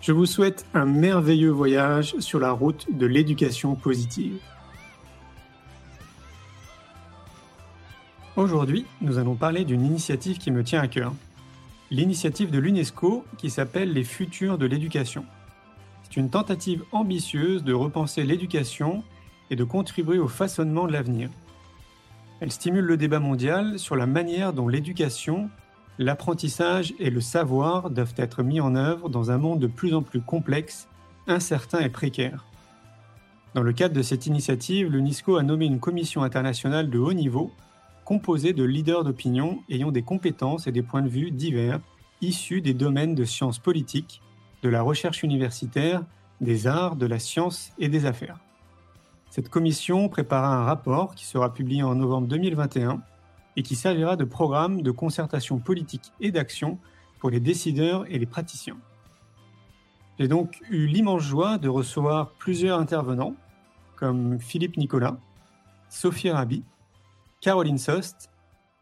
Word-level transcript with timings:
Je 0.00 0.12
vous 0.12 0.24
souhaite 0.24 0.64
un 0.72 0.86
merveilleux 0.86 1.50
voyage 1.50 2.14
sur 2.20 2.40
la 2.40 2.52
route 2.52 2.86
de 2.90 3.04
l'éducation 3.04 3.74
positive. 3.74 4.38
Aujourd'hui, 8.34 8.86
nous 9.02 9.18
allons 9.18 9.34
parler 9.34 9.66
d'une 9.66 9.84
initiative 9.84 10.38
qui 10.38 10.50
me 10.50 10.64
tient 10.64 10.80
à 10.80 10.88
cœur. 10.88 11.12
L'initiative 11.90 12.50
de 12.50 12.58
l'UNESCO 12.58 13.26
qui 13.36 13.50
s'appelle 13.50 13.92
Les 13.92 14.04
Futurs 14.04 14.56
de 14.56 14.64
l'éducation. 14.64 15.26
C'est 16.04 16.16
une 16.16 16.30
tentative 16.30 16.82
ambitieuse 16.92 17.62
de 17.62 17.74
repenser 17.74 18.24
l'éducation 18.24 19.04
et 19.50 19.56
de 19.56 19.64
contribuer 19.64 20.18
au 20.18 20.28
façonnement 20.28 20.86
de 20.86 20.92
l'avenir. 20.92 21.28
Elle 22.40 22.52
stimule 22.52 22.86
le 22.86 22.96
débat 22.96 23.20
mondial 23.20 23.78
sur 23.78 23.96
la 23.96 24.06
manière 24.06 24.54
dont 24.54 24.66
l'éducation, 24.66 25.50
l'apprentissage 26.00 26.94
et 26.98 27.10
le 27.10 27.20
savoir 27.20 27.90
doivent 27.90 28.14
être 28.16 28.42
mis 28.42 28.58
en 28.58 28.74
œuvre 28.74 29.10
dans 29.10 29.30
un 29.30 29.36
monde 29.36 29.60
de 29.60 29.66
plus 29.66 29.94
en 29.94 30.02
plus 30.02 30.22
complexe, 30.22 30.88
incertain 31.26 31.80
et 31.80 31.90
précaire. 31.90 32.46
Dans 33.54 33.62
le 33.62 33.74
cadre 33.74 33.94
de 33.94 34.02
cette 34.02 34.26
initiative, 34.26 34.90
l'UNESCO 34.90 35.36
a 35.36 35.42
nommé 35.42 35.66
une 35.66 35.78
commission 35.78 36.22
internationale 36.22 36.88
de 36.88 36.98
haut 36.98 37.12
niveau 37.12 37.52
composée 38.06 38.54
de 38.54 38.64
leaders 38.64 39.04
d'opinion 39.04 39.58
ayant 39.68 39.92
des 39.92 40.02
compétences 40.02 40.66
et 40.66 40.72
des 40.72 40.82
points 40.82 41.02
de 41.02 41.08
vue 41.08 41.30
divers 41.30 41.80
issus 42.22 42.62
des 42.62 42.74
domaines 42.74 43.14
de 43.14 43.24
sciences 43.24 43.58
politiques, 43.58 44.22
de 44.62 44.70
la 44.70 44.80
recherche 44.80 45.22
universitaire, 45.22 46.02
des 46.40 46.66
arts, 46.66 46.96
de 46.96 47.06
la 47.06 47.18
science 47.18 47.72
et 47.78 47.88
des 47.88 48.06
affaires. 48.06 48.40
Cette 49.28 49.50
commission 49.50 50.08
préparera 50.08 50.56
un 50.56 50.64
rapport 50.64 51.14
qui 51.14 51.26
sera 51.26 51.52
publié 51.52 51.82
en 51.82 51.94
novembre 51.94 52.26
2021 52.26 53.02
et 53.60 53.62
qui 53.62 53.76
servira 53.76 54.16
de 54.16 54.24
programme 54.24 54.80
de 54.80 54.90
concertation 54.90 55.58
politique 55.58 56.14
et 56.18 56.30
d'action 56.30 56.78
pour 57.18 57.28
les 57.28 57.40
décideurs 57.40 58.06
et 58.10 58.18
les 58.18 58.24
praticiens. 58.24 58.78
J'ai 60.18 60.28
donc 60.28 60.62
eu 60.70 60.86
l'immense 60.86 61.24
joie 61.24 61.58
de 61.58 61.68
recevoir 61.68 62.30
plusieurs 62.38 62.78
intervenants 62.78 63.36
comme 63.96 64.40
Philippe 64.40 64.78
Nicolas, 64.78 65.18
Sophie 65.90 66.30
Rabi, 66.30 66.64
Caroline 67.42 67.76
Sost, 67.76 68.30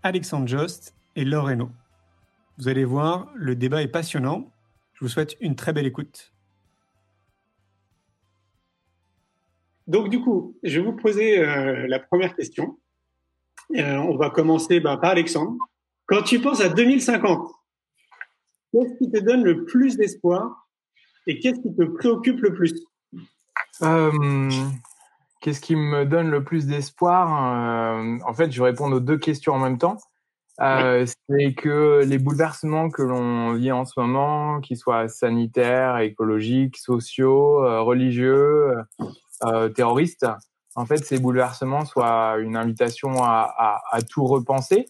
Alexandre 0.05 0.47
Jost 0.47 0.95
et 1.17 1.25
Reynaud. 1.25 1.71
Vous 2.59 2.69
allez 2.69 2.85
voir, 2.85 3.33
le 3.35 3.57
débat 3.57 3.83
est 3.83 3.89
passionnant. 3.89 4.49
Je 4.93 5.05
vous 5.05 5.09
souhaite 5.09 5.37
une 5.41 5.57
très 5.57 5.73
belle 5.73 5.87
écoute. 5.87 6.33
Donc, 9.89 10.09
du 10.09 10.21
coup, 10.21 10.57
je 10.63 10.79
vais 10.79 10.87
vous 10.87 10.97
poser 10.97 11.41
euh, 11.41 11.89
la 11.89 11.99
première 11.99 12.37
question. 12.37 12.79
Euh, 13.77 13.97
on 13.97 14.17
va 14.17 14.31
commencer 14.31 14.81
bah, 14.81 14.97
par 14.97 15.11
Alexandre. 15.11 15.57
Quand 16.07 16.23
tu 16.23 16.41
penses 16.41 16.61
à 16.61 16.69
2050, 16.69 17.51
qu'est-ce 18.73 18.99
qui 18.99 19.11
te 19.11 19.19
donne 19.19 19.45
le 19.45 19.65
plus 19.65 19.97
d'espoir 19.97 20.69
et 21.27 21.39
qu'est-ce 21.39 21.61
qui 21.61 21.75
te 21.75 21.85
préoccupe 21.85 22.41
le 22.41 22.55
plus? 22.55 22.75
Euh, 23.83 24.51
Qu'est-ce 25.41 25.61
qui 25.61 25.77
me 25.77 26.05
donne 26.05 26.31
le 26.31 26.43
plus 26.43 26.67
d'espoir? 26.67 27.29
En 28.27 28.35
fait, 28.35 28.51
je 28.51 28.61
vais 28.61 28.71
répondre 28.71 28.97
aux 28.97 29.01
deux 29.01 29.19
questions 29.19 29.55
en 29.55 29.61
même 29.61 29.79
temps. 29.79 29.99
C'est 30.59 31.55
que 31.55 32.03
les 32.05 32.19
bouleversements 32.19 32.91
que 32.91 33.03
l'on 33.03 33.53
vit 33.53 33.71
en 33.71 33.85
ce 33.85 34.01
moment, 34.01 34.61
qu'ils 34.61 34.79
soient 34.79 35.07
sanitaires, 35.07 35.99
écologiques, 35.99 36.77
sociaux, 36.77 37.61
religieux, 37.85 38.75
euh, 39.45 39.69
terroristes, 39.69 40.27
en 40.79 40.87
fait, 40.87 40.99
ces 40.99 41.19
bouleversements 41.19 41.85
soient 41.85 42.37
une 42.39 42.57
invitation 42.57 43.25
à, 43.25 43.81
tout 44.09 44.25
repenser, 44.25 44.87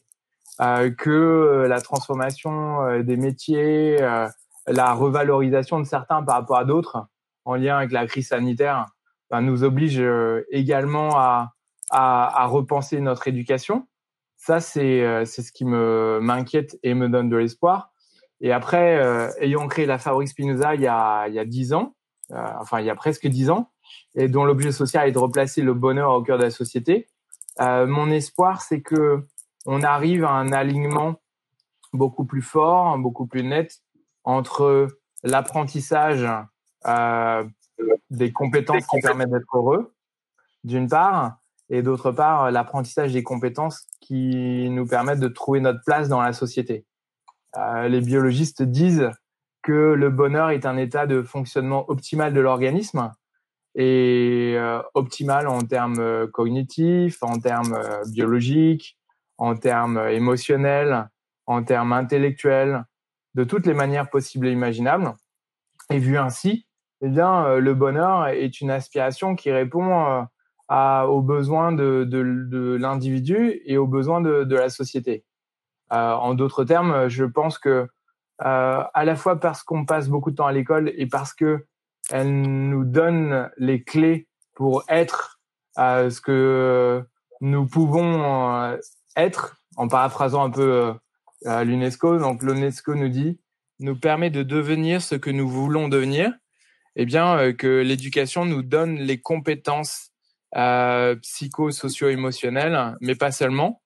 euh, 0.61 0.91
que 0.91 1.65
la 1.67 1.81
transformation 1.81 2.83
euh, 2.83 3.03
des 3.03 3.17
métiers, 3.17 4.03
euh, 4.03 4.29
la 4.67 4.93
revalorisation 4.93 5.81
de 5.81 5.85
certains 5.85 6.23
par 6.23 6.35
rapport 6.35 6.59
à 6.59 6.67
d'autres, 6.67 7.07
en 7.47 7.55
lien 7.55 7.79
avec 7.79 7.93
la 7.93 8.07
crise 8.07 8.29
sanitaire, 8.29 8.85
ben, 9.31 9.41
nous 9.41 9.65
oblige 9.65 10.03
également 10.51 11.19
à, 11.19 11.55
repenser 11.91 13.01
notre 13.01 13.27
éducation. 13.27 13.89
Ça, 14.37 14.61
c'est 14.61 15.25
ce 15.25 15.53
qui 15.53 15.65
me 15.65 16.19
m'inquiète 16.21 16.79
et 16.83 16.93
me 16.93 17.09
donne 17.09 17.31
de 17.31 17.37
l'espoir. 17.39 17.93
Et 18.43 18.53
après, 18.53 19.01
ayant 19.41 19.67
créé 19.69 19.87
la 19.87 19.97
Fabrique 19.97 20.29
Spinoza 20.29 20.75
il 20.75 20.83
y 20.83 20.87
a 20.87 21.29
il 21.29 21.35
y 21.35 21.39
a 21.39 21.47
dix 21.47 21.73
ans, 21.73 21.95
enfin 22.31 22.81
il 22.81 22.87
y 22.87 22.91
a 22.91 22.95
presque 22.95 23.27
dix 23.27 23.49
ans, 23.49 23.71
et 24.15 24.29
dont 24.29 24.45
l'objet 24.45 24.73
social 24.73 25.09
est 25.09 25.13
de 25.13 25.19
replacer 25.19 25.63
le 25.63 25.75
bonheur 25.75 26.13
au 26.13 26.23
cœur 26.23 26.39
de 26.39 26.45
la 26.45 26.51
société. 26.51 27.09
Euh, 27.61 27.87
mon 27.87 28.11
espoir, 28.11 28.63
c'est 28.63 28.81
que 28.81 29.27
on 29.67 29.83
arrive 29.83 30.25
à 30.25 30.31
un 30.31 30.53
alignement 30.53 31.21
beaucoup 31.93 32.25
plus 32.25 32.43
fort, 32.43 32.97
beaucoup 32.99 33.27
plus 33.27 33.43
net 33.43 33.81
entre 34.25 34.89
l'apprentissage 35.25 36.27
euh, 36.87 37.45
des 38.11 38.33
compétences 38.33 38.87
qui 38.87 39.01
permettent 39.01 39.31
d'être 39.31 39.57
heureux, 39.57 39.95
d'une 40.65 40.89
part, 40.89 41.39
et 41.71 41.83
d'autre 41.83 42.13
part, 42.13 42.51
l'apprentissage 42.51 43.13
des 43.13 43.23
compétences 43.23 43.87
qui 44.01 44.71
nous 44.71 44.87
permettent 44.87 45.21
de 45.21 45.29
trouver 45.29 45.61
notre 45.61 45.81
place 45.85 46.09
dans 46.09 46.23
la 46.23 46.33
société. 46.33 46.87
Euh, 47.57 47.89
les 47.89 48.01
biologistes 48.01 48.63
disent 48.63 49.11
que 49.63 49.73
le 49.73 50.11
bonheur 50.11 50.51
est 50.51 50.67
un 50.67 50.77
état 50.77 51.07
de 51.07 51.23
fonctionnement 51.23 51.85
optimal 51.91 52.33
de 52.33 52.41
l'organisme, 52.41 53.13
et 53.75 54.55
euh, 54.57 54.83
optimale 54.95 55.49
en 55.49 55.61
termes 55.61 56.01
euh, 56.01 56.27
cognitifs, 56.27 57.23
en 57.23 57.39
termes 57.39 57.75
euh, 57.75 58.03
biologiques, 58.11 58.99
en 59.37 59.57
termes 59.57 59.99
émotionnels, 60.09 61.09
en 61.47 61.63
termes 61.63 61.93
intellectuels, 61.93 62.85
de 63.35 63.45
toutes 63.45 63.67
les 63.67 63.75
manières 63.75 64.11
possibles 64.11 64.49
et 64.49 64.53
imaginables. 64.53 65.13
Et 65.91 65.99
vu 65.99 66.19
ainsi, 66.19 66.67
eh 67.01 67.09
bien, 67.09 67.57
le 67.57 67.75
bonheur 67.75 68.27
est 68.27 68.61
une 68.61 68.71
aspiration 68.71 69.37
qui 69.37 69.53
répond 69.53 70.27
aux 70.69 71.23
besoins 71.23 71.73
de, 71.73 72.05
de, 72.05 72.77
l'individu 72.79 73.63
et 73.65 73.79
aux 73.79 73.87
besoins 73.87 74.21
de, 74.21 74.43
de 74.43 74.57
la 74.57 74.69
société. 74.69 75.25
Euh, 75.93 76.13
en 76.13 76.35
d'autres 76.35 76.65
termes, 76.65 77.09
je 77.09 77.25
pense 77.25 77.59
que 77.59 77.89
euh, 78.45 78.85
à 78.95 79.05
la 79.05 79.17
fois 79.17 79.41
parce 79.41 79.63
qu'on 79.63 79.85
passe 79.85 80.09
beaucoup 80.09 80.31
de 80.31 80.37
temps 80.37 80.47
à 80.47 80.53
l'école 80.53 80.93
et 80.97 81.07
parce 81.07 81.35
que 81.35 81.67
elle 82.11 82.41
nous 82.41 82.85
donne 82.85 83.51
les 83.59 83.83
clés 83.83 84.29
pour 84.55 84.85
être 84.89 85.41
euh, 85.79 86.11
ce 86.11 86.21
que 86.21 87.05
nous 87.41 87.67
pouvons 87.67 88.23
euh, 88.25 88.77
être, 89.17 89.57
en 89.77 89.89
paraphrasant 89.89 90.45
un 90.45 90.51
peu 90.51 90.95
euh, 91.47 91.65
l'UNESCO. 91.65 92.19
Donc 92.19 92.43
l'UNESCO 92.43 92.95
nous 92.95 93.09
dit, 93.09 93.41
nous 93.81 93.97
permet 93.97 94.31
de 94.31 94.43
devenir 94.43 95.03
ce 95.03 95.15
que 95.15 95.31
nous 95.31 95.49
voulons 95.49 95.89
devenir. 95.89 96.33
Eh 96.97 97.07
bien, 97.07 97.39
euh, 97.39 97.53
que 97.53 97.81
l'éducation 97.81 98.45
nous 98.45 98.63
donne 98.63 98.97
les 98.97 99.21
compétences 99.21 100.11
euh, 100.57 101.15
psycho-socio-émotionnelles, 101.17 102.97
mais 103.01 103.15
pas 103.15 103.31
seulement, 103.31 103.83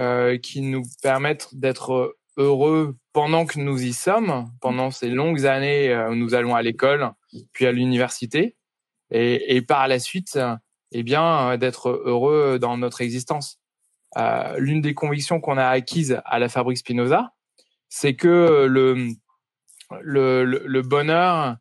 euh, 0.00 0.38
qui 0.38 0.62
nous 0.62 0.82
permettent 1.02 1.48
d'être 1.54 2.16
heureux 2.36 2.96
pendant 3.12 3.46
que 3.46 3.58
nous 3.58 3.82
y 3.82 3.92
sommes, 3.92 4.50
pendant 4.60 4.90
ces 4.90 5.08
longues 5.08 5.46
années 5.46 5.96
où 6.08 6.14
nous 6.14 6.34
allons 6.34 6.54
à 6.54 6.62
l'école, 6.62 7.12
puis 7.52 7.66
à 7.66 7.72
l'université, 7.72 8.56
et, 9.10 9.56
et, 9.56 9.62
par 9.62 9.86
la 9.86 9.98
suite, 9.98 10.38
eh 10.92 11.02
bien, 11.02 11.56
d'être 11.58 11.90
heureux 11.90 12.58
dans 12.58 12.76
notre 12.76 13.00
existence. 13.00 13.60
Euh, 14.16 14.56
L'une 14.58 14.80
des 14.80 14.94
convictions 14.94 15.40
qu'on 15.40 15.58
a 15.58 15.66
acquises 15.66 16.20
à 16.24 16.38
la 16.38 16.48
Fabrique 16.48 16.78
Spinoza, 16.78 17.32
c'est 17.88 18.14
que 18.14 18.66
le, 18.68 19.08
le, 20.00 20.44
le 20.44 20.82
bonheur 20.82 21.56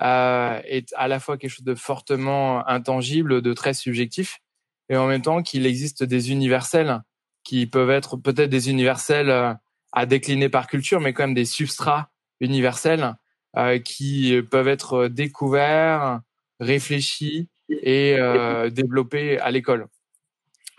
euh, 0.00 0.60
est 0.64 0.92
à 0.96 1.08
la 1.08 1.20
fois 1.20 1.36
quelque 1.38 1.50
chose 1.50 1.64
de 1.64 1.74
fortement 1.74 2.66
intangible, 2.68 3.42
de 3.42 3.52
très 3.52 3.74
subjectif, 3.74 4.40
et 4.88 4.96
en 4.96 5.06
même 5.06 5.22
temps 5.22 5.42
qu'il 5.42 5.66
existe 5.66 6.04
des 6.04 6.30
universels 6.30 7.02
qui 7.44 7.66
peuvent 7.66 7.90
être 7.90 8.16
peut-être 8.16 8.50
des 8.50 8.70
universels 8.70 9.30
euh, 9.30 9.54
à 9.92 10.06
décliner 10.06 10.48
par 10.48 10.66
culture, 10.66 11.00
mais 11.00 11.12
quand 11.12 11.24
même 11.24 11.34
des 11.34 11.44
substrats 11.44 12.10
universels 12.40 13.16
euh, 13.56 13.78
qui 13.78 14.40
peuvent 14.50 14.68
être 14.68 15.08
découverts, 15.08 16.20
réfléchis 16.60 17.48
et 17.68 18.16
euh, 18.18 18.70
développés 18.70 19.38
à 19.38 19.50
l'école. 19.50 19.88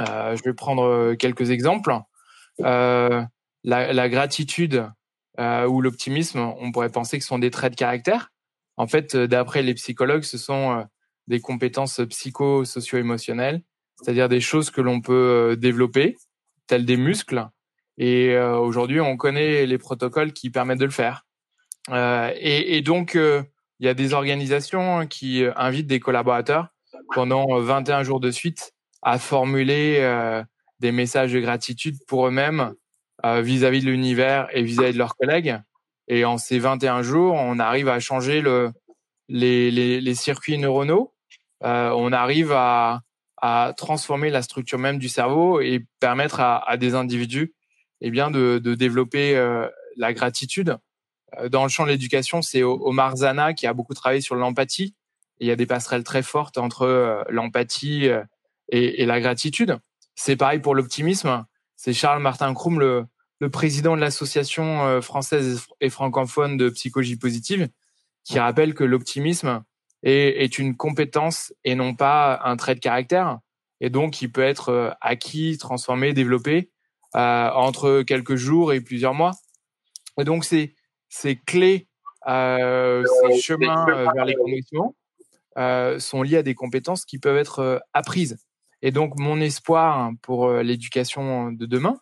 Euh, 0.01 0.35
je 0.35 0.43
vais 0.43 0.53
prendre 0.53 1.13
quelques 1.15 1.49
exemples. 1.51 1.93
Euh, 2.61 3.23
la, 3.63 3.93
la, 3.93 4.09
gratitude 4.09 4.89
euh, 5.39 5.65
ou 5.67 5.81
l'optimisme, 5.81 6.39
on 6.39 6.71
pourrait 6.71 6.89
penser 6.89 7.17
que 7.17 7.23
ce 7.23 7.29
sont 7.29 7.39
des 7.39 7.51
traits 7.51 7.73
de 7.73 7.77
caractère. 7.77 8.31
En 8.77 8.87
fait, 8.87 9.15
d'après 9.15 9.61
les 9.61 9.73
psychologues, 9.73 10.23
ce 10.23 10.37
sont 10.37 10.85
des 11.27 11.41
compétences 11.41 11.99
psycho-socio-émotionnelles, 12.09 13.61
c'est-à-dire 14.01 14.29
des 14.29 14.39
choses 14.39 14.69
que 14.69 14.79
l'on 14.79 15.01
peut 15.01 15.57
développer, 15.59 16.15
tels 16.67 16.85
des 16.85 16.95
muscles. 16.95 17.45
Et 17.99 18.37
aujourd'hui, 18.37 19.01
on 19.01 19.17
connaît 19.17 19.65
les 19.65 19.77
protocoles 19.77 20.31
qui 20.31 20.49
permettent 20.49 20.79
de 20.79 20.85
le 20.85 20.91
faire. 20.91 21.25
Euh, 21.91 22.31
et, 22.35 22.77
et, 22.77 22.81
donc, 22.81 23.15
euh, 23.15 23.43
il 23.79 23.85
y 23.85 23.89
a 23.89 23.93
des 23.93 24.13
organisations 24.13 25.07
qui 25.07 25.43
invitent 25.55 25.87
des 25.87 25.99
collaborateurs 25.99 26.67
pendant 27.13 27.59
21 27.59 28.03
jours 28.03 28.19
de 28.19 28.31
suite 28.31 28.73
à 29.01 29.17
formuler 29.17 29.97
euh, 29.99 30.43
des 30.79 30.91
messages 30.91 31.33
de 31.33 31.39
gratitude 31.39 31.97
pour 32.07 32.27
eux-mêmes 32.27 32.73
vis-à-vis 33.21 33.81
de 33.81 33.89
l'univers 33.89 34.47
et 34.53 34.63
vis-à-vis 34.63 34.93
de 34.93 34.97
leurs 34.97 35.17
collègues. 35.17 35.57
Et 36.07 36.23
en 36.23 36.37
ces 36.37 36.57
21 36.57 37.01
jours, 37.01 37.33
on 37.33 37.59
arrive 37.59 37.89
à 37.89 37.99
changer 37.99 38.39
le, 38.39 38.71
les, 39.27 39.71
les, 39.71 39.99
les 39.99 40.15
circuits 40.15 40.57
neuronaux. 40.57 41.13
on 41.61 42.13
arrive 42.13 42.53
à, 42.53 43.01
à 43.41 43.73
transformer 43.75 44.29
la 44.29 44.41
structure 44.41 44.79
même 44.79 44.99
du 44.99 45.09
cerveau 45.09 45.59
et 45.59 45.85
permettre 45.99 46.39
à, 46.39 46.69
à 46.69 46.77
des 46.77 46.95
individus 46.95 47.53
eh 48.01 48.11
bien 48.11 48.31
de, 48.31 48.59
de 48.59 48.75
développer 48.75 49.35
la 49.97 50.13
gratitude 50.13 50.77
euh, 51.37 51.49
dans 51.49 51.63
le 51.63 51.69
champ 51.69 51.83
de 51.83 51.89
l'éducation, 51.89 52.41
c'est 52.41 52.63
Omar 52.63 53.17
Zana 53.17 53.53
qui 53.53 53.67
a 53.67 53.73
beaucoup 53.73 53.93
travaillé 53.93 54.21
sur 54.21 54.35
l'empathie. 54.35 54.95
Il 55.39 55.47
y 55.47 55.51
a 55.51 55.55
des 55.55 55.65
passerelles 55.65 56.03
très 56.03 56.23
fortes 56.23 56.57
entre 56.57 56.83
euh, 56.83 57.23
l'empathie 57.29 58.07
euh, 58.07 58.23
et, 58.69 59.05
la 59.05 59.19
gratitude. 59.21 59.77
C'est 60.15 60.35
pareil 60.35 60.59
pour 60.59 60.75
l'optimisme. 60.75 61.45
C'est 61.75 61.93
Charles 61.93 62.21
Martin 62.21 62.53
Krum, 62.53 62.79
le, 62.79 63.05
le 63.39 63.49
président 63.49 63.95
de 63.95 64.01
l'association 64.01 65.01
française 65.01 65.65
et 65.79 65.89
francophone 65.89 66.57
de 66.57 66.69
psychologie 66.69 67.15
positive, 67.15 67.69
qui 68.25 68.37
rappelle 68.37 68.73
que 68.73 68.83
l'optimisme 68.83 69.63
est, 70.03 70.43
est, 70.43 70.59
une 70.59 70.75
compétence 70.75 71.53
et 71.63 71.73
non 71.73 71.95
pas 71.95 72.41
un 72.43 72.57
trait 72.57 72.75
de 72.75 72.81
caractère. 72.81 73.39
Et 73.79 73.89
donc, 73.89 74.21
il 74.21 74.29
peut 74.29 74.43
être 74.43 74.97
acquis, 74.99 75.57
transformé, 75.57 76.11
développé 76.11 76.69
euh, 76.69 76.78
entre 77.13 78.03
quelques 78.03 78.35
jours 78.35 78.73
et 78.73 78.81
plusieurs 78.81 79.13
mois. 79.13 79.31
Et 80.19 80.23
donc, 80.23 80.45
c'est 80.45 80.73
ces 81.07 81.35
clés, 81.35 81.87
euh, 82.27 83.03
ces 83.23 83.39
chemins 83.39 83.85
euh, 83.89 84.07
vers 84.13 84.25
l'épanouissement 84.25 84.95
euh, 85.57 85.99
sont 85.99 86.21
liés 86.21 86.37
à 86.37 86.43
des 86.43 86.55
compétences 86.55 87.05
qui 87.05 87.19
peuvent 87.19 87.37
être 87.37 87.59
euh, 87.59 87.79
apprises. 87.93 88.37
Et 88.81 88.91
donc, 88.91 89.17
mon 89.17 89.41
espoir 89.41 90.11
pour 90.21 90.49
l'éducation 90.49 91.51
de 91.51 91.65
demain, 91.65 91.99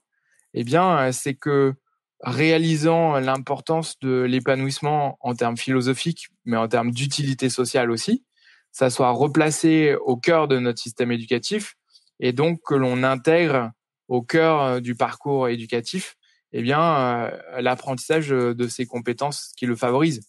eh 0.54 0.64
bien, 0.64 1.12
c'est 1.12 1.34
que 1.34 1.74
réalisant 2.22 3.20
l'importance 3.20 3.98
de 4.00 4.22
l'épanouissement 4.22 5.18
en 5.22 5.34
termes 5.34 5.58
philosophiques, 5.58 6.28
mais 6.46 6.56
en 6.56 6.68
termes 6.68 6.92
d'utilité 6.92 7.50
sociale 7.50 7.90
aussi, 7.90 8.24
ça 8.72 8.92
soit 8.92 9.10
replacé 9.10 9.96
au 10.06 10.18
cœur 10.18 10.48
de 10.48 10.60
notre 10.60 10.80
système 10.80 11.12
éducatif 11.12 11.78
et 12.20 12.32
donc 12.32 12.60
que 12.64 12.76
l'on 12.76 13.02
intègre 13.02 13.72
au 14.08 14.22
cœur 14.22 14.82
du 14.82 14.96
parcours 14.96 15.48
éducatif 15.50 16.18
eh 16.54 16.62
bien, 16.62 16.82
euh, 16.82 17.62
l'apprentissage 17.62 18.30
de 18.30 18.68
ces 18.68 18.86
compétences 18.86 19.52
qui 19.58 19.66
le 19.66 19.76
favorisent. 19.76 20.28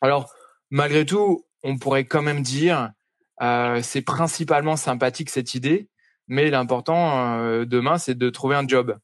Alors, 0.00 0.32
malgré 0.70 1.04
tout, 1.04 1.44
on 1.62 1.78
pourrait 1.78 2.04
quand 2.04 2.22
même 2.22 2.42
dire, 2.42 2.92
euh, 3.42 3.80
c'est 3.82 4.02
principalement 4.02 4.76
sympathique 4.76 5.30
cette 5.30 5.54
idée, 5.54 5.88
mais 6.28 6.50
l'important 6.50 7.38
euh, 7.38 7.64
demain, 7.64 7.98
c'est 7.98 8.16
de 8.16 8.30
trouver 8.30 8.56
un 8.56 8.66
job. 8.66 8.98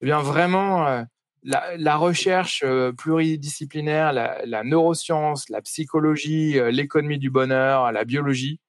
Eh 0.00 0.06
bien, 0.06 0.20
vraiment, 0.20 0.86
euh, 0.86 1.04
la, 1.42 1.76
la, 1.76 1.96
recherche 1.96 2.62
euh, 2.64 2.92
pluridisciplinaire, 2.92 4.12
la, 4.12 4.44
la, 4.44 4.64
neuroscience, 4.64 5.48
la 5.48 5.60
psychologie, 5.62 6.58
l'économie 6.70 7.18
du 7.18 7.30
bonheur, 7.30 7.92
la 7.92 8.04
biologie, 8.04 8.60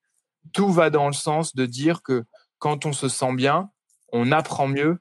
tout 0.52 0.70
va 0.70 0.90
dans 0.90 1.06
le 1.06 1.14
sens 1.14 1.54
de 1.54 1.66
dire 1.66 2.02
que 2.02 2.24
quand 2.58 2.86
on 2.86 2.92
se 2.92 3.08
sent 3.08 3.34
bien, 3.34 3.70
on 4.14 4.30
apprend 4.30 4.68
mieux 4.68 4.98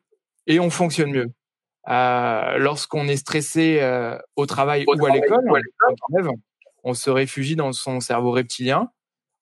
et 0.48 0.60
on 0.60 0.69
fonctionne 0.69 1.12
mieux. 1.12 1.31
Euh, 1.88 2.57
lorsqu'on 2.57 3.07
est 3.07 3.18
stressé 3.18 3.80
euh, 3.81 4.18
au 4.36 4.45
travail 4.45 4.86
ou 4.88 5.06
à 5.06 5.12
l'école, 5.12 5.48
on 6.83 6.94
se 6.94 7.10
réfugie 7.10 7.56
dans 7.56 7.71
son 7.71 8.00
cerveau 8.00 8.31
reptilien. 8.31 8.89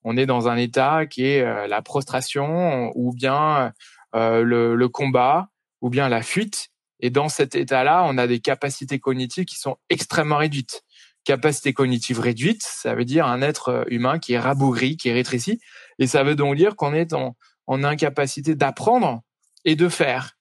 On 0.04 0.18
est 0.18 0.26
dans 0.26 0.50
un 0.50 0.58
état 0.58 1.06
qui 1.06 1.26
est 1.26 1.42
euh, 1.42 1.68
la 1.68 1.82
prostration 1.82 2.92
ou 2.96 3.14
bien 3.14 3.72
le, 4.14 4.76
le, 4.76 4.90
combat 4.90 5.50
ou 5.80 5.90
bien 5.90 6.10
la 6.10 6.22
fuite. 6.22 6.68
Et 7.00 7.10
dans 7.10 7.30
cet 7.30 7.56
état-là, 7.56 8.04
on 8.06 8.18
a 8.18 8.28
des 8.28 8.42
capacités 8.42 9.00
cognitives 9.00 9.46
qui 9.46 9.58
sont 9.58 9.78
extrêmement 9.90 10.38
réduites. 10.38 10.84
Capacité 11.24 11.72
cognitive 11.72 12.20
réduite, 12.20 12.64
ça 12.64 12.94
veut 12.94 13.06
dire 13.06 13.26
un 13.26 13.42
être 13.42 13.86
humain 13.90 14.20
qui 14.20 14.34
est 14.34 14.40
rabougri, 14.40 14.98
qui 14.98 15.10
est 15.10 15.14
rétréci. 15.14 15.62
Et 15.98 16.08
ça 16.08 16.24
veut 16.24 16.36
donc 16.36 16.56
dire 16.56 16.76
qu'on 16.76 16.94
est 16.94 17.14
en, 17.14 17.38
en 17.68 17.84
incapacité 17.84 18.56
d'apprendre 18.56 19.22
et 19.66 19.76
de 19.76 19.90
faire. 19.90 20.38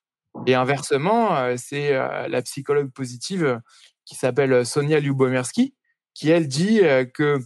Et 0.47 0.55
inversement, 0.55 1.37
euh, 1.37 1.55
c'est 1.57 1.95
euh, 1.95 2.29
la 2.29 2.43
psychologue 2.43 2.91
positive 2.91 3.45
euh, 3.45 3.59
qui 4.05 4.15
s'appelle 4.15 4.65
Sonia 4.65 5.01
Lubomirski 5.01 5.75
qui 6.15 6.29
elle 6.31 6.49
dit 6.49 6.81
que 7.15 7.39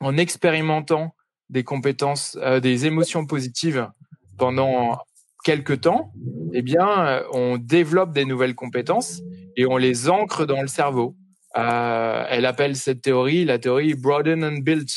en 0.00 0.18
expérimentant 0.18 1.16
des 1.48 1.64
compétences, 1.64 2.36
des 2.62 2.84
émotions 2.84 3.26
positives 3.26 3.90
pendant 4.36 4.98
quelques 5.42 5.80
temps, 5.80 6.12
eh 6.52 6.60
bien, 6.60 7.22
on 7.32 7.56
développe 7.56 8.12
des 8.12 8.26
nouvelles 8.26 8.54
compétences 8.54 9.22
et 9.56 9.64
on 9.64 9.78
les 9.78 10.10
ancre 10.10 10.44
dans 10.44 10.60
le 10.60 10.68
cerveau. 10.68 11.16
Elle 11.54 12.44
appelle 12.44 12.76
cette 12.76 13.00
théorie 13.00 13.46
la 13.46 13.58
théorie 13.58 13.94
broaden 13.94 14.44
and 14.44 14.58
build, 14.58 14.90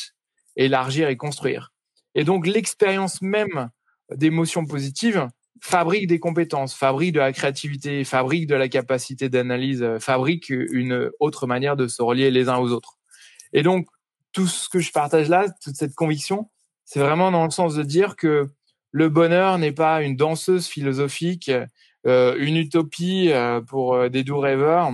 élargir 0.57 1.07
et 1.07 1.15
construire. 1.15 1.71
Et 2.15 2.25
donc 2.25 2.45
l'expérience 2.45 3.22
même 3.22 3.69
d'émotions 4.13 4.65
positives 4.65 5.25
fabrique 5.62 6.08
des 6.08 6.20
compétences, 6.20 6.74
fabrique 6.74 7.13
de 7.13 7.20
la 7.20 7.34
créativité, 7.34 8.04
fabrique 8.04 8.48
de 8.48 8.56
la 8.56 8.70
capacité 8.70 9.30
d'analyse, 9.30 9.84
euh, 9.84 10.00
fabrique 10.00 10.50
une 10.50 11.12
autre 11.20 11.48
manière 11.48 11.75
de 11.75 11.88
se 11.88 12.01
relier 12.01 12.32
les 12.32 12.50
uns 12.50 12.58
aux 12.58 12.72
autres. 12.72 12.98
Et 13.54 13.63
donc, 13.63 13.88
tout 14.32 14.48
ce 14.48 14.70
que 14.70 14.80
je 14.80 14.92
partage 14.92 15.28
là, 15.30 15.48
toute 15.63 15.75
cette 15.75 15.96
conviction, 15.96 16.50
c'est 16.86 17.00
vraiment 17.00 17.32
dans 17.32 17.46
le 17.46 17.51
sens 17.51 17.75
de 17.75 17.84
dire 17.84 18.16
que 18.16 18.50
le 18.92 19.10
bonheur 19.10 19.58
n'est 19.58 19.72
pas 19.72 20.01
une 20.01 20.16
danseuse 20.16 20.68
philosophique, 20.68 21.51
euh, 22.08 22.36
une 22.39 22.58
utopie 22.58 23.32
euh, 23.32 23.62
pour 23.62 24.10
des 24.10 24.24
doux 24.24 24.39
rêveurs 24.39 24.92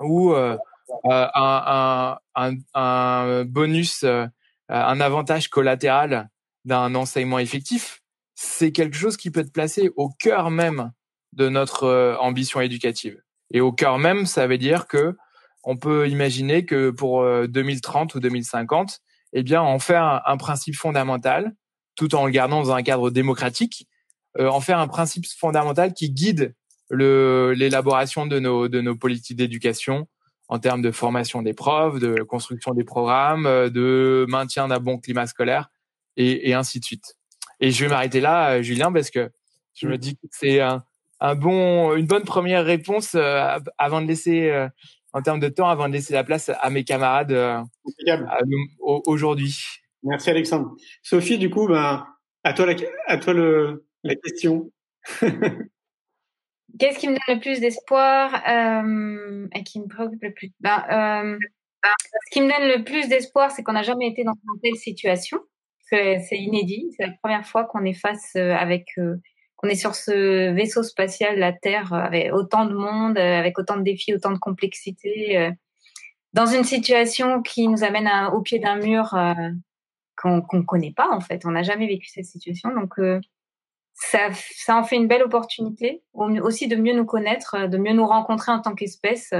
ou 0.00 0.34
un, 1.04 2.18
bonus, 3.44 4.04
un 4.68 5.00
avantage 5.00 5.48
collatéral 5.48 6.28
d'un 6.64 6.94
enseignement 6.94 7.38
effectif 7.38 8.02
c'est 8.36 8.70
quelque 8.70 8.96
chose 8.96 9.16
qui 9.16 9.30
peut 9.30 9.40
être 9.40 9.52
placé 9.52 9.90
au 9.96 10.10
cœur 10.10 10.50
même 10.50 10.92
de 11.32 11.48
notre 11.48 11.84
euh, 11.84 12.16
ambition 12.18 12.60
éducative. 12.60 13.20
Et 13.50 13.60
au 13.60 13.72
cœur 13.72 13.98
même, 13.98 14.26
ça 14.26 14.46
veut 14.46 14.58
dire 14.58 14.86
que 14.86 15.16
on 15.64 15.76
peut 15.76 16.08
imaginer 16.08 16.64
que 16.64 16.90
pour 16.90 17.24
2030 17.24 18.14
euh, 18.14 18.18
ou 18.18 18.20
2050, 18.20 19.00
eh 19.32 19.42
bien, 19.42 19.60
en 19.62 19.80
faire 19.80 20.22
un, 20.24 20.36
principe 20.36 20.76
fondamental, 20.76 21.56
tout 21.96 22.14
en 22.14 22.26
le 22.26 22.30
gardant 22.30 22.62
dans 22.62 22.72
un 22.72 22.82
cadre 22.84 23.10
démocratique, 23.10 23.88
euh, 24.38 24.48
en 24.48 24.60
faire 24.60 24.78
un 24.78 24.86
principe 24.86 25.26
fondamental 25.26 25.92
qui 25.92 26.10
guide 26.10 26.54
l'élaboration 26.90 28.26
de 28.26 28.38
nos, 28.38 28.68
de 28.68 28.80
nos 28.80 28.94
politiques 28.94 29.38
d'éducation 29.38 30.06
en 30.46 30.60
termes 30.60 30.82
de 30.82 30.92
formation 30.92 31.42
des 31.42 31.54
profs, 31.54 31.98
de 31.98 32.22
construction 32.22 32.72
des 32.72 32.84
programmes, 32.84 33.44
de 33.70 34.24
maintien 34.28 34.68
d'un 34.68 34.78
bon 34.78 34.98
climat 34.98 35.26
scolaire 35.26 35.68
et, 36.16 36.48
et 36.48 36.54
ainsi 36.54 36.78
de 36.78 36.84
suite. 36.84 37.15
Et 37.60 37.70
je 37.70 37.84
vais 37.84 37.90
m'arrêter 37.90 38.20
là, 38.20 38.52
euh, 38.52 38.62
Julien, 38.62 38.92
parce 38.92 39.10
que 39.10 39.30
je 39.74 39.86
me 39.86 39.94
mm. 39.94 39.98
dis 39.98 40.16
que 40.16 40.26
c'est 40.30 40.60
un, 40.60 40.84
un, 41.20 41.34
bon, 41.34 41.94
une 41.94 42.06
bonne 42.06 42.24
première 42.24 42.64
réponse 42.64 43.14
euh, 43.14 43.58
avant 43.78 44.02
de 44.02 44.06
laisser, 44.06 44.50
euh, 44.50 44.68
en 45.12 45.22
termes 45.22 45.40
de 45.40 45.48
temps, 45.48 45.68
avant 45.68 45.88
de 45.88 45.94
laisser 45.94 46.14
la 46.14 46.24
place 46.24 46.50
à 46.60 46.70
mes 46.70 46.84
camarades 46.84 47.64
aujourd'hui. 48.80 49.62
Merci 50.02 50.30
Alexandre. 50.30 50.74
Sophie, 51.02 51.38
du 51.38 51.50
coup, 51.50 51.66
ben, 51.66 52.06
à 52.44 52.52
toi 52.52 52.66
la, 52.66 52.74
à 53.06 53.16
toi 53.16 53.32
le, 53.32 53.86
la 54.04 54.14
question. 54.14 54.70
Qu'est-ce 56.78 56.98
qui 56.98 57.08
me 57.08 57.14
donne 57.14 57.36
le 57.36 57.40
plus 57.40 57.60
d'espoir 57.60 58.34
euh, 58.48 59.48
et 59.54 59.62
qui 59.64 59.80
me 59.80 59.88
préoccupe 59.88 60.22
le 60.22 60.32
plus? 60.32 60.50
Ben, 60.60 60.84
euh, 60.90 61.38
ce 61.84 62.30
qui 62.30 62.40
me 62.40 62.48
donne 62.48 62.78
le 62.78 62.84
plus 62.84 63.08
d'espoir, 63.08 63.50
c'est 63.50 63.62
qu'on 63.62 63.72
n'a 63.72 63.82
jamais 63.82 64.08
été 64.08 64.24
dans 64.24 64.34
une 64.34 64.60
telle 64.60 64.76
situation. 64.76 65.38
C'est 65.88 66.26
inédit. 66.32 66.88
C'est 66.96 67.06
la 67.06 67.12
première 67.22 67.46
fois 67.46 67.64
qu'on 67.64 67.84
est 67.84 67.94
face 67.94 68.34
avec, 68.36 68.88
qu'on 69.56 69.68
est 69.68 69.76
sur 69.76 69.94
ce 69.94 70.52
vaisseau 70.52 70.82
spatial, 70.82 71.38
la 71.38 71.52
Terre, 71.52 71.92
avec 71.92 72.32
autant 72.32 72.66
de 72.66 72.74
monde, 72.74 73.18
avec 73.18 73.58
autant 73.58 73.76
de 73.76 73.82
défis, 73.82 74.14
autant 74.14 74.32
de 74.32 74.38
complexité, 74.38 75.52
dans 76.32 76.46
une 76.46 76.64
situation 76.64 77.40
qui 77.42 77.68
nous 77.68 77.84
amène 77.84 78.10
au 78.32 78.40
pied 78.42 78.58
d'un 78.58 78.76
mur 78.76 79.14
qu'on 80.16 80.42
ne 80.52 80.62
connaît 80.62 80.92
pas 80.92 81.08
en 81.10 81.20
fait. 81.20 81.46
On 81.46 81.52
n'a 81.52 81.62
jamais 81.62 81.86
vécu 81.86 82.08
cette 82.08 82.26
situation, 82.26 82.74
donc 82.74 82.94
ça, 83.94 84.28
ça 84.32 84.76
en 84.76 84.82
fait 84.84 84.96
une 84.96 85.08
belle 85.08 85.22
opportunité 85.22 86.02
aussi 86.14 86.68
de 86.68 86.76
mieux 86.76 86.94
nous 86.94 87.06
connaître, 87.06 87.68
de 87.68 87.78
mieux 87.78 87.92
nous 87.92 88.06
rencontrer 88.06 88.52
en 88.52 88.60
tant 88.60 88.74
qu'espèce. 88.74 89.32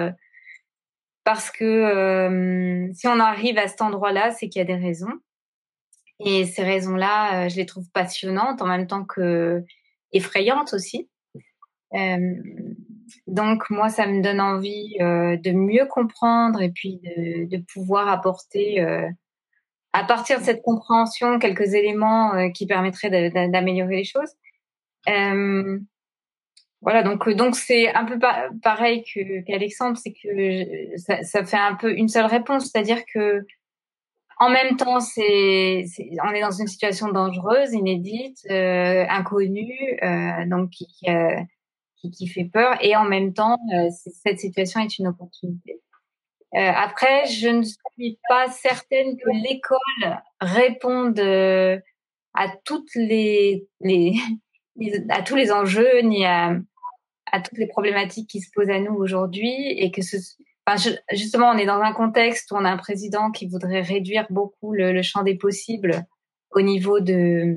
Parce 1.27 1.51
que 1.51 1.65
euh, 1.65 2.89
si 2.95 3.09
on 3.09 3.19
arrive 3.19 3.59
à 3.59 3.67
cet 3.67 3.83
endroit-là, 3.83 4.31
c'est 4.31 4.49
qu'il 4.49 4.61
y 4.61 4.63
a 4.63 4.65
des 4.65 4.81
raisons. 4.81 5.13
Et 6.21 6.47
ces 6.47 6.63
raisons-là, 6.63 7.47
euh, 7.47 7.49
je 7.49 7.57
les 7.57 7.67
trouve 7.67 7.91
passionnantes 7.91 8.63
en 8.63 8.67
même 8.67 8.87
temps 8.87 9.05
que 9.05 9.63
effrayantes 10.13 10.73
aussi. 10.73 11.09
Euh, 11.95 12.35
donc 13.27 13.69
moi, 13.71 13.89
ça 13.89 14.07
me 14.07 14.23
donne 14.23 14.41
envie 14.41 14.97
euh, 15.01 15.37
de 15.37 15.53
mieux 15.53 15.87
comprendre 15.87 16.63
et 16.63 16.71
puis 16.71 17.01
de, 17.05 17.59
pouvoir 17.73 18.09
apporter, 18.09 18.81
à 19.93 20.05
partir 20.05 20.41
de 20.41 20.45
cette 20.45 20.63
compréhension, 20.63 21.39
quelques 21.39 21.75
éléments 21.75 22.51
qui 22.53 22.67
permettraient 22.67 23.31
d'améliorer 23.31 23.97
les 23.97 24.05
choses. 24.05 24.33
Voilà, 26.83 27.03
donc 27.03 27.29
donc 27.31 27.57
c'est 27.57 27.93
un 27.95 28.05
peu 28.05 28.19
pareil 28.63 29.03
qu'Alexandre, 29.47 29.97
c'est 29.97 30.13
que 30.13 30.97
ça, 30.97 31.45
fait 31.45 31.57
un 31.57 31.75
peu 31.75 31.93
une 31.93 32.09
seule 32.09 32.27
réponse, 32.27 32.71
c'est-à-dire 32.71 33.03
que 33.13 33.45
en 34.39 34.51
même 34.51 34.77
temps, 34.77 35.01
c'est 35.01 35.85
on 36.23 36.31
est 36.31 36.43
dans 36.43 36.51
une 36.51 36.67
situation 36.67 37.09
dangereuse, 37.09 37.73
inédite, 37.73 38.39
euh, 38.51 39.07
inconnue, 39.09 39.99
euh, 40.03 40.47
donc 40.47 40.71
qui, 40.71 40.87
euh, 41.09 41.41
qui, 41.97 42.11
qui 42.11 42.29
fait 42.29 42.45
peur, 42.45 42.77
et 42.83 42.97
en 42.97 43.05
même 43.05 43.33
temps, 43.33 43.57
euh, 43.75 43.89
cette 44.23 44.41
situation 44.41 44.81
est 44.81 44.99
une 44.99 45.07
opportunité. 45.07 45.81
Euh, 46.55 46.71
après, 46.75 47.27
je 47.27 47.49
ne 47.49 47.63
suis 47.63 48.19
pas 48.29 48.49
certaine 48.51 49.17
que 49.17 49.31
l'école 49.31 50.21
réponde 50.41 51.19
à 52.35 52.49
toutes 52.65 52.95
les, 52.95 53.67
les 53.81 54.15
à 55.09 55.23
tous 55.23 55.37
les 55.37 55.51
enjeux 55.51 56.01
ni 56.03 56.27
à, 56.27 56.59
à 57.33 57.41
toutes 57.41 57.59
les 57.59 57.67
problématiques 57.67 58.29
qui 58.29 58.41
se 58.41 58.51
posent 58.55 58.71
à 58.71 58.81
nous 58.81 58.95
aujourd'hui 58.95 59.71
et 59.71 59.91
que 59.91 60.03
ce, 60.03 60.19
justement 61.13 61.51
on 61.51 61.59
est 61.59 61.67
dans 61.67 61.81
un 61.81 61.93
contexte 61.93 62.51
où 62.51 62.57
on 62.57 62.65
a 62.65 62.71
un 62.71 62.77
président 62.77 63.31
qui 63.31 63.47
voudrait 63.47 63.83
réduire 63.83 64.27
beaucoup 64.31 64.73
le, 64.73 65.01
champ 65.03 65.23
des 65.23 65.37
possibles 65.37 66.05
au 66.51 66.61
niveau 66.61 67.01
de 67.01 67.57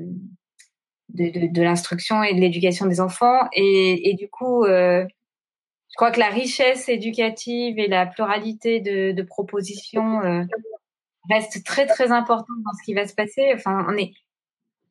de, 1.08 1.62
l'instruction 1.62 2.22
et 2.22 2.34
de 2.34 2.40
l'éducation 2.40 2.86
des 2.86 3.00
enfants 3.00 3.48
et, 3.52 4.14
du 4.16 4.28
coup 4.28 4.64
euh, 4.64 5.04
je 5.90 5.94
crois 5.96 6.12
que 6.12 6.20
la 6.20 6.28
richesse 6.28 6.88
éducative 6.88 7.78
et 7.80 7.88
la 7.88 8.06
pluralité 8.06 8.80
de, 8.80 9.22
propositions 9.22 10.22
euh, 10.22 10.44
très 11.64 11.86
très 11.86 12.12
importante 12.12 12.56
dans 12.64 12.72
ce 12.78 12.84
qui 12.84 12.94
va 12.94 13.06
se 13.06 13.14
passer. 13.14 13.52
Enfin, 13.54 13.86
on 13.88 13.96
est 13.96 14.12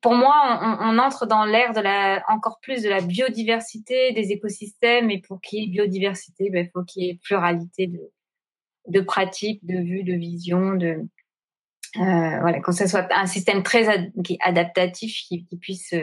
pour 0.00 0.14
moi, 0.14 0.60
on, 0.62 0.94
on 0.94 0.98
entre 0.98 1.26
dans 1.26 1.44
l'ère 1.44 1.72
de 1.72 1.80
la, 1.80 2.22
encore 2.28 2.58
plus 2.60 2.82
de 2.82 2.88
la 2.88 3.00
biodiversité 3.00 4.12
des 4.12 4.32
écosystèmes. 4.32 5.10
Et 5.10 5.20
pour 5.20 5.40
qu'il 5.40 5.60
y 5.60 5.64
ait 5.64 5.70
biodiversité, 5.70 6.50
ben, 6.50 6.66
il 6.66 6.70
faut 6.70 6.84
qu'il 6.84 7.04
y 7.04 7.10
ait 7.10 7.20
pluralité 7.22 7.86
de, 7.86 8.00
de 8.88 9.00
pratiques, 9.00 9.64
de 9.64 9.78
vues, 9.78 10.04
de 10.04 10.14
visions, 10.14 10.74
de 10.74 11.06
euh, 11.96 12.40
voilà, 12.40 12.60
que 12.60 12.72
ce 12.72 12.86
soit 12.86 13.08
un 13.12 13.26
système 13.26 13.62
très 13.62 14.10
adaptatif 14.40 15.22
qui, 15.26 15.46
puisse 15.60 15.94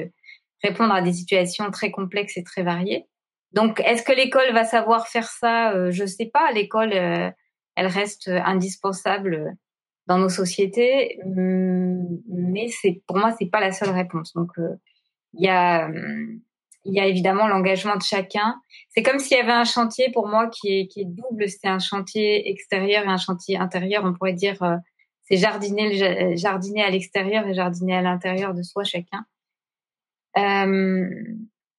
répondre 0.61 0.93
à 0.93 1.01
des 1.01 1.13
situations 1.13 1.71
très 1.71 1.91
complexes 1.91 2.37
et 2.37 2.43
très 2.43 2.63
variées. 2.63 3.07
Donc, 3.53 3.79
est-ce 3.79 4.03
que 4.03 4.11
l'école 4.11 4.51
va 4.53 4.65
savoir 4.65 5.07
faire 5.07 5.29
ça? 5.29 5.71
Euh, 5.71 5.91
Je 5.91 6.05
sais 6.05 6.25
pas. 6.25 6.51
L'école, 6.51 6.93
euh, 6.93 7.31
elle 7.75 7.87
reste 7.87 8.27
indispensable 8.27 9.55
dans 10.07 10.17
nos 10.17 10.29
sociétés, 10.29 11.19
hum, 11.23 12.19
mais 12.29 12.67
c'est 12.69 13.01
pour 13.07 13.17
moi 13.17 13.33
c'est 13.37 13.49
pas 13.49 13.59
la 13.59 13.71
seule 13.71 13.89
réponse. 13.89 14.33
Donc 14.33 14.51
euh, 14.57 14.75
il 15.33 15.45
y 15.45 15.49
a 15.49 15.89
il 16.85 16.93
y 16.93 16.99
a 16.99 17.05
évidemment 17.05 17.47
l'engagement 17.47 17.97
de 17.97 18.01
chacun. 18.01 18.55
C'est 18.89 19.03
comme 19.03 19.19
s'il 19.19 19.37
y 19.37 19.41
avait 19.41 19.51
un 19.51 19.65
chantier 19.65 20.09
pour 20.13 20.27
moi 20.27 20.47
qui 20.47 20.79
est 20.79 20.87
qui 20.87 21.01
est 21.01 21.05
double. 21.05 21.49
C'est 21.49 21.67
un 21.67 21.79
chantier 21.79 22.49
extérieur 22.49 23.03
et 23.03 23.07
un 23.07 23.17
chantier 23.17 23.57
intérieur. 23.57 24.03
On 24.05 24.13
pourrait 24.13 24.33
dire 24.33 24.61
euh, 24.63 24.77
c'est 25.23 25.37
jardiner 25.37 26.37
jardiner 26.37 26.83
à 26.83 26.89
l'extérieur 26.89 27.45
et 27.47 27.53
jardiner 27.53 27.97
à 27.97 28.01
l'intérieur 28.01 28.53
de 28.53 28.63
soi 28.63 28.83
chacun. 28.85 29.25
Euh, 30.37 31.09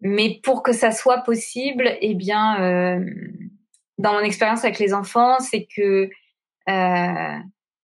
mais 0.00 0.40
pour 0.42 0.62
que 0.62 0.72
ça 0.72 0.90
soit 0.90 1.22
possible, 1.22 1.96
eh 2.00 2.14
bien, 2.14 2.62
euh, 2.62 3.04
dans 3.98 4.12
mon 4.12 4.20
expérience 4.20 4.64
avec 4.64 4.78
les 4.78 4.94
enfants, 4.94 5.38
c'est 5.40 5.66
que 5.66 6.10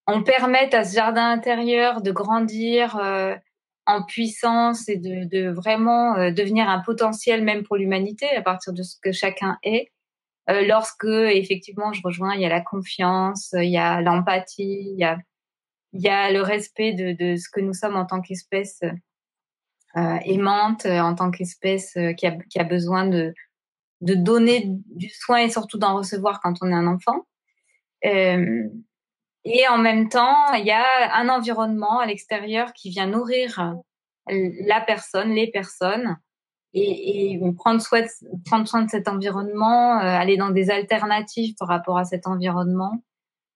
on 0.06 0.23
permet 0.23 0.75
à 0.75 0.84
ce 0.84 0.94
jardin 0.94 1.30
intérieur 1.30 2.02
de 2.02 2.11
grandir 2.11 2.96
euh, 2.96 3.34
en 3.87 4.02
puissance 4.02 4.88
et 4.88 4.96
de, 4.96 5.25
de 5.25 5.49
vraiment 5.50 6.16
euh, 6.16 6.30
devenir 6.30 6.68
un 6.68 6.80
potentiel 6.80 7.42
même 7.42 7.62
pour 7.62 7.76
l'humanité 7.76 8.28
à 8.37 8.42
partir 8.42 8.73
de 8.73 8.82
ce 8.82 8.96
que 9.02 9.12
chacun 9.12 9.58
est. 9.62 9.90
Euh, 10.50 10.66
lorsque 10.66 11.06
effectivement 11.06 11.92
je 11.92 12.02
rejoins, 12.04 12.34
il 12.34 12.42
y 12.42 12.46
a 12.46 12.50
la 12.50 12.61
confiance, 12.61 13.54
il 13.54 13.70
y 13.70 13.78
a 13.78 14.00
l'empathie, 14.02 14.90
il 14.92 14.99
y 14.99 15.04
a, 15.04 15.18
il 15.92 16.02
y 16.02 16.08
a 16.08 16.30
le 16.30 16.42
respect 16.42 16.92
de, 16.92 17.12
de 17.12 17.37
ce 17.37 17.49
que 17.49 17.61
nous 17.61 17.73
sommes 17.73 17.96
en 17.96 18.04
tant 18.04 18.20
qu'espèce 18.20 18.80
euh, 19.96 20.18
aimante, 20.25 20.87
en 20.87 21.14
tant 21.14 21.30
qu'espèce 21.30 21.96
qui, 22.18 22.26
a, 22.26 22.32
qui 22.50 22.58
a 22.58 22.64
besoin 22.64 23.06
de, 23.06 23.32
de 24.00 24.14
donner 24.14 24.64
du 24.66 25.08
soin 25.08 25.38
et 25.38 25.50
surtout 25.50 25.78
d'en 25.78 25.96
recevoir 25.96 26.40
quand 26.42 26.56
on 26.61 26.68
est 26.68 26.75
un 26.75 26.87
enfant. 26.87 27.26
Euh, 28.04 28.64
et 29.44 29.68
en 29.68 29.78
même 29.78 30.08
temps, 30.08 30.52
il 30.54 30.64
y 30.64 30.70
a 30.70 31.14
un 31.14 31.28
environnement 31.28 32.00
à 32.00 32.06
l'extérieur 32.06 32.72
qui 32.72 32.90
vient 32.90 33.06
nourrir 33.06 33.74
la 34.26 34.80
personne, 34.80 35.32
les 35.32 35.50
personnes, 35.50 36.16
et, 36.74 37.34
et 37.34 37.52
prendre, 37.56 37.80
soin 37.80 38.02
de, 38.02 38.08
prendre 38.44 38.66
soin 38.66 38.82
de 38.82 38.90
cet 38.90 39.06
environnement, 39.06 39.98
euh, 39.98 40.02
aller 40.02 40.36
dans 40.36 40.50
des 40.50 40.70
alternatives 40.70 41.54
par 41.58 41.68
rapport 41.68 41.98
à 41.98 42.04
cet 42.04 42.26
environnement 42.26 43.02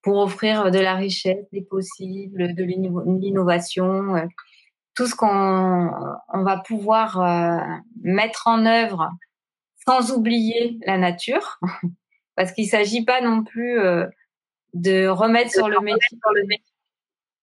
pour 0.02 0.18
offrir 0.18 0.70
de 0.70 0.78
la 0.78 0.94
richesse, 0.94 1.44
des 1.52 1.62
possibles, 1.62 2.54
de 2.54 2.62
l'innovation, 2.62 4.14
euh, 4.16 4.26
tout 4.94 5.06
ce 5.06 5.14
qu'on 5.14 5.90
on 6.32 6.42
va 6.44 6.58
pouvoir 6.58 7.20
euh, 7.20 7.58
mettre 8.02 8.46
en 8.46 8.64
œuvre 8.64 9.10
sans 9.84 10.12
oublier 10.12 10.78
la 10.86 10.98
nature, 10.98 11.58
parce 12.36 12.52
qu'il 12.52 12.68
s'agit 12.68 13.04
pas 13.04 13.20
non 13.20 13.42
plus 13.42 13.80
de 14.78 15.06
remettre 15.06 15.50
sur 15.50 15.68
le 15.68 15.80
métier, 15.80 16.18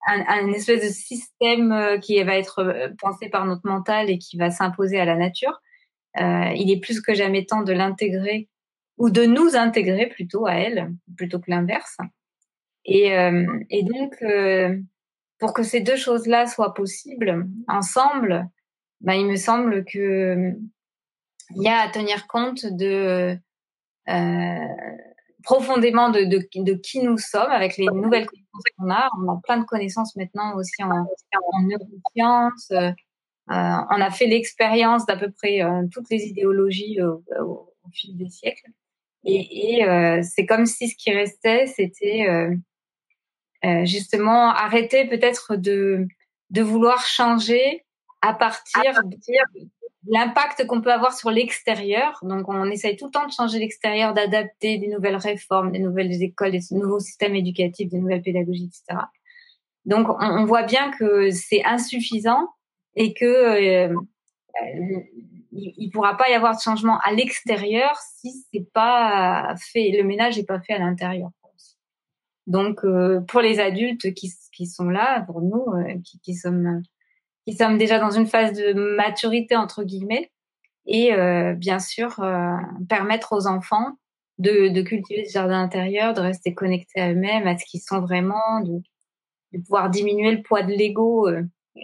un, 0.08 0.24
un, 0.28 0.54
espèce 0.54 0.84
de 0.84 0.94
système 0.94 1.72
euh, 1.72 1.98
qui 1.98 2.22
va 2.24 2.38
être 2.38 2.60
euh, 2.60 2.90
pensé 3.00 3.30
par 3.30 3.46
notre 3.46 3.68
mental 3.68 4.10
et 4.10 4.18
qui 4.18 4.38
va 4.38 4.52
s'imposer 4.52 5.00
à 5.00 5.06
la 5.06 5.16
nature. 5.16 5.62
Euh, 6.20 6.52
il 6.56 6.72
est 6.72 6.80
plus 6.80 7.02
que 7.02 7.14
jamais 7.14 7.46
temps 7.46 7.64
de 7.64 7.74
l'intégrer 7.74 8.48
ou 8.98 9.10
de 9.10 9.26
nous 9.26 9.56
intégrer 9.56 10.08
plutôt 10.08 10.46
à 10.46 10.54
elle, 10.54 10.94
plutôt 11.18 11.40
que 11.40 11.50
l'inverse. 11.50 11.98
Et, 12.86 13.18
euh, 13.18 13.46
et 13.70 13.84
donc, 13.84 14.16
euh, 14.22 14.78
pour 15.40 15.54
que 15.54 15.64
ces 15.64 15.82
deux 15.82 15.98
choses-là 15.98 16.48
soient 16.48 16.74
possibles 16.74 17.48
ensemble, 17.68 18.48
ben, 19.02 19.14
il 19.14 19.28
me 19.28 19.36
semble 19.36 19.84
que 19.86 20.54
il 21.56 21.62
y 21.62 21.68
a 21.68 21.80
à 21.80 21.90
tenir 21.90 22.28
compte 22.28 22.66
de 22.66 23.38
euh, 24.08 25.06
profondément 25.46 26.10
de, 26.10 26.26
de, 26.26 26.48
de, 26.56 26.74
qui 26.74 27.00
nous 27.02 27.18
sommes 27.18 27.52
avec 27.52 27.78
les 27.78 27.86
nouvelles 27.86 28.26
connaissances 28.26 28.64
qu'on 28.78 28.90
a. 28.92 29.10
On 29.20 29.32
a 29.32 29.40
plein 29.44 29.58
de 29.58 29.66
connaissances 29.66 30.16
maintenant 30.16 30.56
aussi 30.58 30.84
en, 30.84 30.90
en 30.90 31.62
neurosciences. 31.62 32.72
Euh, 32.72 32.92
on 33.48 34.02
a 34.02 34.10
fait 34.10 34.26
l'expérience 34.26 35.06
d'à 35.06 35.16
peu 35.16 35.32
près 35.32 35.62
euh, 35.62 35.84
toutes 35.92 36.10
les 36.10 36.26
idéologies 36.26 37.00
au, 37.02 37.72
fil 37.94 38.18
des 38.18 38.30
siècles. 38.30 38.72
Et, 39.24 39.78
et 39.78 39.86
euh, 39.88 40.22
c'est 40.24 40.46
comme 40.46 40.66
si 40.66 40.90
ce 40.90 40.96
qui 40.96 41.12
restait, 41.12 41.68
c'était 41.68 42.28
euh, 42.28 42.56
euh, 43.64 43.86
justement 43.86 44.50
arrêter 44.50 45.08
peut-être 45.08 45.56
de, 45.56 46.08
de 46.52 46.62
vouloir 46.62 47.06
changer 47.06 47.86
à 48.22 48.34
partir 48.34 48.82
de, 49.04 49.18
l'impact 50.08 50.66
qu'on 50.68 50.82
peut 50.82 50.92
avoir 50.92 51.14
sur 51.14 51.32
l'extérieur. 51.32 52.20
Donc, 52.24 52.48
on 52.50 52.66
essaye 52.66 52.96
tout 52.96 53.06
le 53.06 53.12
temps 53.12 53.26
de 53.26 53.32
changer 53.32 53.60
l'extérieur, 53.60 54.14
d'adapter 54.14 54.78
des 54.78 54.88
nouvelles 54.88 55.16
réformes, 55.16 55.72
des 55.72 55.80
nouvelles 55.80 56.22
écoles, 56.22 56.52
des 56.52 56.62
nouveaux 56.72 57.00
systèmes 57.00 57.36
éducatifs, 57.36 57.90
des 57.90 58.00
nouvelles 58.00 58.22
pédagogies, 58.22 58.66
etc. 58.66 59.06
Donc, 59.86 60.08
on, 60.20 60.46
voit 60.46 60.64
bien 60.64 60.92
que 60.92 61.30
c'est 61.32 61.64
insuffisant 61.64 62.50
et 62.96 63.14
que 63.14 63.26
euh, 63.26 63.94
il, 65.52 65.88
ne 65.88 65.92
pourra 65.92 66.18
pas 66.18 66.30
y 66.30 66.34
avoir 66.34 66.56
de 66.56 66.62
changement 66.62 67.00
à 67.04 67.12
l'extérieur 67.12 67.96
si 68.18 68.46
c'est 68.52 68.68
pas 68.74 69.56
fait, 69.72 69.92
le 69.92 70.04
ménage 70.04 70.38
n'est 70.38 70.46
pas 70.46 70.60
fait 70.60 70.74
à 70.74 70.80
l'intérieur. 70.80 71.30
Donc, 72.48 72.84
euh, 72.84 73.22
pour 73.22 73.42
les 73.42 73.60
adultes 73.60 74.14
qui, 74.14 74.68
sont 74.68 74.90
là, 74.90 75.22
pour 75.22 75.42
nous, 75.42 75.66
euh, 75.74 75.96
qui, 76.24 76.36
sommes, 76.36 76.84
qui 77.46 77.56
sommes 77.56 77.78
déjà 77.78 78.00
dans 78.00 78.12
une 78.12 78.28
phase 78.28 78.54
de 78.54 78.74
maturité, 78.74 79.56
entre 79.56 79.84
guillemets, 79.84 80.32
et 80.88 81.14
euh, 81.14 81.54
bien 81.54 81.80
sûr, 81.80 82.24
permettre 82.90 83.34
aux 83.34 83.48
enfants 83.48 83.98
de, 84.38 84.70
de 84.70 84.82
cultiver 84.82 85.26
ce 85.26 85.34
jardin 85.34 85.62
intérieur, 85.62 86.14
de 86.14 86.22
rester 86.22 86.54
connectés 86.54 87.02
à 87.02 87.12
eux-mêmes, 87.12 87.48
à 87.48 87.58
ce 87.58 87.66
qu'ils 87.66 87.82
sont 87.82 88.02
vraiment, 88.02 88.62
de, 88.62 88.82
de 89.54 89.62
pouvoir 89.62 89.90
diminuer 89.90 90.32
le 90.32 90.42
poids 90.42 90.64
de 90.64 90.72
l'ego 90.72 91.28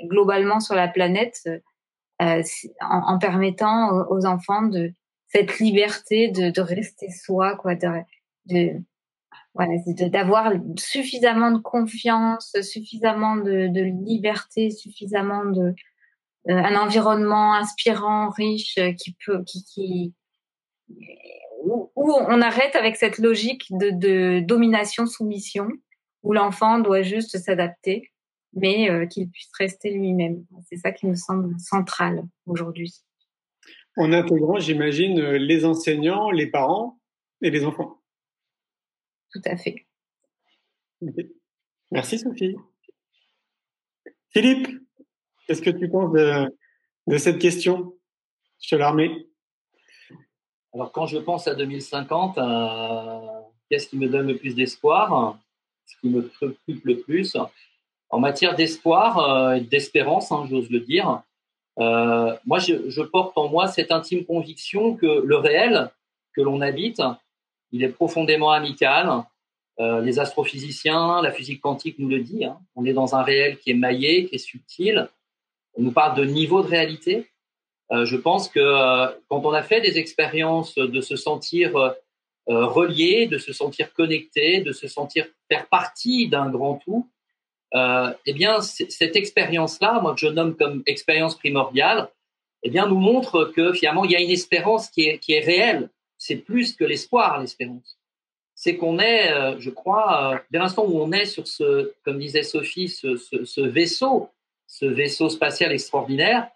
globalement 0.08 0.60
sur 0.60 0.76
la 0.76 0.88
planète 0.88 1.48
en, 2.20 2.42
en, 2.82 3.18
permettant 3.20 4.06
aux, 4.10 4.26
enfants 4.26 4.64
de 4.64 4.94
cette 5.28 5.60
liberté 5.60 6.30
de, 6.30 6.52
de 6.52 6.62
rester 6.62 7.10
soi, 7.10 7.56
quoi, 7.56 7.76
de, 7.76 7.88
de 8.46 8.82
voilà, 9.54 9.74
d'avoir 10.10 10.54
suffisamment 10.78 11.52
de 11.52 11.58
confiance, 11.58 12.56
suffisamment 12.62 13.36
de, 13.36 14.06
liberté, 14.06 14.70
suffisamment 14.70 15.46
de 15.46 15.74
euh, 16.50 16.56
un 16.56 16.76
environnement 16.76 17.54
inspirant, 17.54 18.30
riche, 18.30 18.78
euh, 18.78 18.94
qui 18.94 19.16
peut, 19.26 19.44
qui, 19.46 19.64
qui 19.66 20.14
où, 21.64 21.92
on 21.96 22.42
arrête 22.42 22.76
avec 22.76 22.96
cette 22.96 23.20
logique 23.20 23.68
de, 23.70 23.92
de 23.92 24.40
domination-soumission, 24.40 25.70
où 26.24 26.34
l'enfant 26.34 26.80
doit 26.80 27.04
juste 27.04 27.38
s'adapter, 27.38 28.12
mais 28.54 28.90
euh, 28.90 29.06
qu'il 29.06 29.30
puisse 29.30 29.52
rester 29.60 29.92
lui-même. 29.92 30.46
C'est 30.70 30.78
ça 30.78 30.92
qui 30.92 31.08
me 31.08 31.16
semble 31.16 31.60
central 31.60 32.24
aujourd'hui. 32.46 32.96
En 33.98 34.14
intégrant, 34.14 34.58
j'imagine, 34.58 35.20
les 35.20 35.66
enseignants, 35.66 36.32
les 36.32 36.48
parents 36.48 37.00
et 37.42 37.52
les 37.52 37.66
enfants. 37.66 38.01
Tout 39.32 39.42
à 39.46 39.56
fait. 39.58 39.86
Merci 41.92 42.20
Sophie. 42.20 42.56
Philippe, 44.30 44.68
qu'est-ce 45.48 45.62
que 45.62 45.70
tu 45.70 45.90
penses 45.90 46.14
de, 46.14 47.18
cette 47.18 47.40
question 47.40 47.94
Je 48.62 48.70
te 48.70 48.76
la 48.76 48.92
remets. 48.92 49.28
Alors 50.74 50.92
quand 50.92 51.06
je 51.06 51.18
pense 51.18 51.48
à 51.48 51.56
2050, 51.56 52.38
euh, 52.38 53.20
qu'est-ce 53.70 53.90
qui 53.90 53.98
me 53.98 54.08
donne 54.08 54.28
le 54.28 54.38
plus 54.38 54.56
d'espoir? 54.56 55.38
Ce 55.86 55.96
qui 56.00 56.10
me 56.10 56.26
préoccupe 56.28 56.86
le 56.86 57.00
plus 57.00 57.36
En 58.10 58.20
matière 58.20 58.56
d'espoir 58.56 59.20
euh, 59.20 59.56
et 59.56 59.62
d'espérance, 59.62 60.32
hein, 60.32 60.46
j'ose 60.50 60.70
le 60.70 60.80
dire, 60.80 61.24
euh, 61.80 62.36
moi 62.46 62.60
je, 62.60 62.90
je, 62.90 63.02
porte 63.02 63.38
en 63.38 63.50
moi 63.50 63.68
cette 63.68 63.92
intime 63.92 64.26
conviction 64.26 64.96
que 64.96 65.22
le 65.26 65.38
réel 65.38 65.90
que 66.34 66.42
l'on 66.42 66.62
habite, 66.62 67.02
il 67.72 67.84
est 67.84 67.90
profondément 67.90 68.52
amical. 68.52 69.24
Euh, 69.80 70.02
les 70.02 70.20
astrophysiciens, 70.20 71.22
la 71.22 71.32
physique 71.32 71.62
quantique 71.62 71.98
nous 71.98 72.10
le 72.10 72.20
dit. 72.20 72.46
Hein. 72.46 72.60
On 72.76 72.86
est 72.86 72.94
dans 72.94 73.16
un 73.16 73.24
réel 73.24 73.58
qui 73.58 73.72
est 73.72 73.76
maillé, 73.76 74.26
qui 74.26 74.36
est 74.36 74.38
subtil. 74.38 75.10
On 75.76 75.82
nous 75.82 75.92
parle 75.92 76.16
de 76.18 76.26
niveau 76.26 76.62
de 76.62 76.68
réalité. 76.68 77.30
Euh, 77.92 78.06
je 78.06 78.18
pense 78.18 78.50
que 78.50 78.60
euh, 78.60 79.08
quand 79.30 79.46
on 79.46 79.54
a 79.54 79.64
fait 79.64 79.82
des 79.82 79.98
expériences 79.98 80.76
de 80.76 81.02
se 81.02 81.16
sentir 81.16 81.96
relié, 82.48 83.28
de 83.28 83.38
se 83.38 83.54
sentir 83.54 83.94
connecté, 83.94 84.62
de 84.62 84.74
se 84.74 84.88
sentir 84.88 85.26
faire 85.50 85.68
partie 85.68 86.28
d'un 86.28 86.50
grand 86.50 86.76
tout, 86.84 87.08
eh 87.74 88.34
bien 88.34 88.60
cette 88.62 89.16
expérience-là, 89.16 90.02
moi 90.02 90.16
que 90.16 90.20
je 90.20 90.28
nomme 90.28 90.58
comme 90.58 90.84
expérience 90.86 91.38
primordiale, 91.38 92.10
eh 92.64 92.70
bien 92.70 92.88
nous 92.88 93.00
montre 93.00 93.46
que 93.56 93.72
finalement 93.72 94.04
il 94.04 94.12
y 94.12 94.16
a 94.16 94.20
une 94.20 94.32
espérance 94.32 94.90
qui 94.90 95.04
est 95.06 95.40
réelle 95.40 95.90
c'est 96.22 96.36
plus 96.36 96.76
que 96.76 96.84
l'espoir, 96.84 97.40
l'espérance. 97.40 97.98
C'est 98.54 98.78
qu'on 98.78 99.00
est, 99.00 99.32
euh, 99.32 99.56
je 99.58 99.72
crois, 99.72 100.34
euh, 100.34 100.38
dès 100.52 100.60
l'instant 100.60 100.86
où 100.86 101.02
on 101.02 101.12
est 101.12 101.26
sur 101.26 101.48
ce, 101.48 101.94
comme 102.06 102.20
disait 102.20 102.44
Sophie, 102.44 102.90
ce, 102.90 103.62
vaisseau, 103.62 104.30
ce 104.68 104.86
vaisseau 104.86 105.30
spatial 105.30 105.72
extraordinaire, 105.72 106.48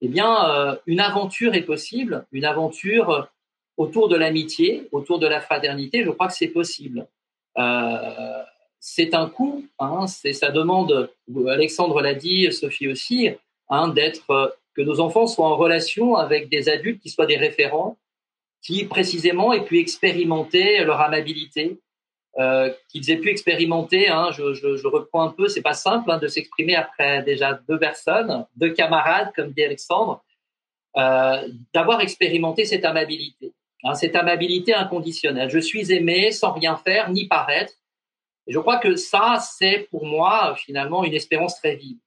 eh 0.00 0.08
bien, 0.08 0.48
euh, 0.48 0.76
une 0.86 1.00
aventure 1.00 1.54
est 1.54 1.62
possible, 1.62 2.24
une 2.32 2.46
aventure 2.46 3.28
autour 3.76 4.08
de 4.08 4.16
l'amitié, 4.16 4.88
autour 4.92 5.18
de 5.18 5.26
la 5.26 5.42
fraternité. 5.42 6.04
Je 6.04 6.10
crois 6.10 6.28
que 6.28 6.34
c'est 6.34 6.48
possible. 6.48 7.06
c'est 8.80 9.14
un 9.14 9.28
coup, 9.28 9.66
hein, 9.78 10.06
ça 10.06 10.50
demande. 10.50 11.10
Alexandre 11.48 12.00
l'a 12.00 12.14
dit, 12.14 12.50
Sophie 12.50 12.88
aussi, 12.88 13.28
hein, 13.68 13.88
d'être 13.88 14.56
que 14.74 14.80
nos 14.80 15.00
enfants 15.00 15.26
soient 15.26 15.48
en 15.48 15.56
relation 15.56 16.16
avec 16.16 16.48
des 16.48 16.70
adultes 16.70 17.02
qui 17.02 17.10
soient 17.10 17.26
des 17.26 17.36
référents, 17.36 17.98
qui 18.62 18.84
précisément 18.84 19.52
aient 19.52 19.64
pu 19.64 19.78
expérimenter 19.78 20.84
leur 20.84 21.00
amabilité, 21.00 21.80
euh, 22.38 22.72
qu'ils 22.88 23.10
aient 23.10 23.18
pu 23.18 23.28
expérimenter. 23.28 24.08
Hein, 24.08 24.30
je, 24.32 24.54
je, 24.54 24.76
je, 24.76 24.86
reprends 24.86 25.22
un 25.22 25.30
peu, 25.30 25.48
c'est 25.48 25.62
pas 25.62 25.74
simple 25.74 26.10
hein, 26.10 26.18
de 26.18 26.28
s'exprimer 26.28 26.76
après 26.76 27.22
déjà 27.22 27.60
deux 27.68 27.78
personnes, 27.78 28.46
deux 28.56 28.70
camarades, 28.70 29.32
comme 29.34 29.52
dit 29.52 29.64
Alexandre, 29.64 30.24
euh, 30.96 31.48
d'avoir 31.74 32.00
expérimenté 32.00 32.64
cette 32.64 32.84
amabilité, 32.84 33.52
hein, 33.84 33.94
cette 33.94 34.14
amabilité 34.14 34.74
inconditionnelle. 34.74 35.50
Je 35.50 35.58
suis 35.58 35.92
aimé 35.92 36.30
sans 36.30 36.52
rien 36.52 36.76
faire 36.76 37.10
ni 37.10 37.26
paraître. 37.26 37.74
Et 38.46 38.52
je 38.52 38.58
crois 38.58 38.78
que 38.78 38.96
ça, 38.96 39.38
c'est 39.40 39.88
pour 39.90 40.06
moi 40.06 40.54
finalement 40.56 41.04
une 41.04 41.14
espérance 41.14 41.56
très 41.56 41.76
vive. 41.76 41.98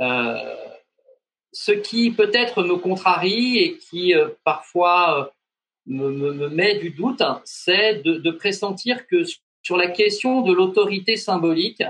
Euh, 0.00 0.54
ce 1.52 1.72
qui 1.72 2.10
peut-être 2.10 2.62
me 2.62 2.76
contrarie 2.76 3.58
et 3.58 3.78
qui 3.78 4.14
euh, 4.14 4.28
parfois 4.44 5.32
me, 5.88 6.10
me, 6.10 6.48
met 6.48 6.78
du 6.78 6.90
doute, 6.90 7.22
c'est 7.44 8.02
de, 8.02 8.30
pressentir 8.30 9.06
que 9.06 9.24
sur 9.62 9.76
la 9.76 9.88
question 9.88 10.42
de 10.42 10.52
l'autorité 10.52 11.16
symbolique, 11.16 11.82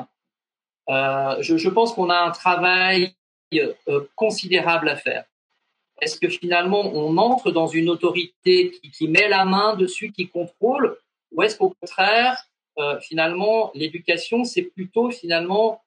euh, 0.89 1.37
je, 1.41 1.69
pense 1.69 1.93
qu'on 1.93 2.09
a 2.09 2.17
un 2.17 2.31
travail 2.31 3.15
euh, 3.55 4.07
considérable 4.15 4.89
à 4.89 4.97
faire. 4.97 5.25
Est-ce 6.01 6.19
que 6.19 6.29
finalement 6.29 6.81
on 6.95 7.17
entre 7.19 7.51
dans 7.51 7.67
une 7.67 7.91
autorité 7.91 8.73
qui, 8.93 9.09
met 9.09 9.29
la 9.29 9.45
main 9.45 9.77
dessus, 9.77 10.13
qui 10.13 10.29
contrôle, 10.29 10.97
ou 11.33 11.43
est-ce 11.43 11.59
qu'au 11.59 11.75
contraire, 11.81 12.45
euh, 12.79 12.99
finalement, 13.01 13.73
l'éducation, 13.75 14.45
c'est 14.45 14.63
plutôt 14.63 15.11
finalement 15.11 15.83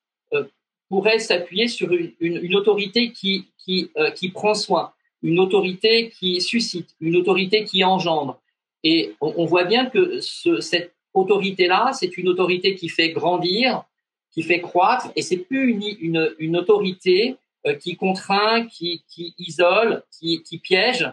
pourrait 0.89 1.19
s'appuyer 1.19 1.69
sur 1.69 1.89
une, 2.19 2.55
autorité 2.55 3.13
qui, 3.13 3.47
qui 3.57 4.29
prend 4.33 4.53
soin? 4.53 4.93
Une 5.23 5.39
autorité 5.39 6.09
qui 6.09 6.41
suscite, 6.41 6.95
une 6.99 7.15
autorité 7.15 7.63
qui 7.63 7.83
engendre. 7.83 8.39
Et 8.83 9.13
on, 9.21 9.45
voit 9.45 9.65
bien 9.65 9.85
que 9.85 10.19
ce, 10.21 10.59
cette 10.59 10.95
autorité-là, 11.13 11.91
c'est 11.93 12.17
une 12.17 12.27
autorité 12.29 12.75
qui 12.75 12.89
fait 12.89 13.09
grandir, 13.09 13.83
qui 14.31 14.41
fait 14.41 14.59
croître, 14.59 15.11
et 15.15 15.21
c'est 15.21 15.37
plus 15.37 15.77
une, 15.99 16.57
autorité 16.57 17.35
euh, 17.67 17.75
qui 17.75 17.95
contraint, 17.95 18.65
qui, 18.65 19.03
isole, 19.37 20.03
qui, 20.11 20.41
qui 20.41 20.57
piège. 20.57 21.07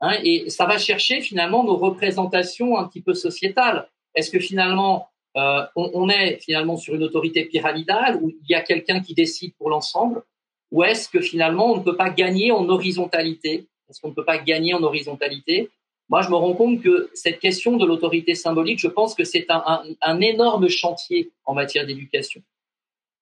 Hein, 0.00 0.16
et 0.22 0.48
ça 0.50 0.66
va 0.66 0.78
chercher 0.78 1.20
finalement 1.20 1.64
nos 1.64 1.76
représentations 1.76 2.78
un 2.78 2.86
petit 2.86 3.00
peu 3.00 3.14
sociétales. 3.14 3.88
Est-ce 4.14 4.30
que 4.30 4.38
finalement 4.38 5.08
euh, 5.36 5.62
on, 5.74 5.90
on, 5.94 6.08
est 6.08 6.38
finalement 6.40 6.76
sur 6.76 6.94
une 6.94 7.02
autorité 7.02 7.44
pyramidale 7.44 8.18
où 8.22 8.30
il 8.30 8.48
y 8.48 8.54
a 8.54 8.62
quelqu'un 8.62 9.00
qui 9.00 9.14
décide 9.14 9.52
pour 9.54 9.70
l'ensemble? 9.70 10.22
Ou 10.70 10.84
est-ce 10.84 11.08
que 11.08 11.20
finalement 11.20 11.72
on 11.72 11.78
ne 11.78 11.82
peut 11.82 11.96
pas 11.96 12.10
gagner 12.10 12.52
en 12.52 12.68
horizontalité? 12.68 13.66
Est-ce 13.88 14.00
qu'on 14.00 14.08
ne 14.08 14.14
peut 14.14 14.24
pas 14.24 14.38
gagner 14.38 14.74
en 14.74 14.82
horizontalité? 14.82 15.70
Moi, 16.08 16.22
je 16.22 16.28
me 16.28 16.34
rends 16.34 16.54
compte 16.54 16.82
que 16.82 17.08
cette 17.14 17.38
question 17.38 17.76
de 17.76 17.86
l'autorité 17.86 18.34
symbolique, 18.34 18.80
je 18.80 18.88
pense 18.88 19.14
que 19.14 19.22
c'est 19.22 19.46
un, 19.48 20.20
énorme 20.20 20.68
chantier 20.68 21.30
en 21.44 21.54
matière 21.54 21.86
d'éducation. 21.86 22.42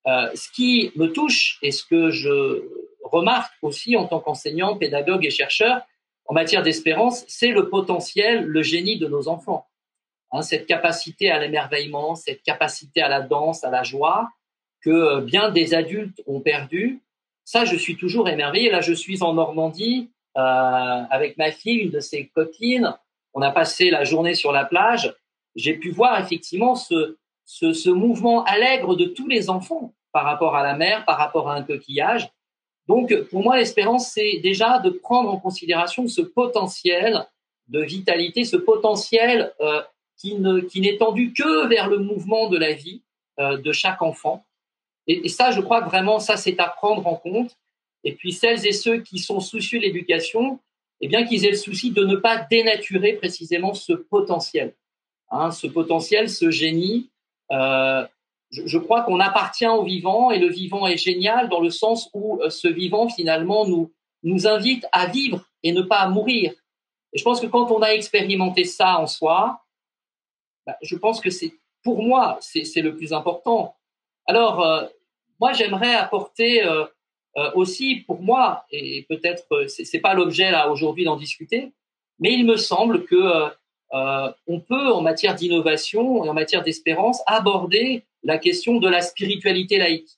Euh, 0.07 0.31
ce 0.35 0.51
qui 0.51 0.91
me 0.97 1.09
touche 1.09 1.59
et 1.61 1.71
ce 1.71 1.85
que 1.85 2.11
je 2.11 2.65
remarque 3.03 3.53
aussi 3.61 3.97
en 3.97 4.07
tant 4.07 4.21
qu'enseignant, 4.21 4.77
pédagogue 4.77 5.27
et 5.27 5.31
chercheur 5.31 5.83
en 6.25 6.35
matière 6.35 6.63
d'espérance, 6.63 7.25
c'est 7.29 7.49
le 7.51 7.69
potentiel, 7.69 8.45
le 8.45 8.63
génie 8.63 8.99
de 8.99 9.07
nos 9.07 9.29
enfants. 9.29 9.67
Hein, 10.33 10.43
cette 10.43 10.67
capacité 10.67 11.31
à 11.31 11.39
l'émerveillement, 11.39 12.15
cette 12.15 12.43
capacité 12.43 13.01
à 13.03 13.09
la 13.09 13.23
danse, 13.23 13.65
à 13.65 13.71
la 13.71 13.83
joie, 13.83 14.29
que 14.83 15.21
bien 15.21 15.51
des 15.51 15.75
adultes 15.75 16.23
ont 16.27 16.41
perdu 16.41 17.03
ça, 17.49 17.65
je 17.65 17.77
suis 17.77 17.97
toujours 17.97 18.29
émerveillé. 18.29 18.71
Là, 18.71 18.83
je 18.83 18.93
suis 18.93 19.23
en 19.23 19.33
Normandie 19.33 20.11
euh, 20.37 20.41
avec 21.11 21.39
ma 21.39 21.51
fille, 21.51 21.79
une 21.79 21.91
de 21.91 21.99
ses 21.99 22.27
copines. 22.27 22.95
On 23.33 23.41
a 23.41 23.51
passé 23.51 23.89
la 23.89 24.05
journée 24.05 24.35
sur 24.35 24.53
la 24.53 24.67
plage. 24.67 25.17
J'ai 25.57 25.73
pu 25.73 25.91
voir 25.91 26.21
effectivement 26.21 26.75
ce, 26.75 27.17
ce, 27.47 27.89
mouvement 27.89 28.45
allègre 28.45 28.97
de 28.97 29.07
tous 29.07 29.29
les 29.29 29.49
enfants 29.49 29.95
par 30.13 30.25
rapport 30.25 30.57
à 30.57 30.63
la 30.63 30.75
mer, 30.75 31.07
par 31.07 31.17
rapport 31.17 31.49
à 31.49 31.55
un 31.55 31.63
coquillage. 31.63 32.29
Donc, 32.87 33.19
pour 33.31 33.43
moi, 33.43 33.57
l'espérance, 33.57 34.11
c'est 34.13 34.41
déjà 34.43 34.79
de 34.81 34.91
prendre 34.91 35.31
en 35.31 35.39
considération 35.39 36.07
ce 36.07 36.21
potentiel 36.21 37.27
de 37.69 37.81
vitalité, 37.81 38.45
ce 38.45 38.59
potentiel 38.59 39.55
euh, 39.63 39.81
qui 40.19 40.35
ne 40.35 40.61
qui 40.61 40.83
n'est 40.83 40.99
tendu 40.99 41.33
que 41.33 41.67
vers 41.67 41.89
le 41.89 41.97
mouvement 41.97 42.51
de 42.51 42.59
la 42.59 42.75
vie 42.75 43.01
euh, 43.39 43.57
de 43.57 43.73
chaque 43.73 44.03
enfant. 44.03 44.45
Et, 45.09 45.29
ça, 45.29 45.51
je 45.51 45.61
crois 45.61 45.83
que 45.83 45.89
vraiment, 45.89 46.21
ça, 46.21 46.37
c'est 46.37 46.61
à 46.61 46.69
prendre 46.69 47.07
en 47.07 47.17
compte. 47.17 47.57
Et 48.05 48.15
puis, 48.15 48.33
celles 48.33 48.67
et 48.67 48.73
ceux 48.73 48.99
qui 48.99 49.19
sont 49.19 49.41
soucieux 49.41 49.79
de 49.79 49.85
l'éducation, 49.85 50.61
eh 51.01 51.09
bien, 51.09 51.25
qu'ils 51.25 51.45
aient 51.47 51.51
le 51.51 51.57
souci 51.57 51.91
de 51.91 52.05
ne 52.05 52.17
pas 52.17 52.47
dénaturer 52.51 53.15
précisément 53.15 53.75
ce 53.75 53.95
potentiel. 53.95 54.75
Hein, 55.31 55.51
ce 55.51 55.67
potentiel, 55.67 56.31
ce 56.31 56.51
génie, 56.51 57.11
euh, 57.53 58.07
je, 58.51 58.67
je, 58.67 58.79
crois 58.79 59.03
qu'on 59.03 59.21
appartient 59.21 59.67
au 59.67 59.83
vivant 59.83 60.31
et 60.31 60.39
le 60.39 60.49
vivant 60.49 60.87
est 60.87 60.97
génial 60.97 61.49
dans 61.49 61.61
le 61.61 61.71
sens 61.71 62.09
où 62.15 62.41
euh, 62.41 62.51
ce 62.51 62.69
vivant 62.69 63.09
finalement 63.09 63.67
nous 63.67 63.93
nous 64.25 64.47
invite 64.47 64.87
à 64.93 65.07
vivre 65.07 65.45
et 65.63 65.73
ne 65.73 65.83
pas 65.83 65.99
à 65.99 66.09
mourir. 66.09 66.53
Et 67.13 67.19
je 67.19 67.25
pense 67.25 67.41
que 67.41 67.47
quand 67.47 67.71
on 67.71 67.83
a 67.83 67.89
expérimenté 67.89 68.65
ça 68.65 68.99
en 68.99 69.07
soi, 69.07 69.63
bah, 70.67 70.77
je 70.83 70.97
pense 70.97 71.21
que 71.21 71.31
c'est 71.31 71.53
pour 71.83 72.03
moi 72.03 72.39
c'est 72.41 72.83
le 72.83 72.97
plus 72.97 73.13
important. 73.13 73.77
Alors 74.27 74.61
euh, 74.63 74.87
moi 75.41 75.53
j'aimerais 75.53 75.95
apporter 75.95 76.65
euh, 76.65 76.85
euh, 77.37 77.51
aussi 77.55 77.97
pour 78.07 78.21
moi 78.21 78.65
et 78.71 79.07
peut-être 79.09 79.67
c'est 79.69 80.01
pas 80.01 80.15
l'objet 80.15 80.51
là 80.51 80.71
aujourd'hui 80.71 81.05
d'en 81.05 81.17
discuter, 81.17 81.73
mais 82.19 82.33
il 82.33 82.47
me 82.47 82.57
semble 82.57 83.05
que 83.05 83.51
euh, 83.95 84.31
on 84.47 84.61
peut, 84.61 84.93
en 84.93 85.01
matière 85.01 85.35
d'innovation 85.35 86.25
et 86.25 86.29
en 86.29 86.35
matière 86.35 86.63
d'espérance, 86.63 87.23
aborder 87.27 88.05
la 88.23 88.39
question 88.39 88.79
de 88.79 88.89
la 88.89 89.01
spiritualité 89.01 89.79
laïque. 89.79 90.11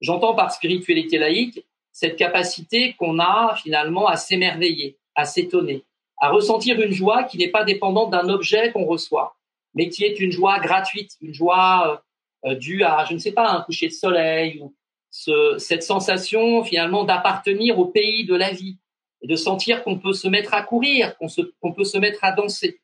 J'entends 0.00 0.34
par 0.34 0.52
spiritualité 0.52 1.18
laïque 1.18 1.64
cette 1.92 2.16
capacité 2.16 2.94
qu'on 2.94 3.18
a 3.18 3.56
finalement 3.56 4.06
à 4.06 4.16
s'émerveiller, 4.16 4.96
à 5.14 5.24
s'étonner, 5.24 5.84
à 6.18 6.30
ressentir 6.30 6.80
une 6.80 6.92
joie 6.92 7.24
qui 7.24 7.38
n'est 7.38 7.48
pas 7.48 7.64
dépendante 7.64 8.10
d'un 8.10 8.28
objet 8.28 8.70
qu'on 8.70 8.84
reçoit, 8.84 9.36
mais 9.74 9.88
qui 9.88 10.04
est 10.04 10.20
une 10.20 10.30
joie 10.30 10.60
gratuite, 10.60 11.16
une 11.20 11.34
joie 11.34 12.02
euh, 12.44 12.54
due 12.54 12.82
à, 12.84 13.04
je 13.04 13.14
ne 13.14 13.18
sais 13.18 13.32
pas, 13.32 13.50
un 13.50 13.60
coucher 13.62 13.88
de 13.88 13.92
soleil 13.92 14.60
ou 14.60 14.74
ce, 15.10 15.56
cette 15.58 15.82
sensation 15.82 16.62
finalement 16.64 17.04
d'appartenir 17.04 17.78
au 17.78 17.86
pays 17.86 18.24
de 18.24 18.34
la 18.34 18.50
vie 18.50 18.78
et 19.22 19.26
de 19.26 19.36
sentir 19.36 19.82
qu'on 19.82 19.98
peut 19.98 20.12
se 20.12 20.28
mettre 20.28 20.54
à 20.54 20.62
courir, 20.62 21.16
qu'on 21.18 21.26
qu'on 21.60 21.72
peut 21.72 21.84
se 21.84 21.98
mettre 21.98 22.24
à 22.24 22.32
danser. 22.32 22.80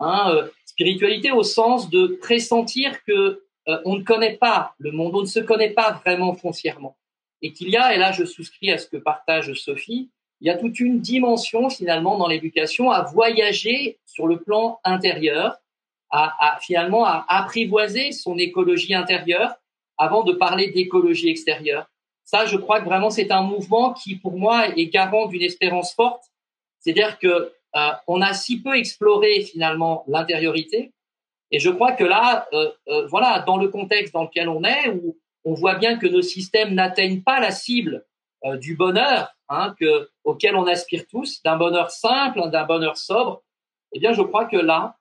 Hein, 0.00 0.32
euh, 0.34 0.48
spiritualité 0.66 1.30
au 1.30 1.44
sens 1.44 1.88
de 1.88 2.18
pressentir 2.20 3.02
que 3.04 3.44
euh, 3.68 3.80
on 3.84 3.96
ne 3.96 4.02
connaît 4.02 4.36
pas 4.36 4.74
le 4.78 4.90
monde, 4.90 5.14
on 5.14 5.20
ne 5.22 5.26
se 5.26 5.40
connaît 5.40 5.70
pas 5.70 5.92
vraiment 6.04 6.34
foncièrement, 6.34 6.98
et 7.40 7.52
qu'il 7.52 7.70
y 7.70 7.76
a, 7.76 7.94
et 7.94 7.98
là 7.98 8.12
je 8.12 8.24
souscris 8.24 8.72
à 8.72 8.78
ce 8.78 8.88
que 8.88 8.96
partage 8.96 9.52
Sophie, 9.54 10.10
il 10.40 10.48
y 10.48 10.50
a 10.50 10.58
toute 10.58 10.80
une 10.80 11.00
dimension 11.00 11.70
finalement 11.70 12.18
dans 12.18 12.26
l'éducation 12.26 12.90
à 12.90 13.02
voyager 13.02 13.98
sur 14.04 14.26
le 14.26 14.42
plan 14.42 14.80
intérieur, 14.84 15.56
à, 16.14 16.32
à, 16.38 16.60
finalement 16.60 17.04
à 17.04 17.24
apprivoiser 17.28 18.12
son 18.12 18.38
écologie 18.38 18.94
intérieure 18.94 19.56
avant 19.98 20.22
de 20.22 20.32
parler 20.32 20.70
d'écologie 20.70 21.28
extérieure. 21.28 21.86
Ça, 22.22 22.46
je 22.46 22.56
crois 22.56 22.80
que 22.80 22.84
vraiment 22.84 23.10
c'est 23.10 23.32
un 23.32 23.42
mouvement 23.42 23.92
qui, 23.92 24.14
pour 24.14 24.38
moi, 24.38 24.68
est 24.68 24.86
garant 24.86 25.26
d'une 25.26 25.42
espérance 25.42 25.92
forte. 25.92 26.22
C'est-à-dire 26.78 27.18
que 27.18 27.52
euh, 27.76 27.90
on 28.06 28.22
a 28.22 28.32
si 28.32 28.62
peu 28.62 28.76
exploré 28.76 29.40
finalement 29.40 30.04
l'intériorité. 30.06 30.92
Et 31.50 31.58
je 31.58 31.70
crois 31.70 31.92
que 31.92 32.04
là, 32.04 32.46
euh, 32.52 32.70
euh, 32.88 33.06
voilà, 33.08 33.40
dans 33.40 33.56
le 33.56 33.68
contexte 33.68 34.14
dans 34.14 34.22
lequel 34.22 34.48
on 34.48 34.62
est, 34.62 34.90
où 34.90 35.18
on 35.44 35.54
voit 35.54 35.74
bien 35.74 35.98
que 35.98 36.06
nos 36.06 36.22
systèmes 36.22 36.74
n'atteignent 36.74 37.22
pas 37.22 37.40
la 37.40 37.50
cible 37.50 38.06
du 38.60 38.76
bonheur 38.76 39.34
hein, 39.48 39.74
que, 39.80 40.10
auquel 40.22 40.54
on 40.54 40.66
aspire 40.66 41.06
tous, 41.10 41.42
d'un 41.42 41.56
bonheur 41.56 41.90
simple, 41.90 42.50
d'un 42.50 42.64
bonheur 42.64 42.98
sobre, 42.98 43.42
eh 43.92 43.98
bien, 43.98 44.12
je 44.12 44.20
crois 44.20 44.44
que 44.44 44.58
là, 44.58 44.96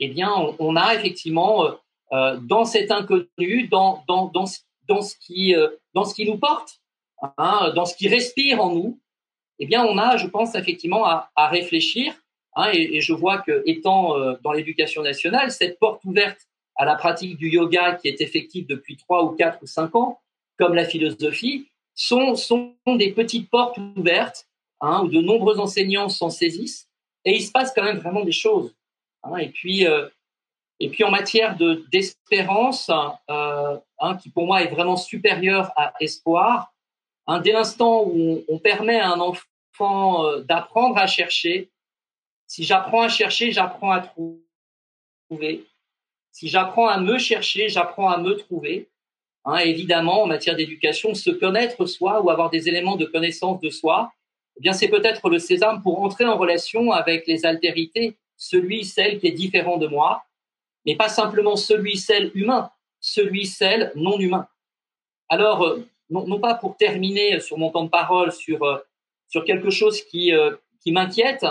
eh 0.00 0.08
bien, 0.08 0.32
on, 0.58 0.76
a 0.76 0.94
effectivement 0.94 1.66
dans 2.10 2.64
cet 2.64 2.90
inconnu, 2.90 3.68
dans, 3.68 4.04
dans, 4.06 4.26
dans, 4.26 4.44
dans, 4.88 5.02
ce 5.02 5.14
qui, 5.20 5.54
dans 5.94 6.04
ce 6.04 6.14
qui 6.14 6.24
nous 6.24 6.38
porte, 6.38 6.80
hein, 7.36 7.72
dans 7.74 7.84
ce 7.84 7.96
qui 7.96 8.08
respire 8.08 8.60
en 8.62 8.74
nous, 8.74 8.98
eh 9.58 9.66
bien, 9.66 9.84
on 9.84 9.98
a, 9.98 10.16
je 10.16 10.26
pense, 10.26 10.54
effectivement 10.54 11.04
à, 11.04 11.48
réfléchir. 11.48 12.14
Hein, 12.54 12.70
et, 12.72 13.00
je 13.00 13.12
vois 13.12 13.38
que, 13.38 13.62
étant 13.66 14.16
euh, 14.16 14.34
dans 14.42 14.52
l'éducation 14.52 15.02
nationale, 15.02 15.50
cette 15.50 15.78
porte 15.78 16.04
ouverte 16.04 16.40
à 16.76 16.84
la 16.84 16.94
pratique 16.94 17.36
du 17.36 17.48
yoga 17.50 17.94
qui 17.94 18.08
est 18.08 18.20
effective 18.20 18.66
depuis 18.66 18.96
trois 18.96 19.24
ou 19.24 19.30
quatre 19.30 19.62
ou 19.62 19.66
cinq 19.66 19.94
ans, 19.94 20.20
comme 20.58 20.74
la 20.74 20.84
philosophie, 20.84 21.68
sont, 21.94 22.36
sont 22.36 22.74
des 22.86 23.12
petites 23.12 23.50
portes 23.50 23.78
ouvertes 23.96 24.46
hein, 24.80 25.02
où 25.04 25.08
de 25.08 25.20
nombreux 25.20 25.58
enseignants 25.58 26.08
s'en 26.08 26.30
saisissent. 26.30 26.88
Et 27.24 27.34
il 27.34 27.42
se 27.42 27.50
passe 27.50 27.72
quand 27.74 27.82
même 27.82 27.98
vraiment 27.98 28.24
des 28.24 28.32
choses. 28.32 28.74
Hein, 29.22 29.36
et 29.36 29.48
puis, 29.48 29.86
euh, 29.86 30.08
et 30.80 30.88
puis 30.88 31.04
en 31.04 31.10
matière 31.10 31.56
de 31.56 31.84
d'espérance, 31.90 32.90
euh, 33.30 33.78
hein, 33.98 34.16
qui 34.16 34.30
pour 34.30 34.46
moi 34.46 34.62
est 34.62 34.68
vraiment 34.68 34.96
supérieure 34.96 35.72
à 35.76 35.92
espoir, 36.00 36.72
dès 37.42 37.52
l'instant 37.52 38.04
où 38.04 38.42
on, 38.48 38.58
permet 38.58 38.98
à 38.98 39.10
un 39.10 39.20
enfant 39.20 40.24
euh, 40.24 40.40
d'apprendre 40.40 40.96
à 40.96 41.06
chercher, 41.06 41.70
si 42.46 42.64
j'apprends 42.64 43.02
à 43.02 43.08
chercher, 43.08 43.52
j'apprends 43.52 43.90
à 43.90 44.00
trouver. 44.00 45.66
Si 46.32 46.48
j'apprends 46.48 46.88
à 46.88 46.98
me 46.98 47.18
chercher, 47.18 47.68
j'apprends 47.68 48.08
à 48.08 48.18
me 48.18 48.34
trouver. 48.34 48.88
Hein, 49.44 49.58
évidemment, 49.58 50.22
en 50.22 50.26
matière 50.26 50.56
d'éducation, 50.56 51.14
se 51.14 51.30
connaître 51.30 51.84
soi 51.86 52.22
ou 52.22 52.30
avoir 52.30 52.48
des 52.50 52.68
éléments 52.68 52.96
de 52.96 53.04
connaissance 53.04 53.60
de 53.60 53.70
soi, 53.70 54.12
eh 54.56 54.60
bien, 54.60 54.72
c'est 54.72 54.88
peut-être 54.88 55.28
le 55.28 55.38
sésame 55.38 55.82
pour 55.82 56.02
entrer 56.02 56.24
en 56.24 56.36
relation 56.36 56.92
avec 56.92 57.26
les 57.26 57.44
altérités, 57.44 58.16
celui, 58.38 58.84
celle 58.84 59.18
qui 59.18 59.26
est 59.26 59.32
différent 59.32 59.76
de 59.76 59.88
moi, 59.88 60.24
mais 60.86 60.96
pas 60.96 61.10
simplement 61.10 61.56
celui, 61.56 61.98
celle 61.98 62.30
humain, 62.34 62.70
celui, 63.00 63.44
celle 63.44 63.92
non 63.94 64.18
humain. 64.18 64.48
Alors, 65.28 65.62
euh, 65.64 65.86
non, 66.08 66.40
pas 66.40 66.54
pour 66.54 66.76
terminer 66.76 67.40
sur 67.40 67.58
mon 67.58 67.70
temps 67.70 67.84
de 67.84 67.90
parole 67.90 68.32
sur, 68.32 68.62
euh, 68.62 68.78
sur 69.28 69.44
quelque 69.44 69.68
chose 69.68 70.00
qui, 70.02 70.32
euh, 70.32 70.56
qui 70.80 70.92
m'inquiète, 70.92 71.44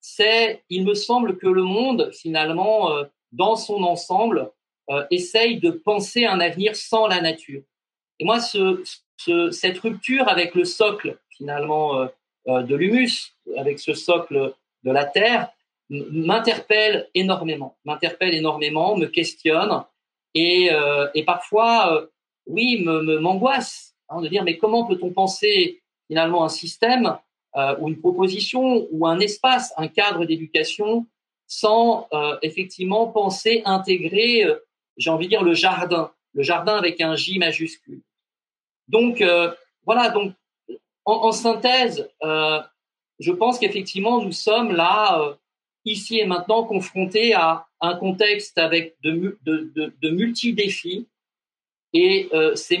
c'est, 0.00 0.62
il 0.70 0.86
me 0.86 0.94
semble 0.94 1.36
que 1.36 1.48
le 1.48 1.62
monde, 1.62 2.10
finalement, 2.14 2.90
dans 3.32 3.56
son 3.56 3.82
ensemble, 3.82 4.50
essaye 5.10 5.60
de 5.60 5.70
penser 5.70 6.24
un 6.24 6.40
avenir 6.40 6.74
sans 6.74 7.06
la 7.06 7.20
nature. 7.20 7.60
Et 8.18 8.24
moi, 8.24 8.40
ce, 8.40 8.82
cette 9.50 9.78
rupture 9.78 10.26
avec 10.28 10.54
le 10.54 10.64
socle, 10.64 11.18
finalement, 11.28 12.08
de 12.46 12.74
l'humus, 12.74 13.34
avec 13.58 13.78
ce 13.78 13.92
socle 13.92 14.54
de 14.84 14.90
la 14.90 15.04
terre, 15.04 15.50
m'interpelle 15.90 17.08
énormément, 17.14 17.76
m'interpelle 17.84 18.34
énormément, 18.34 18.96
me 18.96 19.06
questionne 19.06 19.84
et, 20.34 20.70
et 21.14 21.24
parfois, 21.24 22.06
oui, 22.46 22.82
me 22.84 23.18
m'angoisse 23.18 23.90
Hein, 24.10 24.20
de 24.22 24.28
dire 24.28 24.42
mais 24.42 24.58
comment 24.58 24.86
peut-on 24.86 25.10
penser 25.10 25.82
finalement 26.08 26.44
un 26.44 26.48
système 26.48 27.16
euh, 27.56 27.76
ou 27.78 27.88
une 27.88 27.98
proposition 27.98 28.88
ou 28.90 29.06
un 29.06 29.20
espace, 29.20 29.72
un 29.76 29.86
cadre 29.86 30.24
d'éducation 30.24 31.06
sans 31.46 32.08
euh, 32.12 32.36
effectivement 32.42 33.06
penser 33.06 33.62
intégrer, 33.64 34.44
euh, 34.44 34.56
j'ai 34.96 35.10
envie 35.10 35.26
de 35.26 35.30
dire 35.30 35.44
le 35.44 35.54
jardin, 35.54 36.12
le 36.34 36.42
jardin 36.42 36.76
avec 36.76 37.00
un 37.00 37.14
J 37.14 37.38
majuscule. 37.38 38.02
Donc 38.88 39.22
voilà, 39.86 40.10
donc 40.10 40.34
en 41.04 41.30
synthèse, 41.30 42.10
je 42.22 43.30
pense 43.30 43.60
qu'effectivement 43.60 44.20
nous 44.20 44.32
sommes 44.32 44.72
là 44.72 45.38
ici 45.84 46.18
et 46.18 46.26
maintenant 46.26 46.64
confrontés 46.64 47.34
à 47.34 47.66
un 47.80 47.96
contexte 47.96 48.58
avec 48.58 48.96
de, 49.02 49.38
de, 49.42 49.72
de, 49.74 49.94
de 50.00 50.10
multi 50.10 50.52
défis 50.52 51.08
et 51.92 52.30
ces 52.54 52.78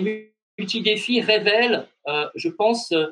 multi-défis 0.58 1.20
révèle, 1.20 1.86
euh, 2.06 2.28
je 2.34 2.48
pense, 2.48 2.92
euh, 2.92 3.06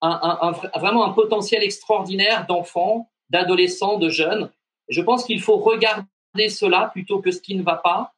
un, 0.00 0.52
vraiment 0.76 1.04
un 1.04 1.12
potentiel 1.12 1.62
extraordinaire 1.62 2.46
d'enfants, 2.46 3.10
d'adolescents, 3.30 3.98
de 3.98 4.08
jeunes. 4.08 4.50
Je 4.88 5.00
pense 5.00 5.24
qu'il 5.24 5.40
faut 5.40 5.58
regarder 5.58 6.48
cela 6.48 6.90
plutôt 6.92 7.20
que 7.20 7.30
ce 7.30 7.40
qui 7.40 7.54
ne 7.54 7.62
va 7.62 7.76
pas. 7.76 8.12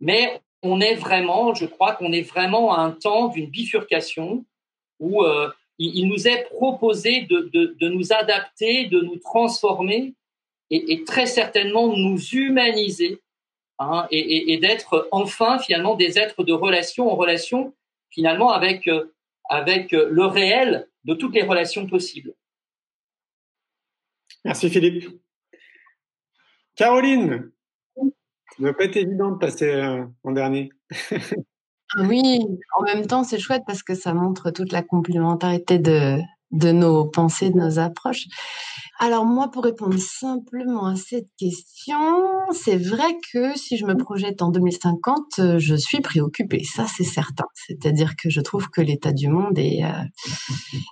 Mais 0.00 0.40
on 0.62 0.80
est 0.80 0.94
vraiment, 0.94 1.52
je 1.54 1.66
crois 1.66 1.94
qu'on 1.94 2.12
est 2.12 2.22
vraiment 2.22 2.74
à 2.74 2.80
un 2.80 2.92
temps 2.92 3.28
d'une 3.28 3.50
bifurcation 3.50 4.44
où 5.00 5.24
euh, 5.24 5.50
il, 5.78 6.06
nous 6.06 6.28
est 6.28 6.44
proposé 6.44 7.22
de, 7.22 7.50
de, 7.52 7.88
nous 7.88 8.12
adapter, 8.12 8.86
de 8.86 9.00
nous 9.00 9.16
transformer 9.16 10.14
et, 10.70 10.92
et 10.92 11.04
très 11.04 11.26
certainement 11.26 11.96
nous 11.96 12.18
humaniser 12.18 13.20
hein, 13.78 14.06
et, 14.10 14.18
et, 14.18 14.52
et 14.52 14.58
d'être 14.58 15.08
enfin 15.12 15.58
finalement 15.58 15.94
des 15.94 16.18
êtres 16.18 16.44
de 16.44 16.52
relation 16.52 17.10
en 17.10 17.14
relation 17.14 17.74
finalement 18.10 18.50
avec, 18.50 18.88
euh, 18.88 19.14
avec 19.48 19.92
euh, 19.92 20.08
le 20.10 20.24
réel 20.24 20.88
de 21.04 21.14
toutes 21.14 21.34
les 21.34 21.42
relations 21.42 21.86
possibles. 21.86 22.32
Merci 24.44 24.70
Philippe. 24.70 25.08
Caroline, 26.76 27.50
ça 27.96 28.02
ne 28.58 28.64
doit 28.64 28.76
pas 28.76 28.84
être 28.84 28.96
évident 28.96 29.32
de 29.32 29.38
passer 29.38 29.70
euh, 29.70 30.04
en 30.24 30.32
dernier. 30.32 30.70
oui, 31.98 32.40
en 32.78 32.82
même 32.82 33.06
temps, 33.06 33.24
c'est 33.24 33.38
chouette 33.38 33.62
parce 33.66 33.82
que 33.82 33.94
ça 33.94 34.14
montre 34.14 34.50
toute 34.50 34.72
la 34.72 34.82
complémentarité 34.82 35.78
de, 35.78 36.18
de 36.56 36.72
nos 36.72 37.04
pensées, 37.06 37.50
de 37.50 37.58
nos 37.58 37.78
approches. 37.78 38.26
Alors 38.98 39.26
moi, 39.26 39.50
pour 39.50 39.64
répondre 39.64 39.98
simplement 39.98 40.86
à 40.86 40.96
cette 40.96 41.28
question, 41.38 41.98
c'est 42.52 42.78
vrai 42.78 43.18
que 43.30 43.56
si 43.56 43.76
je 43.76 43.84
me 43.84 43.94
projette 43.94 44.40
en 44.40 44.50
2050, 44.50 45.24
euh, 45.38 45.58
je 45.58 45.74
suis 45.74 46.00
préoccupée, 46.00 46.64
ça 46.64 46.86
c'est 46.86 47.04
certain. 47.04 47.44
C'est-à-dire 47.54 48.16
que 48.16 48.30
je 48.30 48.40
trouve 48.40 48.70
que 48.70 48.80
l'état 48.80 49.12
du 49.12 49.28
monde 49.28 49.58
est 49.58 49.84
euh, 49.84 49.90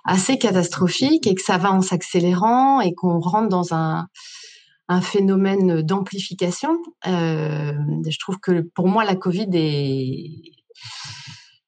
assez 0.05 0.37
catastrophique 0.37 1.25
et 1.25 1.33
que 1.33 1.41
ça 1.41 1.57
va 1.57 1.71
en 1.71 1.81
s'accélérant 1.81 2.79
et 2.79 2.93
qu'on 2.93 3.19
rentre 3.19 3.49
dans 3.49 3.73
un 3.73 4.07
phénomène 5.01 5.81
d'amplification. 5.81 6.77
Euh, 7.07 7.73
je 8.07 8.19
trouve 8.19 8.37
que 8.39 8.61
pour 8.75 8.87
moi, 8.87 9.03
la 9.03 9.15
Covid 9.15 9.49
est, 9.53 10.29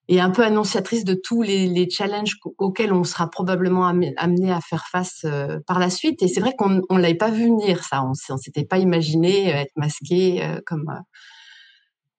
est 0.08 0.20
un 0.20 0.30
peu 0.30 0.44
annonciatrice 0.44 1.04
de 1.04 1.14
tous 1.14 1.42
les, 1.42 1.68
les 1.68 1.90
challenges 1.90 2.38
auxquels 2.58 2.94
on 2.94 3.04
sera 3.04 3.30
probablement 3.30 3.86
amené 3.86 4.52
à 4.52 4.62
faire 4.62 4.86
face 4.92 5.22
euh, 5.26 5.60
par 5.68 5.80
la 5.80 5.90
suite. 5.90 6.24
Et 6.24 6.28
c'est 6.28 6.40
vrai 6.40 6.54
qu'on 6.58 6.70
ne 6.70 7.02
l'avait 7.02 7.16
pas 7.16 7.30
vu 7.30 7.46
venir, 7.46 7.84
ça. 7.84 8.04
On 8.04 8.12
ne 8.12 8.40
s'était 8.40 8.66
pas 8.66 8.78
imaginé 8.78 9.50
être 9.50 9.76
masqué 9.76 10.44
euh, 10.44 10.60
comme, 10.66 10.90
euh, 10.90 11.02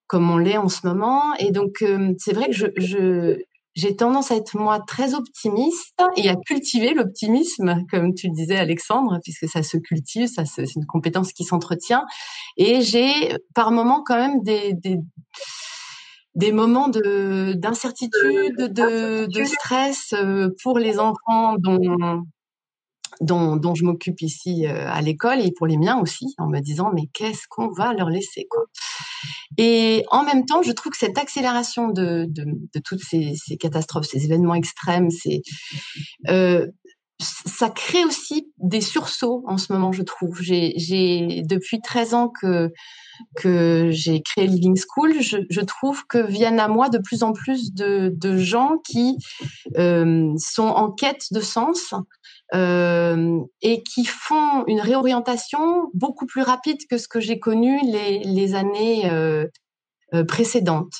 comme 0.06 0.30
on 0.30 0.36
l'est 0.36 0.58
en 0.58 0.68
ce 0.68 0.86
moment. 0.86 1.34
Et 1.38 1.50
donc, 1.50 1.84
c'est 2.18 2.32
vrai 2.32 2.46
que 2.48 2.54
je, 2.54 2.66
je, 2.76 3.38
j'ai 3.74 3.96
tendance 3.96 4.30
à 4.30 4.36
être 4.36 4.56
moi 4.56 4.80
très 4.80 5.14
optimiste 5.14 6.02
et 6.16 6.28
à 6.28 6.36
cultiver 6.36 6.94
l'optimisme, 6.94 7.84
comme 7.90 8.14
tu 8.14 8.28
le 8.28 8.34
disais 8.34 8.56
Alexandre, 8.56 9.18
puisque 9.22 9.48
ça 9.48 9.62
se 9.62 9.76
cultive, 9.76 10.28
ça 10.28 10.44
c'est 10.44 10.74
une 10.74 10.84
compétence 10.84 11.32
qui 11.32 11.44
s'entretient. 11.44 12.04
Et 12.56 12.80
j'ai 12.82 13.36
par 13.54 13.70
moments 13.70 14.02
quand 14.04 14.16
même 14.16 14.42
des, 14.42 14.72
des, 14.74 14.98
des 16.34 16.52
moments 16.52 16.88
de 16.88 17.54
d'incertitude, 17.54 18.56
de, 18.56 19.26
de, 19.26 19.44
stress 19.44 20.12
euh, 20.12 20.50
pour 20.62 20.78
les 20.78 20.98
enfants 20.98 21.56
dont 21.58 22.22
dont, 23.20 23.56
dont 23.56 23.74
je 23.74 23.84
m'occupe 23.84 24.20
ici 24.22 24.66
euh, 24.66 24.88
à 24.88 25.00
l'école 25.00 25.40
et 25.40 25.52
pour 25.52 25.66
les 25.66 25.76
miens 25.76 25.98
aussi, 26.00 26.34
en 26.38 26.48
me 26.48 26.60
disant 26.60 26.92
mais 26.94 27.08
qu'est-ce 27.12 27.46
qu'on 27.48 27.68
va 27.68 27.92
leur 27.92 28.10
laisser 28.10 28.46
quoi. 28.48 28.64
Et 29.56 30.04
en 30.10 30.22
même 30.24 30.44
temps, 30.44 30.62
je 30.62 30.70
trouve 30.70 30.92
que 30.92 30.98
cette 30.98 31.18
accélération 31.18 31.88
de, 31.88 32.26
de, 32.28 32.44
de 32.44 32.80
toutes 32.84 33.02
ces, 33.02 33.34
ces, 33.34 33.56
catastrophes, 33.56 34.06
ces 34.06 34.24
événements 34.24 34.54
extrêmes, 34.54 35.10
c'est 35.10 35.42
euh, 36.28 36.66
ça 37.20 37.70
crée 37.70 38.04
aussi 38.04 38.52
des 38.58 38.80
sursauts 38.80 39.42
en 39.46 39.58
ce 39.58 39.72
moment, 39.72 39.92
je 39.92 40.02
trouve. 40.02 40.40
J'ai 40.40 41.42
depuis 41.44 41.80
13 41.80 42.14
ans 42.14 42.28
que 42.28 42.70
que 43.36 43.90
j'ai 43.90 44.22
créé 44.22 44.46
Living 44.46 44.76
School, 44.76 45.20
je, 45.20 45.60
trouve 45.62 46.06
que 46.06 46.18
viennent 46.18 46.60
à 46.60 46.68
moi 46.68 46.88
de 46.88 46.98
plus 46.98 47.24
en 47.24 47.32
plus 47.32 47.74
de, 47.74 48.12
de 48.14 48.36
gens 48.36 48.78
qui 48.84 49.16
euh, 49.76 50.32
sont 50.38 50.68
en 50.68 50.92
quête 50.92 51.24
de 51.32 51.40
sens 51.40 51.94
euh, 52.54 53.40
et 53.60 53.82
qui 53.82 54.04
font 54.04 54.64
une 54.68 54.80
réorientation 54.80 55.90
beaucoup 55.94 56.26
plus 56.26 56.42
rapide 56.42 56.78
que 56.88 56.96
ce 56.96 57.08
que 57.08 57.18
j'ai 57.18 57.40
connu 57.40 57.80
les, 57.82 58.54
années 58.54 59.10
euh 59.10 59.46
précédentes. 60.26 60.94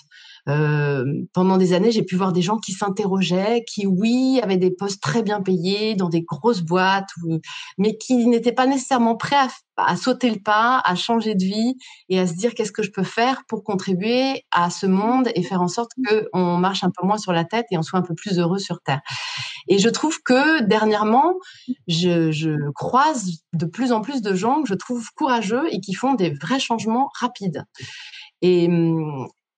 Euh, 0.49 1.05
pendant 1.35 1.59
des 1.59 1.75
années, 1.75 1.91
j'ai 1.91 2.03
pu 2.03 2.17
voir 2.17 2.33
des 2.33 2.43
gens 2.43 2.59
qui 2.59 2.73
s'interrogeaient, 2.73 3.65
qui, 3.67 3.87
oui, 3.87 4.41
avaient 4.43 4.57
des 4.57 4.71
postes 4.71 5.03
très 5.03 5.23
bien 5.23 5.43
payés 5.43 5.95
dans 5.95 6.09
des 6.09 6.23
grosses 6.23 6.63
boîtes, 6.63 7.11
mais 7.77 7.97
qui 7.99 8.27
n'étaient 8.27 8.53
pas 8.53 8.67
nécessairement 8.67 9.17
prêts 9.17 9.37
à, 9.77 9.97
sauter 9.97 10.31
le 10.31 10.41
pas, 10.41 10.81
à 10.85 10.95
changer 10.95 11.35
de 11.35 11.45
vie 11.45 11.77
et 12.09 12.19
à 12.19 12.27
se 12.27 12.35
dire 12.35 12.55
qu'est-ce 12.55 12.73
que 12.73 12.83
je 12.83 12.91
peux 12.91 13.05
faire 13.05 13.43
pour 13.47 13.63
contribuer 13.63 14.45
à 14.51 14.71
ce 14.71 14.87
monde 14.87 15.29
et 15.35 15.43
faire 15.43 15.61
en 15.61 15.69
sorte 15.69 15.93
qu'on 16.09 16.57
marche 16.57 16.83
un 16.83 16.91
peu 16.91 17.07
moins 17.07 17.19
sur 17.19 17.33
la 17.33 17.45
tête 17.45 17.67
et 17.71 17.79
on 17.79 17.83
soit 17.83 17.99
un 17.99 18.03
peu 18.03 18.15
plus 18.15 18.39
heureux 18.39 18.59
sur 18.59 18.81
Terre. 18.81 19.01
Et 19.69 19.79
je 19.79 19.89
trouve 19.89 20.19
que 20.25 20.63
dernièrement, 20.63 21.35
je, 21.87 22.33
je 22.33 22.71
croise 22.75 23.43
de 23.53 23.67
plus 23.67 23.93
en 23.93 24.01
plus 24.01 24.23
de 24.23 24.35
gens 24.35 24.63
que 24.63 24.69
je 24.69 24.75
trouve 24.75 25.07
courageux 25.15 25.65
et 25.71 25.81
qui 25.81 25.93
font 25.93 26.15
des 26.15 26.31
vrais 26.31 26.61
changements 26.61 27.11
rapides. 27.21 27.65
Et, 28.41 28.69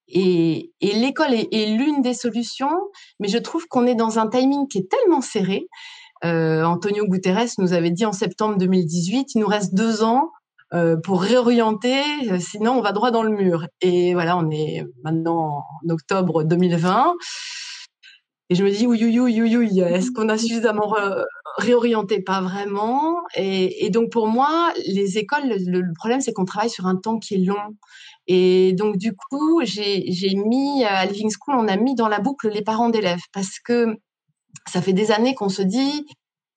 et, 0.07 0.71
l'école 0.81 1.33
est, 1.33 1.65
l'une 1.77 2.01
des 2.01 2.13
solutions, 2.13 2.77
mais 3.19 3.27
je 3.27 3.37
trouve 3.37 3.67
qu'on 3.67 3.85
est 3.85 3.95
dans 3.95 4.19
un 4.19 4.27
timing 4.27 4.67
qui 4.67 4.79
est 4.79 4.89
tellement 4.89 5.21
serré. 5.21 5.67
Euh, 6.23 6.63
Antonio 6.63 7.07
Guterres 7.07 7.49
nous 7.57 7.73
avait 7.73 7.91
dit 7.91 8.05
en 8.05 8.11
septembre 8.11 8.57
2018, 8.57 9.35
il 9.35 9.39
nous 9.39 9.47
reste 9.47 9.73
deux 9.73 10.03
ans 10.03 10.31
euh, 10.73 10.95
pour 11.03 11.21
réorienter, 11.21 12.03
euh, 12.29 12.39
sinon 12.39 12.73
on 12.73 12.81
va 12.81 12.91
droit 12.91 13.11
dans 13.11 13.23
le 13.23 13.31
mur. 13.31 13.67
Et 13.81 14.13
voilà, 14.13 14.37
on 14.37 14.49
est 14.51 14.85
maintenant 15.03 15.63
en 15.83 15.89
octobre 15.89 16.43
2020. 16.43 17.15
Et 18.49 18.55
je 18.55 18.63
me 18.65 18.69
dis, 18.69 18.85
oui, 18.85 18.99
oui, 19.01 19.17
oui, 19.17 19.55
oui, 19.55 19.79
est-ce 19.79 20.11
qu'on 20.11 20.27
a 20.27 20.37
suffisamment 20.37 20.93
réorienté? 21.57 22.21
Pas 22.21 22.41
vraiment. 22.41 23.15
Et, 23.35 23.89
donc 23.91 24.11
pour 24.11 24.27
moi, 24.27 24.73
les 24.85 25.17
écoles, 25.17 25.47
le, 25.47 25.79
le 25.79 25.93
problème, 25.95 26.19
c'est 26.19 26.33
qu'on 26.33 26.43
travaille 26.43 26.69
sur 26.69 26.85
un 26.85 26.97
temps 26.97 27.17
qui 27.17 27.35
est 27.35 27.45
long. 27.45 27.77
Et 28.27 28.73
donc, 28.73 28.97
du 28.97 29.13
coup, 29.13 29.61
j'ai 29.63 30.35
mis 30.35 30.83
à 30.83 31.05
Living 31.05 31.31
School, 31.31 31.55
on 31.55 31.67
a 31.67 31.75
mis 31.75 31.95
dans 31.95 32.07
la 32.07 32.19
boucle 32.19 32.49
les 32.49 32.61
parents 32.61 32.89
d'élèves 32.89 33.23
parce 33.33 33.59
que 33.59 33.97
ça 34.67 34.81
fait 34.81 34.93
des 34.93 35.11
années 35.11 35.33
qu'on 35.33 35.49
se 35.49 35.61
dit, 35.61 36.05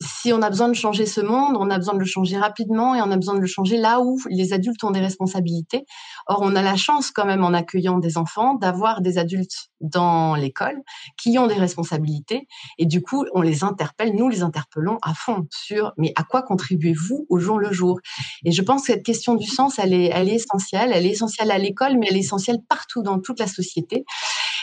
si 0.04 0.32
on 0.32 0.42
a 0.42 0.50
besoin 0.50 0.68
de 0.68 0.74
changer 0.74 1.06
ce 1.06 1.20
monde, 1.20 1.56
on 1.58 1.70
a 1.70 1.78
besoin 1.78 1.94
de 1.94 1.98
le 1.98 2.04
changer 2.04 2.36
rapidement 2.36 2.94
et 2.94 3.02
on 3.02 3.10
a 3.10 3.16
besoin 3.16 3.34
de 3.34 3.40
le 3.40 3.46
changer 3.46 3.76
là 3.76 4.00
où 4.00 4.18
les 4.28 4.52
adultes 4.52 4.82
ont 4.84 4.90
des 4.90 5.00
responsabilités. 5.00 5.84
Or, 6.26 6.40
on 6.42 6.54
a 6.56 6.62
la 6.62 6.76
chance 6.76 7.10
quand 7.10 7.26
même 7.26 7.44
en 7.44 7.52
accueillant 7.52 7.98
des 7.98 8.18
enfants 8.18 8.54
d'avoir 8.54 9.00
des 9.00 9.18
adultes 9.18 9.70
dans 9.80 10.34
l'école 10.34 10.80
qui 11.16 11.38
ont 11.38 11.46
des 11.46 11.54
responsabilités 11.54 12.46
et 12.78 12.86
du 12.86 13.02
coup, 13.02 13.24
on 13.34 13.42
les 13.42 13.64
interpelle, 13.64 14.14
nous 14.14 14.28
les 14.28 14.42
interpellons 14.42 14.98
à 15.02 15.14
fond 15.14 15.46
sur 15.50 15.92
mais 15.98 16.12
à 16.16 16.22
quoi 16.22 16.42
contribuez-vous 16.42 17.26
au 17.28 17.38
jour 17.38 17.58
le 17.58 17.72
jour? 17.72 17.98
Et 18.44 18.52
je 18.52 18.62
pense 18.62 18.82
que 18.82 18.92
cette 18.92 19.04
question 19.04 19.34
du 19.34 19.46
sens, 19.46 19.78
elle 19.78 19.92
est, 19.92 20.10
elle 20.12 20.28
est 20.28 20.36
essentielle. 20.36 20.90
Elle 20.92 21.06
est 21.06 21.10
essentielle 21.10 21.50
à 21.50 21.58
l'école, 21.58 21.98
mais 21.98 22.06
elle 22.10 22.16
est 22.16 22.20
essentielle 22.20 22.58
partout 22.68 23.02
dans 23.02 23.18
toute 23.18 23.40
la 23.40 23.46
société. 23.46 24.04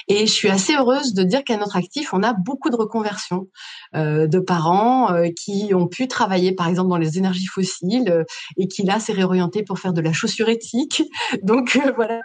Et 0.07 0.25
je 0.27 0.31
suis 0.31 0.49
assez 0.49 0.75
heureuse 0.75 1.13
de 1.13 1.23
dire 1.23 1.43
qu'à 1.43 1.57
notre 1.57 1.75
actif, 1.75 2.13
on 2.13 2.23
a 2.23 2.33
beaucoup 2.33 2.69
de 2.69 2.75
reconversions 2.75 3.47
euh, 3.95 4.27
de 4.27 4.39
parents 4.39 5.11
euh, 5.11 5.27
qui 5.35 5.73
ont 5.73 5.87
pu 5.87 6.07
travailler, 6.07 6.53
par 6.53 6.67
exemple, 6.67 6.89
dans 6.89 6.97
les 6.97 7.17
énergies 7.17 7.45
fossiles 7.45 8.09
euh, 8.09 8.23
et 8.57 8.67
qui 8.67 8.83
là 8.83 8.99
s'est 8.99 9.13
réorienté 9.13 9.63
pour 9.63 9.79
faire 9.79 9.93
de 9.93 10.01
la 10.01 10.13
chaussure 10.13 10.49
éthique. 10.49 11.03
Donc 11.43 11.79
voilà, 11.95 12.21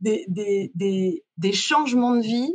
des, 0.00 0.24
des, 0.28 1.22
des, 1.36 1.52
changements 1.52 2.14
de 2.14 2.22
vie 2.22 2.52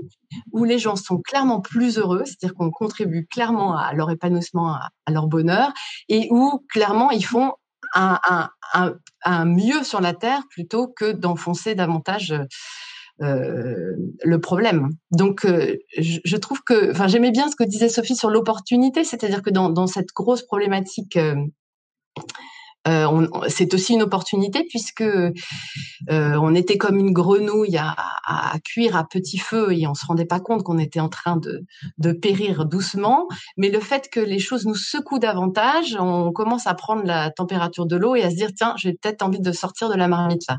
où 0.51 0.63
les 0.63 0.77
gens 0.77 0.95
sont 0.95 1.17
clairement 1.17 1.61
plus 1.61 1.97
heureux, 1.97 2.23
c'est-à-dire 2.25 2.55
qu'on 2.55 2.71
contribue 2.71 3.27
clairement 3.27 3.77
à 3.77 3.93
leur 3.93 4.11
épanouissement, 4.11 4.73
à, 4.73 5.11
leur 5.11 5.27
bonheur, 5.27 5.71
et 6.07 6.27
où 6.31 6.63
clairement 6.69 7.11
ils 7.11 7.25
font 7.25 7.53
un, 7.95 8.19
un, 8.73 8.93
un 9.23 9.45
mieux 9.45 9.83
sur 9.83 10.01
la 10.01 10.13
terre 10.13 10.43
plutôt 10.49 10.87
que 10.87 11.11
d'enfoncer 11.11 11.75
davantage 11.75 12.33
euh, 13.21 13.95
le 14.23 14.39
problème. 14.39 14.89
Donc, 15.11 15.45
euh, 15.45 15.75
je, 15.97 16.37
trouve 16.37 16.61
que, 16.63 16.91
enfin, 16.91 17.07
j'aimais 17.07 17.31
bien 17.31 17.49
ce 17.49 17.55
que 17.55 17.65
disait 17.65 17.89
Sophie 17.89 18.15
sur 18.15 18.29
l'opportunité, 18.29 19.03
c'est-à-dire 19.03 19.41
que 19.41 19.49
dans, 19.49 19.87
cette 19.87 20.13
grosse 20.15 20.43
problématique, 20.43 21.17
euh, 21.17 21.35
c'est 23.49 23.73
aussi 23.73 23.93
une 23.93 24.03
opportunité 24.03 24.63
puisque 24.63 25.03
on 26.09 26.55
était 26.55 26.77
comme 26.77 26.97
une 26.97 27.11
grenouille 27.11 27.77
à, 27.77 28.53
cuire 28.63 28.95
à 28.95 29.05
petit 29.05 29.37
feu 29.37 29.73
et 29.73 29.85
on 29.85 29.93
se 29.93 30.05
rendait 30.05 30.25
pas 30.25 30.39
compte 30.39 30.63
qu'on 30.63 30.77
était 30.77 31.01
en 31.01 31.09
train 31.09 31.35
de, 31.35 31.65
de 31.97 32.13
périr 32.13 32.65
doucement. 32.65 33.27
Mais 33.57 33.69
le 33.69 33.81
fait 33.81 34.09
que 34.09 34.21
les 34.21 34.39
choses 34.39 34.65
nous 34.65 34.75
secouent 34.75 35.19
davantage, 35.19 35.97
on 35.99 36.31
commence 36.31 36.67
à 36.67 36.73
prendre 36.73 37.03
la 37.03 37.31
température 37.31 37.85
de 37.85 37.97
l'eau 37.97 38.15
et 38.15 38.23
à 38.23 38.29
se 38.29 38.35
dire 38.35 38.51
tiens, 38.55 38.75
j'ai 38.77 38.93
peut-être 38.93 39.23
envie 39.23 39.41
de 39.41 39.51
sortir 39.51 39.89
de 39.89 39.95
la 39.95 40.07
marmite 40.07 40.43
là. 40.47 40.57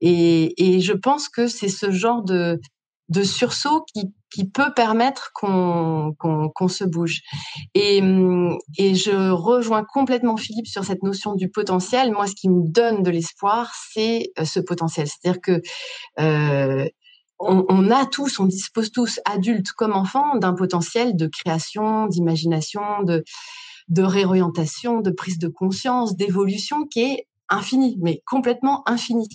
Et, 0.00 0.76
et 0.76 0.80
je 0.80 0.92
pense 0.92 1.28
que 1.28 1.46
c'est 1.46 1.68
ce 1.68 1.90
genre 1.90 2.22
de, 2.22 2.60
de 3.08 3.22
sursaut 3.22 3.84
qui, 3.92 4.12
qui 4.32 4.48
peut 4.48 4.72
permettre 4.74 5.30
qu'on 5.34 6.14
qu'on 6.18 6.68
se 6.68 6.84
bouge. 6.84 7.20
Et, 7.74 7.98
et 8.78 8.94
je 8.94 9.30
rejoins 9.30 9.84
complètement 9.84 10.36
Philippe 10.36 10.68
sur 10.68 10.84
cette 10.84 11.02
notion 11.02 11.34
du 11.34 11.50
potentiel. 11.50 12.12
Moi, 12.12 12.26
ce 12.28 12.34
qui 12.34 12.48
me 12.48 12.62
donne 12.66 13.02
de 13.02 13.10
l'espoir, 13.10 13.72
c'est 13.92 14.30
euh, 14.38 14.44
ce 14.44 14.60
potentiel. 14.60 15.08
C'est-à-dire 15.08 15.40
que 15.40 15.60
euh, 16.20 16.88
on, 17.40 17.64
on, 17.68 17.90
a 17.90 18.06
tous, 18.06 18.38
on 18.38 18.44
dispose 18.44 18.92
tous, 18.92 19.18
adultes 19.24 19.72
comme 19.72 19.92
enfants, 19.92 20.36
d'un 20.36 20.54
potentiel 20.54 21.16
de 21.16 21.26
création, 21.26 22.06
d'imagination, 22.06 23.02
de, 23.02 23.24
de 23.88 24.02
réorientation, 24.02 25.00
de 25.00 25.10
prise 25.10 25.38
de 25.38 25.48
conscience, 25.48 26.16
d'évolution 26.16 26.86
qui 26.86 27.00
est 27.00 27.26
infini, 27.50 27.98
mais 28.00 28.22
complètement 28.26 28.88
infini. 28.88 29.28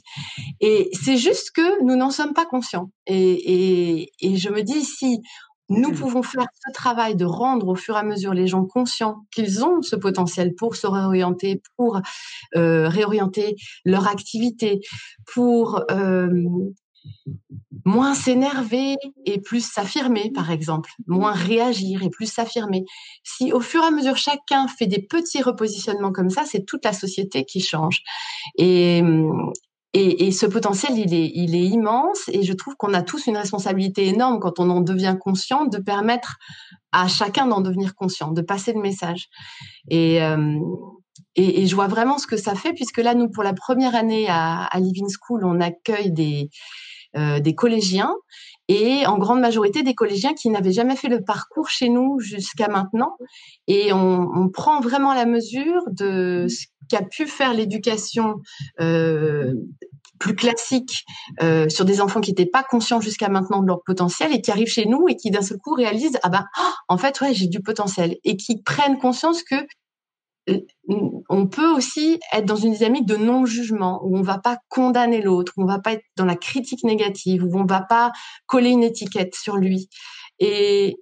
Et 0.62 0.90
c'est 0.94 1.18
juste 1.18 1.52
que 1.52 1.84
nous 1.84 1.96
n'en 1.96 2.12
sommes 2.12 2.34
pas 2.34 2.46
conscients. 2.46 2.90
Et, 3.06 4.04
et, 4.04 4.12
et, 4.22 4.38
je 4.38 4.50
me 4.50 4.64
dis, 4.64 4.84
si 4.84 5.22
nous 5.70 5.90
mmh. 5.90 5.96
pouvons 5.96 6.24
faire 6.24 6.48
ce 6.66 6.72
travail 6.74 7.16
de 7.16 7.26
rendre 7.26 7.68
au 7.68 7.76
fur 7.76 7.96
et 7.96 8.00
à 8.00 8.04
mesure 8.04 8.34
les 8.34 8.48
gens 8.48 8.66
conscients 8.66 9.26
qu'ils 9.34 9.64
ont 9.64 9.82
ce 9.82 9.96
potentiel 9.96 10.54
pour 10.56 10.76
se 10.76 10.88
réorienter, 10.88 11.62
pour 11.76 12.02
euh, 12.56 12.88
réorienter 12.88 13.56
leur 13.84 14.08
activité, 14.08 14.82
pour 15.34 15.82
euh, 15.92 16.30
moins 17.86 18.16
s'énerver 18.16 18.96
et 19.26 19.40
plus 19.40 19.66
s'affirmer, 19.66 20.32
par 20.32 20.50
exemple, 20.50 20.92
moins 21.08 21.34
réagir 21.34 22.02
et 22.04 22.10
plus 22.10 22.32
s'affirmer. 22.32 22.84
Si 23.24 23.54
au 23.54 23.60
fur 23.60 23.84
et 23.84 23.88
à 23.88 23.92
mesure 23.92 24.18
chacun 24.18 24.68
fait 24.68 24.88
des 24.88 25.02
petits 25.02 25.44
repositionnements 25.44 26.12
comme 26.12 26.30
ça, 26.30 26.44
c'est 26.46 26.66
toute 26.66 26.84
la 26.84 26.94
société 26.94 27.46
qui 27.46 27.62
change. 27.62 28.02
Et, 28.58 29.04
et, 29.94 30.28
et, 30.28 30.32
ce 30.32 30.46
potentiel, 30.46 30.98
il 30.98 31.14
est, 31.14 31.32
il 31.36 31.56
est 31.56 31.64
immense 31.64 32.28
et 32.28 32.44
je 32.44 32.52
trouve 32.52 32.76
qu'on 32.76 32.94
a 32.94 33.02
tous 33.02 33.28
une 33.28 33.38
responsabilité 33.38 34.08
énorme 34.08 34.40
quand 34.40 34.60
on 34.60 34.70
en 34.70 34.82
devient 34.82 35.16
conscient 35.18 35.66
de 35.66 35.78
permettre 35.78 36.36
à 36.92 37.08
chacun 37.08 37.48
d'en 37.48 37.62
devenir 37.62 37.96
conscient, 37.96 38.32
de 38.32 38.42
passer 38.42 38.74
le 38.74 38.82
message. 38.82 39.30
Et, 39.90 40.22
euh, 40.22 40.60
et, 41.36 41.66
je 41.68 41.76
vois 41.76 41.88
vraiment 41.88 42.18
ce 42.18 42.28
que 42.28 42.38
ça 42.38 42.56
fait, 42.56 42.74
puisque 42.74 42.98
là, 42.98 43.14
nous, 43.14 43.30
pour 43.30 43.44
la 43.44 43.54
première 43.54 43.96
année 43.96 44.28
à, 44.30 44.70
Living 44.80 45.08
School, 45.10 45.46
on 45.46 45.60
accueille 45.60 46.12
des, 46.12 46.50
euh, 47.18 47.40
des 47.40 47.56
collégiens 47.56 48.14
et 48.68 49.06
en 49.06 49.18
grande 49.18 49.42
majorité 49.42 49.84
des 49.84 49.94
collégiens 49.94 50.34
qui 50.34 50.50
n'avaient 50.50 50.72
jamais 50.72 50.96
fait 50.96 51.08
le 51.08 51.24
parcours 51.24 51.70
chez 51.70 51.90
nous 51.90 52.20
jusqu'à 52.20 52.68
maintenant. 52.68 53.16
Et 53.68 53.94
on, 53.94 54.28
on, 54.34 54.50
prend 54.50 54.82
vraiment 54.82 55.14
la 55.14 55.26
mesure 55.26 55.84
de 55.92 56.48
ce 56.50 56.66
qu'a 56.90 57.04
pu 57.04 57.28
faire 57.28 57.54
l'éducation 57.54 58.36
euh, 58.80 59.54
plus 60.20 60.36
classique 60.36 61.04
euh, 61.42 61.68
sur 61.70 61.86
des 61.86 62.02
enfants 62.02 62.22
qui 62.22 62.32
n'étaient 62.32 62.46
pas 62.46 62.64
conscients 62.64 63.02
jusqu'à 63.02 63.30
maintenant 63.30 63.62
de 63.62 63.68
leur 63.68 63.82
potentiel 63.86 64.34
et 64.34 64.42
qui 64.42 64.52
arrivent 64.52 64.68
chez 64.68 64.86
nous 64.86 65.08
et 65.10 65.16
qui 65.16 65.30
d'un 65.32 65.42
seul 65.42 65.58
coup 65.58 65.74
réalisent 65.74 66.18
ah 66.24 66.30
bah 66.30 66.46
en 66.88 66.98
fait 66.98 67.20
ouais 67.22 67.34
j'ai 67.34 67.48
du 67.48 67.60
potentiel 67.60 68.18
et 68.24 68.38
qui 68.38 68.62
prennent 68.62 68.98
conscience 68.98 69.44
que 69.44 69.56
on 70.88 71.48
peut 71.48 71.72
aussi 71.72 72.20
être 72.34 72.46
dans 72.46 72.56
une 72.56 72.74
dynamique 72.74 73.06
de 73.06 73.16
non-jugement 73.16 74.02
où 74.04 74.18
on 74.18 74.22
va 74.22 74.38
pas 74.38 74.58
condamner 74.70 75.22
l'autre, 75.22 75.54
où 75.58 75.64
on 75.64 75.68
va 75.68 75.80
pas 75.80 75.94
être 75.94 76.06
dans 76.16 76.26
la 76.26 76.36
critique 76.36 76.84
négative, 76.84 77.44
où 77.44 77.58
on 77.58 77.66
va 77.66 77.82
pas 77.82 78.12
coller 78.46 78.70
une 78.70 78.84
étiquette 78.84 79.36
sur 79.36 79.58
lui. 79.58 79.90
Et, 80.40 80.98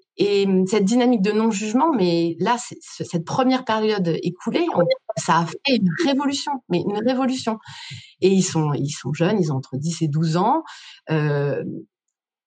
cette 0.67 0.85
dynamique 0.85 1.23
de 1.23 1.31
non-jugement, 1.31 1.91
mais 1.91 2.35
là, 2.39 2.57
cette 2.59 3.25
première 3.25 3.65
période 3.65 4.15
écoulée, 4.21 4.65
ça 5.17 5.39
a 5.39 5.45
fait 5.45 5.75
une 5.75 5.89
révolution, 6.05 6.51
mais 6.69 6.81
une 6.81 7.03
révolution. 7.03 7.57
Et 8.21 8.29
ils 8.29 8.43
sont, 8.43 8.73
ils 8.73 8.91
sont 8.91 9.11
jeunes, 9.11 9.39
ils 9.41 9.51
ont 9.51 9.55
entre 9.55 9.75
10 9.75 10.03
et 10.03 10.07
12 10.07 10.37
ans. 10.37 10.61
Euh, 11.09 11.63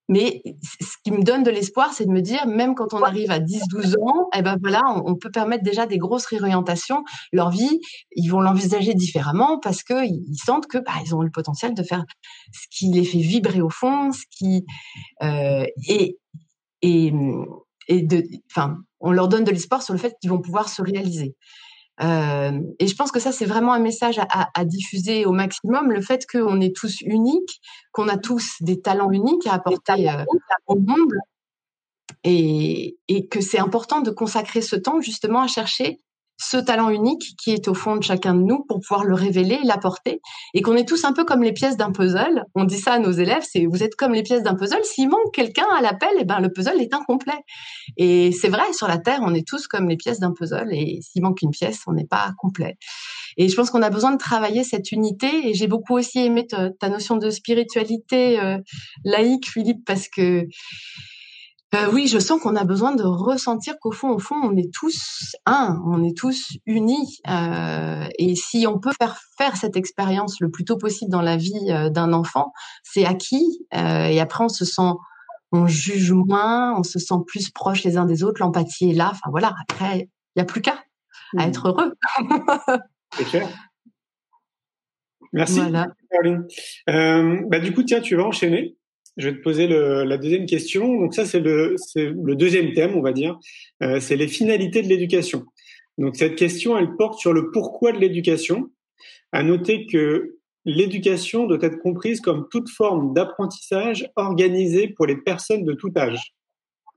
mais 0.09 0.43
ce 0.81 0.97
qui 1.05 1.11
me 1.11 1.23
donne 1.23 1.43
de 1.43 1.51
l'espoir, 1.51 1.93
c'est 1.93 2.07
de 2.07 2.11
me 2.11 2.21
dire, 2.21 2.47
même 2.47 2.75
quand 2.75 2.95
on 2.95 3.03
arrive 3.03 3.31
à 3.31 3.41
10-12 3.41 3.95
ans, 4.03 4.29
eh 4.37 4.43
ben 4.43 4.57
voilà, 4.61 4.83
on, 5.05 5.17
peut 5.17 5.31
permettre 5.31 5.65
déjà 5.65 5.87
des 5.87 5.99
grosses 5.99 6.27
réorientations. 6.27 7.03
Leur 7.33 7.51
vie, 7.51 7.81
ils 8.15 8.29
vont 8.29 8.41
l'envisager 8.41 8.95
différemment 8.95 9.59
parce 9.59 9.83
que 9.83 10.07
ils 10.07 10.39
sentent 10.45 10.67
que 10.67 10.79
bah, 10.79 10.93
ils 11.05 11.15
ont 11.15 11.23
le 11.23 11.31
potentiel 11.31 11.75
de 11.75 11.83
faire 11.83 12.05
ce 12.53 12.67
qui 12.71 12.91
les 12.93 13.05
fait 13.05 13.19
vibrer 13.19 13.61
au 13.61 13.71
fond, 13.71 14.13
ce 14.13 14.25
qui 14.31 14.65
euh, 15.23 15.65
et 17.89 18.03
de, 18.03 18.23
enfin, 18.51 18.79
on 19.01 19.13
leur 19.13 19.29
donne 19.29 19.45
de 19.45 19.51
l'espoir 19.51 19.83
sur 19.83 19.95
le 19.95 19.99
fait 19.99 20.17
qu'ils 20.21 20.31
vont 20.31 20.41
pouvoir 20.41 20.69
se 20.69 20.83
réaliser. 20.83 21.35
Euh, 22.03 22.61
et 22.79 22.87
je 22.87 22.95
pense 22.95 23.11
que 23.11 23.21
ça, 23.21 23.33
c'est 23.33 23.47
vraiment 23.47 23.73
un 23.73 23.79
message 23.79 24.19
à, 24.19 24.51
à, 24.55 24.65
diffuser 24.65 25.25
au 25.25 25.33
maximum, 25.33 25.91
le 25.91 26.03
fait 26.03 26.27
qu'on 26.31 26.61
est 26.61 26.77
tous 26.77 27.01
uniques, 27.01 27.61
qu'on 27.93 28.09
a 28.09 28.19
tous 28.19 28.57
des 28.61 28.81
talents 28.81 29.11
uniques 29.11 29.47
à 29.47 29.55
apporter 29.55 30.11
euh, 30.11 30.25
au 30.67 30.77
monde, 30.77 31.15
et, 32.23 32.99
et 33.09 33.27
que 33.29 33.41
c'est 33.41 33.59
important 33.59 34.01
de 34.01 34.11
consacrer 34.11 34.61
ce 34.61 34.77
temps 34.77 35.01
justement 35.01 35.43
à 35.43 35.47
chercher 35.47 36.01
ce 36.39 36.57
talent 36.57 36.91
unique 36.91 37.35
qui 37.39 37.53
est 37.53 37.69
au 37.69 37.75
fond 37.75 37.97
de 37.97 38.03
chacun 38.03 38.35
de 38.35 38.43
nous 38.43 38.65
pour 38.65 38.81
pouvoir 38.81 39.05
le 39.05 39.15
révéler, 39.15 39.59
l'apporter, 39.65 40.21
et 40.55 40.63
qu'on 40.63 40.77
est 40.77 40.87
tous 40.87 41.05
un 41.05 41.13
peu 41.13 41.25
comme 41.25 41.43
les 41.43 41.53
pièces 41.53 41.77
d'un 41.77 41.93
puzzle. 41.93 42.45
On 42.55 42.65
dit 42.65 42.79
ça 42.79 42.95
à 42.95 42.99
nos 42.99 43.13
élèves, 43.13 43.45
c'est 43.51 43.67
vous 43.67 43.83
êtes 43.83 43.97
comme 43.97 44.13
les 44.13 44.23
pièces 44.23 44.43
d'un 44.43 44.55
puzzle. 44.55 44.85
S'il 44.85 45.09
manque 45.09 45.33
quelqu'un 45.33 45.67
à 45.77 45.81
l'appel, 45.81 46.11
eh 46.19 46.25
ben 46.25 46.41
le 46.41 46.51
puzzle 46.53 46.81
est 46.81 46.95
incomplet. 46.95 47.45
Et 47.97 48.33
c'est 48.33 48.49
vrai, 48.49 48.73
sur 48.73 48.89
la 48.89 48.99
Terre, 48.99 49.21
on 49.23 49.35
est 49.35 49.47
tous 49.47 49.67
comme 49.67 49.89
les 49.89 49.97
pièces 49.97 50.21
d'un 50.21 50.33
puzzle, 50.33 50.69
et 50.73 51.01
s'il 51.03 51.23
manque 51.23 51.43
une 51.43 51.51
pièce, 51.51 51.81
on 51.87 51.93
n'est 51.93 52.07
pas 52.07 52.33
complet. 52.39 52.77
Et 53.37 53.49
je 53.49 53.55
pense 53.55 53.71
qu'on 53.71 53.83
a 53.83 53.91
besoin 53.91 54.13
de 54.13 54.19
travailler 54.19 54.65
cette 54.65 54.93
unité. 54.93 55.49
Et 55.49 55.55
j'ai 55.55 55.67
beaucoup 55.67 55.95
aussi 55.95 56.21
aimé 56.21 56.47
ta, 56.47 56.89
notion 56.89 57.17
de 57.17 57.31
spiritualité 57.31 58.41
euh, 58.41 58.59
laïque, 59.05 59.49
Philippe, 59.49 59.85
parce 59.85 60.09
que 60.09 60.47
euh, 61.75 61.91
oui, 61.93 62.07
je 62.07 62.19
sens 62.19 62.41
qu'on 62.41 62.55
a 62.55 62.65
besoin 62.65 62.95
de 62.95 63.03
ressentir 63.03 63.75
qu'au 63.81 63.91
fond, 63.91 64.11
au 64.11 64.19
fond, 64.21 64.37
on 64.37 64.57
est 64.57 64.73
tous 64.73 65.35
un, 65.47 65.83
on 65.85 66.05
est 66.05 66.17
tous 66.17 66.57
unis. 66.65 67.19
Euh, 67.29 68.07
et 68.19 68.37
si 68.37 68.67
on 68.69 68.79
peut 68.79 68.93
faire 68.99 69.19
faire 69.37 69.57
cette 69.57 69.77
expérience 69.77 70.41
le 70.41 70.51
plus 70.51 70.65
tôt 70.65 70.77
possible 70.77 71.11
dans 71.11 71.23
la 71.23 71.37
vie 71.37 71.71
euh, 71.71 71.91
d'un 71.91 72.13
enfant, 72.13 72.53
c'est 72.85 73.05
acquis. 73.05 73.67
et 73.73 74.21
après, 74.21 74.45
on 74.45 74.49
se 74.49 74.65
sent, 74.65 74.93
on 75.51 75.67
juge 75.67 76.13
moins, 76.13 76.79
on 76.79 76.85
se 76.85 77.01
sent 77.01 77.15
plus 77.27 77.51
proche 77.51 77.83
les 77.83 77.97
uns 77.97 78.07
des 78.07 78.23
autres. 78.23 78.41
L'empathie 78.41 78.91
est 78.91 78.95
là. 78.95 79.11
Enfin 79.11 79.31
voilà. 79.31 79.53
Après, 79.69 79.99
il 79.99 80.09
n'y 80.37 80.43
a 80.43 80.45
plus 80.45 80.61
qu'à 80.61 80.79
à 81.37 81.47
mmh. 81.47 81.49
être 81.49 81.69
heureux. 81.69 81.95
c'est 83.17 83.25
clair. 83.25 83.49
Merci, 85.33 85.61
Caroline. 86.11 86.47
bah, 87.49 87.59
du 87.59 87.75
coup, 87.75 87.83
tiens, 87.83 88.01
tu 88.01 88.15
vas 88.15 88.25
enchaîner 88.25 88.77
je 89.17 89.29
vais 89.29 89.37
te 89.37 89.43
poser 89.43 89.67
le, 89.67 90.05
la 90.05 90.19
deuxième 90.19 90.47
question. 90.47 91.01
Donc 91.01 91.15
ça, 91.15 91.25
c'est 91.25 91.41
le, 91.41 91.77
le, 91.97 92.35
deuxième 92.35 92.73
thème, 92.73 92.97
on 92.97 93.03
va 93.03 93.13
dire. 93.13 93.39
Euh, 93.83 94.01
c'est 94.01 94.17
les 94.17 94.29
finalités 94.29 94.83
de 94.83 94.89
l'éducation. 94.89 95.45
Donc 95.99 96.17
cette 96.17 96.37
question, 96.37 96.77
elle 96.77 96.97
porte 96.97 97.19
sur 97.19 97.33
le 97.33 97.51
pourquoi 97.51 97.93
de 97.93 97.99
l'éducation. 97.99 98.71
À 99.33 99.43
noter 99.43 99.87
que 99.87 100.37
l'éducation 100.65 101.47
doit 101.47 101.59
être 101.63 101.79
comprise 101.79 102.21
comme 102.21 102.49
toute 102.51 102.69
forme 102.69 103.15
d'apprentissage 103.15 104.11
organisée 104.17 104.89
pour 104.89 105.07
les 105.07 105.17
personnes 105.17 105.65
de 105.65 105.73
tout 105.73 105.93
âge. 105.97 106.35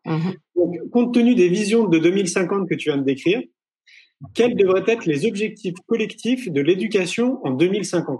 Mmh 0.05 0.31
Donc, 0.55 0.89
compte 0.91 1.13
tenu 1.13 1.35
des 1.35 1.49
visions 1.49 1.87
de 1.87 1.99
2050 1.99 2.67
que 2.69 2.75
tu 2.75 2.89
viens 2.89 2.97
de 2.97 3.03
décrire, 3.03 3.41
quels 4.33 4.55
devraient 4.55 4.83
être 4.87 5.05
les 5.05 5.25
objectifs 5.25 5.75
collectifs 5.87 6.49
de 6.49 6.61
l'éducation 6.61 7.39
en 7.45 7.51
2050 7.51 8.19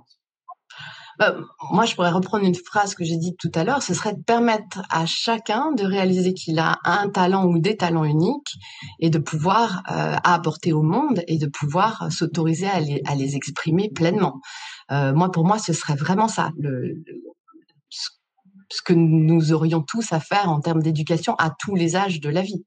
bah, 1.20 1.36
moi, 1.72 1.84
je 1.84 1.96
pourrais 1.96 2.12
reprendre 2.12 2.46
une 2.46 2.56
phrase 2.56 2.96
que 2.96 3.04
j'ai 3.04 3.18
dite 3.18 3.38
tout 3.38 3.52
à 3.54 3.66
l'heure, 3.66 3.84
ce 3.84 3.94
serait 3.94 4.14
de 4.14 4.24
permettre 4.24 4.82
à 4.90 5.06
chacun 5.06 5.74
de 5.74 5.84
réaliser 5.84 6.34
qu'il 6.34 6.60
a 6.60 6.80
un 6.86 7.10
talent 7.10 7.46
ou 7.46 7.60
des 7.60 7.76
talents 7.76 8.06
uniques 8.06 8.56
et 9.00 9.10
de 9.10 9.20
pouvoir 9.20 9.84
euh, 9.92 10.16
apporter 10.24 10.72
au 10.72 10.82
monde 10.82 11.22
et 11.28 11.38
de 11.38 11.48
pouvoir 11.48 12.10
s'autoriser 12.10 12.68
à 12.68 12.80
les, 12.80 13.02
à 13.06 13.16
les 13.16 13.36
exprimer 13.36 13.90
pleinement. 13.94 14.40
Euh, 14.92 15.14
moi, 15.14 15.30
pour 15.30 15.46
moi, 15.46 15.60
ce 15.60 15.74
serait 15.74 15.96
vraiment 15.96 16.30
ça, 16.30 16.52
ce 18.72 18.82
que 18.82 18.94
nous 18.94 19.52
aurions 19.52 19.82
tous 19.82 20.12
à 20.14 20.20
faire 20.20 20.50
en 20.50 20.60
termes 20.60 20.82
d'éducation 20.82 21.36
à 21.38 21.50
tous 21.50 21.76
les 21.76 21.96
âges 21.96 22.22
de 22.22 22.30
la 22.30 22.42
vie. 22.42 22.64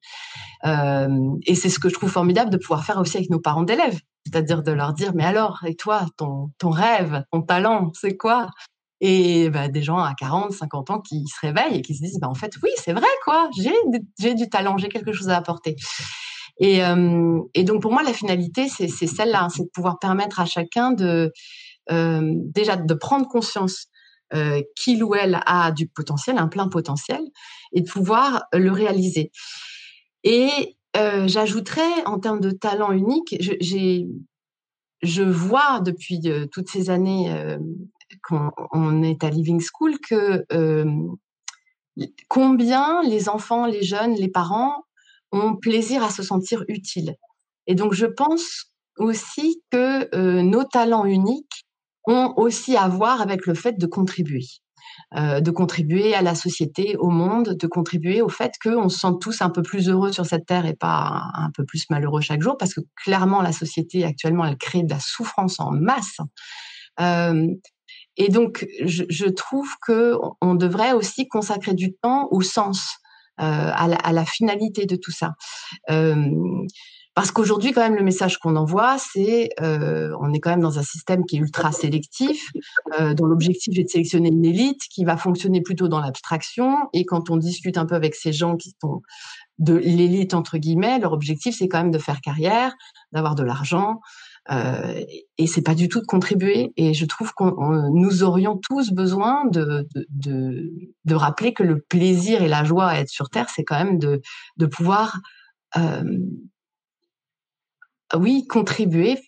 Euh, 0.64 1.08
et 1.46 1.54
c'est 1.54 1.68
ce 1.68 1.78
que 1.78 1.88
je 1.88 1.94
trouve 1.94 2.10
formidable 2.10 2.50
de 2.50 2.56
pouvoir 2.56 2.84
faire 2.84 2.98
aussi 2.98 3.16
avec 3.16 3.30
nos 3.30 3.40
parents 3.40 3.62
d'élèves, 3.62 3.98
c'est-à-dire 4.26 4.62
de 4.62 4.72
leur 4.72 4.92
dire 4.92 5.12
mais 5.14 5.24
alors 5.24 5.60
et 5.66 5.76
toi 5.76 6.06
ton 6.16 6.50
ton 6.58 6.70
rêve, 6.70 7.24
ton 7.32 7.42
talent, 7.42 7.90
c'est 7.94 8.16
quoi? 8.16 8.48
Et 9.00 9.50
bah, 9.50 9.68
des 9.68 9.82
gens 9.82 9.98
à 9.98 10.14
40, 10.14 10.52
50 10.52 10.90
ans 10.90 11.00
qui 11.00 11.24
se 11.26 11.40
réveillent 11.40 11.78
et 11.78 11.82
qui 11.82 11.96
se 11.96 12.02
disent 12.02 12.18
bah 12.20 12.28
en 12.28 12.34
fait 12.34 12.52
oui 12.62 12.70
c'est 12.76 12.92
vrai 12.92 13.06
quoi, 13.24 13.48
j'ai 14.18 14.34
du 14.34 14.48
talent, 14.48 14.76
j'ai 14.76 14.88
quelque 14.88 15.12
chose 15.12 15.28
à 15.28 15.36
apporter. 15.36 15.76
Et, 16.58 16.84
euh, 16.84 17.40
donc 17.64 17.82
pour 17.82 17.92
moi 17.92 18.02
la 18.02 18.12
finalité 18.12 18.68
c'est 18.68 18.88
c'est 18.88 19.06
celle-là, 19.06 19.48
c'est 19.54 19.64
de 19.64 19.70
pouvoir 19.72 19.98
permettre 19.98 20.38
à 20.40 20.46
chacun 20.46 20.92
de 20.92 21.32
euh, 21.90 22.34
déjà 22.54 22.76
de 22.76 22.94
prendre 22.94 23.26
conscience 23.26 23.88
euh, 24.34 24.62
qu'il 24.76 25.04
ou 25.04 25.14
elle 25.14 25.40
a 25.46 25.72
du 25.72 25.86
potentiel, 25.88 26.38
un 26.38 26.48
plein 26.48 26.68
potentiel, 26.68 27.20
et 27.72 27.82
de 27.82 27.90
pouvoir 27.90 28.44
le 28.52 28.70
réaliser. 28.70 29.30
Et 30.24 30.76
euh, 30.96 31.28
j'ajouterais, 31.28 32.04
en 32.06 32.18
termes 32.18 32.40
de 32.40 32.50
talent 32.50 32.92
unique, 32.92 33.36
je, 33.40 34.06
je 35.02 35.22
vois 35.22 35.80
depuis 35.80 36.20
euh, 36.26 36.46
toutes 36.46 36.70
ces 36.70 36.88
années 36.90 37.34
qu'on 38.22 39.02
est 39.02 39.24
à 39.24 39.30
Living 39.30 39.60
School 39.60 39.98
que 39.98 40.44
combien 42.28 43.02
les 43.02 43.28
enfants, 43.28 43.66
les 43.66 43.82
jeunes, 43.82 44.14
les 44.14 44.28
parents 44.28 44.84
ont 45.30 45.56
plaisir 45.56 46.02
à 46.02 46.10
se 46.10 46.22
sentir 46.22 46.64
utiles. 46.68 47.16
Et 47.66 47.74
donc, 47.74 47.94
je 47.94 48.06
pense 48.06 48.72
aussi 48.98 49.62
que 49.70 50.40
nos 50.42 50.64
talents 50.64 51.04
uniques 51.04 51.64
ont 52.06 52.34
aussi 52.36 52.76
à 52.76 52.88
voir 52.88 53.20
avec 53.20 53.46
le 53.46 53.54
fait 53.54 53.78
de 53.78 53.86
contribuer. 53.86 54.44
Euh, 55.14 55.40
de 55.40 55.50
contribuer 55.50 56.14
à 56.14 56.22
la 56.22 56.34
société, 56.34 56.96
au 56.96 57.10
monde, 57.10 57.50
de 57.50 57.66
contribuer 57.66 58.22
au 58.22 58.28
fait 58.28 58.52
qu'on 58.62 58.88
se 58.88 58.98
sente 58.98 59.20
tous 59.20 59.42
un 59.42 59.50
peu 59.50 59.62
plus 59.62 59.88
heureux 59.88 60.10
sur 60.10 60.24
cette 60.24 60.46
terre 60.46 60.64
et 60.64 60.74
pas 60.74 61.22
un, 61.34 61.50
peu 61.50 61.64
plus 61.64 61.84
malheureux 61.90 62.22
chaque 62.22 62.40
jour, 62.40 62.56
parce 62.56 62.72
que 62.72 62.80
clairement 62.96 63.42
la 63.42 63.52
société 63.52 64.04
actuellement 64.04 64.44
elle 64.46 64.56
crée 64.56 64.82
de 64.82 64.90
la 64.90 65.00
souffrance 65.00 65.60
en 65.60 65.70
masse. 65.70 66.18
Euh, 67.00 67.46
et 68.16 68.28
donc 68.28 68.66
je, 68.84 69.04
je 69.08 69.26
trouve 69.26 69.68
que 69.86 70.16
on 70.40 70.54
devrait 70.54 70.92
aussi 70.92 71.28
consacrer 71.28 71.74
du 71.74 71.94
temps 71.94 72.28
au 72.30 72.40
sens, 72.40 72.96
euh, 73.40 73.44
à, 73.44 73.88
la, 73.88 73.96
à, 73.96 74.12
la, 74.12 74.24
finalité 74.24 74.86
de 74.86 74.96
tout 74.96 75.10
ça. 75.10 75.32
Parce 77.14 77.30
qu'aujourd'hui, 77.30 77.72
quand 77.72 77.82
même, 77.82 77.94
le 77.94 78.02
message 78.02 78.38
qu'on 78.38 78.56
envoie, 78.56 78.96
c'est 78.98 79.50
euh, 79.60 80.16
on 80.20 80.32
est 80.32 80.40
quand 80.40 80.50
même 80.50 80.60
dans 80.60 80.78
un 80.78 80.82
système 80.82 81.26
qui 81.26 81.36
est 81.36 81.40
ultra 81.40 81.70
sélectif, 81.70 82.48
euh, 82.98 83.12
dont 83.12 83.26
l'objectif 83.26 83.78
est 83.78 83.84
de 83.84 83.88
sélectionner 83.88 84.30
une 84.30 84.44
élite 84.44 84.80
qui 84.90 85.04
va 85.04 85.18
fonctionner 85.18 85.60
plutôt 85.60 85.88
dans 85.88 86.00
l'abstraction. 86.00 86.88
Et 86.94 87.04
quand 87.04 87.28
on 87.28 87.36
discute 87.36 87.76
un 87.76 87.84
peu 87.84 87.94
avec 87.94 88.14
ces 88.14 88.32
gens 88.32 88.56
qui 88.56 88.74
sont 88.80 89.02
de 89.58 89.74
l'élite 89.74 90.32
entre 90.32 90.56
guillemets, 90.56 90.98
leur 90.98 91.12
objectif 91.12 91.56
c'est 91.58 91.68
quand 91.68 91.82
même 91.82 91.90
de 91.90 91.98
faire 91.98 92.22
carrière, 92.22 92.74
d'avoir 93.12 93.34
de 93.34 93.42
l'argent. 93.42 94.00
Euh, 94.50 95.04
et 95.38 95.46
c'est 95.46 95.62
pas 95.62 95.74
du 95.74 95.88
tout 95.88 96.00
de 96.00 96.06
contribuer. 96.06 96.72
Et 96.76 96.94
je 96.94 97.04
trouve 97.04 97.32
qu'on 97.34 97.90
nous 97.90 98.22
aurions 98.22 98.56
tous 98.56 98.90
besoin 98.90 99.44
de, 99.44 99.86
de, 99.94 100.06
de, 100.10 100.72
de, 101.04 101.14
rappeler 101.14 101.52
que 101.52 101.62
le 101.62 101.80
plaisir 101.80 102.42
et 102.42 102.48
la 102.48 102.64
joie 102.64 102.86
à 102.86 102.98
être 102.98 103.08
sur 103.08 103.28
Terre, 103.28 103.48
c'est 103.54 103.62
quand 103.62 103.78
même 103.78 103.98
de, 103.98 104.20
de 104.56 104.66
pouvoir 104.66 105.20
euh, 105.76 106.02
oui, 108.14 108.46
contribuer 108.46 109.18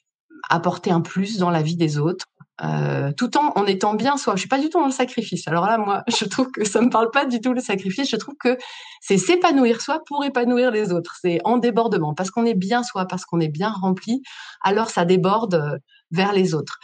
apporter 0.51 0.91
un 0.91 1.01
plus 1.01 1.39
dans 1.39 1.51
la 1.51 1.63
vie 1.63 1.77
des 1.77 1.99
autres, 1.99 2.27
euh, 2.63 3.13
tout 3.17 3.37
en 3.37 3.67
étant 3.67 3.95
bien 3.95 4.17
soi. 4.17 4.35
Je 4.37 4.41
suis 4.41 4.49
pas 4.49 4.61
du 4.61 4.69
tout 4.69 4.79
dans 4.79 4.87
le 4.87 4.93
sacrifice. 4.93 5.49
Alors 5.49 5.67
là, 5.67 5.79
moi, 5.79 6.03
je 6.07 6.25
trouve 6.25 6.51
que 6.51 6.65
ça 6.65 6.81
me 6.81 6.91
parle 6.91 7.11
pas 7.11 7.27
du 7.27 7.41
tout 7.41 7.53
le 7.53 7.61
sacrifice. 7.61 8.09
Je 8.09 8.17
trouve 8.17 8.37
que 8.39 8.57
c'est 9.01 9.19
s'épanouir 9.19 9.81
soi 9.81 10.03
pour 10.07 10.25
épanouir 10.25 10.71
les 10.71 10.93
autres. 10.93 11.17
C'est 11.21 11.41
en 11.45 11.59
débordement 11.59 12.15
parce 12.15 12.31
qu'on 12.31 12.45
est 12.45 12.55
bien 12.55 12.83
soi, 12.83 13.07
parce 13.07 13.25
qu'on 13.25 13.41
est 13.41 13.49
bien 13.49 13.71
rempli. 13.71 14.23
Alors 14.63 14.91
ça 14.91 15.05
déborde 15.05 15.55
euh, 15.55 15.79
vers 16.11 16.33
les 16.33 16.55
autres 16.55 16.79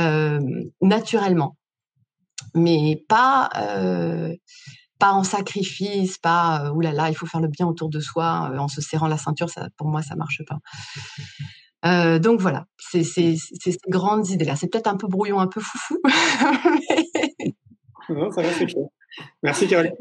euh, 0.00 0.40
naturellement, 0.80 1.56
mais 2.54 3.04
pas 3.08 3.50
pas 5.02 5.10
en 5.10 5.24
sacrifice, 5.24 6.16
pas 6.16 6.66
euh, 6.66 6.70
oulala, 6.70 7.08
il 7.08 7.16
faut 7.16 7.26
faire 7.26 7.40
le 7.40 7.48
bien 7.48 7.66
autour 7.66 7.90
de 7.90 7.98
soi 7.98 8.50
euh, 8.52 8.58
en 8.58 8.68
se 8.68 8.80
serrant 8.80 9.08
la 9.08 9.18
ceinture. 9.18 9.50
Ça, 9.50 9.66
pour 9.76 9.88
moi, 9.88 10.00
ça 10.00 10.14
marche 10.14 10.42
pas. 10.46 10.58
Euh, 11.84 12.20
donc 12.20 12.40
voilà, 12.40 12.66
c'est 12.78 13.02
ces 13.02 13.36
grandes 13.88 14.28
idées-là. 14.28 14.54
C'est 14.54 14.68
peut-être 14.68 14.86
un 14.86 14.96
peu 14.96 15.08
brouillon, 15.08 15.40
un 15.40 15.48
peu 15.48 15.60
foufou. 15.60 15.98
non, 18.08 18.30
ça 18.30 18.40
va, 18.40 18.52
c'est 18.52 18.66
clair. 18.66 18.84
Merci 19.42 19.66
Caroline. 19.66 19.96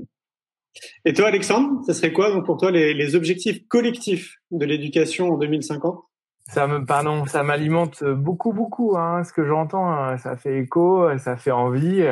Et 1.05 1.13
toi, 1.13 1.29
Alexandre, 1.29 1.81
ce 1.87 1.93
serait 1.93 2.13
quoi 2.13 2.29
donc, 2.29 2.45
pour 2.45 2.57
toi 2.57 2.69
les, 2.69 2.93
les 2.93 3.15
objectifs 3.15 3.67
collectifs 3.67 4.35
de 4.51 4.63
l'éducation 4.63 5.31
en 5.31 5.37
2050 5.39 6.03
ça 6.47 6.67
me, 6.67 6.85
pardon, 6.85 7.25
ça 7.25 7.41
m'alimente 7.41 8.03
beaucoup, 8.03 8.53
beaucoup. 8.53 8.95
Hein, 8.95 9.23
ce 9.23 9.33
que 9.33 9.43
j'entends, 9.43 9.89
hein. 9.89 10.17
ça 10.17 10.37
fait 10.37 10.59
écho, 10.59 11.17
ça 11.17 11.35
fait 11.35 11.49
envie. 11.49 12.03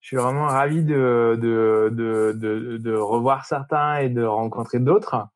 Je 0.00 0.08
suis 0.08 0.16
vraiment 0.16 0.46
ravi 0.46 0.84
de, 0.84 1.38
de, 1.40 1.90
de, 1.92 2.76
de, 2.78 2.94
revoir 2.94 3.44
certains 3.44 3.98
et 3.98 4.08
de 4.08 4.22
rencontrer 4.22 4.78
d'autres. 4.78 5.26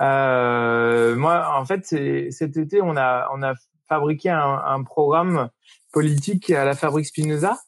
Euh, 0.00 1.16
moi, 1.16 1.56
en 1.56 1.64
fait, 1.64 1.86
cet 2.30 2.56
été, 2.56 2.82
on 2.82 2.96
a, 2.96 3.28
on 3.32 3.42
a 3.42 3.54
fabriqué 3.88 4.28
un, 4.30 4.82
programme 4.84 5.48
politique 5.92 6.50
à 6.50 6.64
la 6.64 6.74
Fabrique 6.74 7.06
Spinoza. 7.06 7.58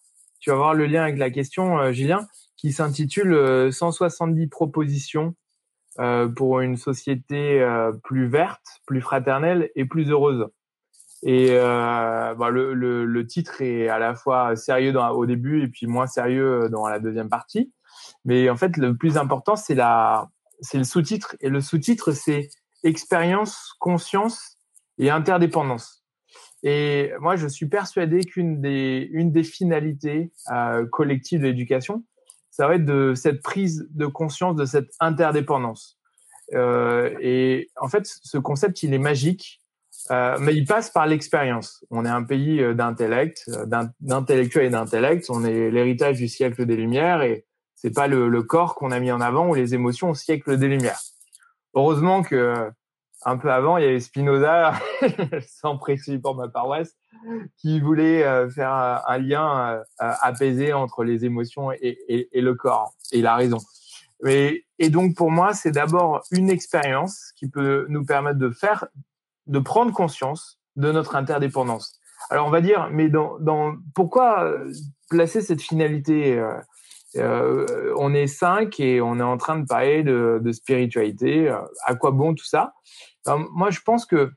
Tu 0.40 0.50
vas 0.50 0.56
voir 0.56 0.74
le 0.74 0.86
lien 0.86 1.02
avec 1.02 1.18
la 1.18 1.30
question, 1.30 1.78
euh, 1.78 1.92
Julien, 1.92 2.26
qui 2.56 2.72
s'intitule 2.72 3.72
170 3.72 4.44
euh, 4.44 4.48
propositions 4.50 5.34
pour 6.34 6.60
une 6.60 6.76
société 6.76 7.64
plus 8.02 8.26
verte, 8.26 8.80
plus 8.84 9.00
fraternelle 9.00 9.70
et 9.76 9.84
plus 9.84 10.10
heureuse. 10.10 10.48
Et 11.26 11.48
euh, 11.52 12.34
bah, 12.34 12.50
le, 12.50 13.26
titre 13.26 13.62
est 13.62 13.88
à 13.88 13.98
la 13.98 14.14
fois 14.14 14.56
sérieux 14.56 14.94
au 14.96 15.24
début 15.24 15.62
et 15.62 15.68
puis 15.68 15.86
moins 15.86 16.06
sérieux 16.06 16.68
dans 16.70 16.86
la 16.86 16.98
deuxième 16.98 17.30
partie. 17.30 17.72
Mais 18.26 18.50
en 18.50 18.56
fait, 18.56 18.76
le 18.76 18.96
plus 18.96 19.16
important, 19.16 19.56
c'est 19.56 19.74
le 19.74 20.84
sous-titre. 20.84 21.36
Et 21.40 21.48
le 21.48 21.62
sous-titre, 21.62 22.12
c'est 22.12 22.50
expérience, 22.82 23.74
conscience 23.78 24.58
et 24.98 25.10
interdépendance. 25.10 26.04
Et 26.62 27.12
moi, 27.20 27.36
je 27.36 27.46
suis 27.46 27.66
persuadé 27.66 28.20
qu'une 28.24 28.60
des, 28.60 29.08
une 29.12 29.32
des 29.32 29.44
finalités 29.44 30.30
euh, 30.50 30.86
collectives 30.86 31.40
de 31.40 31.46
l'éducation, 31.46 32.04
ça 32.50 32.68
va 32.68 32.76
être 32.76 32.84
de 32.84 33.14
cette 33.14 33.42
prise 33.42 33.88
de 33.90 34.06
conscience 34.06 34.56
de 34.56 34.64
cette 34.64 34.90
interdépendance. 35.00 35.98
Euh, 36.52 37.14
et 37.20 37.68
en 37.80 37.88
fait, 37.88 38.06
ce 38.06 38.38
concept, 38.38 38.82
il 38.82 38.94
est 38.94 38.98
magique 38.98 39.60
euh, 40.10 40.36
mais 40.38 40.54
il 40.54 40.66
passe 40.66 40.90
par 40.90 41.06
l'expérience. 41.06 41.84
On 41.90 42.04
est 42.04 42.10
un 42.10 42.24
pays 42.24 42.60
euh, 42.60 42.74
d'intellect, 42.74 43.44
euh, 43.48 43.86
d'intellectuels 44.00 44.66
et 44.66 44.70
d'intellect. 44.70 45.26
On 45.30 45.44
est 45.44 45.70
l'héritage 45.70 46.18
du 46.18 46.28
siècle 46.28 46.66
des 46.66 46.76
Lumières 46.76 47.22
et 47.22 47.46
c'est 47.74 47.94
pas 47.94 48.06
le, 48.06 48.42
corps 48.42 48.74
qu'on 48.74 48.90
a 48.90 49.00
mis 49.00 49.12
en 49.12 49.20
avant 49.20 49.48
ou 49.48 49.54
les 49.54 49.74
émotions 49.74 50.10
au 50.10 50.14
siècle 50.14 50.58
des 50.58 50.68
Lumières. 50.68 51.00
Heureusement 51.74 52.22
que 52.22 52.70
un 53.26 53.38
peu 53.38 53.50
avant, 53.50 53.78
il 53.78 53.84
y 53.84 53.86
avait 53.86 54.00
Spinoza, 54.00 54.74
sans 55.48 55.78
préciser 55.78 56.18
pour 56.18 56.34
ma 56.34 56.48
paroisse, 56.48 56.94
qui 57.56 57.80
voulait 57.80 58.22
faire 58.50 58.70
un 58.70 59.18
lien 59.18 59.82
apaisé 59.98 60.74
entre 60.74 61.04
les 61.04 61.24
émotions 61.24 61.72
et, 61.72 62.28
le 62.34 62.52
corps. 62.52 62.94
Et 63.12 63.20
il 63.20 63.26
a 63.26 63.34
raison. 63.34 63.58
Et 64.26 64.90
donc 64.90 65.16
pour 65.16 65.30
moi, 65.30 65.54
c'est 65.54 65.70
d'abord 65.70 66.22
une 66.30 66.50
expérience 66.50 67.32
qui 67.36 67.48
peut 67.48 67.86
nous 67.88 68.04
permettre 68.04 68.38
de 68.38 68.50
faire 68.50 68.86
de 69.46 69.58
prendre 69.58 69.92
conscience 69.92 70.58
de 70.76 70.90
notre 70.92 71.16
interdépendance. 71.16 72.00
Alors 72.30 72.46
on 72.46 72.50
va 72.50 72.60
dire, 72.60 72.88
mais 72.90 73.08
dans, 73.08 73.76
pourquoi 73.94 74.44
euh, 74.44 74.72
placer 75.10 75.40
cette 75.40 75.60
finalité 75.60 76.38
euh, 76.38 76.54
euh, 77.16 77.94
On 77.96 78.14
est 78.14 78.26
cinq 78.26 78.80
et 78.80 79.00
on 79.00 79.18
est 79.18 79.24
en 79.24 79.36
train 79.36 79.58
de 79.58 79.66
parler 79.66 80.02
de, 80.02 80.52
spiritualité. 80.52 81.54
À 81.84 81.94
quoi 81.94 82.10
bon 82.10 82.34
tout 82.34 82.44
ça? 82.44 82.74
Alors, 83.26 83.40
Moi, 83.52 83.70
je 83.70 83.80
pense 83.80 84.06
que 84.06 84.32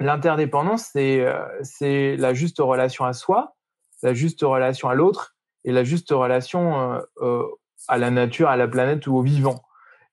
l'interdépendance, 0.00 0.90
c'est 0.92 2.16
la 2.16 2.34
juste 2.34 2.58
relation 2.58 3.04
à 3.04 3.12
soi, 3.12 3.54
la 4.02 4.14
juste 4.14 4.42
relation 4.42 4.88
à 4.88 4.94
l'autre 4.94 5.36
et 5.64 5.72
la 5.72 5.84
juste 5.84 6.10
relation 6.10 7.00
à 7.88 7.98
la 7.98 8.10
nature, 8.10 8.48
à 8.48 8.56
la 8.56 8.68
planète 8.68 9.06
ou 9.06 9.16
au 9.16 9.22
vivant. 9.22 9.62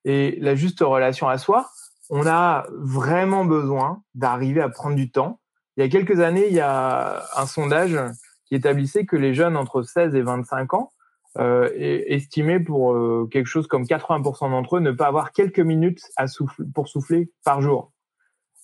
Et 0.04 0.38
la 0.40 0.54
juste 0.54 0.80
relation 0.80 1.28
à 1.28 1.36
soi, 1.36 1.68
on 2.10 2.26
a 2.26 2.66
vraiment 2.72 3.44
besoin 3.44 4.02
d'arriver 4.14 4.60
à 4.60 4.68
prendre 4.68 4.96
du 4.96 5.10
temps. 5.10 5.40
Il 5.76 5.84
y 5.84 5.86
a 5.86 5.88
quelques 5.88 6.20
années, 6.20 6.48
il 6.48 6.54
y 6.54 6.60
a 6.60 7.24
un 7.36 7.46
sondage 7.46 7.98
qui 8.44 8.56
établissait 8.56 9.06
que 9.06 9.16
les 9.16 9.32
jeunes 9.32 9.56
entre 9.56 9.82
16 9.82 10.14
et 10.16 10.22
25 10.22 10.74
ans 10.74 10.92
euh, 11.38 11.70
estimaient 11.76 12.58
pour 12.58 12.92
euh, 12.92 13.28
quelque 13.30 13.46
chose 13.46 13.68
comme 13.68 13.84
80% 13.84 14.50
d'entre 14.50 14.76
eux 14.76 14.80
ne 14.80 14.90
pas 14.90 15.06
avoir 15.06 15.30
quelques 15.30 15.60
minutes 15.60 16.02
à 16.16 16.26
souffler, 16.26 16.66
pour 16.74 16.88
souffler 16.88 17.30
par 17.44 17.62
jour. 17.62 17.92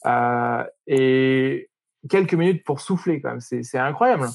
Euh, 0.07 0.65
et 0.89 1.71
quelques 2.11 2.35
minutes 2.35 2.65
pour 2.65 2.81
souffler, 2.81 3.21
quand 3.21 3.31
même, 3.31 3.41
c'est 3.41 3.79
incroyable. 3.79 4.29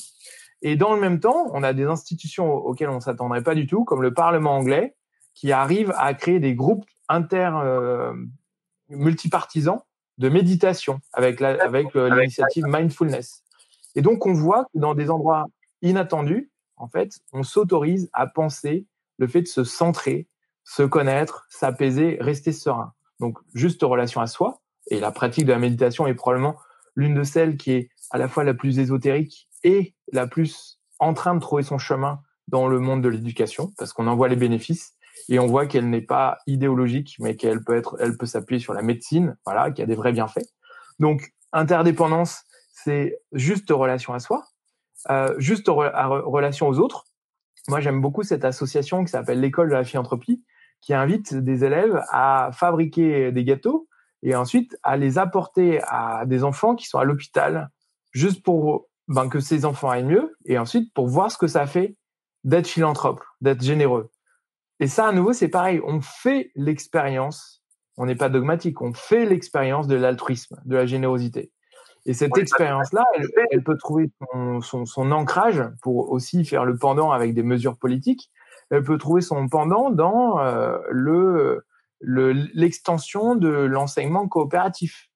Et 0.61 0.77
dans 0.77 0.93
le 0.93 1.01
même 1.01 1.19
temps, 1.19 1.47
on 1.53 1.63
a 1.63 1.73
des 1.73 1.83
institutions 1.83 2.53
auxquelles 2.53 2.89
on 2.89 3.01
s'attendrait 3.01 3.43
pas 3.43 3.55
du 3.55 3.67
tout, 3.67 3.83
comme 3.83 4.01
le 4.01 4.13
Parlement 4.13 4.55
anglais, 4.55 4.95
qui 5.33 5.51
arrive 5.51 5.93
à 5.97 6.13
créer 6.13 6.39
des 6.39 6.55
groupes 6.55 6.85
inter 7.09 7.51
euh, 7.55 8.13
multipartisan 8.91 9.85
de 10.17 10.29
méditation 10.29 10.99
avec 11.13 11.39
la, 11.39 11.61
avec 11.63 11.95
euh, 11.95 12.13
l'initiative 12.13 12.65
mindfulness. 12.67 13.43
Et 13.95 14.01
donc 14.01 14.25
on 14.25 14.33
voit 14.33 14.65
que 14.65 14.79
dans 14.79 14.95
des 14.95 15.09
endroits 15.09 15.47
inattendus, 15.81 16.51
en 16.77 16.87
fait, 16.87 17.19
on 17.33 17.43
s'autorise 17.43 18.09
à 18.13 18.27
penser 18.27 18.85
le 19.17 19.27
fait 19.27 19.41
de 19.41 19.47
se 19.47 19.63
centrer, 19.63 20.27
se 20.63 20.83
connaître, 20.83 21.45
s'apaiser, 21.49 22.17
rester 22.19 22.51
serein. 22.51 22.93
Donc 23.19 23.37
juste 23.53 23.81
relation 23.83 24.21
à 24.21 24.27
soi 24.27 24.61
et 24.87 24.99
la 24.99 25.11
pratique 25.11 25.45
de 25.45 25.51
la 25.51 25.59
méditation 25.59 26.07
est 26.07 26.13
probablement 26.13 26.57
l'une 26.95 27.13
de 27.13 27.23
celles 27.23 27.57
qui 27.57 27.71
est 27.71 27.89
à 28.09 28.17
la 28.17 28.27
fois 28.27 28.43
la 28.43 28.53
plus 28.53 28.79
ésotérique 28.79 29.47
et 29.63 29.95
la 30.11 30.27
plus 30.27 30.79
en 30.99 31.13
train 31.13 31.35
de 31.35 31.39
trouver 31.39 31.63
son 31.63 31.77
chemin 31.77 32.21
dans 32.47 32.67
le 32.67 32.79
monde 32.79 33.01
de 33.01 33.09
l'éducation 33.09 33.71
parce 33.77 33.93
qu'on 33.93 34.07
en 34.07 34.15
voit 34.15 34.27
les 34.27 34.35
bénéfices 34.35 34.93
et 35.29 35.39
on 35.39 35.47
voit 35.47 35.65
qu'elle 35.65 35.89
n'est 35.89 36.01
pas 36.01 36.37
idéologique, 36.47 37.15
mais 37.19 37.35
qu'elle 37.35 37.63
peut 37.63 37.75
être, 37.75 37.97
elle 37.99 38.17
peut 38.17 38.25
s'appuyer 38.25 38.59
sur 38.59 38.73
la 38.73 38.81
médecine, 38.81 39.37
voilà, 39.45 39.71
qui 39.71 39.81
a 39.81 39.85
des 39.85 39.95
vrais 39.95 40.11
bienfaits. 40.11 40.47
Donc, 40.99 41.33
interdépendance, 41.53 42.43
c'est 42.73 43.19
juste 43.31 43.69
relation 43.69 44.13
à 44.13 44.19
soi, 44.19 44.45
euh, 45.09 45.33
juste 45.37 45.67
relation 45.67 46.67
aux 46.67 46.79
autres. 46.79 47.05
Moi, 47.67 47.79
j'aime 47.79 48.01
beaucoup 48.01 48.23
cette 48.23 48.45
association 48.45 49.03
qui 49.03 49.11
s'appelle 49.11 49.39
l'école 49.39 49.69
de 49.69 49.73
la 49.73 49.83
philanthropie, 49.83 50.43
qui 50.81 50.93
invite 50.93 51.35
des 51.35 51.63
élèves 51.63 52.03
à 52.09 52.49
fabriquer 52.53 53.31
des 53.31 53.43
gâteaux 53.43 53.87
et 54.23 54.35
ensuite 54.35 54.77
à 54.83 54.97
les 54.97 55.17
apporter 55.17 55.81
à 55.83 56.25
des 56.25 56.43
enfants 56.43 56.75
qui 56.75 56.87
sont 56.87 56.99
à 56.99 57.03
l'hôpital, 57.03 57.69
juste 58.11 58.43
pour 58.43 58.87
ben, 59.07 59.29
que 59.29 59.39
ces 59.39 59.65
enfants 59.65 59.89
aillent 59.89 60.03
mieux, 60.03 60.37
et 60.45 60.57
ensuite 60.57 60.93
pour 60.93 61.07
voir 61.07 61.31
ce 61.31 61.37
que 61.37 61.47
ça 61.47 61.65
fait 61.65 61.95
d'être 62.43 62.67
philanthrope, 62.67 63.21
d'être 63.41 63.63
généreux. 63.63 64.09
Et 64.81 64.87
ça, 64.87 65.07
à 65.07 65.11
nouveau, 65.11 65.31
c'est 65.31 65.47
pareil. 65.47 65.79
On 65.85 66.01
fait 66.01 66.51
l'expérience. 66.55 67.63
On 67.97 68.07
n'est 68.07 68.15
pas 68.15 68.29
dogmatique. 68.29 68.81
On 68.81 68.93
fait 68.93 69.25
l'expérience 69.25 69.87
de 69.87 69.95
l'altruisme, 69.95 70.59
de 70.65 70.75
la 70.75 70.87
générosité. 70.87 71.51
Et 72.07 72.15
cette 72.15 72.35
expérience-là, 72.35 73.05
elle, 73.51 73.63
peut 73.63 73.77
trouver 73.77 74.11
son, 74.61 75.11
ancrage 75.11 75.63
pour 75.83 76.11
aussi 76.11 76.43
faire 76.45 76.65
le 76.65 76.75
pendant 76.75 77.11
avec 77.11 77.35
des 77.35 77.43
mesures 77.43 77.77
politiques. 77.77 78.31
Elle 78.71 78.81
peut 78.81 78.97
trouver 78.97 79.21
son 79.21 79.47
pendant 79.47 79.91
dans 79.91 80.39
euh, 80.39 80.79
le 80.89 81.63
l'extension 82.03 83.35
de 83.35 83.49
l'enseignement 83.49 84.27
coopératif. 84.27 85.11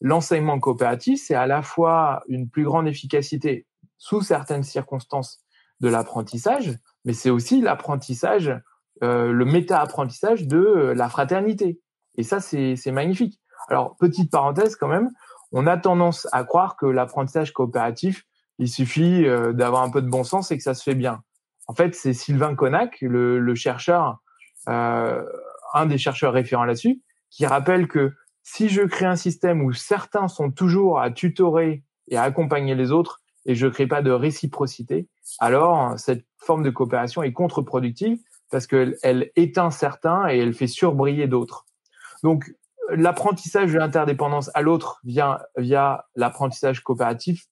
L'enseignement 0.00 0.58
coopératif, 0.58 1.22
c'est 1.22 1.34
à 1.34 1.46
la 1.46 1.60
fois 1.60 2.22
une 2.28 2.48
plus 2.48 2.64
grande 2.64 2.88
efficacité 2.88 3.66
sous 3.98 4.22
certaines 4.22 4.62
circonstances 4.62 5.44
de 5.80 5.90
l'apprentissage, 5.90 6.78
mais 7.04 7.12
c'est 7.12 7.28
aussi 7.28 7.60
l'apprentissage 7.60 8.58
euh, 9.02 9.32
le 9.32 9.44
méta-apprentissage 9.44 10.46
de 10.46 10.58
euh, 10.58 10.94
la 10.94 11.08
fraternité. 11.08 11.80
Et 12.16 12.22
ça, 12.22 12.40
c'est 12.40 12.92
magnifique. 12.92 13.40
Alors, 13.68 13.96
petite 13.98 14.30
parenthèse 14.30 14.76
quand 14.76 14.88
même, 14.88 15.10
on 15.52 15.66
a 15.66 15.76
tendance 15.76 16.28
à 16.32 16.44
croire 16.44 16.76
que 16.76 16.86
l'apprentissage 16.86 17.52
coopératif, 17.52 18.24
il 18.58 18.68
suffit 18.68 19.26
euh, 19.26 19.52
d'avoir 19.52 19.82
un 19.82 19.90
peu 19.90 20.02
de 20.02 20.08
bon 20.08 20.24
sens 20.24 20.50
et 20.50 20.56
que 20.56 20.62
ça 20.62 20.74
se 20.74 20.82
fait 20.82 20.94
bien. 20.94 21.22
En 21.66 21.74
fait, 21.74 21.94
c'est 21.94 22.12
Sylvain 22.12 22.54
Connac, 22.54 22.98
le, 23.00 23.38
le 23.38 23.54
chercheur, 23.54 24.18
euh, 24.68 25.24
un 25.72 25.86
des 25.86 25.98
chercheurs 25.98 26.32
référents 26.32 26.64
là-dessus, 26.64 27.00
qui 27.30 27.46
rappelle 27.46 27.88
que 27.88 28.12
si 28.42 28.68
je 28.68 28.82
crée 28.82 29.06
un 29.06 29.16
système 29.16 29.62
où 29.62 29.72
certains 29.72 30.28
sont 30.28 30.50
toujours 30.50 31.00
à 31.00 31.10
tutorer 31.10 31.84
et 32.08 32.16
à 32.16 32.22
accompagner 32.22 32.74
les 32.74 32.90
autres 32.90 33.20
et 33.46 33.54
je 33.54 33.66
ne 33.66 33.70
crée 33.70 33.86
pas 33.86 34.02
de 34.02 34.10
réciprocité, 34.10 35.08
alors 35.38 35.98
cette 35.98 36.26
forme 36.38 36.62
de 36.62 36.70
coopération 36.70 37.22
est 37.22 37.32
contre-productive 37.32 38.18
parce 38.50 38.66
qu'elle 38.66 38.96
elle 39.02 39.30
éteint 39.36 39.70
certains 39.70 40.28
et 40.28 40.38
elle 40.38 40.54
fait 40.54 40.66
surbriller 40.66 41.26
d'autres. 41.26 41.66
Donc 42.22 42.52
l'apprentissage 42.90 43.72
de 43.72 43.78
l'interdépendance 43.78 44.50
à 44.54 44.62
l'autre 44.62 45.00
via 45.04 45.46
via 45.56 46.06
l'apprentissage 46.16 46.80
coopératif 46.82 47.46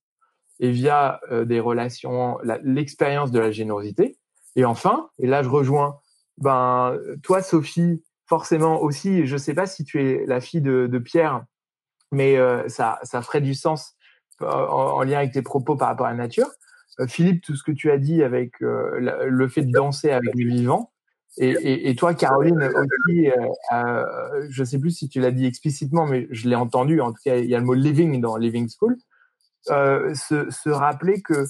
et 0.61 0.71
via 0.71 1.21
euh, 1.31 1.45
des 1.45 1.61
relations, 1.61 2.39
l'expérience 2.65 3.31
de 3.31 3.39
la 3.39 3.51
générosité. 3.51 4.19
Et 4.57 4.65
enfin, 4.65 5.11
et 5.19 5.27
là 5.27 5.43
je 5.43 5.49
rejoins, 5.49 6.01
ben 6.39 6.99
toi 7.23 7.43
Sophie, 7.43 8.03
forcément 8.27 8.81
aussi, 8.83 9.27
je 9.27 9.37
sais 9.37 9.55
pas 9.55 9.67
si 9.67 9.85
tu 9.85 10.05
es 10.05 10.27
la 10.27 10.41
fille 10.41 10.61
de, 10.61 10.89
de 10.91 10.99
Pierre, 10.99 11.45
mais 12.11 12.37
euh, 12.37 12.69
ça 12.69 12.99
ça 13.05 13.23
ferait 13.23 13.41
du 13.41 13.55
sens 13.55 13.95
euh, 14.43 14.47
en, 14.47 15.03
lien 15.03 15.19
avec 15.19 15.33
tes 15.33 15.43
propos 15.43 15.77
par 15.77 15.89
rapport 15.89 16.07
à 16.07 16.11
la 16.11 16.17
nature. 16.17 16.49
Philippe, 17.07 17.43
tout 17.43 17.55
ce 17.55 17.63
que 17.63 17.73
tu 17.73 17.91
as 17.91 17.99
dit 17.99 18.23
avec 18.23 18.61
le 18.61 19.49
fait 19.49 19.63
de 19.63 19.71
danser 19.73 20.11
avec 20.11 20.35
les 20.35 20.45
vivants, 20.45 20.91
et, 21.41 21.95
toi, 21.95 22.15
Caroline, 22.15 22.63
aussi, 22.63 23.31
euh, 23.31 23.35
euh, 23.73 24.47
je 24.49 24.63
ne 24.63 24.67
sais 24.67 24.79
plus 24.79 24.91
si 24.91 25.09
tu 25.09 25.21
l'as 25.21 25.31
dit 25.31 25.47
explicitement, 25.47 26.07
mais 26.07 26.27
je 26.31 26.49
l'ai 26.49 26.57
entendu. 26.57 27.01
En 27.01 27.13
tout 27.13 27.21
cas, 27.25 27.37
il 27.37 27.47
y 27.47 27.55
a 27.55 27.59
le 27.59 27.65
mot 27.65 27.75
living 27.75 28.21
dans 28.21 28.37
Living 28.37 28.69
School. 28.69 28.97
Euh, 29.71 30.15
se, 30.15 30.51
se, 30.51 30.71
rappeler 30.71 31.21
que 31.21 31.45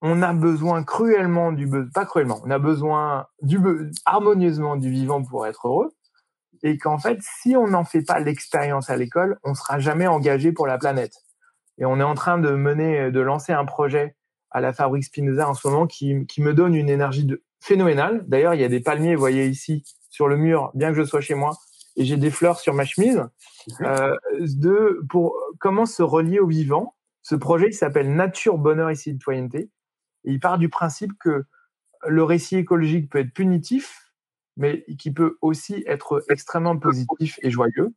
on 0.00 0.22
a 0.22 0.32
besoin 0.32 0.82
cruellement 0.82 1.52
du 1.52 1.68
pas 1.92 2.06
cruellement, 2.06 2.40
on 2.44 2.50
a 2.50 2.58
besoin 2.58 3.26
du 3.42 3.58
harmonieusement 4.06 4.76
du 4.76 4.90
vivant 4.90 5.22
pour 5.22 5.46
être 5.46 5.68
heureux, 5.68 5.90
et 6.62 6.78
qu'en 6.78 6.98
fait, 6.98 7.18
si 7.20 7.56
on 7.56 7.66
n'en 7.66 7.84
fait 7.84 8.02
pas 8.02 8.18
l'expérience 8.18 8.88
à 8.88 8.96
l'école, 8.96 9.38
on 9.44 9.54
sera 9.54 9.78
jamais 9.78 10.06
engagé 10.06 10.52
pour 10.52 10.66
la 10.66 10.78
planète. 10.78 11.12
Et 11.78 11.84
on 11.84 12.00
est 12.00 12.04
en 12.04 12.14
train 12.14 12.38
de 12.38 12.50
mener, 12.50 13.10
de 13.10 13.20
lancer 13.20 13.52
un 13.52 13.64
projet 13.64 14.16
à 14.50 14.60
la 14.60 14.72
Fabrique 14.72 15.04
Spinoza 15.04 15.48
en 15.48 15.54
ce 15.54 15.66
moment 15.68 15.86
qui, 15.86 16.26
qui 16.26 16.42
me 16.42 16.54
donne 16.54 16.74
une 16.74 16.88
énergie 16.88 17.24
de 17.24 17.42
phénoménal. 17.60 18.24
D'ailleurs, 18.26 18.54
il 18.54 18.60
y 18.60 18.64
a 18.64 18.68
des 18.68 18.80
palmiers, 18.80 19.14
vous 19.14 19.20
voyez 19.20 19.46
ici, 19.46 19.84
sur 20.08 20.28
le 20.28 20.36
mur, 20.36 20.70
bien 20.74 20.90
que 20.90 20.96
je 20.96 21.04
sois 21.04 21.20
chez 21.20 21.34
moi, 21.34 21.56
et 21.96 22.04
j'ai 22.04 22.16
des 22.16 22.30
fleurs 22.30 22.58
sur 22.58 22.74
ma 22.74 22.84
chemise. 22.84 23.22
Euh, 23.82 24.14
de 24.40 25.00
pour 25.08 25.36
comment 25.58 25.86
se 25.86 26.02
relier 26.02 26.38
au 26.38 26.46
vivant? 26.46 26.94
Ce 27.22 27.34
projet, 27.34 27.68
il 27.68 27.74
s'appelle 27.74 28.14
Nature, 28.14 28.58
Bonheur 28.58 28.90
et 28.90 28.94
Citoyenneté. 28.94 29.70
Et 30.24 30.32
il 30.32 30.40
part 30.40 30.58
du 30.58 30.68
principe 30.68 31.12
que 31.18 31.44
le 32.06 32.24
récit 32.24 32.56
écologique 32.56 33.10
peut 33.10 33.18
être 33.18 33.32
punitif, 33.32 34.12
mais 34.56 34.84
qui 34.98 35.12
peut 35.12 35.36
aussi 35.42 35.84
être 35.86 36.24
extrêmement 36.28 36.78
positif 36.78 37.38
et 37.42 37.50
joyeux, 37.50 37.94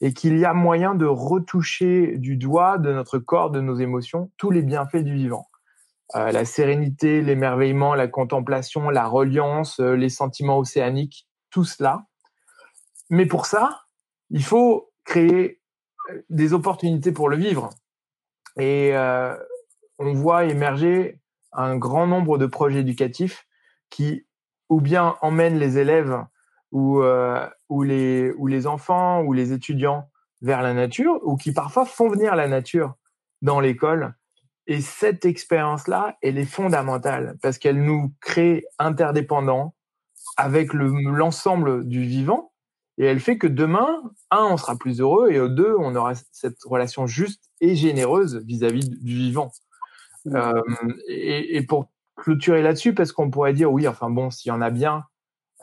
et 0.00 0.12
qu'il 0.12 0.38
y 0.38 0.44
a 0.44 0.54
moyen 0.54 0.94
de 0.94 1.06
retoucher 1.06 2.18
du 2.18 2.36
doigt 2.36 2.78
de 2.78 2.92
notre 2.92 3.18
corps, 3.18 3.50
de 3.50 3.60
nos 3.60 3.76
émotions, 3.76 4.30
tous 4.36 4.50
les 4.50 4.62
bienfaits 4.62 5.04
du 5.04 5.14
vivant. 5.14 5.48
Euh, 6.16 6.32
la 6.32 6.44
sérénité, 6.46 7.20
l'émerveillement, 7.20 7.94
la 7.94 8.08
contemplation, 8.08 8.88
la 8.88 9.06
reliance, 9.06 9.78
euh, 9.80 9.94
les 9.94 10.08
sentiments 10.08 10.58
océaniques, 10.58 11.28
tout 11.50 11.64
cela. 11.64 12.06
Mais 13.10 13.26
pour 13.26 13.44
ça, 13.44 13.82
il 14.30 14.42
faut 14.42 14.90
créer 15.04 15.60
euh, 16.10 16.22
des 16.30 16.54
opportunités 16.54 17.12
pour 17.12 17.28
le 17.28 17.36
vivre. 17.36 17.70
Et 18.56 18.92
on 20.00 20.14
voit 20.14 20.44
émerger 20.44 21.20
un 21.52 21.76
grand 21.76 22.08
nombre 22.08 22.38
de 22.38 22.46
projets 22.46 22.80
éducatifs 22.80 23.46
qui 23.88 24.26
ou 24.68 24.80
bien 24.80 25.14
emmènent 25.22 25.60
les 25.60 25.78
élèves 25.78 26.24
ou, 26.72 27.00
ou, 27.68 27.82
les, 27.84 28.32
ou 28.32 28.48
les 28.48 28.66
enfants 28.66 29.22
ou 29.22 29.32
les 29.32 29.52
étudiants 29.52 30.10
vers 30.42 30.62
la 30.62 30.74
nature, 30.74 31.20
ou 31.22 31.36
qui 31.36 31.52
parfois 31.52 31.84
font 31.84 32.08
venir 32.08 32.34
la 32.34 32.48
nature 32.48 32.94
dans 33.40 33.60
l'école 33.60 34.17
et 34.68 34.82
cette 34.82 35.24
expérience-là, 35.24 36.18
elle 36.20 36.36
est 36.36 36.44
fondamentale 36.44 37.38
parce 37.42 37.56
qu'elle 37.56 37.82
nous 37.82 38.12
crée 38.20 38.66
interdépendants 38.78 39.74
avec 40.36 40.74
l'ensemble 40.74 41.88
du 41.88 42.02
vivant. 42.02 42.52
Et 42.98 43.06
elle 43.06 43.20
fait 43.20 43.38
que 43.38 43.46
demain, 43.46 44.02
un, 44.30 44.44
on 44.44 44.56
sera 44.58 44.76
plus 44.76 45.00
heureux 45.00 45.30
et 45.30 45.38
deux, 45.48 45.74
on 45.78 45.96
aura 45.96 46.12
cette 46.32 46.62
relation 46.64 47.06
juste 47.06 47.44
et 47.62 47.76
généreuse 47.76 48.44
vis-à-vis 48.44 48.90
du 48.90 49.14
vivant. 49.14 49.52
Mmh. 50.26 50.36
Euh, 50.36 50.62
et, 51.08 51.56
et, 51.56 51.62
pour 51.62 51.90
clôturer 52.16 52.60
là-dessus, 52.60 52.92
parce 52.92 53.12
qu'on 53.12 53.30
pourrait 53.30 53.54
dire, 53.54 53.72
oui, 53.72 53.88
enfin 53.88 54.10
bon, 54.10 54.30
s'il 54.30 54.50
y 54.50 54.52
en 54.52 54.60
a 54.60 54.68
bien 54.68 55.04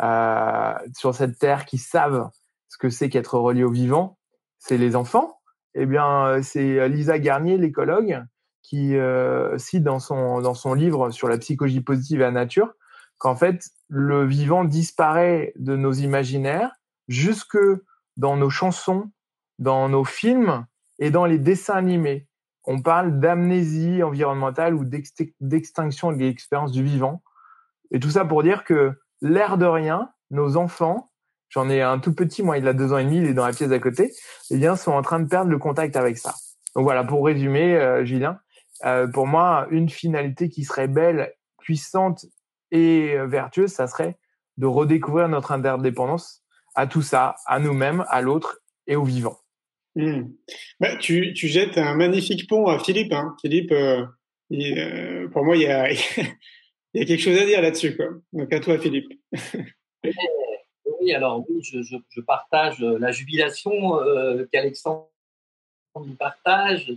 euh, 0.01 0.74
sur 0.97 1.14
cette 1.14 1.38
terre 1.38 1.66
qui 1.66 1.78
savent 1.78 2.32
ce 2.70 2.78
que 2.78 2.89
c'est 2.89 3.10
qu'être 3.10 3.38
relié 3.38 3.66
au 3.66 3.72
vivant, 3.72 4.18
c'est 4.58 4.78
les 4.78 4.95
enfants. 4.95 5.38
Eh 5.76 5.86
bien, 5.86 6.41
c'est 6.41 6.88
Lisa 6.88 7.20
Garnier, 7.20 7.58
l'écologue, 7.58 8.24
qui 8.70 8.95
euh, 8.95 9.57
cite 9.57 9.84
dans 9.84 9.99
son, 9.99 10.41
dans 10.41 10.55
son 10.55 10.74
livre 10.74 11.11
sur 11.11 11.28
la 11.28 11.38
psychologie 11.38 11.82
positive 11.82 12.20
et 12.20 12.24
la 12.24 12.32
nature 12.32 12.74
qu'en 13.18 13.36
fait, 13.36 13.70
le 13.88 14.26
vivant 14.26 14.66
disparaît 14.66 15.53
de 15.57 15.76
nos 15.76 15.93
imaginaires 15.93 16.72
jusque 17.07 17.57
dans 18.18 18.36
nos 18.36 18.49
chansons, 18.49 19.11
dans 19.59 19.88
nos 19.88 20.03
films 20.03 20.66
et 20.99 21.11
dans 21.11 21.26
les 21.26 21.38
dessins 21.38 21.76
animés. 21.76 22.28
On 22.63 22.82
parle 22.82 23.20
d'amnésie 23.20 24.01
environnementale 24.01 24.74
ou 24.74 24.84
d'extinction 25.39 26.11
de 26.11 26.18
l'expérience 26.18 26.72
du 26.72 26.84
vivant. 26.84 27.22
Et 27.91 27.99
tout 27.99 28.09
ça 28.09 28.26
pour 28.26 28.41
dire 28.41 28.63
que 28.63 28.93
l'air 29.22 29.57
de 29.57 29.66
rien, 29.66 30.09
nos 30.32 30.57
enfants, 30.57 31.11
j'en 31.49 31.70
ai 31.70 31.84
un 31.84 31.99
tout 31.99 32.16
petit, 32.16 32.41
moi 32.41 32.57
il 32.57 32.68
a 32.68 32.74
deux 32.74 32.91
ans 32.91 32.97
et 32.97 33.05
demi, 33.05 33.18
il 33.18 33.26
est 33.26 33.34
dans 33.36 33.45
la 33.45 33.53
pièce 33.53 33.72
à 33.72 33.80
côté, 33.80 34.11
eh 34.49 34.57
bien 34.57 34.76
sont 34.76 34.91
en 34.91 35.03
train 35.03 35.20
de 35.20 35.28
perdre 35.28 35.51
le 35.51 35.59
contact 35.59 35.95
avec 35.95 36.18
ça. 36.18 36.34
Donc 36.76 36.84
voilà, 36.84 37.03
pour 37.03 37.24
résumer, 37.24 37.76
euh, 37.76 38.03
euh, 38.84 39.07
pour 39.07 39.28
moi, 39.28 39.67
une 39.71 39.89
finalité 39.89 40.49
qui 40.49 40.63
serait 40.63 40.88
belle, 40.88 41.34
puissante 41.57 42.26
et 42.71 43.13
euh, 43.13 43.26
vertueuse, 43.26 43.71
ça 43.71 43.88
serait 43.88 44.17
de 44.57 44.65
redécouvrir 44.65 45.30
notre 45.30 45.51
interdépendance 45.51 46.43
à 46.76 46.88
tout 46.88 47.01
ça, 47.01 47.36
à 47.45 47.59
nous-mêmes, 47.59 48.05
à 48.09 48.21
l'autre 48.21 48.59
et 48.88 48.95
au 48.95 49.03
vivant. 49.03 49.38
Hmm. 49.95 50.23
Bah, 50.80 50.97
tu, 50.97 51.34
tu, 51.34 51.47
jettes 51.47 51.78
un 51.78 51.95
magnifique 51.95 52.49
pont 52.49 52.67
à 52.67 52.80
Philippe. 52.80 53.13
Hein. 53.13 53.36
Philippe, 53.41 53.71
euh, 53.71 54.05
pour 55.30 55.45
moi, 55.45 55.55
il 55.55 55.63
y 55.63 55.67
a, 55.67 55.89
il 55.91 55.99
y 56.93 57.01
a 57.01 57.05
quelque 57.05 57.21
chose 57.21 57.38
à 57.38 57.45
dire 57.45 57.61
là-dessus. 57.61 57.97
Donc 58.34 58.51
à 58.51 58.59
toi, 58.59 58.78
Philippe. 58.78 59.07
oui, 60.03 61.13
alors 61.13 61.45
oui, 61.49 61.61
je, 61.63 61.82
je, 61.82 61.95
je 62.09 62.21
partage 62.21 62.80
la 62.80 63.11
jubilation 63.11 64.01
euh, 64.01 64.45
qu'Alexandre 64.51 65.07
partage 66.19 66.93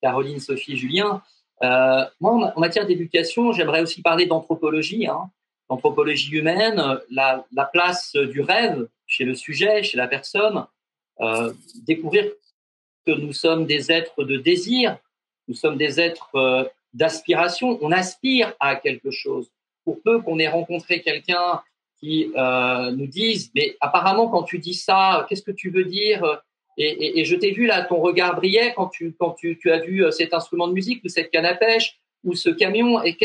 Caroline, 0.00 0.40
Sophie, 0.40 0.76
Julien. 0.76 1.22
Euh, 1.62 2.04
moi, 2.20 2.52
en 2.54 2.60
matière 2.60 2.86
d'éducation, 2.86 3.52
j'aimerais 3.52 3.80
aussi 3.80 4.02
parler 4.02 4.26
d'anthropologie, 4.26 5.06
hein, 5.06 5.30
d'anthropologie 5.68 6.36
humaine, 6.36 7.00
la, 7.10 7.44
la, 7.52 7.64
place 7.64 8.14
du 8.14 8.40
rêve 8.40 8.88
chez 9.06 9.24
le 9.24 9.34
sujet, 9.34 9.82
chez 9.82 9.96
la 9.96 10.06
personne, 10.06 10.66
euh, 11.20 11.52
découvrir 11.86 12.24
que 13.06 13.12
nous 13.12 13.32
sommes 13.32 13.66
des 13.66 13.90
êtres 13.90 14.24
de 14.24 14.36
désir, 14.36 14.98
nous 15.48 15.54
sommes 15.54 15.76
des 15.76 16.00
êtres 16.00 16.34
euh, 16.36 16.64
d'aspiration, 16.92 17.78
on 17.82 17.90
aspire 17.90 18.54
à 18.60 18.76
quelque 18.76 19.10
chose. 19.10 19.50
Pour 19.84 20.00
peu 20.02 20.20
qu'on 20.20 20.38
ait 20.38 20.48
rencontré 20.48 21.02
quelqu'un 21.02 21.62
qui 21.98 22.30
nous 22.36 23.06
dise, 23.08 23.50
mais 23.56 23.76
apparemment 23.80 24.28
quand 24.28 24.44
tu 24.44 24.60
dis 24.60 24.74
ça, 24.74 25.26
qu'est-ce 25.28 25.42
que 25.42 25.50
tu 25.50 25.70
veux 25.70 25.84
dire? 25.84 26.40
Et, 26.78 27.24
je 27.24 27.34
t'ai 27.34 27.50
vu 27.50 27.66
là, 27.66 27.82
ton 27.82 27.96
regard 27.96 28.36
brillait 28.36 28.72
quand 28.74 28.86
tu, 28.86 29.14
quand 29.18 29.32
tu, 29.32 29.58
as 29.70 29.80
vu 29.80 30.04
euh, 30.04 30.10
cet 30.12 30.32
instrument 30.32 30.68
de 30.68 30.72
musique 30.72 31.02
ou 31.04 31.08
cette 31.08 31.30
canne 31.30 31.46
à 31.46 31.54
pêche 31.54 31.98
ou 32.24 32.34
ce 32.34 32.50
camion. 32.50 33.02
Et 33.02 33.16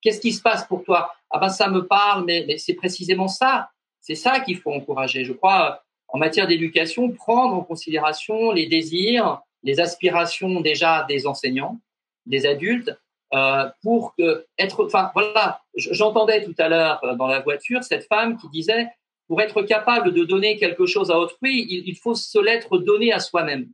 qu'est-ce 0.00 0.20
qui 0.20 0.32
se 0.32 0.42
passe 0.42 0.66
pour 0.66 0.82
toi? 0.82 1.12
Ah 1.30 1.38
ben 1.38 1.48
ça 1.48 1.68
me 1.68 1.86
parle, 1.86 2.24
mais, 2.24 2.58
c'est 2.58 2.74
précisément 2.74 3.28
ça. 3.28 3.70
C'est 4.00 4.16
ça 4.16 4.40
qu'il 4.40 4.58
faut 4.58 4.72
encourager. 4.72 5.24
Je 5.24 5.32
crois, 5.32 5.84
en 6.08 6.18
matière 6.18 6.48
d'éducation, 6.48 7.10
prendre 7.12 7.54
en 7.54 7.62
considération 7.62 8.50
les 8.50 8.66
désirs, 8.66 9.40
les 9.62 9.78
aspirations 9.78 10.60
déjà 10.60 11.04
des 11.08 11.28
enseignants, 11.28 11.80
des 12.26 12.46
adultes, 12.46 12.92
euh, 13.32 13.68
pour 13.82 14.14
que 14.16 14.44
être. 14.58 14.84
Enfin 14.84 15.10
voilà, 15.14 15.62
j'entendais 15.76 16.44
tout 16.44 16.54
à 16.58 16.68
l'heure 16.68 17.02
euh, 17.04 17.14
dans 17.14 17.28
la 17.28 17.40
voiture 17.40 17.82
cette 17.84 18.06
femme 18.06 18.36
qui 18.36 18.48
disait 18.48 18.88
pour 19.32 19.40
être 19.40 19.62
capable 19.62 20.12
de 20.12 20.24
donner 20.24 20.58
quelque 20.58 20.84
chose 20.84 21.10
à 21.10 21.18
autrui, 21.18 21.66
il, 21.86 21.96
faut 21.96 22.14
se 22.14 22.38
l'être 22.38 22.76
donné 22.76 23.14
à 23.14 23.18
soi-même. 23.18 23.66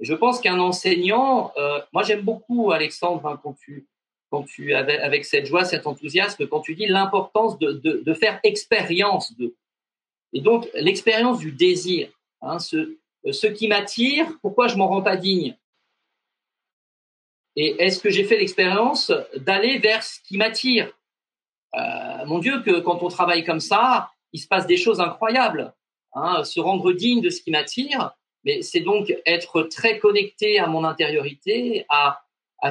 Je 0.00 0.14
pense 0.14 0.40
qu'un 0.40 0.60
enseignant, 0.60 1.52
euh, 1.56 1.80
moi 1.92 2.04
j'aime 2.04 2.20
beaucoup 2.20 2.70
Alexandre 2.70 3.26
hein, 3.26 3.40
quand 3.42 3.54
tu 3.54 3.88
quand 4.30 4.44
tu 4.44 4.74
avec, 4.74 5.00
avec 5.00 5.24
cette 5.24 5.46
joie, 5.46 5.64
cet 5.64 5.88
enthousiasme, 5.88 6.46
quand 6.46 6.60
tu 6.60 6.76
dis 6.76 6.86
l'importance 6.86 7.58
de, 7.58 7.72
de, 7.72 8.14
faire 8.14 8.38
expérience 8.44 9.36
de. 9.36 9.56
Et 10.32 10.40
donc 10.40 10.68
l'expérience 10.74 11.40
du 11.40 11.50
désir, 11.50 12.08
hein, 12.40 12.60
ce, 12.60 12.96
ce 13.28 13.48
qui 13.48 13.66
m'attire, 13.66 14.38
pourquoi 14.40 14.68
je 14.68 14.76
m'en 14.76 14.86
rends 14.86 15.02
pas 15.02 15.16
digne? 15.16 15.56
Et 17.56 17.74
est-ce 17.82 17.98
que 17.98 18.10
j'ai 18.10 18.22
fait 18.22 18.38
l'expérience 18.38 19.12
d'aller 19.34 19.78
vers 19.80 20.04
ce 20.04 20.20
qui 20.20 20.36
m'attire? 20.36 20.92
Euh, 21.74 22.24
Mon 22.26 22.38
Dieu, 22.38 22.62
que 22.62 22.78
quand 22.78 23.02
on 23.02 23.08
travaille 23.08 23.42
comme 23.42 23.58
ça, 23.58 24.12
il 24.36 24.38
se 24.38 24.48
passe 24.48 24.66
des 24.66 24.76
choses 24.76 25.00
incroyables. 25.00 25.72
Hein, 26.12 26.44
se 26.44 26.60
rendre 26.60 26.92
digne 26.92 27.22
de 27.22 27.30
ce 27.30 27.40
qui 27.40 27.50
m'attire, 27.50 28.12
mais 28.44 28.60
c'est 28.60 28.80
donc 28.80 29.14
être 29.24 29.62
très 29.62 29.98
connecté 29.98 30.58
à 30.58 30.66
mon 30.66 30.84
intériorité, 30.84 31.86
à, 31.88 32.22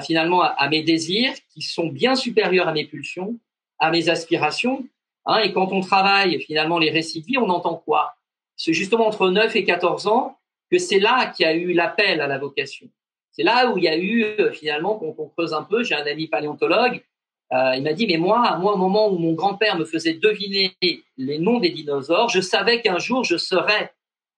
finalement 0.02 0.44
à, 0.44 0.70
mes 0.70 0.84
désirs 0.84 1.34
qui 1.52 1.64
sont 1.64 1.88
bien 1.88 2.16
supérieurs 2.16 2.68
à 2.68 2.72
mes 2.72 2.86
pulsions, 2.86 3.40
à 3.80 3.90
mes 3.90 4.10
aspirations. 4.10 4.88
Hein, 5.26 5.40
et 5.40 5.54
quand 5.54 5.72
on 5.72 5.82
travaille 5.82 6.40
finalement 6.42 6.78
les 6.78 6.92
récits 6.92 7.22
vie, 7.22 7.40
on 7.40 7.50
entend 7.50 7.76
quoi? 7.76 8.16
C'est 8.56 8.74
justement 8.74 9.08
entre 9.08 9.30
9 9.30 9.56
et 9.56 9.64
14 9.64 10.06
ans 10.06 10.38
que 10.72 10.78
c'est 10.78 11.00
là 11.00 11.28
qu'il 11.28 11.48
y 11.48 11.50
a 11.50 11.54
eu 11.54 11.74
l'appel 11.74 12.22
à 12.22 12.28
la 12.28 12.38
vocation. 12.38 12.88
C'est 13.32 13.44
là 13.44 13.72
où 13.72 13.78
il 13.80 13.86
y 13.86 13.88
a 13.88 13.98
eu 13.98 14.24
euh, 14.24 14.52
finalement, 14.52 15.00
quand 15.00 15.16
on 15.18 15.30
creuse 15.30 15.54
un 15.54 15.64
peu, 15.64 15.84
j'ai 15.84 15.96
un 15.96 16.06
ami 16.06 16.28
paléontologue, 16.28 17.04
il 17.52 17.84
m'a 17.84 17.94
dit, 17.94 18.08
mais 18.08 18.18
moi, 18.18 18.58
moi, 18.58 18.74
au 18.74 18.78
moment 18.78 19.08
où 19.10 19.18
mon 19.18 19.34
grand-père 19.34 19.78
me 19.78 19.86
faisait 19.86 20.16
deviner 20.16 20.76
les 21.18 21.40
noms 21.40 21.60
des 21.60 21.70
dinosaures, 21.70 22.30
je 22.30 22.42
savais 22.42 22.82
qu'un 22.82 22.98
jour 22.98 23.24
je 23.24 23.38
serais 23.38 23.92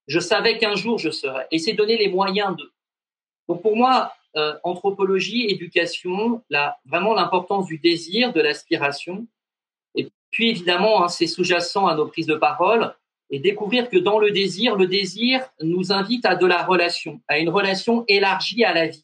je 0.08 0.20
savais 0.20 0.58
qu'un 0.58 0.76
jour 0.76 0.98
je 0.98 1.10
serais. 1.10 1.48
Et 1.52 1.60
c'est 1.60 1.74
donner 1.74 1.98
les 1.98 2.08
moyens 2.08 2.56
de. 2.56 2.72
Donc 3.48 3.62
pour 3.62 3.76
moi, 3.76 4.14
euh, 4.36 4.56
anthropologie, 4.64 5.46
éducation, 5.50 6.42
là, 6.50 6.78
vraiment 6.86 7.14
l'importance 7.14 7.68
du 7.68 7.78
désir, 7.78 8.34
de 8.34 8.42
l'aspiration. 8.42 9.28
Et 9.96 10.10
puis 10.32 10.50
évidemment, 10.50 11.04
hein, 11.04 11.08
c'est 11.08 11.28
sous-jacent 11.28 11.88
à 11.88 11.96
nos 11.96 12.08
prises 12.08 12.28
de 12.28 12.36
parole. 12.36 12.94
Et 13.30 13.40
découvrir 13.40 13.90
que 13.90 13.98
dans 13.98 14.20
le 14.20 14.32
désir, 14.32 14.78
le 14.78 14.88
désir 14.88 15.42
nous 15.62 15.92
invite 15.92 16.26
à 16.26 16.36
de 16.36 16.46
la 16.46 16.64
relation, 16.64 17.20
à 17.28 17.40
une 17.40 17.50
relation 17.50 18.06
élargie 18.08 18.64
à 18.64 18.74
la 18.74 18.88
vie. 18.88 19.04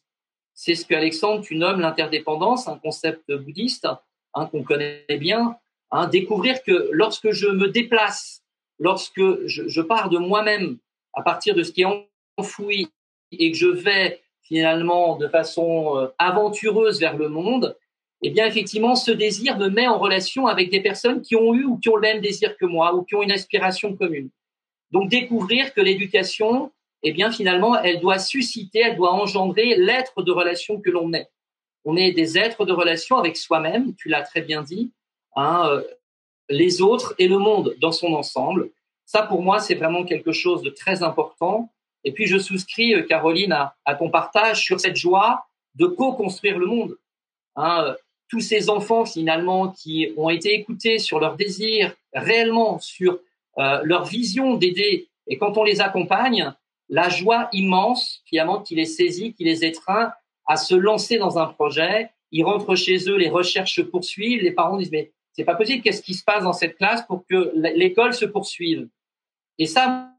C'est 0.53 0.75
ce 0.75 0.85
que 0.85 0.93
Alexandre, 0.93 1.41
tu 1.41 1.55
nommes 1.55 1.79
l'interdépendance, 1.79 2.67
un 2.67 2.77
concept 2.77 3.31
bouddhiste 3.31 3.87
hein, 4.33 4.45
qu'on 4.47 4.63
connaît 4.63 5.05
bien. 5.19 5.57
Hein, 5.91 6.07
découvrir 6.07 6.63
que 6.63 6.89
lorsque 6.91 7.31
je 7.31 7.47
me 7.47 7.69
déplace, 7.69 8.43
lorsque 8.79 9.21
je, 9.45 9.67
je 9.67 9.81
pars 9.81 10.09
de 10.09 10.17
moi-même 10.17 10.77
à 11.13 11.21
partir 11.21 11.55
de 11.55 11.63
ce 11.63 11.71
qui 11.71 11.83
est 11.83 12.07
enfoui 12.37 12.87
et 13.31 13.51
que 13.51 13.57
je 13.57 13.67
vais 13.67 14.21
finalement 14.41 15.17
de 15.17 15.27
façon 15.27 15.97
euh, 15.97 16.07
aventureuse 16.17 16.99
vers 16.99 17.17
le 17.17 17.29
monde, 17.29 17.77
eh 18.23 18.29
bien 18.29 18.45
effectivement, 18.45 18.95
ce 18.95 19.11
désir 19.11 19.57
me 19.57 19.69
met 19.69 19.87
en 19.87 19.99
relation 19.99 20.47
avec 20.47 20.69
des 20.71 20.81
personnes 20.81 21.21
qui 21.21 21.35
ont 21.35 21.53
eu 21.53 21.65
ou 21.65 21.77
qui 21.77 21.89
ont 21.89 21.95
le 21.95 22.01
même 22.01 22.21
désir 22.21 22.57
que 22.57 22.65
moi 22.65 22.95
ou 22.95 23.03
qui 23.03 23.15
ont 23.15 23.21
une 23.21 23.31
aspiration 23.31 23.95
commune. 23.95 24.29
Donc 24.91 25.09
découvrir 25.09 25.73
que 25.73 25.81
l'éducation, 25.81 26.71
eh 27.03 27.11
bien 27.11 27.31
finalement, 27.31 27.79
elle 27.81 27.99
doit 27.99 28.19
susciter, 28.19 28.79
elle 28.79 28.95
doit 28.95 29.13
engendrer 29.13 29.75
l'être 29.75 30.23
de 30.23 30.31
relation 30.31 30.79
que 30.79 30.89
l'on 30.89 31.13
est. 31.13 31.29
On 31.85 31.97
est 31.97 32.11
des 32.13 32.37
êtres 32.37 32.65
de 32.65 32.71
relation 32.71 33.17
avec 33.17 33.35
soi-même, 33.35 33.93
tu 33.95 34.07
l'as 34.07 34.21
très 34.21 34.41
bien 34.41 34.61
dit, 34.61 34.91
hein, 35.35 35.67
euh, 35.67 35.83
les 36.49 36.81
autres 36.81 37.13
et 37.19 37.27
le 37.27 37.37
monde 37.37 37.75
dans 37.81 37.91
son 37.91 38.13
ensemble. 38.13 38.69
Ça, 39.05 39.23
pour 39.23 39.41
moi, 39.41 39.59
c'est 39.59 39.75
vraiment 39.75 40.05
quelque 40.05 40.31
chose 40.31 40.61
de 40.61 40.69
très 40.69 41.03
important. 41.03 41.69
Et 42.05 42.13
puis, 42.13 42.25
je 42.25 42.37
souscris, 42.37 42.95
euh, 42.95 43.03
Caroline, 43.03 43.53
à, 43.85 43.95
ton 43.95 44.09
partage 44.09 44.63
sur 44.63 44.79
cette 44.79 44.95
joie 44.95 45.45
de 45.75 45.85
co-construire 45.85 46.57
le 46.57 46.67
monde. 46.67 46.97
Hein, 47.57 47.83
euh, 47.83 47.93
tous 48.29 48.39
ces 48.39 48.69
enfants, 48.69 49.05
finalement, 49.05 49.67
qui 49.67 50.13
ont 50.15 50.29
été 50.29 50.53
écoutés 50.53 50.99
sur 50.99 51.19
leurs 51.19 51.35
désirs, 51.35 51.93
réellement 52.13 52.79
sur 52.79 53.19
leur 53.83 54.05
vision 54.05 54.55
d'aider, 54.55 55.09
et 55.27 55.37
quand 55.37 55.57
on 55.57 55.63
les 55.63 55.79
accompagne, 55.81 56.51
la 56.93 57.09
joie 57.09 57.49
immense, 57.53 58.21
finalement, 58.23 58.61
qui 58.61 58.75
les 58.75 58.85
saisit, 58.85 59.33
qui 59.33 59.43
les 59.43 59.65
étreint 59.65 60.13
à 60.45 60.57
se 60.57 60.75
lancer 60.75 61.17
dans 61.17 61.39
un 61.39 61.47
projet. 61.47 62.11
Ils 62.29 62.43
rentrent 62.43 62.75
chez 62.75 63.09
eux, 63.09 63.15
les 63.15 63.29
recherches 63.29 63.73
se 63.73 63.81
poursuivent, 63.81 64.43
les 64.43 64.51
parents 64.51 64.77
disent, 64.77 64.91
mais 64.91 65.11
c'est 65.31 65.43
pas 65.43 65.55
possible. 65.55 65.81
Qu'est-ce 65.81 66.03
qui 66.03 66.13
se 66.13 66.23
passe 66.23 66.43
dans 66.43 66.53
cette 66.53 66.77
classe 66.77 67.03
pour 67.07 67.25
que 67.27 67.51
l'école 67.55 68.13
se 68.13 68.25
poursuive? 68.25 68.87
Et 69.57 69.65
ça, 69.65 70.11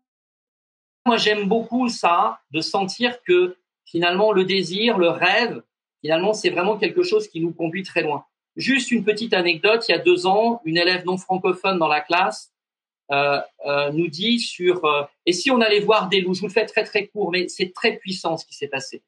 moi, 1.07 1.17
j'aime 1.17 1.47
beaucoup 1.47 1.89
ça, 1.89 2.41
de 2.51 2.61
sentir 2.61 3.23
que 3.23 3.57
finalement 3.85 4.33
le 4.33 4.45
désir, 4.45 4.99
le 4.99 5.11
rêve, 5.11 5.63
finalement, 6.01 6.33
c'est 6.33 6.51
vraiment 6.51 6.77
quelque 6.77 7.05
chose 7.05 7.29
qui 7.29 7.41
nous 7.41 7.53
conduit 7.53 7.85
très 7.85 8.03
loin. 8.03 8.25
Juste 8.57 8.91
une 8.91 9.05
petite 9.05 9.33
anecdote. 9.33 9.85
Il 9.89 9.93
y 9.93 9.95
a 9.95 9.99
deux 9.99 10.27
ans, 10.27 10.61
une 10.65 10.77
élève 10.77 11.05
non 11.07 11.19
francophone 11.19 11.79
dans 11.79 11.89
la 11.89 12.01
classe 12.01 12.53
nous 13.11 14.09
dit 14.09 14.39
sur 14.41 14.85
euh, 14.85 15.03
et 15.27 15.33
si 15.33 15.51
on 15.51 15.61
allait 15.61 15.81
voir 15.81 16.09
des 16.09 16.21
loups. 16.21 16.35
Je 16.35 16.41
vous 16.41 16.49
le 16.49 16.53
fais 16.53 16.67
très 16.67 16.85
très 16.85 17.07
court, 17.07 17.31
mais 17.31 17.49
c'est 17.49 17.73
très 17.73 17.97
puissant 17.97 18.37
ce 18.37 18.47
qui 18.47 18.55
s'est 18.55 18.69
passé. 18.69 19.03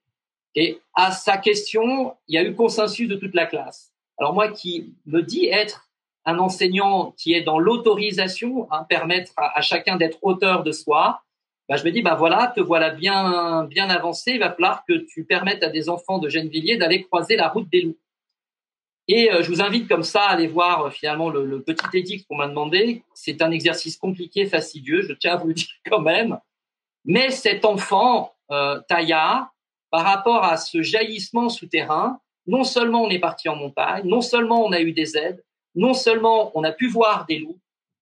Et 0.54 0.80
à 0.94 1.12
sa 1.12 1.36
question, 1.36 2.14
il 2.28 2.34
y 2.34 2.38
a 2.38 2.42
eu 2.42 2.54
consensus 2.54 3.08
de 3.08 3.16
toute 3.16 3.34
la 3.34 3.46
classe. 3.46 3.92
Alors 4.18 4.32
moi 4.32 4.48
qui 4.48 4.94
me 5.04 5.22
dis 5.22 5.46
être 5.46 5.88
un 6.24 6.38
enseignant 6.38 7.12
qui 7.16 7.34
est 7.34 7.42
dans 7.42 7.58
l'autorisation, 7.58 8.66
hein, 8.72 8.84
permettre 8.88 9.32
à, 9.36 9.60
chacun 9.60 9.96
d'être 9.96 10.18
auteur 10.22 10.64
de 10.64 10.72
soi, 10.72 11.22
bah, 11.68 11.76
je 11.76 11.84
me 11.84 11.90
dis, 11.90 12.02
bah 12.02 12.14
voilà, 12.14 12.52
te 12.54 12.60
voilà 12.60 12.90
bien, 12.90 13.64
bien 13.64 13.90
avancé, 13.90 14.32
il 14.32 14.40
va 14.40 14.52
falloir 14.52 14.84
que 14.88 14.94
tu 14.94 15.24
permettes 15.24 15.62
à 15.62 15.68
des 15.68 15.88
enfants 15.88 16.18
de 16.18 16.28
Gennevilliers 16.28 16.76
d'aller 16.76 17.02
croiser 17.02 17.36
la 17.36 17.48
route 17.48 17.68
des 17.70 17.82
loups. 17.82 17.98
Et 19.08 19.30
euh, 19.30 19.42
je 19.42 19.48
vous 19.48 19.62
invite 19.62 19.88
comme 19.88 20.02
ça 20.02 20.22
à 20.22 20.32
aller 20.32 20.48
voir 20.48 20.86
euh, 20.86 20.90
finalement 20.90 21.30
le, 21.30 21.62
petit 21.62 21.96
édicte 21.96 22.26
qu'on 22.28 22.36
m'a 22.36 22.48
demandé. 22.48 23.04
C'est 23.14 23.40
un 23.40 23.50
exercice 23.50 23.96
compliqué, 23.96 24.46
fastidieux, 24.46 25.02
je 25.02 25.12
tiens 25.12 25.34
à 25.34 25.36
vous 25.36 25.48
le 25.48 25.54
dire 25.54 25.68
quand 25.88 26.00
même. 26.00 26.38
Mais 27.04 27.30
cet 27.30 27.64
enfant, 27.64 28.34
euh, 28.50 28.80
Taya, 28.88 29.50
par 29.90 30.04
rapport 30.04 30.44
à 30.44 30.56
ce 30.56 30.82
jaillissement 30.82 31.48
souterrain, 31.48 32.18
non 32.46 32.64
seulement 32.64 33.04
on 33.04 33.10
est 33.10 33.20
parti 33.20 33.48
en 33.48 33.56
montagne, 33.56 34.06
non 34.06 34.20
seulement 34.20 34.64
on 34.64 34.72
a 34.72 34.80
eu 34.80 34.92
des 34.92 35.16
aides, 35.16 35.42
non 35.74 35.94
seulement 35.94 36.50
on 36.54 36.64
a 36.64 36.72
pu 36.72 36.88
voir 36.88 37.26
des 37.26 37.38
loups, 37.38 37.58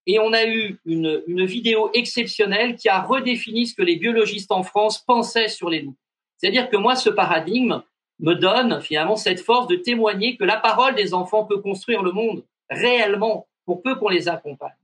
et 0.07 0.19
on 0.19 0.33
a 0.33 0.45
eu 0.47 0.79
une, 0.85 1.23
une 1.27 1.45
vidéo 1.45 1.91
exceptionnelle 1.95 2.77
qui 2.77 2.89
a 2.89 3.01
redéfini 3.01 3.67
ce 3.67 3.75
que 3.75 3.83
les 3.83 3.97
biologistes 3.97 4.53
en 4.53 4.63
France 4.63 5.03
pensaient 5.03 5.49
sur 5.49 5.71
les 5.71 5.81
loups. 5.81 5.97
C'est-à-dire 6.37 6.69
que 6.69 6.77
moi, 6.77 6.95
ce 6.95 7.09
paradigme 7.09 7.83
me 8.21 8.35
donne 8.35 8.81
finalement 8.81 9.17
cette 9.17 9.41
force 9.41 9.67
de 9.67 9.77
témoigner 9.77 10.37
que 10.37 10.45
la 10.45 10.57
parole 10.57 10.95
des 10.95 11.15
enfants 11.15 11.45
peut 11.45 11.61
construire 11.61 12.03
le 12.03 12.13
monde 12.13 12.45
réellement, 12.71 13.47
pour 13.65 13.83
peu 13.83 13.95
qu'on 13.97 14.09
les 14.09 14.29
accompagne. 14.29 14.77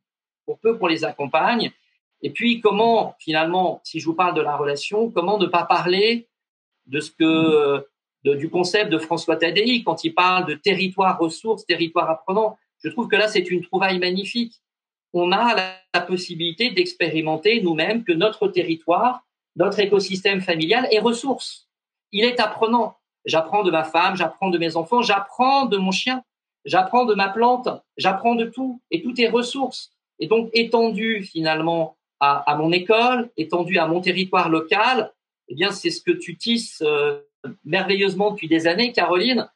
Pour 0.46 0.58
peu 0.58 0.76
qu'on 0.76 0.86
les 0.86 1.04
accompagne. 1.04 1.70
Et 2.22 2.30
puis, 2.30 2.60
comment, 2.60 3.14
finalement, 3.18 3.80
si 3.84 4.00
je 4.00 4.06
vous 4.06 4.14
parle 4.14 4.34
de 4.34 4.40
la 4.40 4.56
relation, 4.56 5.10
comment 5.10 5.38
ne 5.38 5.46
pas 5.46 5.64
parler 5.64 6.28
de 6.86 7.00
ce 7.00 7.10
que, 7.10 7.86
du 8.24 8.50
concept 8.50 8.90
de 8.90 8.98
François 8.98 9.36
Tadei 9.36 9.82
quand 9.82 10.04
il 10.04 10.14
parle 10.14 10.46
de 10.46 10.54
territoire 10.54 11.18
ressource, 11.18 11.64
territoire 11.64 12.10
apprenant. 12.10 12.58
Je 12.82 12.90
trouve 12.90 13.08
que 13.08 13.16
là, 13.16 13.28
c'est 13.28 13.50
une 13.50 13.62
trouvaille 13.62 13.98
magnifique. 13.98 14.54
On 15.12 15.32
a 15.32 15.54
la, 15.54 15.76
possibilité 16.06 16.70
d'expérimenter 16.70 17.60
nous-mêmes 17.62 18.04
que 18.04 18.12
notre 18.12 18.46
territoire, 18.46 19.22
notre 19.56 19.80
écosystème 19.80 20.40
familial 20.40 20.86
est 20.92 21.00
ressource. 21.00 21.68
Il 22.12 22.24
est 22.24 22.38
apprenant. 22.38 22.96
J'apprends 23.24 23.62
de 23.62 23.70
ma 23.70 23.84
femme, 23.84 24.16
j'apprends 24.16 24.50
de 24.50 24.58
mes 24.58 24.76
enfants, 24.76 25.02
j'apprends 25.02 25.66
de 25.66 25.76
mon 25.76 25.90
chien, 25.90 26.22
j'apprends 26.64 27.04
de 27.04 27.14
ma 27.14 27.28
plante, 27.28 27.68
j'apprends 27.96 28.34
de 28.34 28.46
tout. 28.46 28.80
Et 28.90 29.02
tout 29.02 29.18
est 29.20 29.28
ressource. 29.28 29.92
Et 30.18 30.26
donc, 30.26 30.50
étendu 30.52 31.22
finalement 31.22 31.96
à, 32.20 32.54
mon 32.58 32.70
école, 32.70 33.30
étendu 33.36 33.78
à 33.78 33.86
mon 33.86 34.00
territoire 34.00 34.50
local, 34.50 35.12
eh 35.48 35.54
bien, 35.54 35.70
c'est 35.70 35.90
ce 35.90 36.02
que 36.02 36.10
tu 36.10 36.36
tisses 36.36 36.82
euh, 36.82 37.20
merveilleusement 37.64 38.32
depuis 38.32 38.48
des 38.48 38.66
années, 38.66 38.92
Caroline 38.92 39.48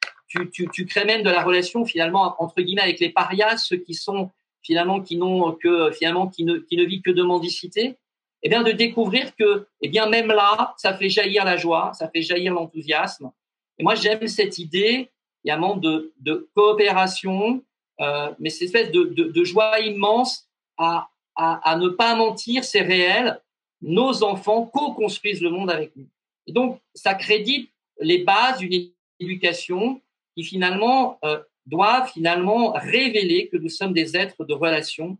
tu, 0.72 0.86
crées 0.86 1.04
même 1.04 1.22
de 1.22 1.30
la 1.30 1.42
relation 1.42 1.84
finalement 1.84 2.34
entre 2.38 2.60
guillemets 2.60 2.82
avec 2.82 3.00
les 3.00 3.10
parias, 3.10 3.56
ceux 3.56 3.76
qui 3.76 3.94
sont 3.94 4.30
finalement 4.62 5.00
qui 5.00 5.16
n'ont 5.16 5.52
que 5.52 5.90
finalement 5.92 6.28
qui 6.28 6.44
ne, 6.44 6.58
qui 6.58 6.76
ne 6.76 6.84
vivent 6.84 7.02
que 7.02 7.10
de 7.10 7.22
mendicité, 7.22 7.96
eh 8.42 8.48
bien 8.48 8.62
de 8.62 8.72
découvrir 8.72 9.34
que 9.36 9.66
eh 9.80 9.88
bien 9.88 10.08
même 10.08 10.28
là, 10.28 10.74
ça 10.76 10.94
fait 10.94 11.08
jaillir 11.08 11.44
la 11.44 11.56
joie, 11.56 11.92
ça 11.94 12.08
fait 12.08 12.22
jaillir 12.22 12.54
l'enthousiasme. 12.54 13.30
Et 13.78 13.82
moi 13.82 13.94
j'aime 13.94 14.26
cette 14.28 14.58
idée, 14.58 15.10
évidemment 15.44 15.76
de, 15.76 16.12
de 16.20 16.48
coopération, 16.54 17.62
euh, 18.00 18.32
mais 18.38 18.50
cette 18.50 18.62
espèce 18.62 18.90
de, 18.90 19.44
joie 19.44 19.80
immense 19.80 20.48
à, 20.76 21.08
ne 21.36 21.88
pas 21.88 22.14
mentir, 22.14 22.64
c'est 22.64 22.80
réel. 22.80 23.40
Nos 23.82 24.24
enfants 24.24 24.66
co-construisent 24.66 25.42
le 25.42 25.50
monde 25.50 25.70
avec 25.70 25.94
nous. 25.96 26.06
Et 26.46 26.52
donc 26.52 26.80
ça 26.94 27.14
crédite 27.14 27.70
les 28.00 28.18
bases 28.18 28.58
d'une 28.58 28.90
éducation 29.20 30.00
qui 30.36 30.44
finalement 30.44 31.18
euh, 31.24 31.38
doivent 31.66 32.10
finalement 32.10 32.72
révéler 32.72 33.48
que 33.48 33.56
nous 33.56 33.68
sommes 33.68 33.92
des 33.92 34.16
êtres 34.16 34.44
de 34.44 34.54
relation, 34.54 35.16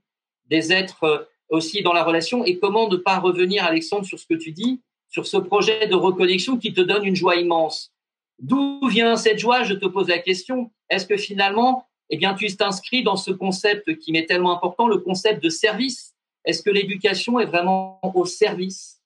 des 0.47 0.73
êtres 0.73 1.05
euh, 1.05 1.19
aussi 1.49 1.83
dans 1.83 1.93
la 1.93 2.03
relation. 2.03 2.45
Et 2.45 2.59
comment 2.59 2.89
ne 2.89 2.97
pas 2.97 3.19
revenir, 3.19 3.65
Alexandre, 3.65 4.05
sur 4.05 4.19
ce 4.19 4.27
que 4.27 4.35
tu 4.35 4.53
dis, 4.53 4.81
sur 5.09 5.27
ce 5.27 5.37
projet 5.37 5.87
de 5.87 5.95
reconnexion 5.95 6.59
qui 6.59 6.73
te 6.73 6.81
donne 6.81 7.05
une 7.05 7.17
joie 7.17 7.37
immense? 7.37 7.94
D'où 8.39 8.87
vient 8.89 9.17
cette 9.17 9.39
joie? 9.39 9.63
Je 9.63 9.75
te 9.75 9.87
pose 9.87 10.09
la 10.09 10.19
question. 10.19 10.71
Est-ce 10.91 11.07
que 11.07 11.17
finalement, 11.17 11.87
eh 12.11 12.17
bien, 12.17 12.35
tu 12.35 12.47
t'inscris 12.57 13.03
dans 13.03 13.17
ce 13.17 13.31
concept 13.31 13.99
qui 13.99 14.13
m'est 14.13 14.27
tellement 14.27 14.55
important, 14.55 14.89
le 14.89 14.99
concept 14.99 15.43
de 15.43 15.49
service? 15.49 16.15
Est-ce 16.45 16.63
que 16.63 16.71
l'éducation 16.71 17.41
est 17.41 17.47
vraiment 17.47 18.01
au 18.15 18.27
service? 18.27 19.01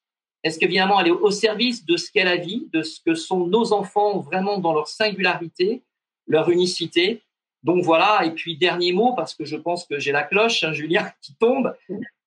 Est-ce 0.44 0.58
que 0.58 0.66
finalement 0.66 1.00
elle 1.00 1.08
est 1.08 1.10
au 1.10 1.30
service 1.30 1.84
de 1.84 1.96
ce 1.96 2.10
qu'est 2.12 2.24
la 2.24 2.36
vie, 2.36 2.68
de 2.72 2.82
ce 2.82 3.00
que 3.04 3.14
sont 3.14 3.46
nos 3.46 3.72
enfants 3.72 4.20
vraiment 4.20 4.58
dans 4.58 4.72
leur 4.72 4.88
singularité 4.88 5.82
leur 6.26 6.50
unicité? 6.50 7.22
Donc 7.64 7.82
voilà, 7.82 8.24
et 8.24 8.30
puis 8.30 8.56
dernier 8.56 8.92
mot, 8.92 9.14
parce 9.14 9.34
que 9.34 9.44
je 9.44 9.56
pense 9.56 9.84
que 9.84 9.98
j'ai 9.98 10.12
la 10.12 10.22
cloche, 10.22 10.62
hein, 10.62 10.72
Julien, 10.72 11.10
qui 11.22 11.34
tombe. 11.34 11.74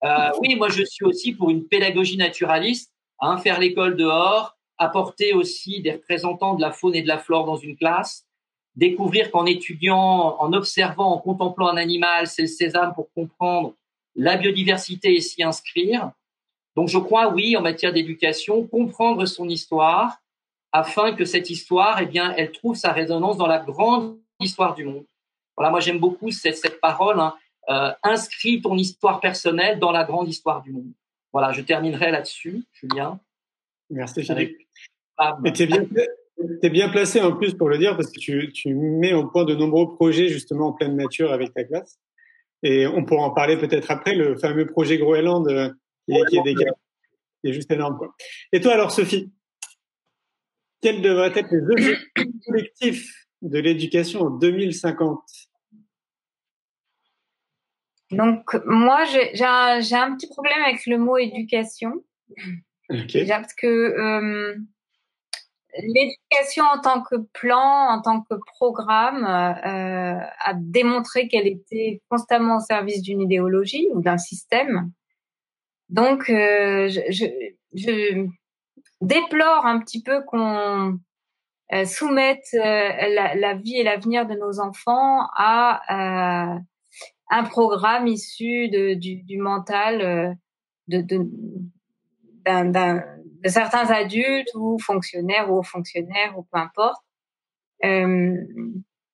Euh, 0.04 0.30
oui, 0.42 0.56
moi 0.56 0.70
je 0.70 0.84
suis 0.84 1.06
aussi 1.06 1.34
pour 1.34 1.50
une 1.50 1.68
pédagogie 1.68 2.18
naturaliste. 2.18 2.92
Hein, 3.24 3.38
faire 3.38 3.60
l'école 3.60 3.96
dehors, 3.96 4.58
apporter 4.82 5.34
aussi 5.34 5.80
des 5.82 5.92
représentants 5.92 6.56
de 6.56 6.62
la 6.62 6.72
faune 6.72 6.96
et 6.96 7.04
de 7.04 7.08
la 7.08 7.20
flore 7.20 7.46
dans 7.46 7.56
une 7.56 7.78
classe, 7.78 8.26
découvrir 8.76 9.30
qu'en 9.30 9.46
étudiant, 9.46 10.38
en 10.40 10.54
observant, 10.54 11.14
en 11.14 11.20
contemplant 11.20 11.68
un 11.68 11.78
animal, 11.78 12.28
c'est 12.28 12.44
le 12.44 12.48
sésame 12.48 12.94
pour 12.96 13.12
comprendre 13.14 13.76
la 14.16 14.38
biodiversité 14.38 15.16
et 15.16 15.22
s'y 15.22 15.44
inscrire. 15.44 16.12
Donc 16.76 16.88
je 16.88 16.98
crois, 16.98 17.32
oui, 17.32 17.56
en 17.56 17.62
matière 17.62 17.94
d'éducation, 17.94 18.66
comprendre 18.66 19.26
son 19.26 19.48
histoire 19.50 20.18
afin 20.72 21.14
que 21.14 21.26
cette 21.26 21.50
histoire, 21.50 22.02
eh 22.02 22.06
bien, 22.06 22.34
elle 22.36 22.52
trouve 22.52 22.76
sa 22.76 22.92
résonance 22.92 23.38
dans 23.38 23.48
la 23.48 23.60
grande 23.60 24.18
histoire 24.40 24.74
du 24.74 24.86
monde. 24.86 25.06
Voilà, 25.56 25.70
moi 25.70 25.80
j'aime 25.80 26.00
beaucoup 26.00 26.32
cette, 26.32 26.80
parole, 26.82 27.20
hein, 27.20 27.36
euh, 27.70 27.92
inscris 28.02 28.62
ton 28.62 28.78
histoire 28.78 29.20
personnelle 29.20 29.78
dans 29.80 29.92
la 29.92 30.06
grande 30.06 30.28
histoire 30.28 30.64
du 30.64 30.72
monde. 30.72 30.94
Voilà, 31.34 31.52
je 31.52 31.62
terminerai 31.62 32.10
là-dessus, 32.10 32.66
Julien. 32.74 33.20
Merci 33.92 34.24
Philippe. 34.24 34.58
Et 35.46 35.54
tu 35.54 35.64
es 35.64 35.68
bien, 35.68 35.86
es 36.62 36.70
bien 36.70 36.90
placé 36.90 37.22
en 37.22 37.36
plus 37.36 37.54
pour 37.54 37.70
le 37.70 37.78
dire 37.78 37.96
parce 37.96 38.12
que 38.12 38.20
tu, 38.20 38.52
tu 38.54 38.74
mets 38.74 39.14
en 39.14 39.28
point 39.28 39.46
de 39.46 39.54
nombreux 39.54 39.94
projets 39.96 40.30
justement 40.30 40.70
en 40.70 40.74
pleine 40.74 40.96
nature 40.96 41.32
avec 41.32 41.54
ta 41.54 41.64
classe. 41.64 42.00
Et 42.64 42.88
on 42.88 43.06
pourra 43.06 43.24
en 43.24 43.32
parler 43.32 43.58
peut-être 43.58 43.92
après, 43.92 44.16
le 44.16 44.38
fameux 44.38 44.66
projet 44.66 44.98
Groenland 44.98 45.48
euh, 45.48 45.70
qui, 46.08 46.16
est, 46.16 46.26
qui, 46.26 46.38
est, 46.38 46.56
qui 46.56 47.50
est 47.50 47.54
juste 47.54 47.72
énorme. 47.72 47.98
Quoi. 47.98 48.16
Et 48.52 48.62
toi 48.62 48.74
alors 48.74 48.92
Sophie, 48.92 49.32
quels 50.82 51.02
devraient 51.02 51.34
être 51.36 51.52
les 51.52 51.64
objectifs 51.64 52.46
collectifs 52.46 53.28
de 53.42 53.60
l'éducation 53.60 54.22
en 54.22 54.30
2050 54.30 55.20
Donc 58.12 58.56
moi 58.66 59.06
j'ai 59.06 59.44
un, 59.44 59.80
un, 59.80 60.16
petit 60.16 60.28
problème 60.28 60.62
avec 60.66 60.86
le 60.86 60.98
mot 60.98 61.18
éducation. 61.18 62.04
Parce 63.28 63.54
que 63.54 63.68
euh, 63.68 64.56
l'éducation 65.78 66.66
en 66.66 66.80
tant 66.80 67.02
que 67.02 67.16
plan, 67.34 67.88
en 67.90 68.02
tant 68.02 68.22
que 68.22 68.36
programme, 68.58 69.24
euh, 69.26 70.20
a 70.40 70.54
démontré 70.56 71.28
qu'elle 71.28 71.48
était 71.48 72.02
constamment 72.10 72.58
au 72.58 72.60
service 72.60 73.02
d'une 73.02 73.22
idéologie 73.22 73.88
ou 73.94 74.02
d'un 74.02 74.18
système. 74.18 74.92
Donc, 75.90 76.30
euh, 76.30 76.90
je, 76.90 78.28
déplore 79.02 79.66
un 79.66 79.80
petit 79.80 80.04
peu 80.04 80.22
qu'on 80.24 81.00
soumette 81.86 82.46
la, 82.54 83.54
vie 83.56 83.78
et 83.78 83.84
l'avenir 83.84 84.28
de 84.28 84.36
nos 84.36 84.60
enfants 84.60 85.28
à 85.36 86.60
un 87.30 87.44
programme 87.46 88.08
issu 88.08 88.70
du, 88.70 89.38
mental 89.38 90.38
de, 90.88 91.02
de 92.46 93.50
certains 93.50 93.90
adultes 93.90 94.54
ou 94.56 94.78
fonctionnaires 94.80 95.52
ou 95.52 95.64
fonctionnaires 95.64 96.38
ou 96.38 96.44
peu 96.44 96.60
importe. 96.60 97.04
Euh, 97.84 98.38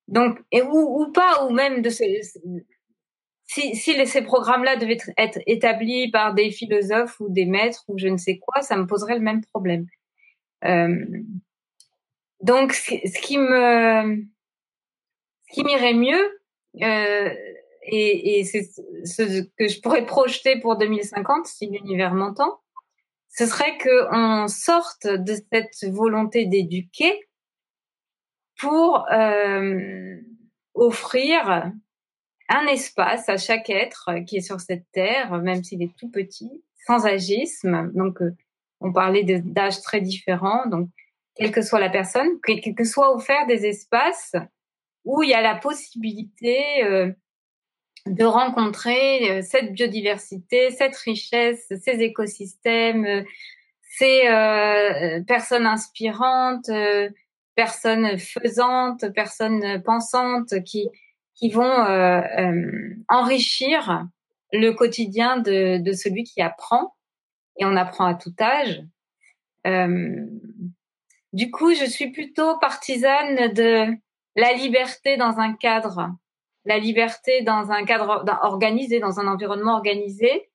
donc, 0.07 0.39
et 0.51 0.61
ou, 0.61 1.01
ou 1.01 1.11
pas, 1.11 1.45
ou 1.45 1.51
même 1.51 1.81
de 1.81 1.89
ces, 1.89 2.21
si, 3.45 3.75
si 3.75 4.05
ces 4.05 4.21
programmes-là 4.21 4.75
devaient 4.75 4.97
être 5.17 5.39
établis 5.47 6.11
par 6.11 6.33
des 6.33 6.51
philosophes 6.51 7.19
ou 7.19 7.29
des 7.29 7.45
maîtres 7.45 7.83
ou 7.87 7.97
je 7.97 8.07
ne 8.07 8.17
sais 8.17 8.37
quoi, 8.37 8.61
ça 8.61 8.77
me 8.77 8.85
poserait 8.85 9.15
le 9.15 9.21
même 9.21 9.43
problème. 9.45 9.87
Euh, 10.65 11.05
donc, 12.41 12.73
ce 12.73 13.19
qui 13.21 13.37
me, 13.37 14.25
ce 15.49 15.53
qui 15.53 15.63
m'irait 15.63 15.93
mieux, 15.93 16.39
euh, 16.81 17.33
et, 17.83 18.39
et 18.39 18.43
c'est 18.43 18.63
ce 18.63 19.41
que 19.57 19.67
je 19.67 19.81
pourrais 19.81 20.05
projeter 20.05 20.59
pour 20.59 20.77
2050 20.77 21.47
si 21.47 21.67
l'univers 21.67 22.13
m'entend, 22.13 22.59
ce 23.37 23.45
serait 23.45 23.77
qu'on 23.77 24.47
sorte 24.47 25.05
de 25.05 25.35
cette 25.51 25.91
volonté 25.91 26.45
d'éduquer 26.45 27.27
pour 28.59 29.05
euh, 29.11 30.15
offrir 30.73 31.71
un 32.49 32.65
espace 32.67 33.29
à 33.29 33.37
chaque 33.37 33.69
être 33.69 34.11
qui 34.25 34.37
est 34.37 34.41
sur 34.41 34.59
cette 34.59 34.85
terre, 34.91 35.37
même 35.41 35.63
s'il 35.63 35.83
est 35.83 35.95
tout 35.99 36.09
petit, 36.09 36.63
sans 36.87 37.05
agisme. 37.05 37.91
Donc, 37.93 38.21
euh, 38.21 38.35
on 38.79 38.91
parlait 38.91 39.23
d'âges 39.23 39.81
très 39.81 40.01
différents. 40.01 40.65
Donc, 40.67 40.89
quelle 41.35 41.51
que 41.51 41.61
soit 41.61 41.79
la 41.79 41.89
personne, 41.89 42.39
que, 42.41 42.73
que 42.73 42.83
soit 42.83 43.13
offert 43.13 43.45
des 43.45 43.67
espaces 43.67 44.35
où 45.05 45.21
il 45.21 45.29
y 45.29 45.35
a 45.35 45.41
la 45.41 45.55
possibilité 45.55 46.83
euh, 46.83 47.11
de 48.13 48.25
rencontrer 48.25 49.31
euh, 49.31 49.41
cette 49.41 49.73
biodiversité, 49.73 50.71
cette 50.71 50.95
richesse, 50.95 51.65
ces 51.69 52.01
écosystèmes, 52.01 53.05
euh, 53.05 53.23
ces 53.81 54.27
euh, 54.27 55.21
personnes 55.23 55.65
inspirantes, 55.65 56.69
personnes 57.55 58.17
faisantes, 58.19 59.11
personnes 59.13 59.81
pensantes 59.83 60.63
qui 60.63 60.87
qui 61.33 61.49
vont 61.51 61.85
enrichir 63.09 64.07
le 64.51 64.71
quotidien 64.71 65.37
de, 65.37 65.77
de 65.77 65.93
celui 65.93 66.23
qui 66.23 66.41
apprend 66.41 66.95
et 67.57 67.65
on 67.65 67.75
apprend 67.75 68.05
à 68.05 68.15
tout 68.15 68.33
âge. 68.39 68.83
du 71.33 71.51
coup, 71.51 71.73
je 71.73 71.85
suis 71.85 72.11
plutôt 72.11 72.57
partisane 72.59 73.53
de 73.53 73.95
la 74.35 74.53
liberté 74.53 75.17
dans 75.17 75.37
un 75.39 75.53
cadre 75.53 76.11
la 76.67 76.77
liberté 76.77 77.41
dans 77.43 77.71
un 77.71 77.85
cadre 77.85 78.25
organisé, 78.41 78.99
dans 78.99 79.19
un 79.19 79.27
environnement 79.27 79.75
organisé, 79.75 80.49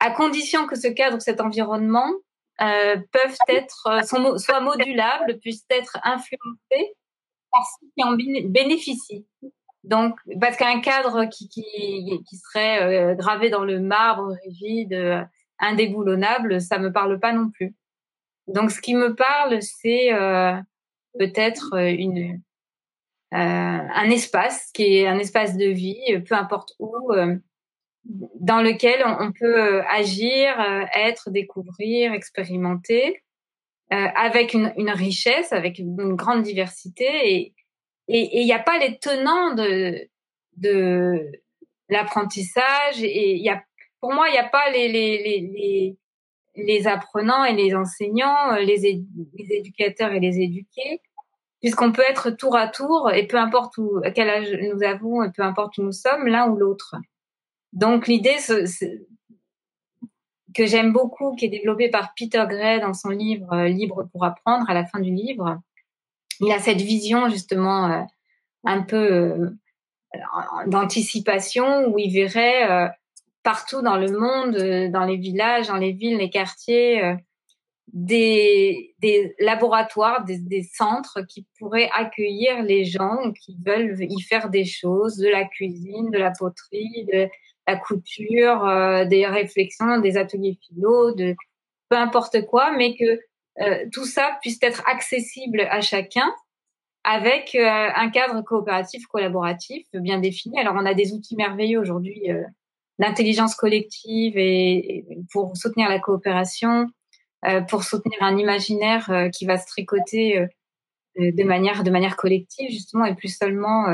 à 0.00 0.10
condition 0.10 0.66
que 0.66 0.76
ce 0.76 0.88
cadre, 0.88 1.20
cet 1.20 1.40
environnement, 1.40 2.10
euh, 2.60 2.96
peuvent 3.12 3.36
être, 3.48 3.86
euh, 3.86 4.38
soit 4.38 4.60
modulables, 4.60 5.38
puissent 5.40 5.66
être 5.70 5.98
influencés 6.02 6.94
par 7.52 7.62
ceux 7.64 7.86
qui 7.96 8.02
en 8.02 8.12
bénéficient. 8.14 9.26
Donc, 9.84 10.18
parce 10.40 10.56
qu'un 10.56 10.80
cadre 10.80 11.26
qui, 11.26 11.48
qui, 11.48 12.36
serait 12.36 12.82
euh, 12.82 13.14
gravé 13.14 13.50
dans 13.50 13.64
le 13.64 13.78
marbre 13.78 14.34
rigide, 14.44 14.94
euh, 14.94 15.22
indéboulonnable, 15.58 16.60
ça 16.60 16.78
me 16.78 16.92
parle 16.92 17.20
pas 17.20 17.32
non 17.32 17.50
plus. 17.50 17.76
Donc, 18.48 18.70
ce 18.70 18.80
qui 18.80 18.94
me 18.94 19.14
parle, 19.14 19.60
c'est 19.60 20.08
peut-être 21.18 21.74
une, 21.74 22.40
un 23.30 24.10
espace 24.10 24.70
qui 24.72 24.98
est 24.98 25.06
un 25.06 25.18
espace 25.18 25.56
de 25.56 25.66
vie, 25.66 26.00
peu 26.26 26.34
importe 26.34 26.74
où, 26.78 27.12
euh, 27.12 27.36
dans 28.04 28.62
lequel 28.62 29.04
on, 29.04 29.32
peut 29.32 29.60
euh, 29.60 29.82
agir, 29.90 30.58
être, 30.94 31.30
découvrir, 31.30 32.12
expérimenter, 32.12 33.22
avec 33.90 34.52
une, 34.52 34.72
une, 34.76 34.90
richesse, 34.90 35.52
avec 35.52 35.78
une, 35.78 36.14
grande 36.14 36.42
diversité. 36.42 37.06
Et 37.36 37.54
il 38.08 38.44
n'y 38.44 38.52
a 38.52 38.58
pas 38.58 38.78
les 38.78 38.98
tenants 38.98 39.54
de, 39.54 40.08
de 40.58 41.32
l'apprentissage. 41.88 43.02
Et 43.02 43.36
y 43.36 43.48
a, 43.48 43.62
pour 44.00 44.12
moi, 44.12 44.28
il 44.28 44.32
n'y 44.32 44.38
a 44.38 44.48
pas 44.48 44.70
les, 44.70 44.88
les, 44.88 45.22
les, 45.22 45.96
les, 46.56 46.86
apprenants 46.86 47.44
et 47.44 47.54
les 47.54 47.74
enseignants, 47.74 48.56
les, 48.56 49.02
les 49.38 49.52
éducateurs 49.52 50.12
et 50.12 50.20
les 50.20 50.38
éduqués 50.38 51.00
puisqu'on 51.60 51.92
peut 51.92 52.04
être 52.08 52.30
tour 52.30 52.56
à 52.56 52.68
tour 52.68 53.10
et 53.12 53.26
peu 53.26 53.36
importe 53.36 53.78
où, 53.78 54.00
quel 54.14 54.30
âge 54.30 54.56
nous 54.72 54.82
avons 54.82 55.22
et 55.22 55.30
peu 55.30 55.42
importe 55.42 55.78
où 55.78 55.82
nous 55.82 55.92
sommes, 55.92 56.26
l'un 56.26 56.48
ou 56.48 56.56
l'autre. 56.56 56.96
Donc 57.72 58.06
l'idée 58.06 58.36
que 60.54 60.66
j'aime 60.66 60.92
beaucoup, 60.92 61.34
qui 61.36 61.46
est 61.46 61.50
développée 61.50 61.88
par 61.88 62.14
Peter 62.16 62.44
Gray 62.48 62.80
dans 62.80 62.94
son 62.94 63.10
livre 63.10 63.52
euh, 63.52 63.68
Libre 63.68 64.08
pour 64.12 64.24
apprendre, 64.24 64.68
à 64.68 64.74
la 64.74 64.84
fin 64.84 65.00
du 65.00 65.10
livre, 65.10 65.60
il 66.40 66.50
a 66.52 66.58
cette 66.58 66.80
vision 66.80 67.28
justement 67.28 67.90
euh, 67.90 68.02
un 68.64 68.82
peu 68.82 68.96
euh, 68.96 69.50
d'anticipation 70.66 71.86
où 71.88 71.98
il 71.98 72.12
verrait 72.12 72.90
partout 73.42 73.82
dans 73.82 73.96
le 73.96 74.10
monde, 74.10 74.90
dans 74.90 75.04
les 75.04 75.16
villages, 75.16 75.68
dans 75.68 75.76
les 75.76 75.92
villes, 75.92 76.16
les 76.16 76.30
quartiers, 76.30 77.16
des, 77.92 78.94
des 78.98 79.34
laboratoires, 79.38 80.24
des, 80.24 80.38
des, 80.38 80.62
centres 80.62 81.22
qui 81.22 81.46
pourraient 81.58 81.90
accueillir 81.94 82.62
les 82.62 82.84
gens 82.84 83.32
qui 83.32 83.56
veulent 83.64 83.96
y 84.00 84.20
faire 84.22 84.50
des 84.50 84.64
choses, 84.64 85.16
de 85.16 85.28
la 85.28 85.44
cuisine, 85.44 86.10
de 86.10 86.18
la 86.18 86.30
poterie, 86.30 87.06
de 87.12 87.28
la 87.66 87.76
couture, 87.76 88.64
euh, 88.64 89.04
des 89.04 89.26
réflexions, 89.26 90.00
des 90.00 90.16
ateliers 90.16 90.58
philo, 90.66 91.14
de 91.14 91.34
peu 91.88 91.96
importe 91.96 92.44
quoi, 92.46 92.72
mais 92.76 92.94
que 92.96 93.20
euh, 93.60 93.86
tout 93.92 94.04
ça 94.04 94.38
puisse 94.42 94.58
être 94.62 94.82
accessible 94.86 95.62
à 95.70 95.80
chacun 95.80 96.32
avec 97.04 97.54
euh, 97.54 97.88
un 97.94 98.10
cadre 98.10 98.42
coopératif, 98.42 99.06
collaboratif 99.06 99.86
bien 99.94 100.18
défini. 100.18 100.58
Alors 100.58 100.74
on 100.76 100.84
a 100.84 100.94
des 100.94 101.12
outils 101.12 101.36
merveilleux 101.36 101.80
aujourd'hui 101.80 102.28
d'intelligence 102.98 103.54
collective 103.54 104.36
et, 104.36 105.06
pour 105.32 105.56
soutenir 105.56 105.88
la 105.88 106.00
coopération, 106.00 106.82
euh, 106.82 106.86
pour 107.68 107.84
soutenir 107.84 108.18
un 108.20 108.36
imaginaire 108.36 109.10
euh, 109.10 109.28
qui 109.28 109.46
va 109.46 109.58
se 109.58 109.66
tricoter 109.66 110.38
euh, 110.38 110.46
de 111.16 111.44
manière 111.44 111.84
de 111.84 111.90
manière 111.90 112.16
collective 112.16 112.70
justement 112.70 113.04
et 113.04 113.14
plus 113.14 113.36
seulement 113.36 113.86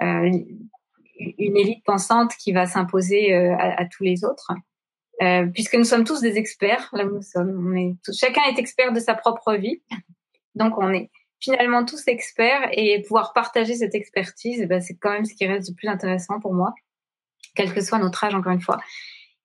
une 0.00 1.56
élite 1.56 1.84
pensante 1.84 2.32
qui 2.36 2.52
va 2.52 2.66
s'imposer 2.66 3.34
à, 3.34 3.80
à, 3.80 3.84
tous 3.86 4.04
les 4.04 4.24
autres. 4.24 4.52
euh, 5.22 5.46
puisque 5.46 5.74
nous 5.74 5.84
sommes 5.84 6.04
tous 6.04 6.20
des 6.20 6.36
experts 6.38 6.88
là 6.92 7.04
où 7.04 7.14
nous 7.14 7.22
sommes. 7.22 7.66
On 7.66 7.76
est 7.76 7.94
chacun 8.12 8.42
est 8.44 8.58
expert 8.58 8.92
de 8.92 9.00
sa 9.00 9.14
propre 9.14 9.54
vie, 9.54 9.82
donc 10.54 10.78
on 10.78 10.92
est 10.92 11.10
finalement 11.40 11.84
tous 11.84 12.06
experts 12.06 12.68
et 12.72 13.02
pouvoir 13.02 13.32
partager 13.32 13.74
cette 13.74 13.94
expertise, 13.94 14.60
eh 14.60 14.66
ben, 14.66 14.80
c'est 14.80 14.96
quand 14.96 15.10
même 15.10 15.24
ce 15.24 15.34
qui 15.34 15.46
reste 15.46 15.70
le 15.70 15.74
plus 15.74 15.88
intéressant 15.88 16.38
pour 16.40 16.52
moi, 16.52 16.74
quel 17.54 17.72
que 17.72 17.80
soit 17.80 17.98
notre 17.98 18.22
âge 18.24 18.34
encore 18.34 18.52
une 18.52 18.60
fois. 18.60 18.78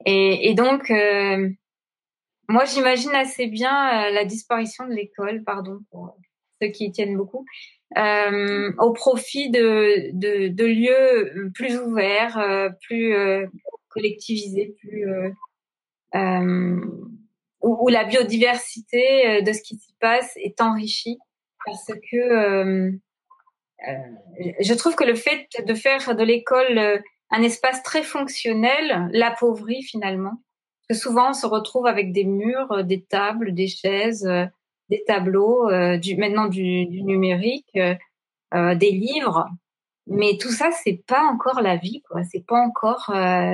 Et, 0.06 0.50
et 0.50 0.54
donc 0.54 0.92
euh, 0.92 1.50
moi 2.48 2.66
j'imagine 2.66 3.14
assez 3.14 3.48
bien 3.48 4.08
euh, 4.08 4.12
la 4.12 4.26
disparition 4.26 4.88
de 4.88 4.94
l'école, 4.94 5.44
pardon 5.44 5.80
pour 5.92 6.16
ceux 6.62 6.70
qui 6.70 6.86
y 6.86 6.92
tiennent 6.92 7.18
beaucoup, 7.18 7.46
euh, 7.98 8.72
au 8.80 8.92
profit 8.94 9.50
de, 9.50 10.12
de, 10.14 10.48
de, 10.50 10.66
lieux 10.66 11.52
plus 11.54 11.78
ouverts, 11.78 12.38
euh, 12.38 12.70
plus 12.88 13.16
euh, 13.16 13.46
collectivisés, 13.90 14.76
plus 14.80 15.08
euh, 16.16 16.82
où, 17.62 17.86
où, 17.86 17.90
la 17.90 18.04
biodiversité 18.04 19.42
de 19.42 19.54
ce 19.54 19.62
qui 19.62 19.78
s'y 19.78 19.94
passe 20.00 20.32
est 20.38 20.62
enrichie 20.62 21.18
parce 21.66 21.92
que 22.12 22.92
je 24.60 24.74
trouve 24.74 24.96
que 24.96 25.04
le 25.04 25.16
fait 25.16 25.48
de 25.66 25.74
faire 25.74 26.16
de 26.16 26.24
l'école 26.24 27.02
un 27.32 27.42
espace 27.42 27.82
très 27.84 28.04
fonctionnel 28.04 29.10
l'appauvrit 29.12 29.84
finalement. 29.84 30.42
Parce 30.88 31.00
que 31.00 31.04
souvent 31.10 31.30
on 31.32 31.34
se 31.34 31.46
retrouve 31.46 31.88
avec 31.88 32.12
des 32.12 32.26
murs, 32.26 32.84
des 32.84 33.04
tables, 33.04 33.54
des 33.54 33.68
chaises, 33.68 34.28
des 34.90 35.04
tableaux, 35.06 35.70
euh, 35.70 35.98
du, 35.98 36.16
maintenant 36.18 36.48
du, 36.48 36.88
numérique, 37.04 37.70
euh, 37.76 37.96
euh, 38.54 38.76
des 38.76 38.92
livres. 38.92 39.48
Mais 40.08 40.38
tout 40.40 40.52
ça, 40.52 40.70
c'est 40.72 41.04
pas 41.08 41.24
encore 41.24 41.62
la 41.62 41.78
vie, 41.78 42.04
quoi. 42.08 42.24
C'est 42.24 42.46
pas 42.46 42.60
encore, 42.60 43.06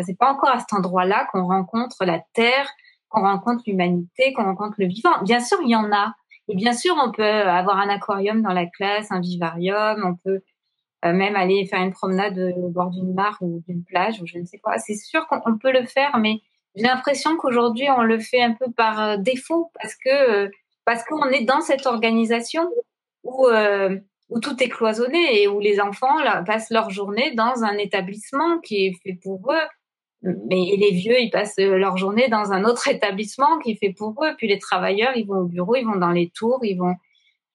c'est 0.05 0.17
pas 0.17 0.31
encore 0.33 0.49
à 0.49 0.59
cet 0.59 0.73
endroit-là 0.73 1.25
qu'on 1.31 1.45
rencontre 1.47 2.03
la 2.03 2.19
terre, 2.33 2.69
qu'on 3.07 3.21
rencontre 3.21 3.63
l'humanité, 3.67 4.33
qu'on 4.33 4.43
rencontre 4.43 4.75
le 4.77 4.87
vivant. 4.87 5.21
Bien 5.23 5.39
sûr, 5.39 5.57
il 5.63 5.69
y 5.69 5.77
en 5.77 5.89
a. 5.93 6.13
Et 6.49 6.55
bien 6.55 6.73
sûr, 6.73 6.93
on 7.01 7.09
peut 7.13 7.23
avoir 7.23 7.77
un 7.77 7.87
aquarium 7.87 8.41
dans 8.41 8.51
la 8.51 8.65
classe, 8.65 9.11
un 9.11 9.21
vivarium, 9.21 10.03
on 10.03 10.15
peut 10.15 10.41
même 11.03 11.37
aller 11.37 11.65
faire 11.67 11.81
une 11.81 11.93
promenade 11.93 12.37
au 12.57 12.67
bord 12.67 12.89
d'une 12.89 13.13
mare 13.13 13.37
ou 13.39 13.63
d'une 13.65 13.85
plage 13.85 14.21
ou 14.21 14.25
je 14.27 14.37
ne 14.37 14.43
sais 14.43 14.59
quoi. 14.59 14.77
C'est 14.77 14.95
sûr 14.95 15.27
qu'on 15.27 15.57
peut 15.57 15.71
le 15.71 15.85
faire, 15.85 16.17
mais 16.17 16.41
j'ai 16.75 16.83
l'impression 16.83 17.35
qu'aujourd'hui, 17.37 17.87
on 17.89 18.03
le 18.03 18.19
fait 18.19 18.41
un 18.41 18.53
peu 18.53 18.71
par 18.71 19.17
défaut 19.17 19.71
parce 19.73 19.95
que 19.95 20.49
parce 20.85 21.03
qu'on 21.03 21.29
est 21.29 21.43
dans 21.43 21.61
cette 21.61 21.85
organisation 21.85 22.69
où, 23.23 23.47
euh, 23.47 23.97
où 24.29 24.39
tout 24.39 24.61
est 24.63 24.69
cloisonné 24.69 25.41
et 25.41 25.47
où 25.47 25.59
les 25.59 25.79
enfants 25.79 26.21
là, 26.23 26.43
passent 26.43 26.71
leur 26.71 26.89
journée 26.89 27.33
dans 27.35 27.63
un 27.63 27.77
établissement 27.77 28.59
qui 28.59 28.87
est 28.87 28.93
fait 29.03 29.19
pour 29.21 29.51
eux. 29.51 29.67
Mais 30.23 30.75
les 30.77 30.91
vieux, 30.91 31.19
ils 31.19 31.31
passent 31.31 31.57
leur 31.57 31.97
journée 31.97 32.29
dans 32.29 32.51
un 32.51 32.63
autre 32.63 32.87
établissement 32.89 33.59
qui 33.59 33.71
est 33.71 33.75
fait 33.75 33.93
pour 33.93 34.23
eux. 34.23 34.33
Puis 34.37 34.47
les 34.47 34.59
travailleurs, 34.59 35.15
ils 35.15 35.25
vont 35.25 35.39
au 35.39 35.45
bureau, 35.45 35.75
ils 35.75 35.85
vont 35.85 35.97
dans 35.97 36.11
les 36.11 36.29
tours, 36.29 36.59
ils 36.63 36.77
vont 36.77 36.95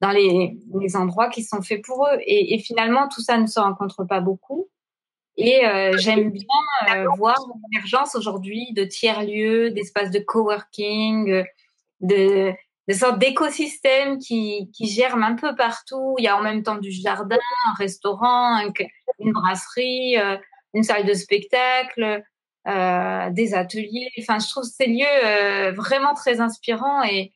dans 0.00 0.10
les, 0.10 0.58
endroits 0.94 1.28
qui 1.28 1.42
sont 1.42 1.62
faits 1.62 1.82
pour 1.82 2.06
eux. 2.06 2.18
Et, 2.26 2.58
finalement, 2.58 3.08
tout 3.08 3.22
ça 3.22 3.38
ne 3.38 3.46
se 3.46 3.58
rencontre 3.58 4.04
pas 4.04 4.20
beaucoup. 4.20 4.68
Et 5.36 5.66
euh, 5.66 5.96
j'aime 5.98 6.30
bien 6.30 6.46
euh, 6.94 7.06
voir 7.18 7.36
l'émergence 7.70 8.14
aujourd'hui 8.14 8.72
de 8.72 8.84
tiers-lieux, 8.84 9.70
d'espaces 9.70 10.10
de 10.10 10.18
coworking, 10.18 11.44
de, 12.00 12.52
des 12.88 12.94
sortes 12.94 13.18
d'écosystèmes 13.18 14.18
qui, 14.18 14.70
qui 14.72 14.88
germent 14.88 15.24
un 15.24 15.34
peu 15.34 15.54
partout. 15.54 16.14
Il 16.18 16.24
y 16.24 16.28
a 16.28 16.36
en 16.36 16.42
même 16.42 16.62
temps 16.62 16.78
du 16.78 16.90
jardin, 16.90 17.38
un 17.66 17.74
restaurant, 17.74 18.60
une 19.18 19.32
brasserie, 19.32 20.18
euh, 20.18 20.36
une 20.74 20.82
salle 20.82 21.04
de 21.04 21.14
spectacle, 21.14 22.22
euh, 22.68 23.30
des 23.30 23.54
ateliers. 23.54 24.10
Enfin, 24.20 24.38
je 24.38 24.48
trouve 24.48 24.64
ces 24.64 24.86
lieux 24.86 25.04
euh, 25.24 25.72
vraiment 25.72 26.14
très 26.14 26.40
inspirants 26.40 27.02
et, 27.04 27.32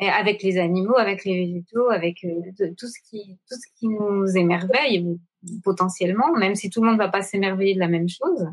et, 0.00 0.08
avec 0.08 0.42
les 0.42 0.58
animaux, 0.58 0.96
avec 0.96 1.24
les 1.24 1.46
végétaux, 1.46 1.90
avec 1.90 2.24
euh, 2.24 2.70
tout 2.78 2.86
ce 2.86 2.98
qui 3.08 3.38
tout 3.48 3.56
ce 3.56 3.66
qui 3.78 3.88
nous 3.88 4.36
émerveille 4.36 5.18
potentiellement, 5.62 6.32
même 6.32 6.54
si 6.54 6.70
tout 6.70 6.82
le 6.82 6.88
monde 6.88 6.98
va 6.98 7.08
pas 7.08 7.22
s'émerveiller 7.22 7.74
de 7.74 7.80
la 7.80 7.88
même 7.88 8.08
chose. 8.08 8.46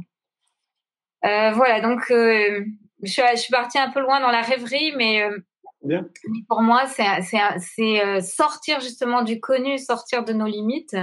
Euh, 1.23 1.51
voilà, 1.51 1.81
donc 1.81 2.01
je, 2.09 2.65
je 3.03 3.35
suis 3.37 3.51
partie 3.51 3.77
un 3.77 3.91
peu 3.91 4.01
loin 4.01 4.19
dans 4.19 4.31
la 4.31 4.41
rêverie, 4.41 4.93
mais 4.97 5.23
Bien. 5.83 6.07
Pour 6.47 6.61
moi, 6.61 6.85
c'est 6.87 8.05
euh, 8.05 8.21
sortir 8.21 8.79
justement 8.81 9.23
du 9.23 9.39
connu, 9.39 9.79
sortir 9.79 10.23
de 10.23 10.33
nos 10.33 10.45
limites 10.45 10.95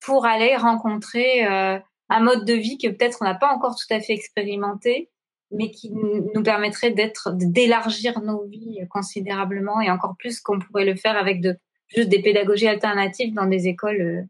pour 0.00 0.24
aller 0.24 0.56
rencontrer 0.56 1.46
euh, 1.46 1.78
un 2.08 2.20
mode 2.20 2.46
de 2.46 2.54
vie 2.54 2.78
que 2.78 2.88
peut-être 2.88 3.18
on 3.20 3.24
n'a 3.24 3.34
pas 3.34 3.52
encore 3.52 3.76
tout 3.76 3.92
à 3.92 4.00
fait 4.00 4.14
expérimenté, 4.14 5.10
mais 5.50 5.70
qui 5.70 5.90
nous 5.92 6.42
permettrait 6.42 6.90
d'être, 6.90 7.30
d'élargir 7.34 8.20
nos 8.20 8.44
vies 8.44 8.80
considérablement 8.90 9.80
et 9.80 9.90
encore 9.90 10.16
plus 10.18 10.40
qu'on 10.40 10.58
pourrait 10.58 10.84
le 10.84 10.96
faire 10.96 11.16
avec 11.16 11.40
de, 11.40 11.56
juste 11.88 12.08
des 12.08 12.20
pédagogies 12.20 12.68
alternatives 12.68 13.34
dans 13.34 13.46
des 13.46 13.68
écoles 13.68 14.28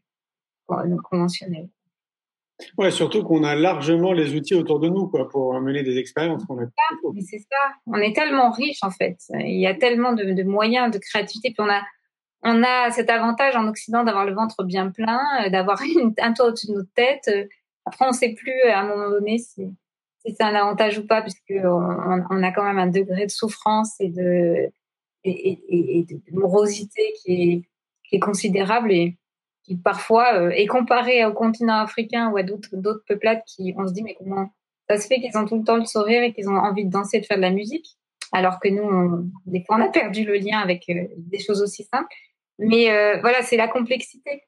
euh, 0.70 0.96
conventionnelles. 1.02 1.68
Ouais, 2.78 2.90
surtout 2.90 3.22
qu'on 3.22 3.44
a 3.44 3.54
largement 3.54 4.12
les 4.12 4.34
outils 4.34 4.54
autour 4.54 4.80
de 4.80 4.88
nous 4.88 5.08
quoi, 5.08 5.28
pour 5.28 5.60
mener 5.60 5.82
des 5.82 5.98
expériences. 5.98 6.42
C'est 7.20 7.38
ça. 7.38 7.74
On 7.86 7.98
est 7.98 8.14
tellement 8.14 8.50
riche 8.50 8.78
en 8.82 8.90
fait. 8.90 9.18
Il 9.34 9.60
y 9.60 9.66
a 9.66 9.74
tellement 9.74 10.14
de, 10.14 10.32
de 10.32 10.42
moyens 10.42 10.90
de 10.90 10.98
créativité. 10.98 11.50
Puis 11.50 11.60
on 11.66 11.70
a, 11.70 11.82
on 12.42 12.62
a 12.62 12.90
cet 12.92 13.10
avantage 13.10 13.56
en 13.56 13.68
Occident 13.68 14.04
d'avoir 14.04 14.24
le 14.24 14.34
ventre 14.34 14.64
bien 14.64 14.90
plein, 14.90 15.20
euh, 15.44 15.50
d'avoir 15.50 15.80
un 16.18 16.32
toit 16.32 16.46
au-dessus 16.46 16.68
de 16.68 16.72
notre 16.72 16.92
tête. 16.94 17.30
Après, 17.84 18.06
on 18.06 18.08
ne 18.08 18.14
sait 18.14 18.34
plus 18.34 18.58
à 18.62 18.80
un 18.80 18.88
moment 18.88 19.10
donné 19.10 19.38
si, 19.38 19.68
si 20.27 20.35
c'est 20.35 20.43
un 20.43 20.55
avantage 20.55 20.99
ou 20.99 21.07
pas, 21.07 21.22
puisque 21.22 21.55
on, 21.64 22.43
a 22.43 22.53
quand 22.53 22.64
même 22.64 22.79
un 22.79 22.89
degré 22.89 23.27
de 23.27 23.31
souffrance 23.31 23.95
et 24.01 24.09
de, 24.09 24.70
morosité 26.33 27.03
qui 27.22 27.66
est, 28.12 28.18
considérable. 28.18 28.93
Et, 28.93 29.16
qui 29.66 29.77
parfois 29.77 30.35
euh, 30.35 30.51
est 30.51 30.66
comparé 30.66 31.24
au 31.24 31.33
continent 31.33 31.79
africain 31.79 32.31
ou 32.31 32.37
à 32.37 32.43
d'autres 32.43 32.77
d'autres 32.77 33.03
peuplades 33.07 33.43
qui 33.47 33.74
on 33.77 33.87
se 33.87 33.93
dit 33.93 34.03
mais 34.03 34.14
comment 34.14 34.49
ça 34.89 34.97
se 34.97 35.07
fait 35.09 35.20
qu'ils 35.20 35.37
ont 35.37 35.45
tout 35.45 35.59
le 35.59 35.64
temps 35.64 35.77
le 35.77 35.85
sourire 35.85 36.22
et 36.22 36.33
qu'ils 36.33 36.49
ont 36.49 36.57
envie 36.57 36.85
de 36.85 36.91
danser 36.91 37.16
et 37.16 37.20
de 37.20 37.27
faire 37.27 37.37
de 37.37 37.43
la 37.43 37.51
musique? 37.51 37.97
Alors 38.33 38.61
que 38.61 38.68
nous 38.68 38.83
on, 38.83 39.29
des 39.47 39.64
fois 39.64 39.77
on 39.77 39.83
a 39.83 39.89
perdu 39.89 40.24
le 40.24 40.35
lien 40.35 40.59
avec 40.59 40.89
euh, 40.89 41.07
des 41.16 41.39
choses 41.39 41.62
aussi 41.62 41.83
simples 41.83 42.14
mais 42.59 42.91
euh, 42.91 43.18
voilà 43.20 43.43
c'est 43.43 43.57
la 43.57 43.68
complexité 43.68 44.43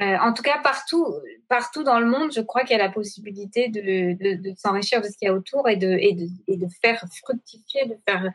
euh, 0.00 0.16
en 0.18 0.32
tout 0.32 0.42
cas 0.42 0.58
partout 0.62 1.06
partout 1.48 1.82
dans 1.82 2.00
le 2.00 2.06
monde 2.06 2.32
je 2.32 2.40
crois 2.40 2.62
qu'il 2.62 2.76
y 2.76 2.80
a 2.80 2.82
la 2.82 2.92
possibilité 2.92 3.68
de, 3.68 4.12
de, 4.12 4.50
de 4.50 4.54
s'enrichir 4.56 5.00
de 5.00 5.06
ce 5.06 5.16
qu'il 5.16 5.26
y 5.26 5.30
a 5.30 5.34
autour 5.34 5.68
et 5.68 5.76
de, 5.76 5.90
et 5.90 6.14
de 6.14 6.26
et 6.48 6.56
de 6.56 6.66
faire 6.82 7.04
fructifier 7.22 7.86
de 7.86 7.96
faire 8.08 8.30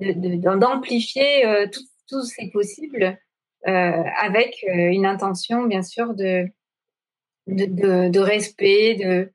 d'amplifier 0.00 1.46
euh, 1.46 1.66
tout, 1.72 1.84
tout 2.08 2.22
c'est 2.24 2.50
possible 2.50 3.18
euh, 3.66 4.02
avec 4.20 4.62
euh, 4.68 4.90
une 4.90 5.06
intention, 5.06 5.64
bien 5.64 5.82
sûr, 5.82 6.12
de, 6.12 6.50
de, 7.46 8.18
respect, 8.18 8.94
de, 8.96 9.32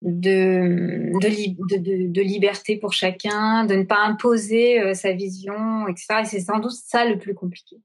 de, 0.00 1.12
de, 1.20 1.76
de, 1.76 2.06
de, 2.10 2.22
liberté 2.22 2.78
pour 2.78 2.94
chacun, 2.94 3.66
de 3.66 3.74
ne 3.74 3.82
pas 3.82 3.98
imposer 3.98 4.80
euh, 4.80 4.94
sa 4.94 5.12
vision, 5.12 5.86
etc. 5.88 6.22
Et 6.22 6.24
c'est 6.24 6.40
sans 6.40 6.58
doute 6.58 6.72
ça 6.72 7.04
le 7.04 7.18
plus 7.18 7.34
compliqué. 7.34 7.76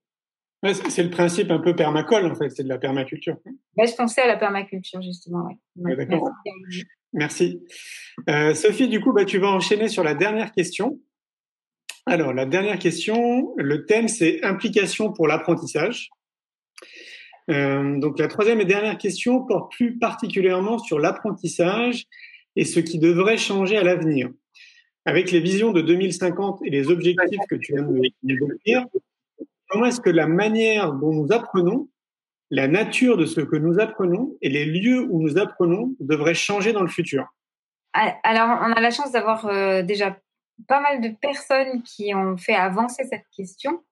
Ouais, 0.65 0.73
c'est 0.73 1.03
le 1.03 1.11
principe 1.11 1.51
un 1.51 1.59
peu 1.59 1.75
permacole, 1.75 2.25
en 2.25 2.33
fait, 2.33 2.49
c'est 2.49 2.63
de 2.63 2.69
la 2.69 2.79
permaculture. 2.79 3.37
Ben, 3.77 3.87
je 3.87 3.93
pensais 3.93 4.21
à 4.21 4.27
la 4.27 4.35
permaculture, 4.35 4.99
justement. 4.99 5.45
Ouais. 5.75 5.95
Ouais, 5.95 5.95
D'accord. 5.95 6.31
Merci. 6.43 6.85
Merci. 7.13 7.61
Euh, 8.29 8.55
Sophie, 8.55 8.87
du 8.87 8.99
coup, 8.99 9.13
bah, 9.13 9.25
tu 9.25 9.37
vas 9.37 9.49
enchaîner 9.49 9.89
sur 9.89 10.03
la 10.03 10.15
dernière 10.15 10.51
question. 10.51 10.99
Alors, 12.07 12.33
la 12.33 12.47
dernière 12.47 12.79
question, 12.79 13.53
le 13.57 13.85
thème, 13.85 14.07
c'est 14.07 14.43
implication 14.43 15.13
pour 15.13 15.27
l'apprentissage. 15.27 16.09
Euh, 17.51 17.99
donc, 17.99 18.17
la 18.17 18.27
troisième 18.27 18.59
et 18.59 18.65
dernière 18.65 18.97
question 18.97 19.45
porte 19.45 19.71
plus 19.71 19.99
particulièrement 19.99 20.79
sur 20.79 20.97
l'apprentissage 20.97 22.05
et 22.55 22.65
ce 22.65 22.79
qui 22.79 22.97
devrait 22.97 23.37
changer 23.37 23.77
à 23.77 23.83
l'avenir. 23.83 24.31
Avec 25.05 25.29
les 25.29 25.41
visions 25.41 25.71
de 25.71 25.81
2050 25.81 26.61
et 26.65 26.71
les 26.71 26.89
objectifs 26.89 27.45
que 27.47 27.55
tu 27.55 27.73
viens 27.73 27.83
de 27.83 28.01
décrire, 28.23 28.87
comment 29.75 29.87
est-ce 29.87 29.99
que 29.99 30.09
la 30.09 30.27
manière 30.27 30.93
dont 30.93 31.11
nous 31.11 31.33
apprenons, 31.33 31.89
la 32.49 32.69
nature 32.69 33.17
de 33.17 33.25
ce 33.25 33.41
que 33.41 33.57
nous 33.57 33.77
apprenons 33.81 34.37
et 34.41 34.47
les 34.47 34.63
lieux 34.63 35.01
où 35.01 35.21
nous 35.21 35.37
apprenons 35.37 35.93
devraient 35.99 36.33
changer 36.33 36.71
dans 36.71 36.81
le 36.81 36.87
futur? 36.87 37.25
Alors, 37.91 38.57
on 38.61 38.71
a 38.71 38.79
la 38.79 38.91
chance 38.91 39.11
d'avoir 39.11 39.47
euh, 39.47 39.81
déjà 39.81 40.17
pas 40.69 40.79
mal 40.79 41.01
de 41.01 41.09
personnes 41.09 41.83
qui 41.83 42.15
ont 42.15 42.37
fait 42.37 42.55
avancer 42.55 43.03
cette 43.03 43.25
question 43.35 43.83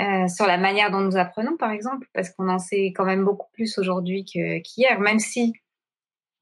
euh, 0.00 0.28
sur 0.28 0.46
la 0.46 0.58
manière 0.58 0.92
dont 0.92 1.00
nous 1.00 1.16
apprenons, 1.16 1.56
par 1.56 1.72
exemple, 1.72 2.06
parce 2.14 2.30
qu'on 2.30 2.48
en 2.48 2.60
sait 2.60 2.92
quand 2.94 3.04
même 3.04 3.24
beaucoup 3.24 3.50
plus 3.52 3.76
aujourd'hui 3.78 4.24
qu'hier, 4.24 5.00
même 5.00 5.18
si 5.18 5.54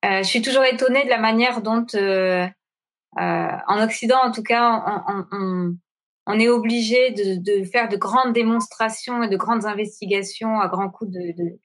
euh, 0.05 0.18
je 0.18 0.28
suis 0.28 0.43
toujours 0.43 0.64
étonnée 0.64 1.05
de 1.05 1.11
la 1.11 1.20
manière 1.20 1.62
dont, 1.62 1.87
en 3.16 3.82
Occident, 3.82 4.18
en 4.22 4.30
tout 4.30 4.43
cas, 4.43 5.24
on 5.32 5.74
est 6.33 6.49
obligé 6.49 7.11
de, 7.11 7.37
de, 7.37 7.64
faire 7.64 7.89
de 7.89 7.97
grandes 7.97 8.33
démonstrations 8.33 9.22
et 9.22 9.29
de 9.29 9.37
grandes 9.37 9.66
investigations 9.66 10.61
à 10.61 10.68
grands 10.68 10.91
coups 10.91 11.11
de, 11.11 11.33
de, 11.37 11.59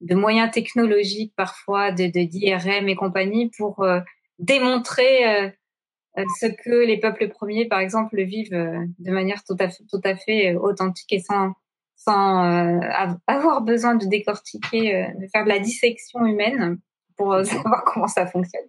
de 0.00 0.14
moyens 0.14 0.50
technologiques, 0.50 1.34
parfois, 1.36 1.92
de 1.92 2.06
d'IRM 2.06 2.88
et 2.88 2.94
compagnie, 2.94 3.50
pour 3.56 3.82
euh, 3.82 4.00
démontrer 4.38 5.52
ce 6.38 6.46
que 6.46 6.86
les 6.86 6.98
peuples 6.98 7.28
premiers, 7.28 7.66
par 7.66 7.80
exemple, 7.80 8.22
vivent 8.22 8.50
de 8.50 9.10
manière 9.10 9.42
tout 9.44 9.56
à 9.58 9.68
fait, 9.68 9.84
tout 9.90 10.00
à 10.04 10.14
fait 10.16 10.54
authentique 10.54 11.12
et 11.12 11.20
sans, 11.20 11.52
sans 11.96 12.80
avoir 13.26 13.62
besoin 13.62 13.96
de 13.96 14.06
décortiquer, 14.06 15.08
de 15.18 15.26
faire 15.32 15.44
de 15.44 15.48
la 15.48 15.58
dissection 15.58 16.24
humaine 16.24 16.78
pour 17.16 17.34
savoir 17.44 17.84
comment 17.86 18.08
ça 18.08 18.26
fonctionne. 18.26 18.68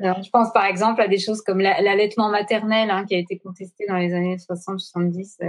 Je 0.00 0.30
pense 0.30 0.52
par 0.52 0.64
exemple 0.64 1.00
à 1.00 1.08
des 1.08 1.18
choses 1.18 1.42
comme 1.42 1.60
l'allaitement 1.60 2.30
maternel 2.30 2.90
hein, 2.90 3.04
qui 3.06 3.14
a 3.14 3.18
été 3.18 3.38
contesté 3.38 3.86
dans 3.88 3.96
les 3.96 4.12
années 4.14 4.36
60-70. 4.36 5.36
Euh, 5.42 5.46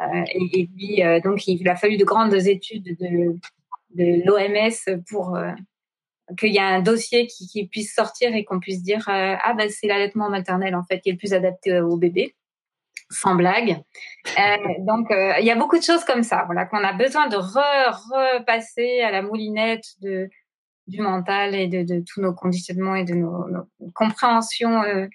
euh, 0.00 0.24
et, 0.34 0.68
puis, 0.74 1.04
euh, 1.04 1.20
donc, 1.20 1.46
il 1.46 1.68
a 1.68 1.76
fallu 1.76 1.96
de 1.96 2.04
grandes 2.04 2.34
études 2.34 2.96
de, 2.98 3.36
l'OMS 3.96 5.02
pour 5.08 5.38
qu'il 6.36 6.52
y 6.52 6.56
ait 6.56 6.60
un 6.60 6.82
dossier 6.82 7.26
qui, 7.28 7.46
qui 7.46 7.68
puisse 7.68 7.94
sortir 7.94 8.34
et 8.34 8.44
qu'on 8.44 8.58
puisse 8.58 8.82
dire 8.82 9.04
ah 9.06 9.54
ben 9.56 9.70
c'est 9.70 9.86
l'allaitement 9.86 10.28
maternel 10.30 10.74
en 10.74 10.82
fait 10.82 10.98
qui 10.98 11.10
est 11.10 11.12
le 11.12 11.18
plus 11.18 11.32
adapté 11.32 11.78
au 11.80 11.96
bébé 11.96 12.34
sans 13.08 13.36
blague. 13.36 13.82
donc 14.80 15.06
il 15.12 15.44
y 15.44 15.50
a 15.52 15.54
beaucoup 15.54 15.78
de 15.78 15.84
choses 15.84 16.04
comme 16.04 16.24
ça, 16.24 16.42
voilà 16.46 16.64
qu'on 16.64 16.82
a 16.82 16.92
besoin 16.92 17.28
de 17.28 17.36
repasser 17.36 19.00
à 19.02 19.12
la 19.12 19.22
moulinette 19.22 19.86
de 20.00 20.28
du 20.86 21.00
mental 21.00 21.54
et 21.54 21.68
de, 21.68 21.82
de, 21.82 22.04
tous 22.06 22.20
nos 22.20 22.34
conditionnements 22.34 22.94
et 22.94 23.04
de 23.04 23.14
nos, 23.14 23.46
compréhensions 23.94 24.82
euh, 24.82 25.06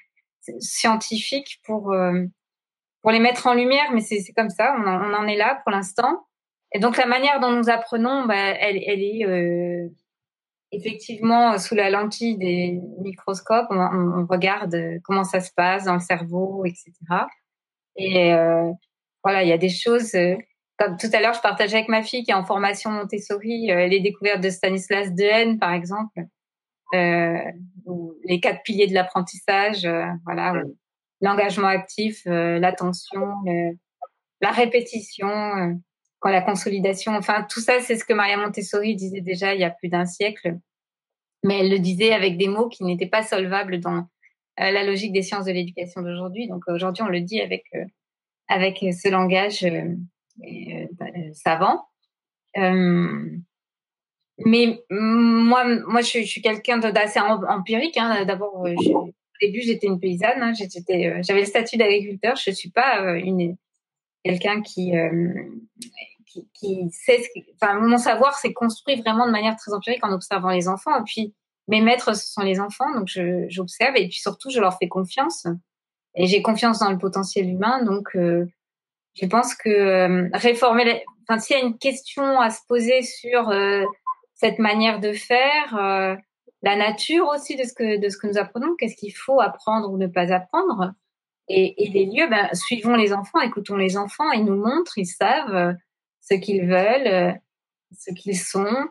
scientifiques 0.59 1.59
pour 1.63 1.91
euh, 1.91 2.25
pour 3.01 3.11
les 3.11 3.19
mettre 3.19 3.47
en 3.47 3.53
lumière. 3.53 3.91
Mais 3.93 4.01
c'est 4.01 4.33
comme 4.35 4.49
ça, 4.49 4.75
on 4.77 4.87
en, 4.87 5.11
on 5.11 5.13
en, 5.13 5.27
est 5.27 5.37
là 5.37 5.61
pour 5.63 5.71
l'instant. 5.71 6.25
Et 6.73 6.79
donc 6.79 6.97
la 6.97 7.05
manière 7.05 7.39
dont 7.39 7.51
nous 7.51 7.69
apprenons, 7.69 8.25
bah, 8.25 8.35
elle, 8.35 8.77
elle 8.85 9.01
est 9.01 9.25
euh, 9.25 9.87
effectivement 10.71 11.57
sous 11.57 11.75
la 11.75 11.89
lentille 11.89 12.37
des 12.37 12.79
microscopes. 13.01 13.67
On, 13.69 13.79
on, 13.79 14.25
regarde 14.27 14.75
comment 15.03 15.23
ça 15.23 15.39
se 15.39 15.51
passe 15.55 15.85
dans 15.85 15.95
le 15.95 15.99
cerveau, 15.99 16.65
etc. 16.65 16.93
Et 17.95 18.31
voilà, 19.23 19.43
il 19.43 19.49
y 19.49 19.53
a 19.53 19.57
des 19.57 19.69
choses 19.69 20.15
comme 20.79 20.95
tout 20.95 21.09
à 21.11 21.19
l'heure, 21.19 21.33
je 21.33 21.41
partageais 21.41 21.77
avec 21.77 21.89
ma 21.89 22.01
fille 22.01 22.23
qui 22.23 22.31
est 22.31 22.35
en 22.35 22.45
formation 22.45 22.89
Montessori 22.89 23.69
euh, 23.69 23.87
les 23.87 23.99
découvertes 23.99 24.41
de 24.41 24.49
Stanislas 24.49 25.13
Dehaene, 25.13 25.59
par 25.59 25.73
exemple, 25.73 26.21
euh, 26.93 27.37
les 28.23 28.39
quatre 28.39 28.63
piliers 28.63 28.87
de 28.87 28.93
l'apprentissage, 28.93 29.85
euh, 29.85 30.05
voilà, 30.23 30.53
l'engagement 31.21 31.67
actif, 31.67 32.23
euh, 32.27 32.59
l'attention, 32.59 33.35
la 34.41 34.51
répétition, 34.51 35.79
quand 36.19 36.29
la 36.29 36.41
consolidation, 36.41 37.13
enfin 37.15 37.45
tout 37.49 37.59
ça, 37.59 37.81
c'est 37.81 37.97
ce 37.97 38.05
que 38.05 38.13
Maria 38.13 38.37
Montessori 38.37 38.95
disait 38.95 39.21
déjà 39.21 39.53
il 39.53 39.59
y 39.59 39.65
a 39.65 39.69
plus 39.69 39.89
d'un 39.89 40.05
siècle, 40.05 40.57
mais 41.43 41.59
elle 41.59 41.69
le 41.69 41.79
disait 41.79 42.13
avec 42.13 42.37
des 42.37 42.47
mots 42.47 42.69
qui 42.69 42.85
n'étaient 42.85 43.05
pas 43.05 43.23
solvables 43.23 43.81
dans 43.81 44.07
la 44.57 44.83
logique 44.83 45.13
des 45.13 45.21
sciences 45.23 45.45
de 45.45 45.51
l'éducation 45.51 46.01
d'aujourd'hui. 46.01 46.47
Donc 46.47 46.63
aujourd'hui, 46.67 47.03
on 47.03 47.09
le 47.09 47.21
dit 47.21 47.41
avec 47.41 47.65
avec 48.47 48.77
ce 48.79 49.09
langage 49.09 49.65
euh, 50.43 50.87
euh, 51.01 51.33
savant. 51.33 51.85
Euh, 52.57 53.29
mais 54.45 54.81
moi, 54.89 55.65
moi, 55.87 56.01
je, 56.01 56.23
suis 56.23 56.41
quelqu'un 56.41 56.77
d'assez 56.77 57.19
empirique. 57.19 57.97
Hein. 57.97 58.25
D'abord, 58.25 58.61
au 58.61 59.09
début, 59.41 59.61
j'étais 59.61 59.87
une 59.87 59.99
paysanne. 59.99 60.41
Hein. 60.41 60.53
J'avais 61.21 61.41
le 61.41 61.45
statut 61.45 61.77
d'agriculteur. 61.77 62.35
Je 62.37 62.51
suis 62.51 62.71
pas 62.71 63.17
une 63.17 63.57
quelqu'un 64.23 64.61
qui, 64.61 64.93
qui, 66.25 66.47
qui 66.53 66.89
sait. 66.91 67.21
Ce 67.21 67.39
enfin, 67.61 67.79
mon 67.81 67.97
savoir 67.97 68.35
s'est 68.35 68.53
construit 68.53 68.95
vraiment 69.01 69.25
de 69.25 69.31
manière 69.31 69.57
très 69.57 69.73
empirique 69.73 70.05
en 70.05 70.13
observant 70.13 70.51
les 70.51 70.69
enfants. 70.69 70.97
Et 70.97 71.03
puis, 71.05 71.33
mes 71.67 71.81
maîtres, 71.81 72.15
ce 72.15 72.31
sont 72.31 72.41
les 72.41 72.61
enfants, 72.61 72.91
donc 72.95 73.09
j'observe 73.49 73.95
et 73.97 74.07
puis 74.07 74.19
surtout, 74.19 74.49
je 74.49 74.61
leur 74.61 74.77
fais 74.77 74.87
confiance. 74.87 75.47
Et 76.15 76.27
j'ai 76.27 76.41
confiance 76.41 76.79
dans 76.79 76.91
le 76.91 76.97
potentiel 76.97 77.47
humain, 77.49 77.83
donc 77.83 78.15
je 79.15 79.25
pense 79.25 79.55
que 79.55 79.69
euh, 79.69 80.29
réformer, 80.33 81.03
enfin, 81.27 81.39
s'il 81.39 81.57
y 81.57 81.59
a 81.59 81.63
une 81.63 81.77
question 81.77 82.39
à 82.39 82.49
se 82.49 82.59
poser 82.67 83.01
sur 83.01 83.49
euh, 83.49 83.83
cette 84.35 84.59
manière 84.59 84.99
de 84.99 85.13
faire, 85.13 85.75
euh, 85.77 86.15
la 86.61 86.75
nature 86.75 87.27
aussi 87.27 87.55
de 87.55 87.63
ce 87.63 87.73
que 87.73 87.99
de 87.99 88.09
ce 88.09 88.17
que 88.17 88.27
nous 88.27 88.37
apprenons, 88.37 88.75
qu'est-ce 88.77 88.95
qu'il 88.95 89.15
faut 89.15 89.39
apprendre 89.39 89.91
ou 89.91 89.97
ne 89.97 90.07
pas 90.07 90.33
apprendre, 90.33 90.93
et, 91.47 91.83
et 91.83 91.89
les 91.89 92.05
lieux, 92.05 92.29
ben, 92.29 92.49
suivons 92.53 92.95
les 92.95 93.13
enfants, 93.13 93.41
écoutons 93.41 93.75
les 93.75 93.97
enfants, 93.97 94.31
ils 94.31 94.45
nous 94.45 94.57
montrent, 94.57 94.97
ils 94.97 95.05
savent 95.05 95.75
ce 96.21 96.35
qu'ils 96.35 96.67
veulent, 96.67 97.39
ce 97.97 98.13
qu'ils 98.13 98.37
sont. 98.37 98.87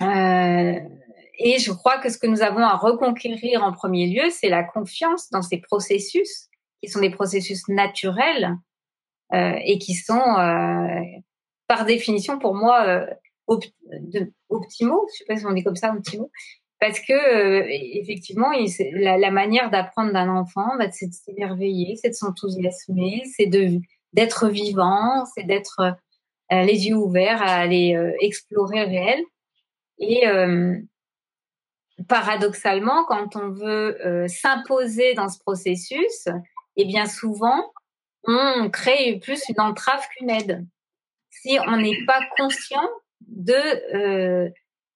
et 0.00 1.58
je 1.58 1.72
crois 1.72 1.98
que 1.98 2.10
ce 2.10 2.18
que 2.18 2.26
nous 2.26 2.42
avons 2.42 2.60
à 2.60 2.76
reconquérir 2.76 3.64
en 3.64 3.72
premier 3.72 4.06
lieu, 4.06 4.30
c'est 4.30 4.50
la 4.50 4.62
confiance 4.62 5.30
dans 5.30 5.42
ces 5.42 5.58
processus 5.58 6.48
qui 6.82 6.88
sont 6.88 7.00
des 7.00 7.10
processus 7.10 7.66
naturels 7.68 8.44
euh, 8.44 8.67
et 9.32 9.78
qui 9.78 9.94
sont, 9.94 10.38
euh, 10.38 11.00
par 11.66 11.84
définition, 11.84 12.38
pour 12.38 12.54
moi, 12.54 12.86
euh, 12.86 13.06
de, 13.48 14.32
optimaux. 14.48 15.06
Je 15.12 15.18
sais 15.18 15.24
pas 15.26 15.36
si 15.36 15.46
on 15.46 15.52
dit 15.52 15.64
comme 15.64 15.76
ça, 15.76 15.92
optimaux 15.92 16.30
parce 16.80 17.00
que 17.00 17.66
effectivement 17.98 18.52
la, 18.92 19.18
la 19.18 19.30
manière 19.32 19.68
d'apprendre 19.68 20.12
d'un 20.12 20.28
enfant 20.28 20.76
bah, 20.78 20.88
c'est 20.92 21.08
de 21.08 21.12
s'émerveiller 21.12 21.96
c'est 21.96 22.10
de 22.10 22.14
s'enthousiasmer 22.14 23.24
c'est 23.36 23.46
de 23.46 23.80
d'être 24.12 24.48
vivant 24.48 25.24
c'est 25.34 25.42
d'être 25.42 25.96
les 26.52 26.86
yeux 26.86 26.94
ouverts 26.94 27.42
à 27.42 27.56
aller 27.56 28.00
explorer 28.20 28.84
le 28.84 28.90
réel 28.90 29.20
et 29.98 30.22
paradoxalement 32.06 33.04
quand 33.06 33.34
on 33.34 33.48
veut 33.48 33.98
s'imposer 34.28 35.14
dans 35.14 35.28
ce 35.28 35.40
processus 35.40 36.28
et 36.76 36.82
eh 36.82 36.84
bien 36.84 37.06
souvent 37.06 37.72
on 38.24 38.68
crée 38.70 39.18
plus 39.22 39.42
une 39.48 39.60
entrave 39.60 40.06
qu'une 40.16 40.30
aide. 40.30 40.66
Si 41.30 41.58
on 41.66 41.76
n'est 41.76 42.04
pas 42.04 42.20
conscient 42.36 42.88
de 43.26 43.54
euh, 43.94 44.50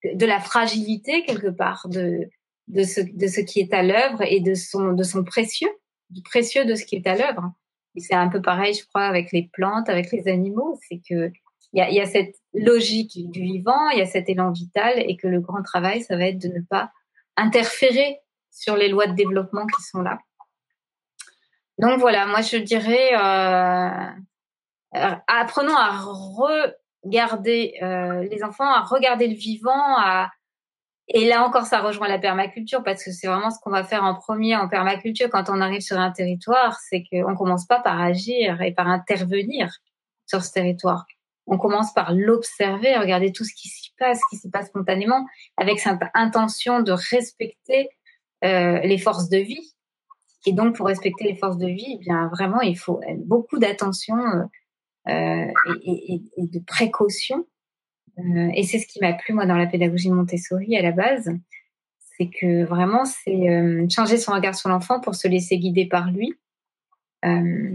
de 0.04 0.26
la 0.26 0.40
fragilité 0.40 1.24
quelque 1.24 1.48
part 1.48 1.88
de 1.88 2.28
de 2.68 2.82
ce 2.82 3.00
de 3.00 3.26
ce 3.26 3.40
qui 3.40 3.60
est 3.60 3.72
à 3.72 3.82
l'œuvre 3.82 4.22
et 4.22 4.40
de 4.40 4.54
son 4.54 4.92
de 4.92 5.02
son 5.02 5.24
précieux, 5.24 5.70
du 6.10 6.22
précieux 6.22 6.64
de 6.64 6.74
ce 6.74 6.84
qui 6.84 6.96
est 6.96 7.06
à 7.06 7.14
l'œuvre. 7.14 7.52
C'est 7.96 8.14
un 8.14 8.28
peu 8.28 8.40
pareil, 8.40 8.72
je 8.72 8.86
crois, 8.86 9.04
avec 9.04 9.32
les 9.32 9.50
plantes, 9.52 9.88
avec 9.90 10.12
les 10.12 10.26
animaux, 10.26 10.78
c'est 10.88 11.00
que 11.08 11.30
il 11.74 11.78
y 11.78 11.80
a, 11.80 11.90
y 11.90 12.00
a 12.00 12.06
cette 12.06 12.36
logique 12.52 13.30
du 13.30 13.42
vivant, 13.42 13.88
il 13.90 13.98
y 13.98 14.02
a 14.02 14.06
cet 14.06 14.28
élan 14.28 14.50
vital, 14.50 14.98
et 14.98 15.16
que 15.16 15.26
le 15.26 15.40
grand 15.40 15.62
travail, 15.62 16.02
ça 16.02 16.16
va 16.16 16.26
être 16.26 16.38
de 16.38 16.48
ne 16.48 16.60
pas 16.60 16.90
interférer 17.36 18.18
sur 18.50 18.76
les 18.76 18.88
lois 18.88 19.06
de 19.06 19.14
développement 19.14 19.66
qui 19.66 19.82
sont 19.82 20.02
là. 20.02 20.18
Donc 21.82 21.98
voilà, 21.98 22.26
moi 22.26 22.42
je 22.42 22.58
dirais, 22.58 23.12
euh, 23.12 25.10
apprenons 25.26 25.76
à 25.76 25.98
regarder 27.04 27.74
euh, 27.82 28.22
les 28.30 28.44
enfants, 28.44 28.72
à 28.72 28.82
regarder 28.82 29.26
le 29.26 29.34
vivant, 29.34 29.96
et 31.08 31.26
là 31.26 31.44
encore, 31.44 31.66
ça 31.66 31.80
rejoint 31.80 32.06
la 32.06 32.20
permaculture 32.20 32.84
parce 32.84 33.02
que 33.02 33.10
c'est 33.10 33.26
vraiment 33.26 33.50
ce 33.50 33.58
qu'on 33.60 33.70
va 33.70 33.82
faire 33.82 34.04
en 34.04 34.14
premier 34.14 34.56
en 34.56 34.68
permaculture 34.68 35.28
quand 35.28 35.50
on 35.50 35.60
arrive 35.60 35.80
sur 35.80 35.98
un 35.98 36.12
territoire, 36.12 36.78
c'est 36.88 37.02
qu'on 37.10 37.34
commence 37.34 37.66
pas 37.66 37.80
par 37.80 38.00
agir 38.00 38.62
et 38.62 38.72
par 38.72 38.86
intervenir 38.86 39.76
sur 40.26 40.44
ce 40.44 40.52
territoire. 40.52 41.04
On 41.48 41.58
commence 41.58 41.92
par 41.92 42.12
l'observer, 42.14 42.96
regarder 42.96 43.32
tout 43.32 43.42
ce 43.42 43.52
qui 43.54 43.68
s'y 43.68 43.92
passe, 43.98 44.20
ce 44.20 44.36
qui 44.36 44.40
s'y 44.40 44.50
passe 44.50 44.68
spontanément, 44.68 45.26
avec 45.56 45.80
cette 45.80 45.98
intention 46.14 46.80
de 46.80 46.92
respecter 46.92 47.88
euh, 48.44 48.78
les 48.78 48.98
forces 48.98 49.28
de 49.28 49.38
vie 49.38 49.74
et 50.46 50.52
donc, 50.52 50.76
pour 50.76 50.86
respecter 50.86 51.24
les 51.24 51.36
forces 51.36 51.58
de 51.58 51.68
vie, 51.68 51.96
eh 51.96 51.98
bien 51.98 52.28
vraiment, 52.28 52.60
il 52.60 52.76
faut 52.76 53.00
beaucoup 53.18 53.58
d'attention 53.58 54.16
euh, 55.08 55.46
et, 55.84 56.14
et, 56.14 56.22
et, 56.36 56.46
de 56.46 56.60
précaution. 56.64 57.44
Euh, 58.18 58.50
et 58.54 58.62
c'est 58.62 58.78
ce 58.78 58.86
qui 58.86 59.00
m'a 59.00 59.12
plu 59.14 59.34
moi 59.34 59.46
dans 59.46 59.56
la 59.56 59.66
pédagogie 59.66 60.08
de 60.08 60.14
Montessori 60.14 60.76
à 60.76 60.82
la 60.82 60.92
base, 60.92 61.30
c'est 61.98 62.28
que 62.28 62.64
vraiment 62.64 63.04
c'est 63.04 63.48
euh, 63.48 63.86
changer 63.88 64.16
son 64.16 64.32
regard 64.32 64.54
sur 64.54 64.68
l'enfant 64.68 65.00
pour 65.00 65.14
se 65.14 65.26
laisser 65.26 65.58
guider 65.58 65.86
par 65.86 66.10
lui. 66.10 66.34
Euh, 67.24 67.74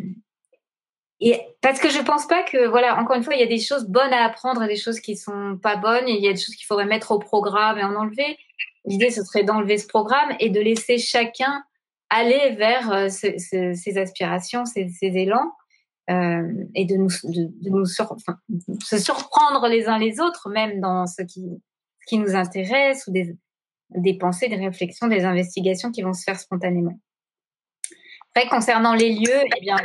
et 1.20 1.42
parce 1.62 1.80
que 1.80 1.90
je 1.90 2.00
pense 2.00 2.28
pas 2.28 2.44
que 2.44 2.68
voilà 2.68 2.98
encore 3.00 3.16
une 3.16 3.24
fois 3.24 3.34
il 3.34 3.40
y 3.40 3.44
a 3.44 3.48
des 3.48 3.60
choses 3.60 3.88
bonnes 3.88 4.14
à 4.14 4.24
apprendre 4.24 4.62
et 4.64 4.68
des 4.68 4.76
choses 4.76 5.00
qui 5.00 5.18
sont 5.18 5.58
pas 5.62 5.76
bonnes 5.76 6.08
il 6.08 6.24
y 6.24 6.28
a 6.28 6.34
des 6.34 6.40
choses 6.40 6.56
qu'il 6.56 6.68
faudrait 6.68 6.86
mettre 6.86 7.12
au 7.12 7.20
programme 7.20 7.78
et 7.78 7.84
en 7.84 7.96
enlever. 7.96 8.38
L'idée 8.86 9.10
ce 9.10 9.24
serait 9.24 9.44
d'enlever 9.44 9.78
ce 9.80 9.88
programme 9.88 10.36
et 10.40 10.50
de 10.50 10.62
laisser 10.62 10.98
chacun 10.98 11.64
aller 12.10 12.56
vers 12.56 12.92
euh, 12.92 13.10
ces, 13.10 13.98
aspirations, 13.98 14.66
ces, 14.66 14.90
élans, 15.02 15.52
euh, 16.10 16.48
et 16.74 16.86
de 16.86 16.96
nous, 16.96 17.10
de, 17.24 17.70
nous 17.70 17.86
se 17.86 18.98
surprendre 18.98 19.68
les 19.68 19.88
uns 19.88 19.98
les 19.98 20.20
autres, 20.20 20.50
même 20.50 20.80
dans 20.80 21.06
ce 21.06 21.22
qui, 21.22 21.62
qui 22.08 22.18
nous 22.18 22.36
intéresse, 22.36 23.08
ou 23.08 23.12
des, 23.12 24.18
pensées, 24.18 24.48
des 24.48 24.56
réflexions, 24.56 25.08
des 25.08 25.26
investigations 25.26 25.92
qui 25.92 26.02
vont 26.02 26.14
se 26.14 26.24
faire 26.24 26.40
spontanément. 26.40 26.98
Après, 28.34 28.48
concernant 28.48 28.94
les 28.94 29.14
lieux, 29.14 29.42
eh 29.58 29.62
bien, 29.62 29.78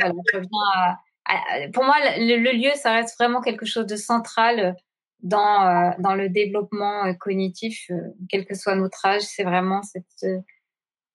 pour 1.73 1.83
moi, 1.83 1.95
le, 2.17 2.51
lieu, 2.53 2.71
ça 2.75 2.93
reste 2.93 3.17
vraiment 3.19 3.41
quelque 3.41 3.65
chose 3.65 3.87
de 3.87 3.95
central 3.95 4.75
dans, 5.21 5.67
euh, 5.67 5.91
dans 5.99 6.15
le 6.15 6.29
développement 6.29 7.13
cognitif, 7.15 7.89
quel 8.29 8.45
que 8.45 8.55
soit 8.55 8.75
notre 8.75 9.05
âge. 9.05 9.23
C'est 9.23 9.43
vraiment 9.43 9.81
cette, 9.81 10.43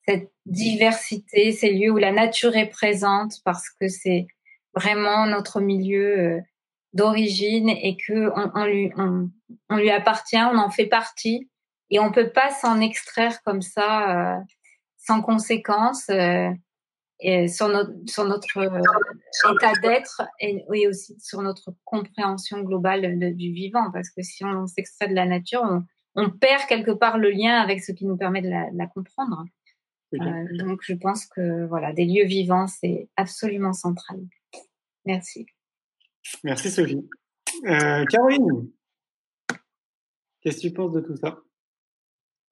cette 0.08 0.32
diversité, 0.46 1.52
ces 1.52 1.70
lieux 1.70 1.90
où 1.90 1.98
la 1.98 2.12
nature 2.12 2.56
est 2.56 2.70
présente 2.70 3.34
parce 3.44 3.68
que 3.68 3.88
c'est 3.88 4.26
vraiment 4.74 5.26
notre 5.26 5.60
milieu 5.60 6.18
euh, 6.18 6.40
d'origine 6.94 7.68
et 7.68 7.98
que 7.98 8.30
on, 8.34 9.76
lui 9.76 9.90
appartient, 9.90 10.38
on 10.38 10.56
en 10.56 10.70
fait 10.70 10.86
partie 10.86 11.50
et 11.90 11.98
on 11.98 12.10
peut 12.10 12.30
pas 12.30 12.50
s'en 12.50 12.80
extraire 12.80 13.42
comme 13.42 13.60
ça 13.60 14.36
euh, 14.36 14.40
sans 14.96 15.20
conséquence 15.20 16.08
euh, 16.08 16.48
et 17.20 17.48
sur 17.48 17.68
notre 17.68 18.58
état 18.58 19.72
d'être 19.82 20.22
et 20.40 20.88
aussi 20.88 21.18
sur 21.20 21.42
notre 21.42 21.74
compréhension 21.84 22.60
globale 22.60 23.34
du 23.34 23.52
vivant 23.52 23.90
parce 23.92 24.08
que 24.08 24.22
si 24.22 24.42
on 24.44 24.66
s'extrait 24.66 25.08
de 25.08 25.14
la 25.14 25.26
nature 25.26 25.62
on, 26.14 26.30
perd 26.30 26.62
quelque 26.66 26.92
part 26.92 27.18
le 27.18 27.30
lien 27.30 27.60
avec 27.60 27.82
ce 27.82 27.92
qui 27.92 28.06
nous 28.06 28.16
permet 28.16 28.40
de 28.40 28.48
la 28.48 28.86
comprendre 28.86 29.44
donc 30.12 30.80
je 30.82 30.94
pense 30.94 31.26
que 31.26 31.66
voilà 31.66 31.92
des 31.92 32.06
lieux 32.06 32.24
vivants 32.24 32.66
c'est 32.66 33.08
absolument 33.16 33.74
central 33.74 34.20
Merci. 35.08 35.46
Merci 36.44 36.70
Sophie. 36.70 37.08
Euh, 37.64 38.04
Caroline, 38.04 38.70
qu'est-ce 40.42 40.56
que 40.56 40.68
tu 40.68 40.72
penses 40.72 40.92
de 40.92 41.00
tout 41.00 41.16
ça? 41.16 41.38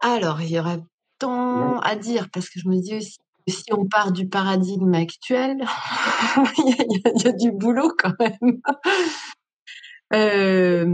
Alors, 0.01 0.41
il 0.41 0.51
y 0.51 0.59
aurait 0.59 0.81
tant 1.19 1.79
à 1.81 1.97
dire 1.97 2.31
parce 2.31 2.49
que 2.49 2.61
je 2.61 2.69
me 2.69 2.81
dis 2.81 2.97
aussi 2.97 3.19
si 3.47 3.73
on 3.73 3.87
part 3.87 4.11
du 4.11 4.27
paradigme 4.27 4.95
actuel, 4.95 5.59
il, 6.59 7.03
y 7.23 7.29
a, 7.29 7.33
du 7.33 7.53
boulot 7.53 7.93
quand 7.99 8.15
même. 8.19 8.61
Euh, 10.13 10.87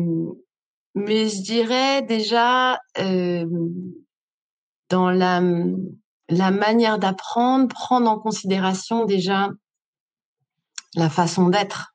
mais 0.95 1.29
je 1.29 1.43
dirais 1.43 2.01
déjà 2.01 2.79
euh, 2.99 3.45
dans 4.89 5.11
la, 5.11 5.43
la 6.29 6.51
manière 6.51 6.99
d'apprendre, 6.99 7.69
prendre 7.69 8.11
en 8.11 8.19
considération 8.19 9.05
déjà 9.05 9.51
la 10.95 11.11
façon 11.11 11.49
d'être 11.49 11.95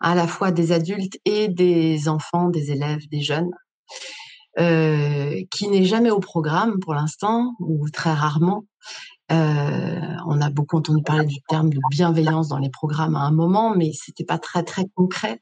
à 0.00 0.14
la 0.14 0.26
fois 0.26 0.50
des 0.50 0.72
adultes 0.72 1.18
et 1.24 1.48
des 1.48 2.08
enfants, 2.08 2.48
des 2.48 2.70
élèves, 2.70 3.08
des 3.08 3.22
jeunes, 3.22 3.50
euh, 4.58 5.42
qui 5.50 5.68
n'est 5.68 5.84
jamais 5.84 6.10
au 6.10 6.20
programme 6.20 6.78
pour 6.80 6.94
l'instant 6.94 7.54
ou 7.60 7.88
très 7.90 8.12
rarement. 8.12 8.64
Euh, 9.32 10.16
on 10.26 10.40
a 10.40 10.50
beaucoup 10.50 10.76
entendu 10.76 11.02
parler 11.02 11.26
du 11.26 11.40
terme 11.48 11.70
de 11.70 11.80
bienveillance 11.90 12.48
dans 12.48 12.58
les 12.58 12.70
programmes 12.70 13.16
à 13.16 13.20
un 13.20 13.32
moment, 13.32 13.74
mais 13.74 13.92
c'était 13.92 14.24
pas 14.24 14.38
très 14.38 14.62
très 14.62 14.84
concret. 14.94 15.40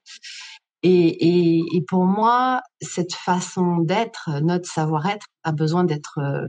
Et, 0.84 1.84
pour 1.88 2.04
moi, 2.04 2.60
cette 2.80 3.14
façon 3.14 3.78
d'être, 3.78 4.30
notre 4.42 4.68
savoir-être, 4.68 5.26
a 5.44 5.52
besoin 5.52 5.84
d'être 5.84 6.18
euh, 6.18 6.48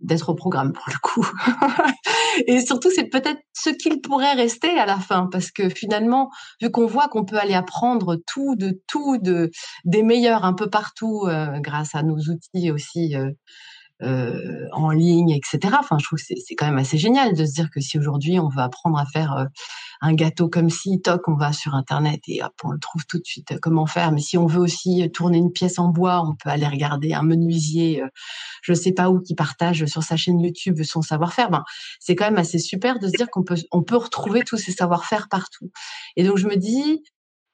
d'être 0.00 0.28
au 0.28 0.34
programme 0.34 0.72
pour 0.72 0.84
le 0.88 0.98
coup. 1.02 1.26
et 2.46 2.60
surtout, 2.60 2.90
c'est 2.94 3.08
peut-être 3.08 3.40
ce 3.52 3.70
qu'il 3.70 4.00
pourrait 4.00 4.34
rester 4.34 4.78
à 4.78 4.86
la 4.86 4.98
fin, 4.98 5.28
parce 5.30 5.50
que 5.50 5.68
finalement, 5.68 6.30
vu 6.60 6.70
qu'on 6.70 6.86
voit 6.86 7.08
qu'on 7.08 7.24
peut 7.24 7.38
aller 7.38 7.54
apprendre 7.54 8.16
tout 8.26 8.54
de 8.56 8.80
tout 8.86 9.18
de 9.18 9.50
des 9.84 10.02
meilleurs 10.02 10.44
un 10.44 10.54
peu 10.54 10.70
partout 10.70 11.24
euh, 11.26 11.58
grâce 11.60 11.94
à 11.94 12.02
nos 12.02 12.16
outils 12.16 12.70
aussi 12.70 13.16
euh, 13.16 13.30
euh, 14.02 14.66
en 14.72 14.90
ligne, 14.90 15.30
etc. 15.30 15.74
Enfin, 15.78 15.98
je 15.98 16.04
trouve 16.04 16.18
que 16.18 16.24
c'est 16.24 16.54
quand 16.54 16.66
même 16.66 16.78
assez 16.78 16.98
génial 16.98 17.34
de 17.34 17.44
se 17.44 17.52
dire 17.52 17.68
que 17.70 17.80
si 17.80 17.98
aujourd'hui 17.98 18.38
on 18.40 18.48
veut 18.48 18.62
apprendre 18.62 18.98
à 18.98 19.06
faire 19.06 19.32
euh, 19.32 19.44
un 20.00 20.14
gâteau 20.14 20.48
comme 20.48 20.70
si, 20.70 21.00
toc, 21.00 21.28
on 21.28 21.34
va 21.34 21.52
sur 21.52 21.74
Internet 21.74 22.20
et 22.28 22.42
hop, 22.42 22.52
on 22.64 22.70
le 22.70 22.78
trouve 22.78 23.06
tout 23.06 23.18
de 23.18 23.24
suite 23.24 23.52
euh, 23.52 23.58
comment 23.60 23.86
faire. 23.86 24.12
Mais 24.12 24.20
si 24.20 24.36
on 24.38 24.46
veut 24.46 24.60
aussi 24.60 25.08
tourner 25.12 25.38
une 25.38 25.52
pièce 25.52 25.78
en 25.78 25.88
bois, 25.88 26.22
on 26.26 26.34
peut 26.34 26.50
aller 26.50 26.66
regarder 26.66 27.14
un 27.14 27.22
menuisier, 27.22 28.02
je 28.62 28.72
sais 28.72 28.92
pas 28.92 29.10
où, 29.10 29.20
qui 29.20 29.34
partage 29.34 29.84
sur 29.86 30.02
sa 30.02 30.16
chaîne 30.16 30.40
YouTube 30.40 30.82
son 30.88 31.02
savoir-faire. 31.02 31.50
Ben, 31.50 31.64
c'est 32.00 32.16
quand 32.16 32.24
même 32.24 32.38
assez 32.38 32.58
super 32.58 32.98
de 32.98 33.06
se 33.06 33.12
dire 33.16 33.28
qu'on 33.30 33.44
peut, 33.44 33.56
on 33.70 33.82
peut 33.82 33.96
retrouver 33.96 34.42
tous 34.42 34.56
ces 34.56 34.72
savoir-faire 34.72 35.28
partout. 35.28 35.70
Et 36.16 36.24
donc 36.24 36.38
je 36.38 36.46
me 36.46 36.56
dis, 36.56 37.02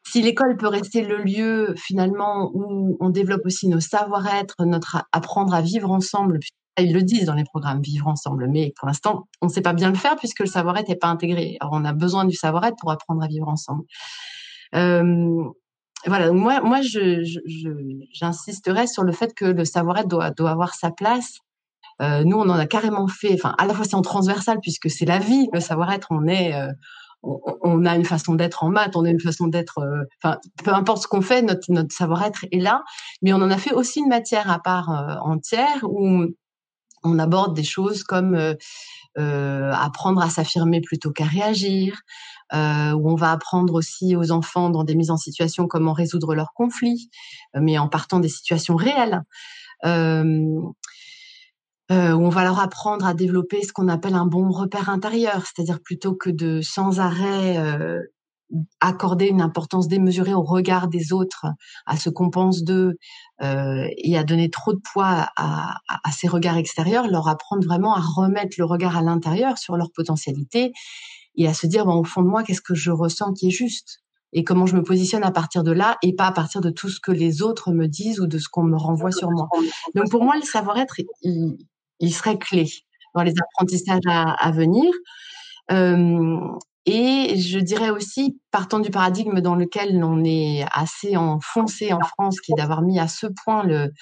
si 0.07 0.22
l'école 0.22 0.57
peut 0.57 0.68
rester 0.68 1.02
le 1.02 1.18
lieu 1.18 1.74
finalement 1.76 2.50
où 2.55 2.96
on 3.00 3.11
développe 3.11 3.46
aussi 3.46 3.68
nos 3.68 3.80
savoir-être, 3.80 4.64
notre 4.64 5.05
apprendre 5.12 5.55
à 5.55 5.62
vivre 5.62 5.90
ensemble, 5.90 6.38
ils 6.78 6.92
le 6.92 7.02
disent 7.02 7.26
dans 7.26 7.34
les 7.34 7.44
programmes 7.44 7.80
vivre 7.80 8.09
ensemble, 8.09 8.48
mais 8.48 8.72
pour 8.76 8.86
l'instant 8.86 9.28
on 9.40 9.46
ne 9.46 9.50
sait 9.50 9.62
pas 9.62 9.72
bien 9.72 9.90
le 9.90 9.96
faire 9.96 10.16
puisque 10.16 10.40
le 10.40 10.46
savoir-être 10.46 10.88
n'est 10.88 10.96
pas 10.96 11.09
intégré. 11.09 11.57
Alors 11.61 11.74
on 11.74 11.84
a 11.84 11.92
besoin 11.92 12.24
du 12.24 12.34
savoir-être 12.36 12.76
pour 12.80 12.90
apprendre 12.90 13.22
à 13.22 13.26
vivre 13.26 13.48
ensemble. 13.48 13.84
Euh, 14.74 15.44
voilà, 16.07 16.32
moi, 16.32 16.61
moi, 16.61 16.80
j'insisterai 18.12 18.86
je, 18.86 18.92
sur 18.92 19.05
le 19.05 19.12
fait 19.12 19.32
que 19.34 19.46
le 19.46 19.64
savoir-être 19.64 20.09
doit, 20.09 20.30
doit 20.30 20.50
avoir 20.50 20.74
sa 20.74 20.90
place. 20.90 21.38
Euh, 22.02 22.24
nous, 22.24 22.36
on 22.36 22.42
en 22.50 22.59
a 22.59 22.66
carrément 22.66 23.07
fait. 23.09 23.32
Enfin, 23.34 23.55
à 23.59 23.66
la 23.66 23.74
fois 23.74 23.84
c'est 23.84 23.94
en 23.94 24.02
transversal 24.02 24.59
puisque 24.61 24.90
c'est 24.90 25.07
la 25.07 25.18
vie, 25.18 25.48
le 25.52 25.61
savoir-être. 25.61 26.09
On 26.11 26.26
est, 26.26 26.55
euh, 26.55 26.72
on, 27.62 27.85
a 27.85 27.97
une 27.97 28.05
façon 28.05 28.35
d'être 28.35 28.64
en 28.64 28.70
maths, 28.70 28.97
on 28.97 29.05
a 29.05 29.11
une 29.11 29.20
façon 29.20 29.47
d'être, 29.47 29.79
euh, 29.79 30.05
enfin, 30.22 30.39
peu 30.62 30.72
importe 30.72 31.03
ce 31.03 31.09
qu'on 31.09 31.22
fait, 31.22 31.43
notre, 31.43 31.93
savoir-être 31.93 32.47
est 32.53 32.61
là. 32.61 32.83
Mais 33.22 33.33
on 33.33 33.37
en 33.37 33.51
a 33.51 33.59
fait 33.59 33.72
aussi 33.72 34.01
une 34.01 34.09
matière 34.09 34.51
à 34.51 34.59
part 34.59 34.91
euh, 34.91 35.16
entière 35.22 35.85
où 35.85 36.25
on 37.07 37.18
aborde 37.18 37.55
des 37.55 37.64
choses 37.64 38.03
comme 38.03 38.35
euh, 38.35 39.72
apprendre 39.72 40.22
à 40.22 40.31
s'affirmer 40.31 40.81
plutôt 40.81 41.11
qu'à 41.11 41.25
réagir, 41.25 42.01
où 42.53 42.57
on 43.11 43.14
va 43.14 43.33
apprendre 43.33 43.75
aussi 43.75 44.16
aux 44.16 44.31
enfants 44.31 44.70
dans 44.70 44.85
des 44.85 44.95
mises 44.95 45.11
en 45.11 45.18
situation 45.18 45.66
comment 45.66 45.93
résoudre 45.93 46.35
leurs 46.35 46.55
conflits, 46.55 47.11
mais 47.55 47.77
en 47.77 47.89
partant 47.89 48.20
des 48.20 48.29
situations 48.29 48.77
réelles. 48.77 49.22
Euh, 49.85 50.61
où 51.91 51.95
on 51.95 52.28
va 52.30 52.45
leur 52.45 52.61
apprendre 52.61 53.07
à 53.07 53.14
développer 53.14 53.62
ce 53.62 53.72
qu'on 53.72 53.89
appelle 53.89 54.14
un 54.14 54.26
bon 54.26 54.51
repère 54.51 54.89
intérieur, 54.89 55.43
c'est-à-dire 55.47 55.80
plutôt 55.80 56.14
que 56.14 56.30
de 56.30 56.61
sans 56.62 56.99
arrêt 56.99 57.59
euh, 57.59 58.01
accorder 58.80 59.26
une 59.26 59.41
importance 59.41 59.89
démesurée 59.89 60.35
au 60.35 60.43
regard 60.43 60.89
des 60.89 61.12
autres, 61.12 61.47
à 61.87 61.97
ce 61.97 62.11
qu'on 62.11 62.30
pense 62.30 62.62
d'eux, 62.62 62.95
euh, 63.43 63.87
et 63.99 64.16
à 64.16 64.24
donner 64.24 64.51
trop 64.51 64.72
de 64.72 64.80
poids 64.93 65.28
à, 65.37 65.76
à, 65.89 66.12
ces 66.12 66.28
regards 66.28 66.57
extérieurs, 66.57 67.09
leur 67.09 67.28
apprendre 67.28 67.64
vraiment 67.64 67.95
à 67.95 68.01
remettre 68.01 68.57
le 68.59 68.64
regard 68.64 68.97
à 68.97 69.03
l'intérieur 69.03 69.59
sur 69.59 69.76
leur 69.76 69.91
potentialité 69.93 70.72
et 71.37 71.49
à 71.49 71.55
se 71.55 71.66
dire, 71.66 71.85
bon, 71.85 71.97
au 71.97 72.05
fond 72.05 72.22
de 72.22 72.28
moi, 72.28 72.43
qu'est-ce 72.43 72.61
que 72.61 72.74
je 72.74 72.91
ressens 72.91 73.32
qui 73.32 73.49
est 73.49 73.51
juste 73.51 74.01
et 74.37 74.43
comment 74.43 74.66
je 74.66 74.74
me 74.74 74.82
positionne 74.82 75.22
à 75.22 75.30
partir 75.30 75.62
de 75.62 75.70
là 75.70 75.97
et 76.03 76.12
pas 76.12 76.26
à 76.26 76.32
partir 76.32 76.61
de 76.61 76.70
tout 76.70 76.89
ce 76.89 76.99
que 76.99 77.12
les 77.12 77.41
autres 77.41 77.70
me 77.70 77.87
disent 77.87 78.18
ou 78.18 78.26
de 78.26 78.39
ce 78.39 78.49
qu'on 78.49 78.64
me 78.64 78.76
renvoie 78.76 79.12
sur 79.12 79.30
moi. 79.30 79.49
Donc 79.95 80.11
pour 80.11 80.24
moi, 80.24 80.35
le 80.35 80.43
savoir-être, 80.43 80.97
il, 81.22 81.57
il 82.01 82.12
serait 82.12 82.38
clé 82.38 82.68
dans 83.14 83.22
les 83.22 83.34
apprentissages 83.40 84.03
à, 84.07 84.51
venir. 84.51 84.92
Euh, 85.70 86.38
et 86.86 87.38
je 87.38 87.59
dirais 87.59 87.90
aussi, 87.90 88.38
partant 88.51 88.78
du 88.78 88.90
paradigme 88.90 89.40
dans 89.40 89.55
lequel 89.55 90.03
on 90.05 90.22
est 90.24 90.64
assez 90.72 91.16
enfoncé 91.16 91.93
en 91.93 92.01
France, 92.01 92.40
qui 92.40 92.52
est 92.52 92.56
d'avoir 92.56 92.82
mis 92.82 92.98
à 92.98 93.09
ce 93.09 93.27
point 93.44 93.62
le, 93.64 93.93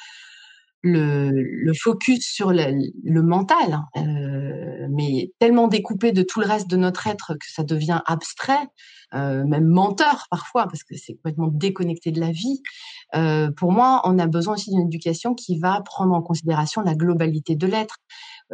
le, 0.82 1.30
le 1.30 1.72
focus 1.74 2.26
sur 2.26 2.52
le, 2.52 2.64
le 3.04 3.22
mental, 3.22 3.80
euh, 3.96 4.86
mais 4.90 5.32
tellement 5.38 5.68
découpé 5.68 6.12
de 6.12 6.22
tout 6.22 6.40
le 6.40 6.46
reste 6.46 6.68
de 6.68 6.76
notre 6.76 7.06
être 7.06 7.34
que 7.34 7.46
ça 7.48 7.62
devient 7.62 8.00
abstrait, 8.06 8.66
euh, 9.14 9.44
même 9.44 9.66
menteur 9.66 10.26
parfois, 10.30 10.64
parce 10.64 10.82
que 10.82 10.96
c'est 10.96 11.14
complètement 11.14 11.48
déconnecté 11.48 12.10
de 12.10 12.20
la 12.20 12.30
vie. 12.30 12.62
Euh, 13.14 13.50
pour 13.52 13.70
moi, 13.72 14.00
on 14.04 14.18
a 14.18 14.26
besoin 14.26 14.54
aussi 14.54 14.70
d'une 14.70 14.86
éducation 14.86 15.34
qui 15.34 15.58
va 15.58 15.80
prendre 15.82 16.14
en 16.14 16.22
considération 16.22 16.82
la 16.82 16.94
globalité 16.94 17.54
de 17.54 17.66
l'être, 17.66 17.96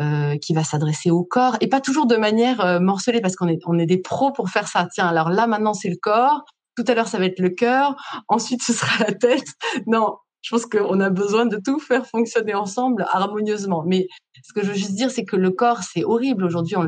euh, 0.01 0.37
qui 0.37 0.53
va 0.53 0.65
s'adresser 0.65 1.11
au 1.11 1.25
corps, 1.25 1.57
et 1.61 1.69
pas 1.69 1.81
toujours 1.81 2.07
de 2.07 2.17
manière 2.17 2.61
euh, 2.61 2.79
morcelée, 2.81 3.21
parce 3.21 3.37
qu'on 3.37 3.49
est, 3.49 3.61
on 3.67 3.79
est 3.79 3.87
des 3.87 3.99
pros 3.99 4.33
pour 4.33 4.51
faire 4.51 4.69
ça. 4.69 4.87
Tiens, 4.93 5.07
alors 5.07 5.31
là 5.31 5.47
maintenant 5.47 5.75
c'est 5.75 5.91
le 5.91 5.97
corps, 6.01 6.45
tout 6.77 6.85
à 6.87 6.95
l'heure 6.95 7.09
ça 7.09 7.19
va 7.19 7.25
être 7.25 7.41
le 7.41 7.51
cœur, 7.51 7.97
ensuite 8.29 8.63
ce 8.63 8.73
sera 8.73 9.05
la 9.05 9.15
tête. 9.15 9.49
Non, 9.87 10.17
je 10.43 10.51
pense 10.51 10.67
qu'on 10.67 11.01
a 11.01 11.11
besoin 11.11 11.47
de 11.47 11.57
tout 11.57 11.81
faire 11.81 12.07
fonctionner 12.07 12.55
ensemble 12.55 13.05
harmonieusement. 13.11 13.85
Mais 13.87 14.07
ce 14.43 14.53
que 14.53 14.63
je 14.63 14.69
veux 14.69 14.77
juste 14.77 14.95
dire, 14.95 15.11
c'est 15.11 15.25
que 15.25 15.37
le 15.37 15.51
corps, 15.51 15.83
c'est 15.83 16.05
horrible. 16.05 16.45
Aujourd'hui, 16.45 16.77
on 16.77 16.87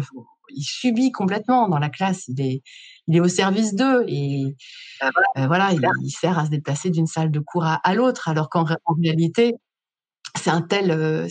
il 0.54 0.64
subit 0.64 1.12
complètement 1.12 1.68
dans 1.68 1.78
la 1.78 1.88
classe. 1.88 2.28
Il 2.28 2.40
est, 2.40 2.62
il 3.06 3.16
est 3.16 3.20
au 3.20 3.28
service 3.28 3.74
d'eux 3.74 4.04
et 4.06 4.56
ah, 5.00 5.10
voilà, 5.46 5.70
euh, 5.70 5.88
il, 6.02 6.10
sert 6.10 6.38
à 6.38 6.46
se 6.46 6.50
déplacer 6.50 6.90
d'une 6.90 7.06
salle 7.06 7.30
de 7.30 7.40
cours 7.40 7.64
à, 7.64 7.94
l'autre, 7.94 8.28
alors 8.28 8.48
qu'en 8.48 8.64
réalité, 9.02 9.54
c'est 10.36 10.50
un 10.50 10.62
tel, 10.62 10.90
euh, 10.90 11.28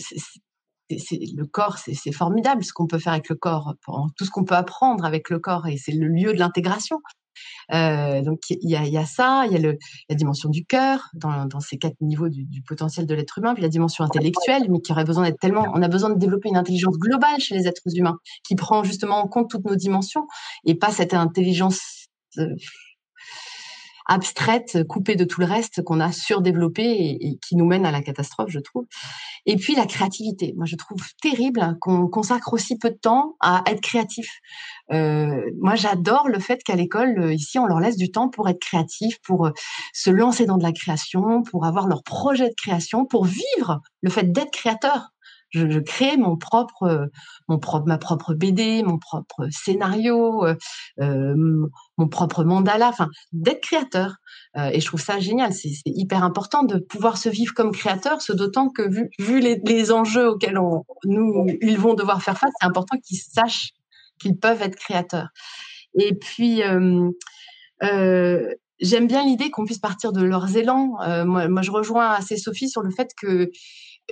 c'est, 0.88 1.20
le 1.36 1.44
corps, 1.46 1.78
c'est, 1.78 2.12
formidable 2.12 2.64
ce 2.64 2.72
qu'on 2.72 2.86
peut 2.86 2.98
faire 2.98 3.12
avec 3.12 3.28
le 3.28 3.36
corps, 3.36 3.74
tout 4.16 4.24
ce 4.24 4.30
qu'on 4.30 4.44
peut 4.44 4.56
apprendre 4.56 5.04
avec 5.04 5.30
le 5.30 5.38
corps, 5.38 5.66
et 5.66 5.76
c'est 5.76 5.92
le 5.92 6.08
lieu 6.08 6.32
de 6.32 6.38
l'intégration. 6.38 7.00
Euh, 7.72 8.22
donc 8.22 8.40
il 8.50 8.68
y 8.68 8.76
a, 8.76 9.06
ça, 9.06 9.44
il 9.46 9.52
y 9.52 9.66
a 9.66 9.72
la 10.08 10.14
dimension 10.14 10.48
du 10.48 10.64
cœur 10.64 11.08
dans, 11.14 11.60
ces 11.60 11.78
quatre 11.78 11.96
niveaux 12.00 12.28
du, 12.28 12.44
du 12.44 12.62
potentiel 12.62 13.06
de 13.06 13.14
l'être 13.14 13.38
humain, 13.38 13.54
puis 13.54 13.62
la 13.62 13.68
dimension 13.68 14.04
intellectuelle, 14.04 14.64
mais 14.68 14.80
qui 14.80 14.92
aurait 14.92 15.04
besoin 15.04 15.24
d'être 15.24 15.38
tellement, 15.38 15.66
on 15.74 15.82
a 15.82 15.88
besoin 15.88 16.10
de 16.10 16.18
développer 16.18 16.48
une 16.48 16.56
intelligence 16.56 16.98
globale 16.98 17.38
chez 17.38 17.54
les 17.54 17.66
êtres 17.66 17.82
humains, 17.94 18.18
qui 18.44 18.54
prend 18.54 18.84
justement 18.84 19.18
en 19.18 19.28
compte 19.28 19.50
toutes 19.50 19.64
nos 19.64 19.76
dimensions 19.76 20.26
et 20.64 20.74
pas 20.74 20.90
cette 20.90 21.14
intelligence 21.14 22.08
euh, 22.38 22.54
abstraite, 24.10 24.82
coupée 24.88 25.14
de 25.14 25.24
tout 25.24 25.40
le 25.40 25.46
reste 25.46 25.82
qu'on 25.82 26.00
a 26.00 26.10
surdéveloppé 26.10 26.82
et, 26.82 27.38
qui 27.40 27.54
nous 27.54 27.64
mène 27.64 27.86
à 27.86 27.92
la 27.92 28.02
catastrophe, 28.02 28.50
je 28.50 28.58
trouve. 28.58 28.84
Et 29.46 29.56
puis 29.56 29.76
la 29.76 29.86
créativité. 29.86 30.52
Moi, 30.56 30.66
je 30.66 30.74
trouve 30.74 31.00
terrible 31.22 31.76
qu'on 31.80 32.08
consacre 32.08 32.52
aussi 32.52 32.76
peu 32.76 32.90
de 32.90 32.96
temps 32.96 33.36
à 33.40 33.62
être 33.66 33.80
créatif. 33.80 34.28
Euh, 34.92 35.40
moi, 35.60 35.76
j'adore 35.76 36.28
le 36.28 36.40
fait 36.40 36.62
qu'à 36.64 36.74
l'école, 36.74 37.18
euh, 37.20 37.32
ici, 37.32 37.58
on 37.60 37.66
leur 37.66 37.78
laisse 37.78 37.96
du 37.96 38.10
temps 38.10 38.28
pour 38.28 38.48
être 38.48 38.60
créatif, 38.60 39.18
pour 39.22 39.46
euh, 39.46 39.52
se 39.94 40.10
lancer 40.10 40.44
dans 40.44 40.58
de 40.58 40.64
la 40.64 40.72
création, 40.72 41.42
pour 41.44 41.64
avoir 41.64 41.86
leur 41.86 42.02
projet 42.02 42.48
de 42.48 42.54
création, 42.56 43.06
pour 43.06 43.24
vivre 43.24 43.80
le 44.02 44.10
fait 44.10 44.32
d'être 44.32 44.50
créateur. 44.50 45.10
Je, 45.50 45.68
je, 45.70 45.78
crée 45.78 46.16
mon 46.16 46.36
propre, 46.36 47.08
mon 47.48 47.58
propre, 47.58 47.86
ma 47.86 47.98
propre 47.98 48.34
BD, 48.34 48.82
mon 48.82 48.98
propre 48.98 49.48
scénario, 49.50 50.46
euh, 51.00 51.34
mon 51.96 52.08
propre 52.08 52.44
mandala, 52.44 52.88
enfin, 52.88 53.08
d'être 53.32 53.60
créateur. 53.60 54.14
Euh, 54.56 54.70
et 54.72 54.80
je 54.80 54.86
trouve 54.86 55.00
ça 55.00 55.18
génial. 55.18 55.52
C'est 55.52 55.70
hyper 55.86 56.24
important 56.24 56.62
de 56.62 56.78
pouvoir 56.78 57.18
se 57.18 57.28
vivre 57.28 57.54
comme 57.54 57.72
créateur, 57.72 58.20
ce 58.22 58.32
d'autant 58.32 58.68
que 58.68 58.82
vu, 58.82 59.10
vu 59.18 59.40
les, 59.40 59.60
les, 59.64 59.92
enjeux 59.92 60.28
auxquels 60.28 60.58
on, 60.58 60.84
nous, 61.04 61.46
ils 61.60 61.78
vont 61.78 61.94
devoir 61.94 62.22
faire 62.22 62.38
face, 62.38 62.52
c'est 62.60 62.66
important 62.66 62.96
qu'ils 62.98 63.18
sachent 63.18 63.70
qu'ils 64.20 64.38
peuvent 64.38 64.62
être 64.62 64.76
créateurs. 64.76 65.28
Et 65.94 66.14
puis, 66.14 66.62
euh, 66.62 67.10
euh, 67.82 68.54
j'aime 68.78 69.06
bien 69.06 69.24
l'idée 69.24 69.50
qu'on 69.50 69.64
puisse 69.64 69.78
partir 69.78 70.12
de 70.12 70.22
leurs 70.22 70.56
élans. 70.56 71.00
Euh, 71.02 71.24
moi, 71.24 71.48
moi, 71.48 71.62
je 71.62 71.70
rejoins 71.70 72.10
assez 72.10 72.36
Sophie 72.36 72.68
sur 72.68 72.82
le 72.82 72.90
fait 72.90 73.10
que 73.20 73.50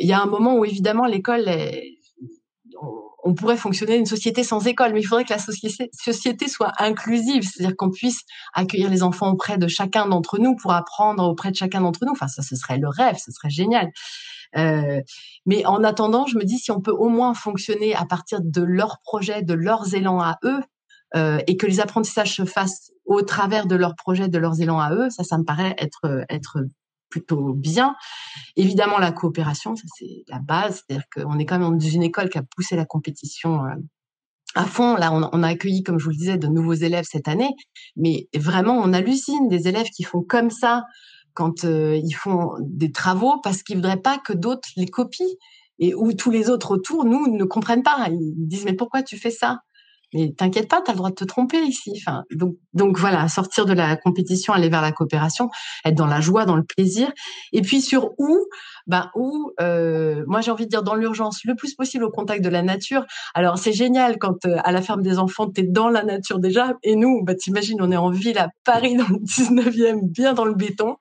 il 0.01 0.07
y 0.07 0.13
a 0.13 0.21
un 0.21 0.27
moment 0.27 0.57
où 0.57 0.65
évidemment 0.65 1.07
l'école 1.07 1.49
on 3.25 3.35
pourrait 3.35 3.57
fonctionner 3.57 3.97
une 3.97 4.07
société 4.07 4.45
sans 4.45 4.67
école, 4.67 4.93
mais 4.93 5.01
il 5.01 5.05
faudrait 5.05 5.25
que 5.25 5.33
la 5.33 5.39
société, 5.39 6.49
soit 6.49 6.73
inclusive, 6.79 7.43
c'est-à-dire 7.43 7.77
qu'on 7.77 7.91
puisse 7.91 8.23
accueillir 8.55 8.91
les 8.91 9.03
enfants 9.03 9.31
auprès 9.31 9.59
de 9.59 9.69
chacun 9.69 10.07
d'entre 10.07 10.39
nous 10.39 10.57
pour 10.57 10.73
apprendre 10.73 11.25
auprès 11.25 11.51
de 11.51 11.57
chacun 11.57 11.81
d'entre 11.81 12.05
nous. 12.07 12.13
Enfin, 12.13 12.29
ça, 12.29 12.43
ce 12.43 12.57
serait 12.57 12.79
le 12.79 12.89
rêve, 12.89 13.17
ce 13.19 13.31
serait 13.31 13.51
génial. 13.51 13.91
Euh, 14.57 15.01
mais 15.45 15.67
en 15.67 15.85
attendant, 15.85 16.27
je 16.27 16.39
me 16.39 16.45
dis 16.45 16.59
si 16.59 16.71
on 16.71 16.81
peut 16.81 16.93
au 16.93 17.09
moins 17.09 17.35
fonctionner 17.35 17.95
à 17.95 18.07
partir 18.07 18.41
de 18.43 18.63
leurs 18.63 18.99
projets, 19.01 19.43
de 19.43 19.55
leurs 19.55 19.95
élans 19.95 20.21
à 20.21 20.39
eux, 20.45 20.63
euh, 21.17 21.39
et 21.47 21.57
que 21.57 21.67
les 21.67 21.81
apprentissages 21.81 22.35
se 22.35 22.45
fassent 22.45 22.93
au 23.05 23.23
travers 23.23 23.67
de 23.67 23.77
leurs 23.77 23.97
projets, 23.97 24.29
de 24.29 24.39
leurs 24.39 24.61
élans 24.61 24.81
à 24.81 24.93
eux, 24.93 25.11
ça, 25.11 25.25
ça 25.25 25.39
me 25.39 25.45
paraît 25.45 25.75
être 25.79 26.25
être 26.31 26.61
plutôt 27.09 27.53
bien. 27.55 27.95
Évidemment, 28.57 28.99
la 28.99 29.13
coopération, 29.13 29.77
ça 29.77 29.85
c'est 29.99 30.25
la 30.29 30.39
base, 30.39 30.83
c'est-à-dire 30.87 31.07
qu'on 31.15 31.39
est 31.39 31.47
quand 31.47 31.59
même 31.59 31.79
dans 31.79 31.87
une 31.87 32.03
école 32.03 32.29
qui 32.29 32.39
a 32.39 32.43
poussé 32.43 32.77
la 32.77 32.85
compétition 32.85 33.65
euh, 33.65 33.75
à 34.55 34.65
fond. 34.65 34.97
Là, 34.97 35.13
on, 35.13 35.43
a 35.43 35.49
accueilli, 35.49 35.83
comme 35.83 35.99
je 35.99 36.05
vous 36.05 36.11
le 36.11 36.17
disais, 36.17 36.39
de 36.39 36.49
nouveaux 36.49 36.75
élèves 36.75 37.07
cette 37.09 37.29
année, 37.29 37.51
mais 37.97 38.29
vraiment, 38.35 38.77
on 38.79 38.93
hallucine 38.93 39.49
des 39.49 39.69
élèves 39.69 39.89
qui 39.95 40.05
font 40.05 40.23
comme 40.23 40.51
ça 40.51 40.85
quand 41.35 41.65
euh, 41.65 42.01
ils 42.03 42.15
font 42.15 42.51
des 42.61 42.91
travaux 42.91 43.41
parce 43.43 43.63
qu'ils 43.63 43.77
voudraient 43.77 44.01
pas 44.01 44.19
que 44.19 44.33
d'autres 44.33 44.69
les 44.77 44.87
copient 44.87 45.27
et 45.79 45.95
où 45.95 46.13
tous 46.13 46.31
les 46.31 46.51
autres 46.51 46.73
autour, 46.73 47.05
nous, 47.05 47.29
ne 47.29 47.45
comprennent 47.45 47.85
pas. 47.85 48.09
Ils 48.11 48.35
disent 48.49 48.65
mais 48.65 48.73
pourquoi 48.73 49.03
tu 49.03 49.17
fais 49.17 49.31
ça? 49.31 49.61
Mais 50.15 50.33
t'inquiète 50.37 50.69
pas, 50.69 50.81
tu 50.83 50.91
as 50.91 50.95
le 50.95 50.99
droit 50.99 51.11
de 51.11 51.15
te 51.15 51.25
tromper 51.25 51.61
ici. 51.61 51.93
Enfin, 51.97 52.25
donc, 52.31 52.57
donc 52.73 52.99
voilà, 52.99 53.29
sortir 53.29 53.67
de 53.67 53.73
la 53.73 53.97
compétition, 53.97 54.53
aller 54.53 54.69
vers 54.69 54.83
la 54.83 54.93
coopération, 54.93 55.51
être 55.85 55.95
dans 55.95 56.07
la 56.07 56.21
joie, 56.21 56.47
dans 56.47 56.57
le 56.57 56.65
plaisir. 56.65 57.11
Et 57.53 57.63
puis 57.63 57.81
sur 57.81 58.13
où, 58.19 58.47
ben 58.87 59.11
où, 59.15 59.53
euh, 59.61 60.25
moi 60.27 60.41
j'ai 60.41 60.51
envie 60.51 60.65
de 60.65 60.71
dire 60.71 60.83
dans 60.83 60.95
l'urgence, 60.95 61.41
le 61.45 61.55
plus 61.55 61.75
possible 61.75 62.05
au 62.05 62.11
contact 62.11 62.43
de 62.43 62.49
la 62.49 62.63
nature. 62.63 63.05
Alors 63.35 63.59
c'est 63.59 63.73
génial 63.73 64.19
quand 64.19 64.47
euh, 64.47 64.57
à 64.65 64.73
la 64.73 64.83
ferme 64.83 65.03
des 65.03 65.19
enfants, 65.19 65.51
tu 65.51 65.61
es 65.61 65.65
dans 65.65 65.89
la 65.91 66.03
nature 66.05 66.39
déjà. 66.39 66.75
Et 66.83 66.97
nous, 66.97 67.23
bah, 67.25 67.35
t'imagines, 67.35 67.81
on 67.83 67.91
est 67.91 67.97
en 67.97 68.11
ville 68.11 68.39
à 68.39 68.49
Paris 68.65 68.97
dans 68.97 69.09
le 69.09 69.19
19e, 69.19 70.01
bien 70.11 70.33
dans 70.33 70.45
le 70.45 70.55
béton. 70.55 70.97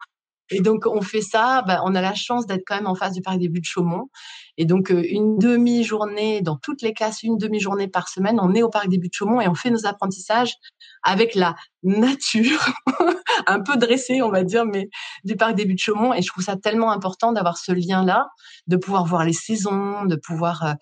Et 0.50 0.62
donc 0.62 0.86
on 0.86 1.02
fait 1.02 1.22
ça, 1.22 1.62
bah, 1.68 1.82
on 1.86 1.96
a 1.96 2.02
la 2.02 2.14
chance 2.14 2.46
d'être 2.46 2.64
quand 2.66 2.76
même 2.76 2.88
en 2.88 2.96
face 2.96 3.14
du 3.14 3.22
parc 3.22 3.38
des 3.38 3.50
Buttes 3.50 3.64
de 3.64 3.68
Chaumont. 3.68 4.10
Et 4.58 4.66
donc 4.66 4.92
euh, 4.92 5.04
une 5.08 5.38
demi-journée 5.38 6.42
dans 6.42 6.58
toutes 6.58 6.82
les 6.82 6.94
classes, 6.94 7.24
une 7.24 7.38
demi-journée 7.38 7.88
par 7.88 8.10
semaine, 8.10 8.40
on 8.42 8.54
est 8.54 8.64
au 8.64 8.70
parc 8.70 8.90
des 8.90 8.98
Buttes 8.98 9.12
de 9.12 9.16
Chaumont 9.16 9.42
et 9.42 9.48
on 9.48 9.56
fait 9.56 9.70
nos 9.70 9.86
apprentissages 9.86 10.56
avec 11.04 11.36
la 11.36 11.56
nature, 11.84 12.66
un 13.48 13.62
peu 13.62 13.78
dressée 13.78 14.22
on 14.22 14.30
va 14.30 14.44
dire, 14.44 14.66
mais 14.66 14.90
du 15.24 15.36
parc 15.36 15.56
des 15.56 15.66
Buttes 15.66 15.82
Chaumont. 15.82 16.14
Et 16.14 16.22
je 16.22 16.28
trouve 16.28 16.44
ça 16.44 16.58
tellement 16.58 16.92
important 16.92 17.32
d'avoir 17.32 17.58
ce 17.58 17.72
lien-là, 17.72 18.28
de 18.68 18.78
pouvoir 18.78 19.06
voir 19.06 19.24
les 19.24 19.34
saisons, 19.34 20.06
de 20.06 20.16
pouvoir 20.16 20.64
euh, 20.64 20.74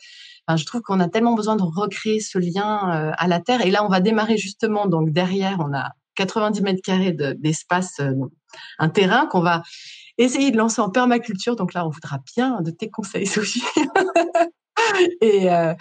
Enfin, 0.48 0.58
je 0.58 0.66
trouve 0.66 0.82
qu'on 0.82 1.00
a 1.00 1.10
tellement 1.10 1.34
besoin 1.34 1.56
de 1.56 1.64
recréer 1.64 2.20
ce 2.20 2.38
lien 2.38 2.92
euh, 2.94 3.12
à 3.18 3.28
la 3.28 3.40
terre. 3.40 3.66
Et 3.66 3.72
là, 3.72 3.84
on 3.84 3.88
va 3.88 4.00
démarrer 4.00 4.38
justement. 4.38 4.86
Donc 4.86 5.10
derrière, 5.10 5.58
on 5.60 5.74
a 5.74 5.90
90 6.18 6.62
mètres 6.62 6.82
carrés 6.84 7.14
d'espace, 7.14 8.00
un 8.80 8.90
terrain 8.90 9.28
qu'on 9.28 9.42
va 9.42 9.64
essayer 10.18 10.52
de 10.52 10.58
lancer 10.58 10.82
en 10.82 10.90
permaculture. 10.90 11.56
Donc 11.56 11.74
là, 11.74 11.86
on 11.86 11.90
voudra 11.90 12.20
bien 12.36 12.62
de 12.62 12.72
tes 12.72 12.90
conseils, 12.90 13.26
Sophie. 13.28 13.64
et, 15.22 15.52
euh, 15.52 15.74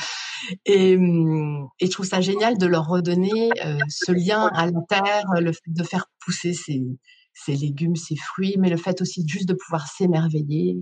et, 0.65 0.97
hum, 0.97 1.69
et, 1.81 1.87
je 1.87 1.91
trouve 1.91 2.07
ça 2.07 2.21
génial 2.21 2.59
de 2.59 2.67
leur 2.67 2.87
redonner 2.87 3.51
euh, 3.65 3.79
ce 3.89 4.13
lien 4.13 4.47
à 4.55 4.67
la 4.67 4.81
terre, 4.89 5.25
le 5.41 5.53
fait 5.53 5.61
de 5.67 5.83
faire 5.83 6.07
pousser 6.25 6.53
ces, 6.53 6.83
ces 7.33 7.57
légumes, 7.57 7.97
ces 7.97 8.17
fruits, 8.17 8.57
mais 8.59 8.71
le 8.71 8.77
fait 8.77 9.01
aussi 9.01 9.25
juste 9.27 9.49
de 9.49 9.55
pouvoir 9.55 9.89
s'émerveiller, 9.89 10.77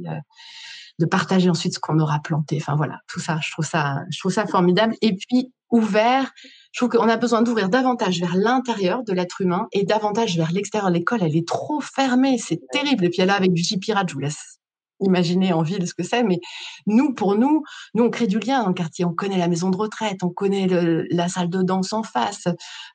de 0.98 1.06
partager 1.06 1.50
ensuite 1.50 1.74
ce 1.74 1.80
qu'on 1.80 1.98
aura 1.98 2.20
planté. 2.20 2.58
Enfin 2.60 2.76
voilà, 2.76 3.00
tout 3.08 3.20
ça, 3.20 3.38
je 3.42 3.50
trouve 3.50 3.64
ça, 3.64 4.02
je 4.10 4.18
trouve 4.18 4.32
ça 4.32 4.46
formidable. 4.46 4.94
Et 5.00 5.16
puis 5.16 5.52
ouvert 5.70 6.30
je 6.72 6.80
trouve 6.80 6.88
qu'on 6.88 7.08
a 7.08 7.18
besoin 7.18 7.42
d'ouvrir 7.42 7.68
davantage 7.68 8.18
vers 8.18 8.34
l'intérieur 8.34 9.04
de 9.04 9.12
l'être 9.12 9.42
humain 9.42 9.68
et 9.72 9.84
davantage 9.84 10.36
vers 10.38 10.50
l'extérieur. 10.52 10.90
L'école, 10.90 11.22
elle 11.22 11.36
est 11.36 11.46
trop 11.46 11.80
fermée, 11.80 12.38
c'est 12.38 12.60
terrible. 12.72 13.04
Et 13.04 13.10
puis 13.10 13.24
là, 13.24 13.34
avec 13.34 13.52
du 13.52 13.62
J-Pirate, 13.62 14.08
je 14.08 14.14
vous 14.14 14.20
laisse 14.20 14.58
imaginer 15.04 15.52
en 15.52 15.62
ville 15.62 15.86
ce 15.86 15.94
que 15.94 16.02
c'est, 16.02 16.22
mais 16.22 16.40
nous, 16.86 17.14
pour 17.14 17.36
nous, 17.36 17.62
nous, 17.94 18.04
on 18.04 18.10
crée 18.10 18.26
du 18.26 18.38
lien 18.38 18.62
dans 18.62 18.68
le 18.68 18.74
quartier. 18.74 19.04
On 19.04 19.12
connaît 19.12 19.38
la 19.38 19.48
maison 19.48 19.70
de 19.70 19.76
retraite, 19.76 20.22
on 20.22 20.30
connaît 20.30 20.66
la 21.10 21.28
salle 21.28 21.48
de 21.48 21.62
danse 21.62 21.92
en 21.92 22.02
face, 22.02 22.48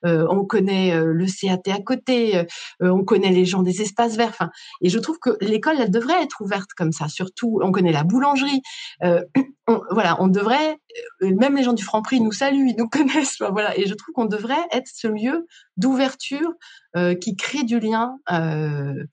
euh, 0.04 0.26
on 0.30 0.44
connaît 0.44 0.94
euh, 0.94 1.12
le 1.12 1.26
CAT 1.26 1.72
à 1.72 1.80
côté, 1.80 2.36
euh, 2.36 2.44
on 2.80 3.04
connaît 3.04 3.30
les 3.30 3.44
gens 3.44 3.62
des 3.62 3.82
espaces 3.82 4.16
verts. 4.16 4.50
Et 4.80 4.88
je 4.88 4.98
trouve 4.98 5.18
que 5.18 5.36
l'école, 5.40 5.76
elle 5.80 5.90
devrait 5.90 6.22
être 6.22 6.40
ouverte 6.40 6.72
comme 6.76 6.92
ça. 6.92 7.08
Surtout, 7.08 7.60
on 7.62 7.72
connaît 7.72 7.92
la 7.92 8.04
boulangerie. 8.04 8.62
voilà, 9.90 10.16
on 10.20 10.28
devrait, 10.28 10.78
même 11.20 11.56
les 11.56 11.62
gens 11.62 11.72
du 11.72 11.84
Franprix 11.84 12.20
nous 12.20 12.32
saluent, 12.32 12.70
ils 12.70 12.76
nous 12.76 12.88
connaissent. 12.88 13.38
voilà, 13.40 13.76
et 13.78 13.86
je 13.86 13.94
trouve 13.94 14.14
qu'on 14.14 14.26
devrait 14.26 14.66
être 14.72 14.88
ce 14.92 15.08
lieu 15.08 15.46
d'ouverture 15.76 16.52
euh, 16.96 17.14
qui 17.14 17.36
crée 17.36 17.64
du 17.64 17.80
lien 17.80 18.18
euh, 18.32 19.04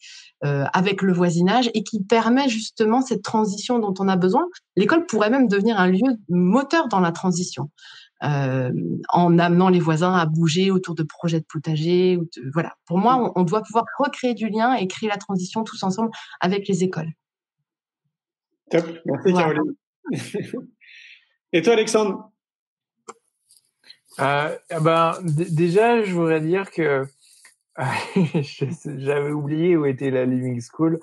euh, 0.45 0.63
avec 0.71 1.01
le 1.01 1.11
voisinage 1.11 1.69
et 1.73 1.83
qui 1.83 2.01
permet 2.01 2.47
justement 2.47 3.01
cette 3.01 3.21
transition 3.21 3.79
dont 3.79 3.93
on 3.99 4.07
a 4.07 4.15
besoin. 4.15 4.47
L'école 4.77 5.05
pourrait 5.05 5.29
même 5.29 5.47
devenir 5.47 5.79
un 5.79 5.87
lieu 5.87 6.17
moteur 6.29 6.87
dans 6.87 7.01
la 7.01 7.11
transition. 7.11 7.69
en 8.21 9.39
amenant 9.39 9.69
les 9.69 9.81
voisins 9.81 10.13
à 10.13 10.25
bouger 10.25 10.71
autour 10.71 10.95
de 10.95 11.03
projets 11.03 11.41
de 11.41 11.45
potager. 11.45 12.17
Ou 12.17 12.27
voilà. 12.53 12.73
Pour 12.85 12.97
moi, 12.97 13.17
on, 13.17 13.41
on, 13.41 13.43
doit 13.43 13.61
pouvoir 13.61 13.85
recréer 13.99 14.33
du 14.33 14.47
lien 14.47 14.73
et 14.75 14.87
créer 14.87 15.09
la 15.09 15.17
transition 15.17 15.63
tous 15.63 15.83
ensemble 15.83 16.11
avec 16.39 16.67
les 16.67 16.83
écoles. 16.83 17.11
Top, 18.71 18.85
merci 19.05 19.33
Caroline. 19.33 19.75
et 21.53 21.61
toi, 21.61 21.73
Alexandre? 21.73 22.31
Euh, 24.19 24.55
eh 24.69 24.79
ben, 24.81 25.17
déjà, 25.23 26.03
je 26.03 26.13
voudrais 26.13 26.41
dire 26.41 26.71
que 26.71 27.05
j'avais 28.97 29.31
oublié 29.31 29.75
où 29.75 29.85
était 29.85 30.11
la 30.11 30.25
Living 30.25 30.61
School, 30.61 30.99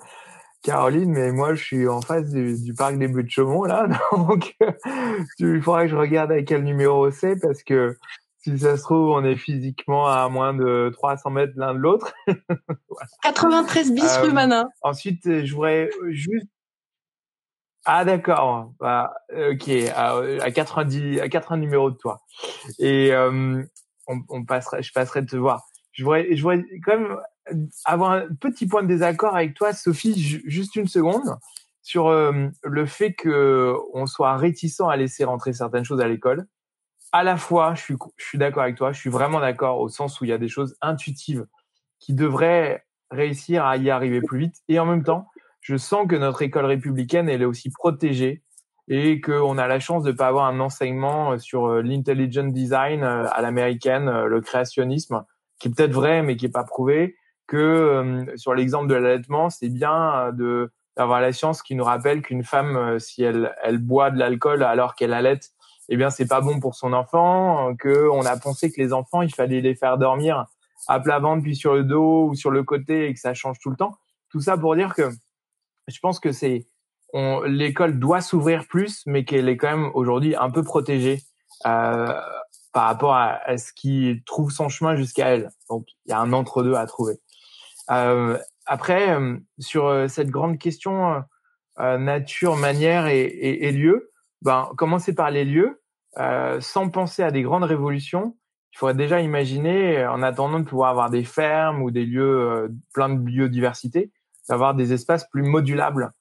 Caroline, 0.63 1.11
mais 1.11 1.31
moi, 1.31 1.53
je 1.53 1.63
suis 1.63 1.87
en 1.87 2.01
face 2.01 2.29
du, 2.29 2.73
parc 2.73 2.97
des 2.97 3.07
Buttes 3.07 3.25
de 3.25 3.31
Chaumont, 3.31 3.63
là. 3.63 3.87
Donc, 4.11 4.55
il 5.39 5.61
faudra 5.61 5.83
que 5.83 5.89
je 5.89 5.95
regarde 5.95 6.31
à 6.31 6.41
quel 6.41 6.63
numéro 6.63 7.11
c'est, 7.11 7.39
parce 7.39 7.63
que 7.63 7.97
si 8.39 8.57
ça 8.59 8.75
se 8.77 8.83
trouve, 8.83 9.09
on 9.09 9.23
est 9.23 9.35
physiquement 9.35 10.07
à 10.07 10.27
moins 10.29 10.53
de 10.53 10.89
300 10.93 11.29
mètres 11.29 11.53
l'un 11.55 11.73
de 11.73 11.79
l'autre. 11.79 12.13
93 13.23 13.91
bis 13.93 14.17
rue 14.17 14.29
euh, 14.29 14.33
Manin. 14.33 14.69
Ensuite, 14.81 15.45
je 15.45 15.53
voudrais 15.53 15.89
juste 16.09 16.47
ah 17.85 18.05
d'accord, 18.05 18.71
bah, 18.79 19.13
ok, 19.29 19.69
à, 19.93 20.15
à 20.41 20.51
90, 20.51 21.19
à 21.19 21.27
80 21.27 21.57
numéros 21.57 21.91
de 21.91 21.97
toi. 21.97 22.21
Et 22.79 23.11
euh, 23.11 23.61
on, 24.07 24.21
on 24.29 24.45
passerait, 24.45 24.81
je 24.81 24.93
passerai 24.93 25.25
te 25.25 25.35
voir. 25.35 25.65
Je 25.93 26.03
voudrais, 26.03 26.35
je 26.35 26.41
voudrais 26.41 26.63
quand 26.83 26.99
même 26.99 27.17
avoir 27.85 28.11
un 28.11 28.27
petit 28.39 28.67
point 28.67 28.83
de 28.83 28.87
désaccord 28.87 29.35
avec 29.35 29.53
toi, 29.53 29.73
Sophie, 29.73 30.41
juste 30.45 30.75
une 30.75 30.87
seconde, 30.87 31.37
sur 31.81 32.07
euh, 32.07 32.47
le 32.63 32.85
fait 32.85 33.13
que 33.13 33.75
on 33.93 34.05
soit 34.05 34.35
réticent 34.37 34.81
à 34.81 34.95
laisser 34.95 35.23
rentrer 35.25 35.53
certaines 35.53 35.83
choses 35.83 36.01
à 36.01 36.07
l'école. 36.07 36.47
À 37.11 37.23
la 37.23 37.37
fois, 37.37 37.75
je 37.75 37.81
suis, 37.81 37.95
je 38.17 38.25
suis 38.25 38.37
d'accord 38.37 38.63
avec 38.63 38.75
toi, 38.75 38.91
je 38.91 38.99
suis 38.99 39.09
vraiment 39.09 39.39
d'accord 39.39 39.79
au 39.79 39.89
sens 39.89 40.19
où 40.19 40.25
il 40.25 40.29
y 40.29 40.33
a 40.33 40.37
des 40.37 40.47
choses 40.47 40.75
intuitives 40.81 41.45
qui 41.99 42.13
devraient 42.13 42.85
réussir 43.11 43.65
à 43.65 43.77
y 43.77 43.89
arriver 43.89 44.21
plus 44.21 44.39
vite, 44.39 44.55
et 44.67 44.79
en 44.79 44.85
même 44.85 45.03
temps, 45.03 45.27
je 45.61 45.77
sens 45.77 46.07
que 46.07 46.15
notre 46.15 46.41
école 46.41 46.65
républicaine, 46.65 47.29
elle 47.29 47.41
est 47.41 47.45
aussi 47.45 47.69
protégée 47.69 48.41
et 48.89 49.21
qu'on 49.21 49.57
a 49.57 49.67
la 49.67 49.79
chance 49.79 50.03
de 50.03 50.11
ne 50.11 50.17
pas 50.17 50.27
avoir 50.27 50.45
un 50.45 50.59
enseignement 50.59 51.37
sur 51.37 51.67
euh, 51.67 51.81
l'intelligent 51.81 52.43
design 52.43 53.03
euh, 53.03 53.29
à 53.31 53.41
l'américaine, 53.41 54.09
le 54.25 54.41
créationnisme, 54.41 55.23
qui 55.63 55.69
est 55.69 55.71
peut-être 55.71 55.93
vrai, 55.93 56.23
mais 56.23 56.35
qui 56.35 56.45
est 56.45 56.49
pas 56.49 56.65
prouvé. 56.65 57.15
que 57.47 58.25
sur 58.35 58.53
l'exemple 58.53 58.87
de 58.87 58.95
l'allaitement, 58.95 59.49
c'est 59.49 59.69
bien 59.69 60.31
de 60.33 60.71
d'avoir 60.97 61.21
la 61.21 61.31
science 61.31 61.63
qui 61.63 61.73
nous 61.73 61.85
rappelle 61.85 62.21
qu'une 62.21 62.43
femme, 62.43 62.99
si 62.99 63.23
elle, 63.23 63.55
elle 63.63 63.79
boit 63.79 64.11
de 64.11 64.19
l'alcool 64.19 64.61
alors 64.61 64.93
qu'elle 64.93 65.13
allaite, 65.13 65.51
eh 65.87 65.95
bien 65.95 66.09
c'est 66.09 66.27
pas 66.27 66.41
bon 66.41 66.59
pour 66.59 66.75
son 66.75 66.91
enfant, 66.91 67.75
que 67.77 68.09
on 68.09 68.25
a 68.25 68.35
pensé 68.37 68.71
que 68.71 68.79
les 68.79 68.91
enfants, 68.91 69.21
il 69.21 69.33
fallait 69.33 69.61
les 69.61 69.73
faire 69.73 69.97
dormir 69.97 70.45
à 70.87 70.99
plat 70.99 71.19
ventre 71.19 71.43
puis 71.43 71.55
sur 71.55 71.73
le 71.75 71.83
dos 71.83 72.27
ou 72.27 72.35
sur 72.35 72.51
le 72.51 72.63
côté 72.63 73.07
et 73.07 73.13
que 73.13 73.19
ça 73.19 73.33
change 73.33 73.57
tout 73.59 73.69
le 73.69 73.77
temps. 73.77 73.97
Tout 74.29 74.41
ça 74.41 74.57
pour 74.57 74.75
dire 74.75 74.93
que 74.93 75.09
je 75.87 75.99
pense 76.01 76.19
que 76.19 76.33
c'est 76.33 76.65
l'école 77.45 77.99
doit 77.99 78.21
s'ouvrir 78.21 78.67
plus, 78.67 79.03
mais 79.05 79.23
qu'elle 79.23 79.47
est 79.47 79.57
quand 79.57 79.77
même 79.77 79.91
aujourd'hui 79.93 80.35
un 80.35 80.49
peu 80.49 80.63
protégée 80.63 81.21
euh, 81.65 82.07
par 82.73 82.85
rapport 82.85 83.13
à, 83.13 83.39
à, 83.45 83.57
ce 83.57 83.71
qui 83.71 84.21
trouve 84.25 84.51
son 84.51 84.67
chemin 84.67 84.95
jusqu'à 84.95 85.27
elle. 85.27 85.49
Donc 85.69 85.85
il 86.05 86.09
y 86.09 86.13
a 86.13 86.19
un 86.19 86.33
entre 86.33 86.63
deux 86.63 86.75
à 86.75 86.85
trouver. 86.85 87.19
Euh, 87.91 88.37
après, 88.65 89.09
euh, 89.09 89.37
sur 89.59 89.87
euh, 89.87 90.07
cette 90.07 90.29
grande 90.29 90.57
question 90.57 91.23
euh, 91.79 91.97
nature, 91.97 92.55
manière 92.55 93.07
et, 93.07 93.21
et, 93.21 93.67
et, 93.67 93.71
lieu, 93.71 94.11
ben 94.41 94.69
commencer 94.77 95.13
par 95.13 95.31
les 95.31 95.45
lieux, 95.45 95.81
sans 96.59 96.89
penser 96.89 97.23
à 97.23 97.31
des 97.31 97.41
grandes 97.41 97.63
révolutions 97.63 98.37
il 98.71 98.77
faudrait 98.77 98.95
déjà 98.95 99.21
imaginer, 99.21 100.03
en 100.05 100.23
attendant 100.23 100.59
de 100.59 100.65
pouvoir 100.65 100.89
avoir 100.89 101.11
des 101.11 101.23
fermes 101.23 101.83
ou 101.83 101.91
des 101.91 102.05
lieux 102.05 102.71
pleins 102.91 103.09
de 103.09 103.19
biodiversité, 103.19 104.11
d'avoir 104.49 104.73
des 104.73 104.93
espaces 104.93 105.29
plus 105.29 105.43
modulables. 105.43 106.11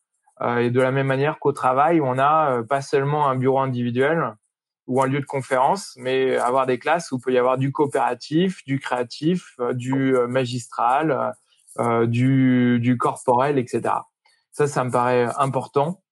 Et 0.59 0.71
de 0.71 0.81
la 0.81 0.91
même 0.91 1.07
manière 1.07 1.39
qu'au 1.39 1.53
travail, 1.53 2.03
on 2.03 2.19
a 2.19 2.63
pas 2.69 2.83
seulement 2.83 3.27
un 3.27 3.37
bureau 3.37 3.59
individuel 3.59 4.35
ou 4.87 5.03
un 5.03 5.07
lieu 5.07 5.21
de 5.21 5.27
conférence, 5.27 5.95
mais 5.97 6.37
avoir 6.37 6.67
des 6.67 6.79
classes 6.79 7.13
où 7.13 7.19
peut 7.19 7.33
y 7.33 7.39
avoir 7.39 7.59
du 7.59 7.73
coopératif, 7.73 8.65
du 8.65 8.81
créatif, 8.81 9.57
du 9.73 10.15
magistral, 10.29 11.35
du, 12.07 12.79
du 12.81 12.99
corporel, 12.99 13.59
etc. 13.59 13.95
Ça, 14.51 14.67
ça 14.67 14.85
me 14.85 14.91
paraît 14.91 15.29
important. 15.39 16.03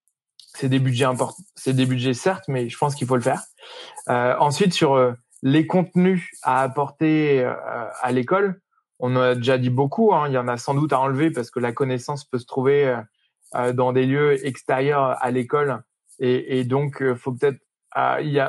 C'est 0.54 0.68
des 0.68 0.78
budgets 0.78 1.04
importants, 1.04 1.42
c'est 1.56 1.72
des 1.72 1.86
budgets 1.86 2.14
certes, 2.14 2.44
mais 2.48 2.68
je 2.68 2.78
pense 2.78 2.94
qu'il 2.94 3.06
faut 3.06 3.16
le 3.16 3.22
faire. 3.22 3.42
ensuite, 4.06 4.72
sur 4.72 5.14
les 5.42 5.66
contenus 5.66 6.28
à 6.42 6.62
apporter 6.62 7.40
euh, 7.40 7.54
à 8.00 8.12
l'école, 8.12 8.60
on 8.98 9.16
en 9.16 9.20
a 9.20 9.34
déjà 9.34 9.58
dit 9.58 9.70
beaucoup. 9.70 10.14
Hein, 10.14 10.28
il 10.28 10.34
y 10.34 10.38
en 10.38 10.48
a 10.48 10.56
sans 10.56 10.74
doute 10.74 10.92
à 10.92 11.00
enlever 11.00 11.30
parce 11.30 11.50
que 11.50 11.60
la 11.60 11.72
connaissance 11.72 12.24
peut 12.24 12.38
se 12.38 12.46
trouver 12.46 12.86
euh, 12.86 13.00
euh, 13.54 13.72
dans 13.72 13.92
des 13.92 14.06
lieux 14.06 14.44
extérieurs 14.46 15.16
à 15.20 15.30
l'école 15.30 15.82
et, 16.18 16.58
et, 16.58 16.64
donc 16.64 17.02
faut 17.14 17.32
peut-être 17.32 17.58
y, 17.96 18.40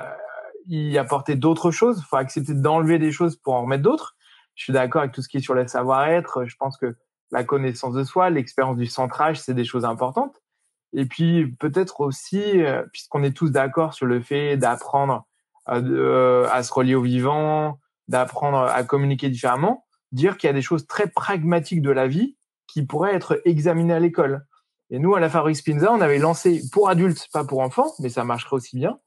y, 0.68 0.98
apporter 0.98 1.36
d'autres 1.36 1.72
choses. 1.72 2.00
Il 2.00 2.06
faut 2.06 2.18
accepter 2.18 2.54
d'enlever 2.54 3.00
des 3.00 3.12
choses 3.12 3.36
pour 3.36 3.54
en 3.54 3.64
remettre 3.64 3.84
d'autres. 3.84 4.16
Je 4.56 4.64
suis 4.64 4.74
d'accord 4.74 5.02
avec 5.02 5.14
tout 5.14 5.22
ce 5.22 5.30
qui 5.30 5.38
est 5.38 5.42
sur 5.42 5.54
le 5.54 5.68
savoir-être. 5.68 6.46
Je 6.46 6.56
pense 6.58 6.78
que 6.78 6.96
la 7.32 7.44
connaissance 7.44 7.94
de 7.94 8.04
soi, 8.04 8.30
l'expérience 8.30 8.78
du 8.78 8.86
centrage, 8.86 9.40
c'est 9.40 9.54
des 9.54 9.66
choses 9.66 9.86
importantes. 9.86 10.42
Et 10.94 11.06
puis 11.06 11.48
peut-être 11.60 12.02
aussi, 12.02 12.42
puisqu'on 12.92 13.24
est 13.24 13.36
tous 13.36 13.50
d'accord 13.50 13.94
sur 13.94 14.06
le 14.06 14.20
fait 14.22 14.58
d'apprendre 14.58 15.26
euh, 15.70 16.48
à, 16.52 16.64
se 16.64 16.74
relier 16.74 16.96
au 16.96 17.02
vivant, 17.02 17.80
d'apprendre 18.08 18.58
à 18.58 18.84
communiquer 18.84 19.30
différemment, 19.30 19.86
dire 20.12 20.38
qu'il 20.38 20.48
y 20.48 20.50
a 20.50 20.54
des 20.54 20.62
choses 20.62 20.88
très 20.88 21.08
pragmatiques 21.08 21.82
de 21.82 21.92
la 21.92 22.08
vie 22.08 22.36
qui 22.68 22.84
pourraient 22.84 23.14
être 23.14 23.42
examinées 23.46 23.94
à 23.94 24.00
l'école. 24.00 24.46
Et 24.90 25.00
nous, 25.00 25.16
à 25.16 25.20
la 25.20 25.30
Fabrique 25.30 25.56
Spinza, 25.56 25.94
on 25.94 26.02
avait 26.02 26.18
lancé 26.18 26.62
pour 26.74 26.90
adultes, 26.90 27.28
pas 27.32 27.46
pour 27.46 27.60
enfants, 27.60 27.94
mais 28.00 28.10
ça 28.10 28.24
marcherait 28.24 28.56
aussi 28.56 28.76
bien, 28.76 29.00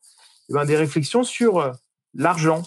ben, 0.50 0.64
des 0.64 0.76
réflexions 0.76 1.22
sur 1.22 1.58
euh, 1.58 1.72
l'argent, 2.14 2.62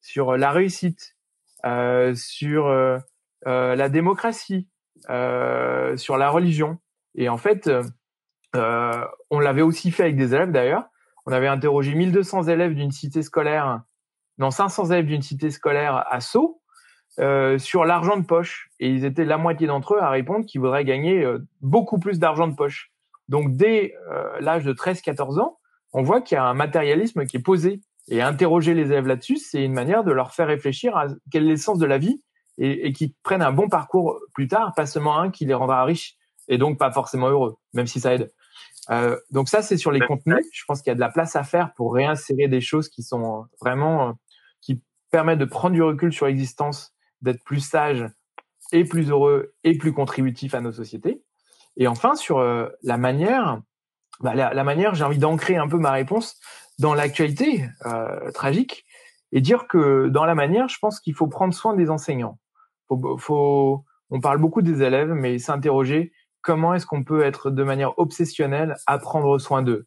sur 0.00 0.30
euh, 0.30 0.36
la 0.36 0.50
réussite, 0.50 1.16
euh, 1.64 2.14
sur 2.14 2.66
euh, 2.66 2.98
la 3.44 3.88
démocratie, 3.88 4.68
euh, 5.10 5.96
sur 5.96 6.16
la 6.16 6.30
religion. 6.30 6.78
Et 7.14 7.28
en 7.28 7.36
fait, 7.36 7.70
on 8.54 9.38
l'avait 9.38 9.62
aussi 9.62 9.90
fait 9.90 10.04
avec 10.04 10.16
des 10.16 10.34
élèves 10.34 10.52
d'ailleurs, 10.52 10.84
on 11.26 11.32
avait 11.32 11.48
interrogé 11.48 11.94
1200 11.94 12.44
élèves 12.44 12.74
d'une 12.74 12.90
cité 12.90 13.22
scolaire, 13.22 13.82
non 14.38 14.50
500 14.50 14.90
élèves 14.90 15.06
d'une 15.06 15.22
cité 15.22 15.50
scolaire 15.50 16.04
à 16.08 16.20
Sceaux 16.20 16.60
euh, 17.20 17.58
sur 17.58 17.84
l'argent 17.84 18.16
de 18.16 18.26
poche. 18.26 18.70
Et 18.80 18.90
ils 18.90 19.04
étaient 19.04 19.24
la 19.24 19.38
moitié 19.38 19.66
d'entre 19.66 19.94
eux 19.94 20.00
à 20.00 20.10
répondre 20.10 20.44
qu'ils 20.44 20.60
voudraient 20.60 20.84
gagner 20.84 21.24
euh, 21.24 21.38
beaucoup 21.60 21.98
plus 21.98 22.18
d'argent 22.18 22.48
de 22.48 22.54
poche. 22.54 22.92
Donc 23.28 23.56
dès 23.56 23.94
euh, 24.10 24.38
l'âge 24.40 24.64
de 24.64 24.72
13-14 24.72 25.40
ans, 25.40 25.58
on 25.94 26.02
voit 26.02 26.20
qu'il 26.20 26.36
y 26.36 26.38
a 26.38 26.44
un 26.44 26.54
matérialisme 26.54 27.24
qui 27.24 27.38
est 27.38 27.42
posé. 27.42 27.80
Et 28.08 28.20
interroger 28.20 28.74
les 28.74 28.82
élèves 28.82 29.06
là-dessus, 29.06 29.38
c'est 29.38 29.64
une 29.64 29.72
manière 29.72 30.04
de 30.04 30.12
leur 30.12 30.34
faire 30.34 30.48
réfléchir 30.48 30.94
à 30.94 31.06
quel 31.30 31.44
est 31.44 31.48
l'essence 31.48 31.78
de 31.78 31.86
la 31.86 31.96
vie 31.96 32.22
et, 32.58 32.86
et 32.86 32.92
qu'ils 32.92 33.14
prennent 33.22 33.40
un 33.40 33.52
bon 33.52 33.70
parcours 33.70 34.20
plus 34.34 34.46
tard, 34.46 34.74
pas 34.76 34.84
seulement 34.84 35.18
un 35.18 35.30
qui 35.30 35.46
les 35.46 35.54
rendra 35.54 35.82
riches 35.84 36.18
et 36.48 36.58
donc 36.58 36.78
pas 36.78 36.92
forcément 36.92 37.28
heureux, 37.28 37.56
même 37.72 37.86
si 37.86 38.00
ça 38.00 38.14
aide. 38.14 38.30
Euh, 38.90 39.18
donc 39.30 39.48
ça, 39.48 39.62
c'est 39.62 39.76
sur 39.76 39.90
les 39.90 40.00
contenus. 40.00 40.46
Je 40.52 40.64
pense 40.66 40.82
qu'il 40.82 40.90
y 40.90 40.92
a 40.92 40.94
de 40.94 41.00
la 41.00 41.08
place 41.08 41.36
à 41.36 41.44
faire 41.44 41.72
pour 41.74 41.94
réinsérer 41.94 42.48
des 42.48 42.60
choses 42.60 42.88
qui 42.88 43.02
sont 43.02 43.46
vraiment, 43.60 44.08
euh, 44.08 44.12
qui 44.60 44.82
permettent 45.10 45.38
de 45.38 45.44
prendre 45.44 45.74
du 45.74 45.82
recul 45.82 46.12
sur 46.12 46.26
l'existence, 46.26 46.92
d'être 47.22 47.42
plus 47.44 47.60
sage 47.60 48.06
et 48.72 48.84
plus 48.84 49.10
heureux 49.10 49.54
et 49.64 49.76
plus 49.78 49.92
contributif 49.92 50.54
à 50.54 50.60
nos 50.60 50.72
sociétés. 50.72 51.22
Et 51.76 51.86
enfin, 51.86 52.14
sur 52.14 52.38
euh, 52.38 52.68
la 52.82 52.98
manière, 52.98 53.60
bah, 54.20 54.34
la, 54.34 54.54
la, 54.54 54.64
manière, 54.64 54.94
j'ai 54.94 55.04
envie 55.04 55.18
d'ancrer 55.18 55.56
un 55.56 55.68
peu 55.68 55.78
ma 55.78 55.90
réponse 55.90 56.36
dans 56.78 56.94
l'actualité 56.94 57.68
euh, 57.86 58.30
tragique 58.32 58.84
et 59.32 59.40
dire 59.40 59.66
que 59.66 60.08
dans 60.08 60.24
la 60.24 60.34
manière, 60.34 60.68
je 60.68 60.78
pense 60.80 61.00
qu'il 61.00 61.14
faut 61.14 61.26
prendre 61.26 61.54
soin 61.54 61.74
des 61.74 61.90
enseignants. 61.90 62.38
Faut, 62.88 63.18
faut, 63.18 63.84
on 64.10 64.20
parle 64.20 64.38
beaucoup 64.38 64.62
des 64.62 64.82
élèves, 64.82 65.12
mais 65.12 65.38
s'interroger 65.38 66.12
comment 66.42 66.74
est-ce 66.74 66.86
qu'on 66.86 67.02
peut 67.02 67.22
être 67.22 67.50
de 67.50 67.64
manière 67.64 67.98
obsessionnelle 67.98 68.76
à 68.86 68.98
prendre 68.98 69.38
soin 69.38 69.62
d'eux. 69.62 69.86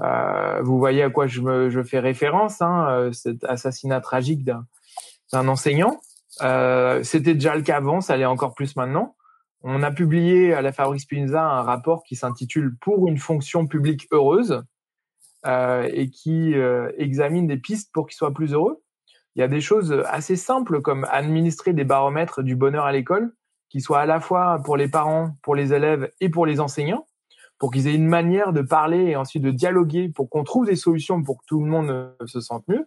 Euh, 0.00 0.60
vous 0.62 0.78
voyez 0.78 1.02
à 1.02 1.10
quoi 1.10 1.26
je, 1.26 1.40
me, 1.40 1.70
je 1.70 1.82
fais 1.82 2.00
référence, 2.00 2.60
hein, 2.60 2.88
euh, 2.90 3.12
cet 3.12 3.44
assassinat 3.44 4.00
tragique 4.00 4.44
d'un 4.44 5.48
enseignant. 5.48 6.00
Euh, 6.42 7.02
C'était 7.02 7.34
déjà 7.34 7.54
le 7.54 7.62
cas 7.62 7.76
avant, 7.76 8.00
ça 8.00 8.16
l'est 8.16 8.24
encore 8.24 8.54
plus 8.54 8.74
maintenant. 8.76 9.14
On 9.62 9.82
a 9.82 9.92
publié 9.92 10.54
à 10.54 10.62
la 10.62 10.72
Fabrique 10.72 11.02
Spinza 11.02 11.44
un 11.44 11.62
rapport 11.62 12.02
qui 12.02 12.16
s'intitule 12.16 12.76
Pour 12.80 13.06
une 13.08 13.18
fonction 13.18 13.66
publique 13.66 14.08
heureuse 14.10 14.64
euh, 15.46 15.88
et 15.92 16.10
qui 16.10 16.54
euh, 16.54 16.90
examine 16.98 17.46
des 17.46 17.56
pistes 17.56 17.90
pour 17.92 18.06
qu'ils 18.06 18.16
soient 18.16 18.34
plus 18.34 18.52
heureux. 18.52 18.82
Il 19.34 19.40
y 19.40 19.42
a 19.42 19.48
des 19.48 19.60
choses 19.60 20.02
assez 20.06 20.36
simples 20.36 20.82
comme 20.82 21.06
administrer 21.10 21.72
des 21.72 21.84
baromètres 21.84 22.42
du 22.42 22.56
bonheur 22.56 22.84
à 22.84 22.92
l'école 22.92 23.32
qui 23.72 23.80
soit 23.80 24.00
à 24.00 24.06
la 24.06 24.20
fois 24.20 24.60
pour 24.62 24.76
les 24.76 24.88
parents, 24.88 25.36
pour 25.42 25.54
les 25.54 25.72
élèves 25.72 26.12
et 26.20 26.28
pour 26.28 26.44
les 26.44 26.60
enseignants, 26.60 27.06
pour 27.58 27.72
qu'ils 27.72 27.86
aient 27.86 27.94
une 27.94 28.06
manière 28.06 28.52
de 28.52 28.60
parler 28.60 28.98
et 28.98 29.16
ensuite 29.16 29.42
de 29.42 29.50
dialoguer, 29.50 30.10
pour 30.10 30.28
qu'on 30.28 30.44
trouve 30.44 30.66
des 30.66 30.76
solutions 30.76 31.22
pour 31.22 31.38
que 31.40 31.46
tout 31.46 31.64
le 31.64 31.70
monde 31.70 31.88
euh, 31.88 32.26
se 32.26 32.40
sente 32.40 32.68
mieux. 32.68 32.86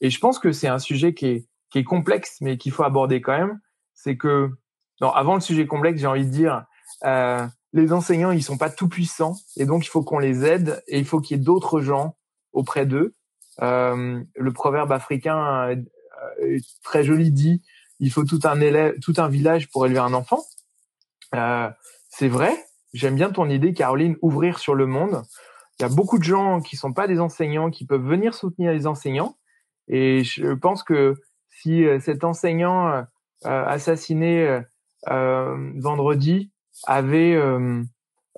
Et 0.00 0.10
je 0.10 0.20
pense 0.20 0.38
que 0.38 0.52
c'est 0.52 0.68
un 0.68 0.78
sujet 0.78 1.12
qui 1.12 1.26
est, 1.26 1.48
qui 1.70 1.80
est 1.80 1.84
complexe, 1.84 2.36
mais 2.40 2.56
qu'il 2.56 2.70
faut 2.70 2.84
aborder 2.84 3.20
quand 3.20 3.36
même. 3.36 3.58
C'est 3.94 4.16
que, 4.16 4.50
non, 5.02 5.10
avant 5.10 5.34
le 5.34 5.40
sujet 5.40 5.66
complexe, 5.66 6.00
j'ai 6.00 6.06
envie 6.06 6.24
de 6.24 6.30
dire, 6.30 6.64
euh, 7.04 7.46
les 7.72 7.92
enseignants, 7.92 8.30
ils 8.30 8.42
sont 8.42 8.56
pas 8.56 8.70
tout 8.70 8.88
puissants, 8.88 9.36
et 9.56 9.66
donc 9.66 9.84
il 9.84 9.88
faut 9.88 10.02
qu'on 10.02 10.18
les 10.18 10.44
aide, 10.44 10.82
et 10.86 10.98
il 10.98 11.04
faut 11.04 11.20
qu'il 11.20 11.36
y 11.36 11.40
ait 11.40 11.42
d'autres 11.42 11.80
gens 11.80 12.16
auprès 12.52 12.86
d'eux. 12.86 13.14
Euh, 13.60 14.22
le 14.34 14.52
proverbe 14.52 14.92
africain 14.92 15.76
euh, 16.40 16.58
très 16.82 17.04
joli 17.04 17.30
dit 17.30 17.62
il 18.02 18.10
faut 18.10 18.24
tout 18.24 18.40
un 18.44 18.60
élève, 18.60 18.98
tout 19.00 19.14
un 19.18 19.28
village 19.28 19.70
pour 19.70 19.86
élever 19.86 20.00
un 20.00 20.12
enfant. 20.12 20.42
Euh, 21.34 21.70
c'est 22.08 22.28
vrai. 22.28 22.52
J'aime 22.92 23.14
bien 23.14 23.30
ton 23.30 23.48
idée, 23.48 23.74
Caroline, 23.74 24.16
ouvrir 24.22 24.58
sur 24.58 24.74
le 24.74 24.86
monde. 24.86 25.22
Il 25.78 25.82
y 25.82 25.86
a 25.86 25.88
beaucoup 25.88 26.18
de 26.18 26.24
gens 26.24 26.60
qui 26.60 26.76
sont 26.76 26.92
pas 26.92 27.06
des 27.06 27.20
enseignants 27.20 27.70
qui 27.70 27.86
peuvent 27.86 28.04
venir 28.04 28.34
soutenir 28.34 28.72
les 28.72 28.86
enseignants. 28.86 29.36
Et 29.88 30.24
je 30.24 30.52
pense 30.52 30.82
que 30.82 31.14
si 31.48 31.84
euh, 31.84 32.00
cet 32.00 32.24
enseignant 32.24 32.88
euh, 32.88 33.02
assassiné 33.44 34.62
vendredi 35.06 36.50
avait 36.84 37.38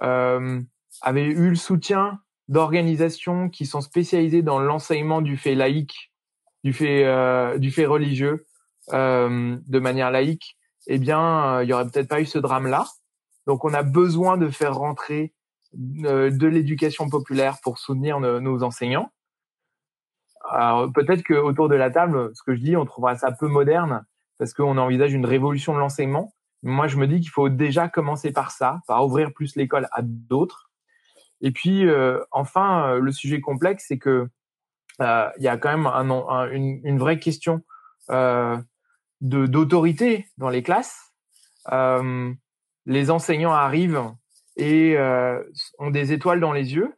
avait 0.00 1.24
eu 1.24 1.50
le 1.50 1.56
soutien 1.56 2.20
d'organisations 2.48 3.48
qui 3.48 3.66
sont 3.66 3.80
spécialisées 3.80 4.42
dans 4.42 4.58
l'enseignement 4.58 5.22
du 5.22 5.36
fait 5.36 5.54
laïque, 5.54 6.12
du 6.62 6.72
fait 6.72 7.58
du 7.58 7.70
fait 7.70 7.86
religieux, 7.86 8.46
euh, 8.92 9.56
de 9.66 9.78
manière 9.78 10.10
laïque, 10.10 10.58
eh 10.86 10.98
bien, 10.98 11.56
euh, 11.56 11.64
il 11.64 11.70
y 11.70 11.72
aurait 11.72 11.86
peut-être 11.86 12.08
pas 12.08 12.20
eu 12.20 12.26
ce 12.26 12.38
drame-là. 12.38 12.84
Donc, 13.46 13.64
on 13.64 13.72
a 13.72 13.82
besoin 13.82 14.36
de 14.36 14.50
faire 14.50 14.74
rentrer 14.74 15.32
euh, 16.04 16.30
de 16.30 16.46
l'éducation 16.46 17.08
populaire 17.08 17.58
pour 17.62 17.78
soutenir 17.78 18.20
nos, 18.20 18.62
enseignants. 18.62 19.10
Alors, 20.50 20.92
peut-être 20.92 21.22
que 21.22 21.32
autour 21.32 21.70
de 21.70 21.74
la 21.74 21.90
table, 21.90 22.30
ce 22.34 22.42
que 22.42 22.54
je 22.54 22.60
dis, 22.60 22.76
on 22.76 22.84
trouvera 22.84 23.16
ça 23.16 23.32
peu 23.32 23.48
moderne 23.48 24.04
parce 24.38 24.52
qu'on 24.52 24.76
envisage 24.76 25.14
une 25.14 25.24
révolution 25.24 25.72
de 25.72 25.78
l'enseignement. 25.78 26.33
Moi, 26.64 26.88
je 26.88 26.96
me 26.96 27.06
dis 27.06 27.20
qu'il 27.20 27.30
faut 27.30 27.50
déjà 27.50 27.88
commencer 27.88 28.32
par 28.32 28.50
ça, 28.50 28.80
par 28.86 29.04
ouvrir 29.04 29.32
plus 29.32 29.54
l'école 29.54 29.86
à 29.92 30.00
d'autres. 30.02 30.70
Et 31.42 31.50
puis, 31.50 31.86
enfin, 32.32 32.94
le 32.94 33.12
sujet 33.12 33.40
complexe, 33.40 33.84
c'est 33.88 33.98
que 33.98 34.28
il 35.00 35.42
y 35.42 35.48
a 35.48 35.56
quand 35.58 35.76
même 35.76 35.86
une, 35.86 36.80
une, 36.84 36.98
vraie 36.98 37.18
question 37.18 37.62
euh, 38.10 38.56
d'autorité 39.20 40.26
dans 40.38 40.48
les 40.48 40.62
classes. 40.62 41.12
les 41.70 43.10
enseignants 43.10 43.52
arrivent 43.52 44.12
et 44.56 44.96
ont 45.78 45.90
des 45.90 46.12
étoiles 46.12 46.40
dans 46.40 46.52
les 46.52 46.74
yeux 46.74 46.94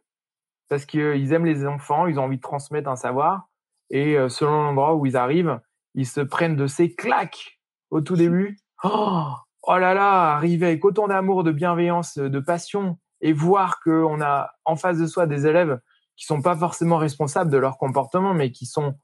parce 0.69 0.85
qu'ils 0.85 1.33
aiment 1.33 1.45
les 1.45 1.65
enfants, 1.65 2.07
ils 2.07 2.19
ont 2.19 2.23
envie 2.23 2.37
de 2.37 2.41
transmettre 2.41 2.89
un 2.89 2.95
savoir. 2.95 3.49
Et 3.89 4.15
selon 4.29 4.63
l'endroit 4.63 4.95
où 4.95 5.05
ils 5.05 5.17
arrivent, 5.17 5.59
ils 5.93 6.07
se 6.07 6.21
prennent 6.21 6.55
de 6.55 6.67
ces 6.67 6.93
claques 6.93 7.59
au 7.89 8.01
tout 8.01 8.15
début. 8.17 8.57
Oh, 8.83 9.33
oh 9.67 9.77
là 9.77 9.93
là, 9.93 10.33
arriver 10.33 10.65
avec 10.67 10.85
autant 10.85 11.07
d'amour, 11.07 11.43
de 11.43 11.51
bienveillance, 11.51 12.17
de 12.17 12.39
passion, 12.39 12.97
et 13.21 13.33
voir 13.33 13.79
qu'on 13.83 14.21
a 14.21 14.51
en 14.65 14.75
face 14.75 14.97
de 14.97 15.07
soi 15.07 15.27
des 15.27 15.45
élèves 15.45 15.79
qui 16.15 16.25
sont 16.25 16.41
pas 16.41 16.55
forcément 16.55 16.97
responsables 16.97 17.51
de 17.51 17.57
leur 17.57 17.77
comportement, 17.77 18.33
mais 18.33 18.51
qui 18.51 18.65
sont 18.65 18.95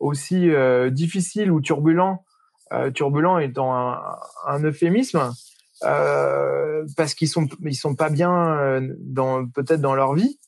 aussi 0.00 0.50
euh, 0.50 0.90
difficiles 0.90 1.52
ou 1.52 1.60
turbulents, 1.60 2.24
euh, 2.72 2.90
turbulents 2.90 3.38
étant 3.38 3.76
un, 3.76 4.00
un 4.46 4.64
euphémisme, 4.64 5.32
euh, 5.84 6.84
parce 6.96 7.14
qu'ils 7.14 7.28
sont 7.28 7.46
ils 7.62 7.74
sont 7.74 7.94
pas 7.94 8.10
bien 8.10 8.32
euh, 8.32 8.94
dans 8.98 9.46
peut-être 9.46 9.80
dans 9.80 9.94
leur 9.94 10.14
vie, 10.14 10.38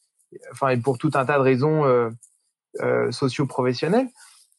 enfin 0.51 0.71
et 0.71 0.77
pour 0.79 0.99
tout 0.99 1.11
un 1.15 1.25
tas 1.25 1.37
de 1.37 1.43
raisons 1.43 1.85
euh, 1.85 2.11
euh 2.81 3.11
socio-professionnelles, 3.13 4.09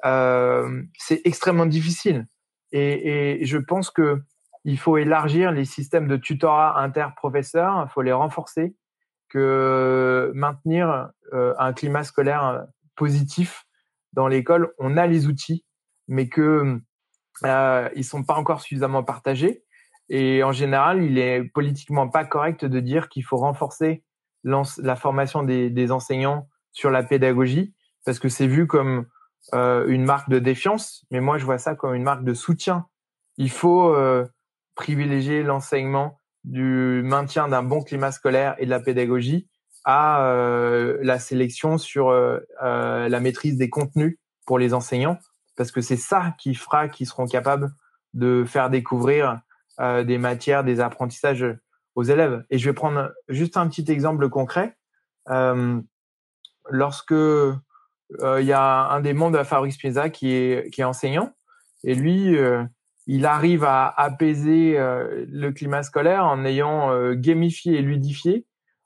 c'est 0.04 1.22
extrêmement 1.26 1.66
difficile. 1.66 2.28
Et, 2.72 3.42
et 3.42 3.46
je 3.46 3.58
pense 3.58 3.92
que 3.92 4.22
il 4.66 4.78
faut 4.78 4.98
élargir 4.98 5.52
les 5.52 5.66
systèmes 5.66 6.08
de 6.08 6.18
tutorat 6.18 6.80
interprofesseurs, 6.82 7.86
il 7.88 7.92
faut 7.92 8.02
les 8.02 8.14
renforcer, 8.14 8.76
que 9.30 10.32
maintenir 10.36 11.10
euh, 11.34 11.54
un 11.58 11.74
climat 11.74 12.04
scolaire 12.04 12.66
positif 12.96 13.66
dans 14.14 14.28
l'école, 14.28 14.74
on 14.78 14.96
a 14.96 15.08
les 15.08 15.28
outils, 15.28 15.66
mais 16.08 16.30
que 16.30 16.80
euh, 17.46 17.90
ils 17.96 18.06
sont 18.06 18.24
pas 18.24 18.36
encore 18.36 18.62
suffisamment 18.62 19.04
partagés. 19.04 19.64
Et 20.10 20.44
en 20.44 20.52
général, 20.52 21.02
il 21.02 21.18
est 21.18 21.44
politiquement 21.44 22.08
pas 22.10 22.26
correct 22.26 22.66
de 22.66 22.80
dire 22.80 23.10
qu'il 23.10 23.24
faut 23.24 23.38
renforcer 23.38 24.04
la 24.44 24.96
formation 24.96 25.44
des, 25.44 25.70
des, 25.70 25.92
enseignants 25.92 26.48
sur 26.74 26.92
la 26.92 27.02
pédagogie, 27.02 27.74
parce 28.06 28.20
que 28.20 28.28
c'est 28.28 28.48
vu 28.48 28.68
comme 28.68 29.08
euh, 29.54 29.88
une 29.88 30.04
marque 30.04 30.30
de 30.30 30.40
défiance, 30.40 31.06
mais 31.12 31.22
moi 31.22 31.38
je 31.38 31.46
vois 31.46 31.58
ça 31.58 31.76
comme 31.76 31.96
une 31.96 32.04
marque 32.04 32.24
de 32.24 32.34
soutien. 32.34 32.88
Il 33.38 33.50
faut 33.50 33.94
euh, 33.94 34.26
privilégier 34.76 35.44
l'enseignement 35.44 36.20
du 36.44 37.02
maintien 37.04 37.48
d'un 37.48 37.64
bon 37.64 37.82
climat 37.82 38.12
scolaire 38.12 38.56
et 38.58 38.66
de 38.66 38.70
la 38.70 38.80
pédagogie 38.80 39.48
à 39.86 40.26
euh, 40.26 40.98
la 41.02 41.20
sélection 41.20 41.78
sur 41.78 42.10
euh, 42.10 42.40
euh, 42.64 43.10
la 43.10 43.20
maîtrise 43.20 43.58
des 43.58 43.70
contenus 43.70 44.18
pour 44.46 44.60
les 44.60 44.74
enseignants, 44.74 45.18
parce 45.56 45.72
que 45.72 45.82
c'est 45.82 45.98
ça 45.98 46.34
qui 46.38 46.56
fera 46.56 46.90
qu'ils 46.90 47.08
seront 47.08 47.28
capables 47.28 47.72
de 48.14 48.44
faire 48.46 48.70
découvrir 48.70 49.42
euh, 49.80 50.04
des 50.04 50.18
matières, 50.18 50.64
des 50.64 50.80
apprentissages 50.80 51.46
aux 51.96 52.04
élèves. 52.04 52.44
Et 52.50 52.58
je 52.58 52.70
vais 52.70 52.74
prendre 52.74 53.12
juste 53.30 53.58
un 53.58 53.68
petit 53.68 53.90
exemple 53.92 54.30
concret. 54.30 54.78
Euh, 55.30 55.80
lorsque 56.70 57.14
il 57.14 58.46
y 58.46 58.54
a 58.54 58.90
un 58.90 59.02
des 59.02 59.14
membres 59.14 59.32
de 59.32 59.38
la 59.38 59.44
Fabrique 59.44 59.74
Spinoza 59.74 60.10
qui 60.10 60.34
est, 60.34 60.70
qui 60.72 60.82
est 60.82 60.86
enseignant, 60.86 61.34
et 61.84 61.96
lui, 61.96 62.38
il 63.06 63.26
arrive 63.26 63.64
à 63.64 63.88
apaiser 63.98 64.78
euh, 64.78 65.26
le 65.28 65.52
climat 65.52 65.84
scolaire 65.84 66.26
en 66.26 66.46
ayant 66.46 66.92
euh, 66.92 67.14
gamifié 67.16 67.78
et 67.78 67.82
ludifié 67.82 68.46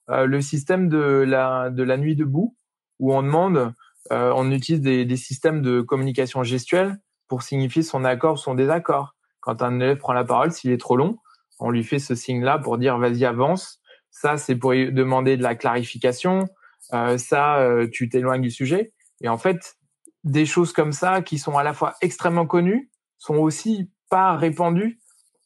euh, 0.10 0.26
le 0.26 0.42
système 0.42 0.90
de 0.90 0.98
la, 0.98 1.70
de 1.70 1.84
la 1.84 1.98
nuit 1.98 2.16
debout, 2.16 2.56
où 3.00 3.14
on 3.14 3.22
demande, 3.22 3.74
on 4.10 4.52
utilise 4.52 4.82
des, 4.82 5.04
des, 5.04 5.18
systèmes 5.18 5.62
de 5.62 5.82
communication 5.82 6.42
gestuelle 6.42 6.98
pour 7.28 7.44
signifier 7.44 7.84
son 7.84 8.06
accord 8.06 8.36
ou 8.36 8.38
son 8.38 8.56
désaccord. 8.56 9.16
Quand 9.42 9.62
un 9.62 9.80
élève 9.82 9.98
prend 9.98 10.14
la 10.14 10.24
parole, 10.24 10.52
s'il 10.52 10.72
est 10.72 10.80
trop 10.80 10.96
long, 10.96 11.18
on 11.60 11.70
lui 11.70 11.84
fait 11.84 12.00
ce 12.00 12.16
signe-là 12.16 12.58
pour 12.58 12.78
dire 12.78 12.98
vas-y 12.98 13.26
avance. 13.26 13.82
Ça, 14.10 14.38
c'est 14.38 14.56
pour 14.56 14.72
demander 14.72 15.36
de 15.36 15.44
la 15.44 15.56
clarification. 15.56 16.48
ça, 17.18 17.70
tu 17.92 18.08
t'éloignes 18.08 18.42
du 18.42 18.50
sujet. 18.50 18.94
Et 19.22 19.28
en 19.28 19.38
fait, 19.38 19.76
des 20.24 20.46
choses 20.46 20.72
comme 20.72 20.94
ça 20.94 21.22
qui 21.22 21.38
sont 21.38 21.58
à 21.58 21.64
la 21.64 21.74
fois 21.74 21.96
extrêmement 22.02 22.48
connues 22.48 22.90
sont 23.18 23.36
aussi 23.36 23.92
pas 24.10 24.36
répandu, 24.36 25.00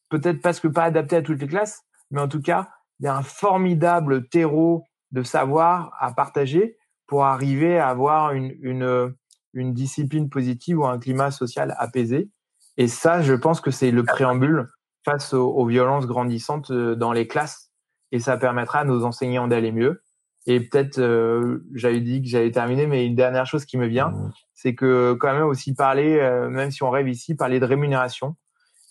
peut-être 0.09 0.41
parce 0.41 0.59
que 0.59 0.67
pas 0.67 0.83
adapté 0.83 1.15
à 1.15 1.21
toutes 1.21 1.41
les 1.41 1.47
classes, 1.47 1.81
mais 2.11 2.21
en 2.21 2.27
tout 2.27 2.41
cas, 2.41 2.69
il 2.99 3.05
y 3.05 3.07
a 3.07 3.15
un 3.15 3.23
formidable 3.23 4.27
terreau 4.29 4.83
de 5.11 5.23
savoir 5.23 5.93
à 5.99 6.13
partager 6.13 6.77
pour 7.07 7.25
arriver 7.25 7.77
à 7.77 7.89
avoir 7.89 8.31
une, 8.31 8.55
une, 8.61 9.13
une 9.53 9.73
discipline 9.73 10.29
positive 10.29 10.79
ou 10.79 10.85
un 10.85 10.99
climat 10.99 11.31
social 11.31 11.75
apaisé. 11.77 12.29
Et 12.77 12.87
ça, 12.87 13.21
je 13.21 13.33
pense 13.33 13.59
que 13.59 13.71
c'est 13.71 13.91
le 13.91 14.03
préambule 14.03 14.67
face 15.03 15.33
aux, 15.33 15.65
violences 15.65 16.05
grandissantes 16.05 16.71
euh, 16.71 16.95
dans 16.95 17.11
les 17.11 17.27
classes. 17.27 17.71
Et 18.11 18.19
ça 18.19 18.37
permettra 18.37 18.79
à 18.79 18.83
nos 18.85 19.03
enseignants 19.03 19.47
d'aller 19.47 19.71
mieux. 19.71 20.03
Et 20.47 20.59
peut-être, 20.59 20.99
euh, 20.99 21.59
j'avais 21.73 22.01
dit 22.01 22.21
que 22.21 22.27
j'allais 22.27 22.51
terminer, 22.51 22.87
mais 22.87 23.05
une 23.05 23.15
dernière 23.15 23.45
chose 23.45 23.65
qui 23.65 23.77
me 23.77 23.87
vient, 23.87 24.09
mmh. 24.09 24.31
c'est 24.53 24.75
que 24.75 25.13
quand 25.19 25.33
même 25.33 25.45
aussi 25.45 25.73
parler, 25.73 26.19
euh, 26.19 26.49
même 26.49 26.71
si 26.71 26.83
on 26.83 26.89
rêve 26.89 27.07
ici, 27.07 27.35
parler 27.35 27.59
de 27.59 27.65
rémunération 27.65 28.35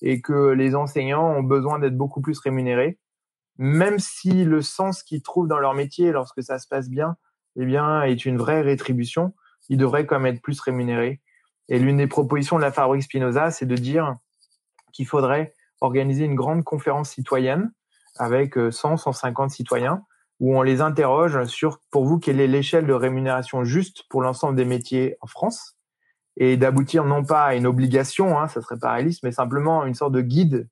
et 0.02 0.20
que 0.20 0.50
les 0.50 0.74
enseignants 0.74 1.28
ont 1.30 1.42
besoin 1.42 1.78
d'être 1.78 1.96
beaucoup 1.96 2.20
plus 2.20 2.38
rémunérés, 2.38 2.98
même 3.58 3.98
si 3.98 4.44
le 4.44 4.62
sens 4.62 5.02
qu'ils 5.02 5.22
trouvent 5.22 5.48
dans 5.48 5.58
leur 5.58 5.74
métier 5.74 6.12
lorsque 6.12 6.42
ça 6.42 6.58
se 6.58 6.66
passe 6.66 6.88
bien, 6.88 7.16
eh 7.56 7.64
bien, 7.64 8.02
est 8.02 8.24
une 8.24 8.38
vraie 8.38 8.62
rétribution, 8.62 9.34
ils 9.68 9.76
devraient 9.76 10.06
quand 10.06 10.18
même 10.18 10.34
être 10.34 10.42
plus 10.42 10.60
rémunérés. 10.60 11.20
Et 11.68 11.78
l'une 11.78 11.98
des 11.98 12.06
propositions 12.06 12.56
de 12.56 12.62
la 12.62 12.72
Fabrique 12.72 13.02
Spinoza, 13.02 13.50
c'est 13.50 13.66
de 13.66 13.76
dire 13.76 14.16
qu'il 14.92 15.06
faudrait 15.06 15.54
organiser 15.80 16.24
une 16.24 16.34
grande 16.34 16.64
conférence 16.64 17.10
citoyenne 17.10 17.72
avec 18.16 18.54
100, 18.54 18.58
euh, 18.92 18.96
150 18.96 19.50
citoyens 19.50 20.02
où 20.40 20.56
on 20.56 20.62
les 20.62 20.80
interroge 20.80 21.44
sur, 21.44 21.80
pour 21.90 22.06
vous, 22.06 22.18
quelle 22.18 22.40
est 22.40 22.46
l'échelle 22.46 22.86
de 22.86 22.92
rémunération 22.92 23.62
juste 23.62 24.04
pour 24.08 24.22
l'ensemble 24.22 24.56
des 24.56 24.64
métiers 24.64 25.16
en 25.20 25.26
France 25.26 25.76
et 26.36 26.56
d'aboutir 26.56 27.04
non 27.04 27.24
pas 27.24 27.44
à 27.44 27.54
une 27.54 27.66
obligation, 27.66 28.38
hein, 28.38 28.48
ça 28.48 28.60
serait 28.60 28.78
pas 28.78 28.92
réaliste, 28.92 29.22
mais 29.22 29.32
simplement 29.32 29.84
une 29.84 29.94
sorte 29.94 30.12
de 30.12 30.20
guide, 30.20 30.68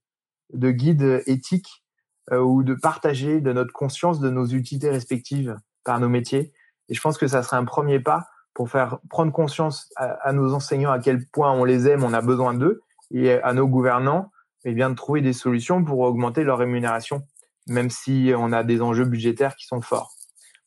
de 0.53 0.71
guide 0.71 1.23
éthique 1.27 1.85
euh, 2.33 2.41
ou 2.41 2.63
de 2.63 2.75
partager 2.75 3.41
de 3.41 3.53
notre 3.53 3.73
conscience 3.73 4.21
de 4.21 4.31
nos 4.31 4.47
utilités 4.47 4.91
respectives 4.91 5.57
par 5.85 6.01
nos 6.01 6.09
métiers. 6.09 6.53
Et 6.89 6.95
je 6.95 7.01
pense 7.01 7.19
que 7.19 7.27
ça 7.27 7.43
serait 7.43 7.57
un 7.57 7.65
premier 7.65 8.01
pas 8.01 8.27
pour 8.55 8.71
faire 8.71 8.99
prendre 9.09 9.33
conscience 9.33 9.89
à, 9.97 10.33
nos 10.33 10.53
enseignants 10.53 10.91
à 10.91 10.99
quel 10.99 11.27
point 11.29 11.53
on 11.53 11.65
les 11.65 11.89
aime, 11.89 12.03
on 12.03 12.13
a 12.13 12.21
besoin 12.21 12.55
d'eux, 12.55 12.83
et 13.13 13.33
à 13.33 13.53
nos 13.53 13.69
gouvernants, 13.69 14.33
et 14.65 14.71
eh 14.71 14.75
bien 14.75 14.91
de 14.91 14.97
trouver 14.97 15.21
des 15.21 15.33
solutions 15.33 15.85
pour 15.85 16.01
augmenter 16.01 16.43
leur 16.43 16.59
rémunération, 16.59 17.23
même 17.69 17.89
si 17.89 18.33
on 18.37 18.53
a 18.53 18.65
des 18.65 18.83
enjeux 18.83 19.05
budgétaires 19.05 19.55
qui 19.55 19.67
sont 19.67 19.81
forts. 19.81 20.13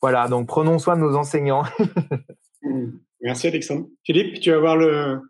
Voilà, 0.00 0.26
donc 0.26 0.48
prenons 0.48 0.78
soin 0.78 0.96
de 0.96 1.02
nos 1.02 1.16
enseignants. 1.16 1.64
Merci 3.22 3.46
Alexandre. 3.46 3.86
Philippe, 4.04 4.40
tu 4.40 4.50
vas 4.50 4.58
voir 4.58 4.76
le, 4.76 5.20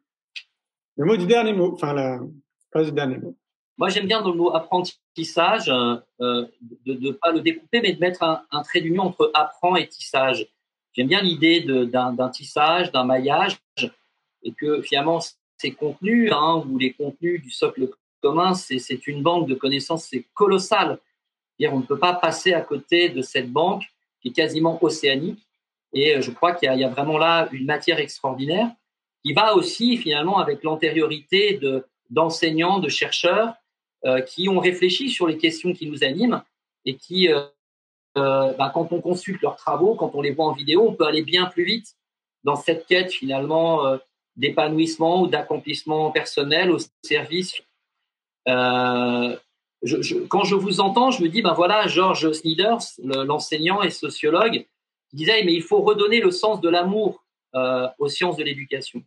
le 0.97 1.05
mot 1.05 1.17
du 1.17 1.27
dernier 1.27 1.53
mot, 1.53 1.73
enfin 1.75 1.93
la 1.93 2.21
phrase 2.71 2.87
du 2.87 2.93
dernier 2.93 3.19
mot. 3.19 3.37
Moi, 3.77 3.91
j'aime 3.91 4.07
bien 4.07 4.23
dans 4.23 4.31
le 4.31 4.37
mot 4.37 4.55
apprentissage, 4.55 5.69
euh, 5.69 5.97
euh 6.21 6.47
de 6.87 6.95
ne 6.95 7.13
pas 7.13 7.33
le 7.33 7.41
découper, 7.41 7.81
mais 7.81 7.93
de 7.93 8.01
mettre 8.01 8.23
un, 8.23 8.43
un 8.51 8.63
trait 8.63 8.81
d'union 8.81 9.05
entre 9.05 9.31
apprend 9.35 9.77
et 9.77 9.87
tissage. 9.87 10.47
J'aime 10.93 11.09
bien 11.09 11.23
l'idée 11.23 11.61
d'un 11.61 12.29
tissage, 12.29 12.93
d'un 12.93 13.05
maillage, 13.05 13.59
et 14.43 14.53
que 14.53 14.83
finalement, 14.83 15.21
ces 15.57 15.73
contenus, 15.73 16.31
hein, 16.33 16.63
ou 16.69 16.79
les 16.79 16.93
contenus 16.93 17.43
du 17.43 17.51
socle 17.51 17.89
commun, 18.23 18.55
c'est 18.55 19.07
une 19.07 19.23
banque 19.23 19.49
de 19.49 19.55
connaissances, 19.55 20.07
c'est 20.07 20.27
colossal. 20.35 20.99
On 21.61 21.79
ne 21.79 21.85
peut 21.85 21.99
pas 21.99 22.15
passer 22.15 22.53
à 22.53 22.61
côté 22.61 23.09
de 23.09 23.23
cette 23.23 23.51
banque 23.51 23.85
qui 24.21 24.29
est 24.29 24.33
quasiment 24.33 24.83
océanique 24.83 25.47
et 25.93 26.17
euh, 26.17 26.21
je 26.21 26.31
crois 26.31 26.53
qu'il 26.55 26.73
y, 26.73 26.85
a 26.85 26.89
vraiment 26.89 27.19
là 27.19 27.49
une 27.53 27.67
matière 27.67 27.99
extraordinaire 27.99 28.71
qui 29.25 29.33
va 29.33 29.55
aussi 29.55 29.97
finalement 29.97 30.39
avec 30.39 30.63
l'antériorité 30.63 31.59
de, 31.59 31.87
d'enseignants, 32.11 32.79
de 32.81 32.89
chercheurs 32.89 33.55
euh, 34.05 34.21
qui 34.21 34.49
ont 34.49 34.59
réfléchi 34.59 35.11
sur 35.11 35.27
les 35.27 35.39
questions 35.39 35.73
qui 35.73 35.89
nous 35.89 36.03
animent 36.03 36.43
et 36.85 36.97
qui, 36.97 37.29
euh, 37.33 37.45
ben, 38.15 38.71
quand 38.75 38.93
on 38.93 39.01
consulte 39.01 39.43
leurs 39.43 39.57
travaux, 39.57 39.95
quand 39.95 40.11
on 40.15 40.23
les 40.23 40.33
voit 40.33 40.47
en 40.47 40.53
vidéo, 40.53 40.89
on 40.89 40.95
peut 40.95 41.07
aller 41.07 41.23
bien 41.23 41.47
plus 41.47 41.65
vite 41.65 41.95
dans 42.43 42.57
cette 42.57 42.87
quête 42.87 43.13
finalement 43.13 43.97
d'épanouissement 44.35 45.23
ou 45.23 45.29
d'accomplissement 45.29 46.11
personnel 46.11 46.73
au 46.73 46.79
service. 47.05 47.63
Quand 48.45 49.39
je 50.45 50.55
vous 50.57 50.81
entends, 50.81 51.13
je 51.13 51.23
me 51.23 51.29
dis, 51.29 51.41
ben 51.41 51.53
voilà, 51.53 51.87
George 51.87 52.33
Sneeders, 52.33 52.81
l'enseignant 52.99 53.81
et 53.83 53.91
sociologue, 53.91 54.67
il 55.13 55.19
disait, 55.19 55.45
mais 55.45 55.55
il 55.55 55.63
faut 55.63 55.81
redonner 55.83 56.21
le 56.21 56.31
sens 56.31 56.61
de 56.61 56.69
l'amour 56.69 57.25
euh, 57.55 57.89
aux 57.99 58.09
sciences 58.09 58.37
de 58.37 58.45
l'éducation. 58.45 59.03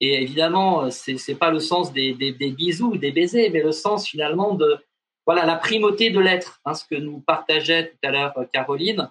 Et 0.00 0.22
évidemment, 0.22 0.90
c'est 0.90 1.16
n'est 1.28 1.34
pas 1.34 1.50
le 1.50 1.60
sens 1.60 1.92
des, 1.92 2.14
des, 2.14 2.50
bisous, 2.50 2.96
des 2.96 3.12
baisers, 3.12 3.50
mais 3.50 3.62
le 3.62 3.72
sens 3.72 4.08
finalement 4.08 4.54
de 4.54 4.78
voilà 5.26 5.44
la 5.44 5.56
primauté 5.56 6.10
de 6.10 6.18
l'être, 6.18 6.60
hein, 6.64 6.74
ce 6.74 6.84
que 6.84 6.94
nous 6.94 7.20
partageait 7.20 7.90
tout 7.90 7.98
à 8.08 8.10
l'heure 8.10 8.32
euh, 8.38 8.44
Caroline, 8.50 9.10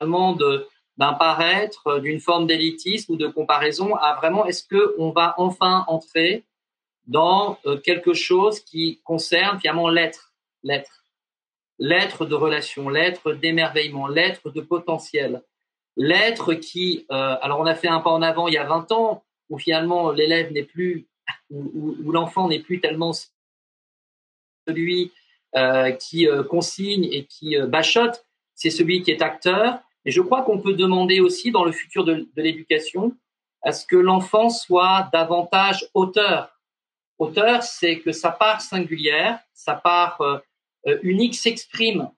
vraiment 0.00 0.36
d'un 0.96 1.12
paraître, 1.14 1.98
d'une 2.00 2.20
forme 2.20 2.46
d'élitisme 2.46 3.12
ou 3.12 3.16
de 3.16 3.26
comparaison 3.26 3.94
à 3.96 4.14
vraiment 4.14 4.46
est-ce 4.46 4.64
que 4.64 4.94
on 4.98 5.10
va 5.10 5.34
enfin 5.38 5.84
entrer 5.88 6.44
dans 7.06 7.58
euh, 7.66 7.76
quelque 7.78 8.14
chose 8.14 8.60
qui 8.60 9.00
concerne 9.04 9.58
finalement 9.60 9.88
l'être, 9.88 10.32
l'être, 10.62 11.04
l'être 11.78 12.26
de 12.26 12.34
relation, 12.34 12.88
l'être 12.88 13.32
d'émerveillement, 13.32 14.06
l'être 14.06 14.50
de 14.50 14.60
potentiel, 14.60 15.42
l'être 15.96 16.54
qui, 16.54 17.06
euh, 17.10 17.36
alors 17.40 17.60
on 17.60 17.66
a 17.66 17.74
fait 17.74 17.88
un 17.88 18.00
pas 18.00 18.10
en 18.10 18.22
avant 18.22 18.48
il 18.48 18.54
y 18.54 18.58
a 18.58 18.64
20 18.64 18.92
ans 18.92 19.24
où 19.48 19.58
finalement 19.58 20.10
l'élève 20.10 20.52
n'est 20.52 20.64
plus, 20.64 21.06
où, 21.50 22.10
l'enfant 22.12 22.48
n'est 22.48 22.60
plus 22.60 22.80
tellement 22.80 23.12
celui 24.66 25.12
euh, 25.54 25.92
qui 25.92 26.26
consigne 26.48 27.04
et 27.04 27.24
qui 27.24 27.56
bachote, 27.68 28.24
c'est 28.54 28.70
celui 28.70 29.02
qui 29.02 29.12
est 29.12 29.22
acteur. 29.22 29.78
Et 30.04 30.10
je 30.10 30.20
crois 30.20 30.42
qu'on 30.42 30.60
peut 30.60 30.72
demander 30.72 31.20
aussi 31.20 31.50
dans 31.50 31.64
le 31.64 31.72
futur 31.72 32.04
de, 32.04 32.28
l'éducation 32.36 33.14
à 33.62 33.72
ce 33.72 33.86
que 33.86 33.96
l'enfant 33.96 34.48
soit 34.48 35.08
davantage 35.12 35.88
auteur. 35.94 36.56
Auteur, 37.18 37.62
c'est 37.62 37.98
que 38.00 38.12
sa 38.12 38.30
part 38.30 38.60
singulière, 38.60 39.40
sa 39.52 39.74
part 39.74 40.20
euh, 40.20 40.36
euh, 40.36 40.38
unique 41.02 41.34
s'exprime. 41.34 42.10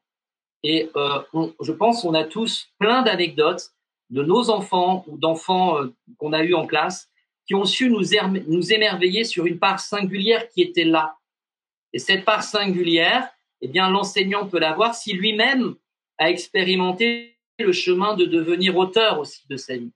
Et 0.63 0.91
euh, 0.97 1.21
je 1.61 1.73
pense 1.73 2.03
qu'on 2.03 2.15
a 2.15 2.25
tous 2.25 2.69
plein 2.79 3.03
d'anecdotes 3.03 3.71
de 4.11 4.23
nos 4.23 4.51
enfants 4.51 5.05
ou 5.07 5.19
d'enfants 5.19 5.79
qu'on 6.17 6.33
a 6.33 6.43
eu 6.43 6.55
en 6.55 6.67
classe 6.67 7.09
qui 7.47 7.55
ont 7.55 7.65
su 7.65 7.89
nous, 7.89 8.03
nous 8.47 8.73
émerveiller 8.73 9.25
sur 9.25 9.47
une 9.47 9.59
part 9.59 9.81
singulière 9.81 10.49
qui 10.51 10.63
était 10.63 10.85
là. 10.85 11.17
Et 11.93 11.99
cette 11.99 12.25
part 12.25 12.43
singulière, 12.43 13.29
eh 13.61 13.69
bien, 13.69 13.91
l'enseignant 13.91 14.47
peut 14.47 14.59
l'avoir 14.59 14.95
si 14.95 15.15
lui-même 15.15 15.75
a 16.19 16.31
expérimenté 16.31 17.39
le 17.59 17.73
chemin 17.73 18.15
de 18.15 18.25
devenir 18.25 18.77
auteur 18.77 19.19
aussi 19.19 19.47
de 19.49 19.57
sa 19.57 19.77
vie. 19.77 19.93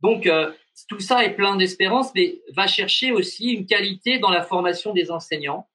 Donc, 0.00 0.28
tout 0.88 1.00
ça 1.00 1.24
est 1.24 1.34
plein 1.34 1.56
d'espérance, 1.56 2.12
mais 2.14 2.40
va 2.52 2.66
chercher 2.66 3.12
aussi 3.12 3.52
une 3.52 3.66
qualité 3.66 4.18
dans 4.18 4.30
la 4.30 4.42
formation 4.42 4.92
des 4.92 5.10
enseignants, 5.10 5.66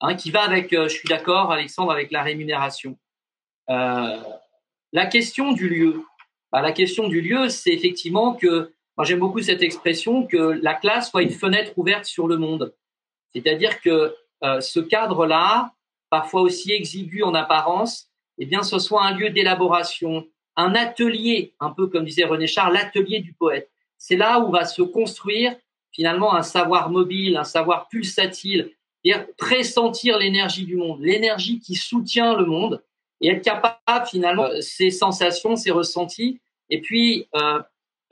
hein, 0.00 0.14
qui 0.14 0.30
va 0.30 0.42
avec, 0.42 0.72
euh, 0.72 0.88
je 0.88 0.94
suis 0.94 1.08
d'accord, 1.08 1.52
Alexandre, 1.52 1.92
avec 1.92 2.10
la 2.10 2.22
rémunération. 2.22 2.98
Euh, 3.68 4.16
la 4.92 5.06
question 5.06 5.52
du 5.52 5.68
lieu. 5.68 6.02
Bah, 6.52 6.62
la 6.62 6.72
question 6.72 7.08
du 7.08 7.20
lieu, 7.20 7.48
c'est 7.48 7.70
effectivement 7.70 8.34
que, 8.34 8.72
moi 8.96 9.04
j'aime 9.04 9.20
beaucoup 9.20 9.40
cette 9.40 9.62
expression, 9.62 10.26
que 10.26 10.58
la 10.62 10.74
classe 10.74 11.10
soit 11.10 11.22
une 11.22 11.30
fenêtre 11.30 11.72
ouverte 11.76 12.04
sur 12.04 12.26
le 12.26 12.36
monde. 12.36 12.74
C'est-à-dire 13.32 13.80
que 13.80 14.14
euh, 14.42 14.60
ce 14.60 14.80
cadre-là, 14.80 15.72
parfois 16.10 16.40
aussi 16.40 16.72
exigu 16.72 17.22
en 17.22 17.34
apparence, 17.34 18.08
eh 18.38 18.46
bien, 18.46 18.62
ce 18.62 18.78
soit 18.78 19.04
un 19.04 19.14
lieu 19.16 19.30
d'élaboration, 19.30 20.26
un 20.56 20.74
atelier, 20.74 21.54
un 21.60 21.70
peu 21.70 21.86
comme 21.86 22.04
disait 22.04 22.24
René 22.24 22.46
Char, 22.46 22.70
l'atelier 22.70 23.20
du 23.20 23.32
poète 23.32 23.70
c'est 24.00 24.16
là 24.16 24.40
où 24.40 24.50
va 24.50 24.64
se 24.64 24.82
construire 24.82 25.54
finalement 25.92 26.34
un 26.34 26.42
savoir 26.42 26.90
mobile, 26.90 27.36
un 27.36 27.44
savoir 27.44 27.86
pulsatile, 27.88 28.72
c'est-à-dire 29.04 29.26
pressentir 29.36 30.18
l'énergie 30.18 30.64
du 30.64 30.76
monde, 30.76 31.00
l'énergie 31.00 31.60
qui 31.60 31.74
soutient 31.74 32.36
le 32.36 32.44
monde 32.44 32.82
et 33.20 33.28
être 33.28 33.42
capable 33.42 34.06
finalement 34.06 34.48
ces 34.60 34.90
sensations, 34.90 35.56
ces 35.56 35.70
ressentis, 35.70 36.40
et 36.68 36.80
puis 36.80 37.28
euh, 37.34 37.60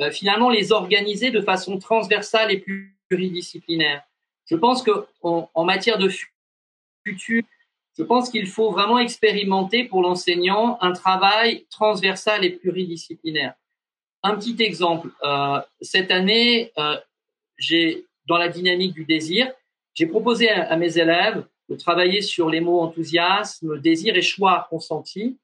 euh, 0.00 0.10
finalement 0.10 0.50
les 0.50 0.72
organiser 0.72 1.30
de 1.30 1.40
façon 1.40 1.78
transversale 1.78 2.52
et 2.52 2.64
pluridisciplinaire. 3.08 4.02
Je 4.46 4.56
pense 4.56 4.82
que 4.82 5.06
en, 5.22 5.64
matière 5.64 5.98
de 5.98 6.08
futur, 7.04 7.42
je 7.98 8.02
pense 8.04 8.30
qu'il 8.30 8.46
faut 8.46 8.70
vraiment 8.70 8.98
expérimenter 8.98 9.84
pour 9.84 10.02
l'enseignant 10.02 10.78
un 10.80 10.92
travail 10.92 11.66
transversal 11.70 12.44
et 12.44 12.50
pluridisciplinaire. 12.50 13.54
Un 14.22 14.36
petit 14.36 14.56
exemple. 14.62 15.10
Euh, 15.24 15.60
cette 15.80 16.10
année, 16.10 16.72
euh, 16.78 16.96
j'ai, 17.56 18.06
dans 18.26 18.38
la 18.38 18.48
dynamique 18.48 18.94
du 18.94 19.04
désir, 19.04 19.52
j'ai 19.98 20.06
proposé 20.06 20.48
à, 20.48 20.76
mes 20.76 20.96
élèves 20.96 21.44
de 21.68 21.74
travailler 21.74 22.22
sur 22.22 22.48
les 22.48 22.60
mots 22.60 22.78
enthousiasme, 22.78 23.80
désir 23.80 24.14
et 24.14 24.22
choix 24.22 24.68
consenti. 24.70 25.36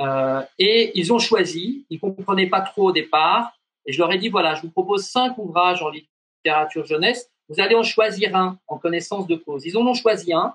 Euh, 0.00 0.40
et 0.58 0.98
ils 0.98 1.12
ont 1.12 1.18
choisi. 1.18 1.84
Ils 1.90 2.00
comprenaient 2.00 2.48
pas 2.48 2.62
trop 2.62 2.88
au 2.88 2.92
départ. 2.92 3.52
Et 3.84 3.92
je 3.92 3.98
leur 3.98 4.10
ai 4.10 4.16
dit 4.16 4.30
voilà, 4.30 4.54
je 4.54 4.62
vous 4.62 4.70
propose 4.70 5.04
cinq 5.04 5.36
ouvrages 5.36 5.82
en 5.82 5.90
littérature 5.90 6.86
jeunesse. 6.86 7.30
Vous 7.50 7.60
allez 7.60 7.74
en 7.74 7.82
choisir 7.82 8.34
un 8.34 8.58
en 8.66 8.78
connaissance 8.78 9.26
de 9.26 9.36
cause. 9.36 9.66
Ils 9.66 9.76
en 9.76 9.86
ont 9.86 9.92
choisi 9.92 10.32
un, 10.32 10.54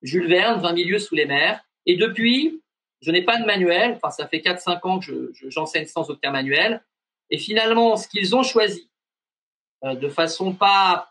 Jules 0.00 0.28
Verne, 0.28 0.58
20 0.62 0.72
milieux 0.72 0.98
sous 0.98 1.14
les 1.14 1.26
mers. 1.26 1.60
Et 1.84 1.96
depuis, 1.96 2.62
je 3.02 3.10
n'ai 3.10 3.20
pas 3.20 3.38
de 3.38 3.44
manuel. 3.44 3.92
Enfin, 3.96 4.10
ça 4.10 4.26
fait 4.26 4.38
4-5 4.38 4.88
ans 4.88 5.00
que 5.00 5.30
j'enseigne 5.50 5.84
je, 5.84 5.90
sans 5.90 6.08
aucun 6.08 6.30
manuel. 6.30 6.82
Et 7.28 7.36
finalement, 7.36 7.98
ce 7.98 8.08
qu'ils 8.08 8.34
ont 8.34 8.42
choisi, 8.42 8.90
euh, 9.84 9.94
de 9.94 10.08
façon 10.08 10.54
pas, 10.54 11.09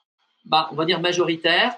bah, 0.49 0.67
on 0.71 0.75
va 0.75 0.85
dire 0.85 0.99
majoritaire, 0.99 1.75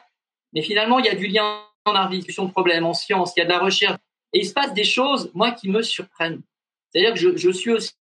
mais 0.53 0.61
finalement, 0.61 0.97
il 0.99 1.05
y 1.05 1.09
a 1.09 1.15
du 1.15 1.27
lien 1.27 1.61
en 1.85 1.93
art, 1.93 2.09
discussion 2.09 2.45
de 2.45 2.51
problèmes, 2.51 2.85
en 2.85 2.93
sciences, 2.93 3.33
il 3.35 3.41
y 3.41 3.43
a 3.43 3.45
de 3.45 3.51
la 3.51 3.59
recherche, 3.59 3.99
et 4.33 4.39
il 4.39 4.45
se 4.45 4.53
passe 4.53 4.73
des 4.73 4.83
choses, 4.83 5.29
moi, 5.33 5.51
qui 5.51 5.69
me 5.69 5.81
surprennent. 5.81 6.41
C'est-à-dire 6.89 7.13
que 7.13 7.37
je, 7.37 7.51
suis 7.51 7.71
aussi 7.71 7.93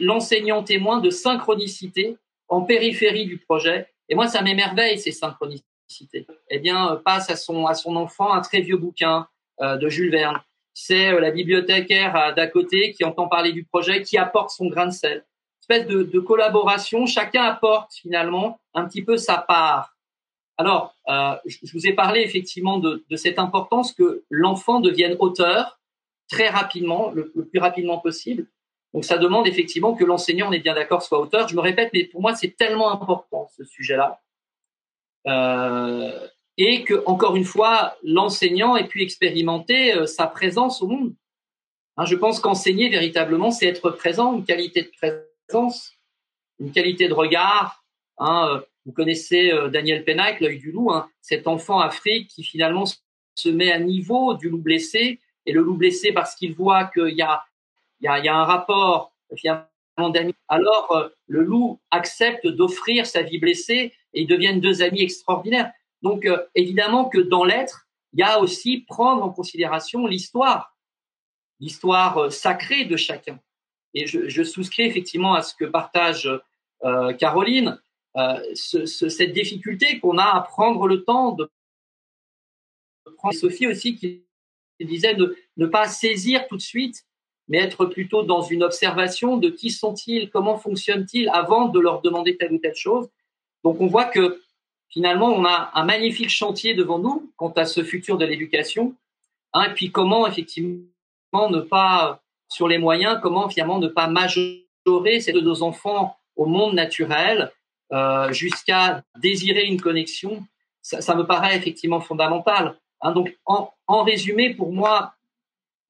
l'enseignant 0.00 0.62
témoin 0.62 1.00
de 1.00 1.10
synchronicité 1.10 2.16
en 2.48 2.62
périphérie 2.62 3.26
du 3.26 3.38
projet, 3.38 3.88
et 4.08 4.14
moi, 4.14 4.26
ça 4.26 4.42
m'émerveille 4.42 4.98
ces 4.98 5.12
synchronicités. 5.12 6.26
Eh 6.50 6.58
bien, 6.58 6.92
euh, 6.92 6.96
passe 6.96 7.30
à 7.30 7.36
son 7.36 7.66
à 7.66 7.74
son 7.74 7.96
enfant 7.96 8.32
un 8.32 8.40
très 8.40 8.60
vieux 8.60 8.76
bouquin 8.76 9.26
euh, 9.60 9.76
de 9.76 9.88
Jules 9.88 10.10
Verne. 10.10 10.40
C'est 10.74 11.18
la 11.18 11.30
bibliothécaire 11.30 12.34
d'à 12.36 12.46
côté 12.46 12.92
qui 12.92 13.04
entend 13.04 13.26
parler 13.26 13.52
du 13.52 13.64
projet, 13.64 14.02
qui 14.02 14.16
apporte 14.16 14.50
son 14.50 14.66
grain 14.66 14.86
de 14.86 14.92
sel 14.92 15.24
espèce 15.68 15.86
de, 15.86 16.20
collaboration. 16.20 17.06
Chacun 17.06 17.44
apporte 17.44 17.92
finalement 17.94 18.60
un 18.74 18.86
petit 18.86 19.02
peu 19.02 19.16
sa 19.16 19.38
part. 19.38 19.96
Alors, 20.56 20.94
euh, 21.08 21.36
je, 21.46 21.72
vous 21.72 21.86
ai 21.86 21.92
parlé 21.92 22.20
effectivement 22.20 22.78
de, 22.78 23.04
cette 23.16 23.38
importance 23.38 23.92
que 23.92 24.24
l'enfant 24.30 24.80
devienne 24.80 25.16
auteur 25.20 25.78
très 26.28 26.48
rapidement, 26.48 27.10
le, 27.12 27.30
plus 27.30 27.60
rapidement 27.60 27.98
possible. 27.98 28.46
Donc, 28.94 29.04
ça 29.04 29.18
demande 29.18 29.46
effectivement 29.46 29.94
que 29.94 30.04
l'enseignant, 30.04 30.48
on 30.48 30.52
est 30.52 30.60
bien 30.60 30.74
d'accord, 30.74 31.02
soit 31.02 31.20
auteur. 31.20 31.48
Je 31.48 31.54
me 31.54 31.60
répète, 31.60 31.90
mais 31.92 32.04
pour 32.04 32.20
moi, 32.20 32.34
c'est 32.34 32.56
tellement 32.56 32.90
important 32.90 33.48
ce 33.56 33.64
sujet-là. 33.64 34.20
Euh, 35.26 36.26
et 36.56 36.84
que, 36.84 37.02
encore 37.06 37.36
une 37.36 37.44
fois, 37.44 37.96
l'enseignant 38.02 38.76
ait 38.76 38.88
pu 38.88 39.02
expérimenter 39.02 39.94
euh, 39.94 40.06
sa 40.06 40.26
présence 40.26 40.82
au 40.82 40.88
monde. 40.88 41.12
Hein, 41.96 42.04
je 42.06 42.16
pense 42.16 42.40
qu'enseigner 42.40 42.88
véritablement, 42.88 43.50
c'est 43.50 43.66
être 43.66 43.90
présent, 43.90 44.34
une 44.34 44.44
qualité 44.44 44.82
de 44.82 44.90
présence 44.96 45.27
une 46.58 46.72
qualité 46.72 47.08
de 47.08 47.14
regard. 47.14 47.84
Hein, 48.18 48.48
euh, 48.48 48.60
vous 48.84 48.92
connaissez 48.92 49.52
euh, 49.52 49.68
Daniel 49.68 50.04
Pennac, 50.04 50.40
l'œil 50.40 50.58
du 50.58 50.72
loup, 50.72 50.90
hein, 50.90 51.08
cet 51.20 51.46
enfant 51.46 51.78
Afrique 51.80 52.28
qui 52.28 52.42
finalement 52.42 52.84
se 53.34 53.48
met 53.48 53.70
à 53.70 53.78
niveau 53.78 54.34
du 54.34 54.48
loup 54.48 54.58
blessé, 54.58 55.20
et 55.46 55.52
le 55.52 55.62
loup 55.62 55.76
blessé 55.76 56.12
parce 56.12 56.34
qu'il 56.34 56.54
voit 56.54 56.86
qu'il 56.86 57.14
y 57.14 57.22
a, 57.22 57.44
y, 58.00 58.08
a, 58.08 58.36
un 58.36 58.44
rapport 58.44 59.12
finalement. 59.36 59.64
Alors 60.48 60.92
euh, 60.92 61.08
le 61.26 61.42
loup 61.42 61.80
accepte 61.90 62.46
d'offrir 62.46 63.06
sa 63.06 63.22
vie 63.22 63.38
blessée 63.38 63.92
et 64.14 64.22
ils 64.22 64.26
deviennent 64.26 64.60
deux 64.60 64.82
amis 64.82 65.02
extraordinaires. 65.02 65.72
Donc 66.02 66.28
évidemment 66.54 67.06
que 67.08 67.18
dans 67.18 67.44
l'être, 67.44 67.88
il 68.12 68.20
y 68.20 68.22
a 68.22 68.38
aussi 68.38 68.84
prendre 68.86 69.24
en 69.24 69.30
considération 69.30 70.06
l'histoire, 70.06 70.76
l'histoire 71.58 72.30
sacrée 72.30 72.84
de 72.84 72.96
chacun. 72.96 73.40
Et 74.00 74.06
je, 74.06 74.42
souscris 74.42 74.84
effectivement 74.84 75.34
à 75.34 75.42
ce 75.42 75.54
que 75.54 75.64
partage 75.64 76.30
euh, 76.84 77.12
Caroline, 77.14 77.80
euh, 78.16 78.38
ce, 78.54 78.86
ce, 78.86 79.08
cette 79.08 79.32
difficulté 79.32 79.98
qu'on 80.00 80.18
a 80.18 80.24
à 80.24 80.40
prendre 80.40 80.86
le 80.86 81.04
temps 81.04 81.32
de 81.32 81.50
prendre 83.16 83.34
Sophie 83.34 83.66
aussi 83.66 83.96
qui 83.96 84.24
disait 84.80 85.14
de 85.14 85.36
ne 85.56 85.66
pas 85.66 85.88
saisir 85.88 86.46
tout 86.48 86.56
de 86.56 86.62
suite, 86.62 87.04
mais 87.48 87.58
être 87.58 87.86
plutôt 87.86 88.22
dans 88.22 88.42
une 88.42 88.62
observation 88.62 89.36
de 89.36 89.50
qui 89.50 89.70
sont-ils, 89.70 90.30
comment 90.30 90.58
fonctionnent-ils 90.58 91.28
avant 91.30 91.68
de 91.68 91.80
leur 91.80 92.02
demander 92.02 92.36
telle 92.36 92.52
ou 92.52 92.58
telle 92.58 92.74
chose. 92.74 93.08
Donc 93.64 93.80
on 93.80 93.86
voit 93.86 94.04
que 94.04 94.42
finalement 94.88 95.28
on 95.28 95.44
a 95.44 95.70
un 95.74 95.84
magnifique 95.84 96.30
chantier 96.30 96.74
devant 96.74 96.98
nous 96.98 97.32
quant 97.36 97.50
à 97.50 97.64
ce 97.64 97.82
futur 97.82 98.18
de 98.18 98.24
l'éducation, 98.24 98.94
hein, 99.52 99.64
et 99.70 99.74
puis 99.74 99.90
comment 99.90 100.26
effectivement 100.26 101.50
ne 101.50 101.60
pas 101.60 102.22
sur 102.48 102.68
les 102.68 102.78
moyens, 102.78 103.18
comment 103.22 103.48
finalement 103.48 103.78
ne 103.78 103.88
pas 103.88 104.06
majorer 104.06 104.64
ces 105.20 105.32
de 105.32 105.40
nos 105.40 105.62
enfants 105.62 106.16
au 106.36 106.46
monde 106.46 106.74
naturel 106.74 107.52
euh, 107.92 108.32
jusqu'à 108.32 109.02
désirer 109.18 109.64
une 109.64 109.80
connexion, 109.80 110.44
ça, 110.82 111.14
me 111.14 111.24
paraît 111.24 111.56
effectivement 111.56 112.00
fondamental. 112.00 112.78
Hein, 113.02 113.12
donc, 113.12 113.36
en, 113.44 114.02
résumé, 114.02 114.54
pour 114.54 114.72
moi, 114.72 115.14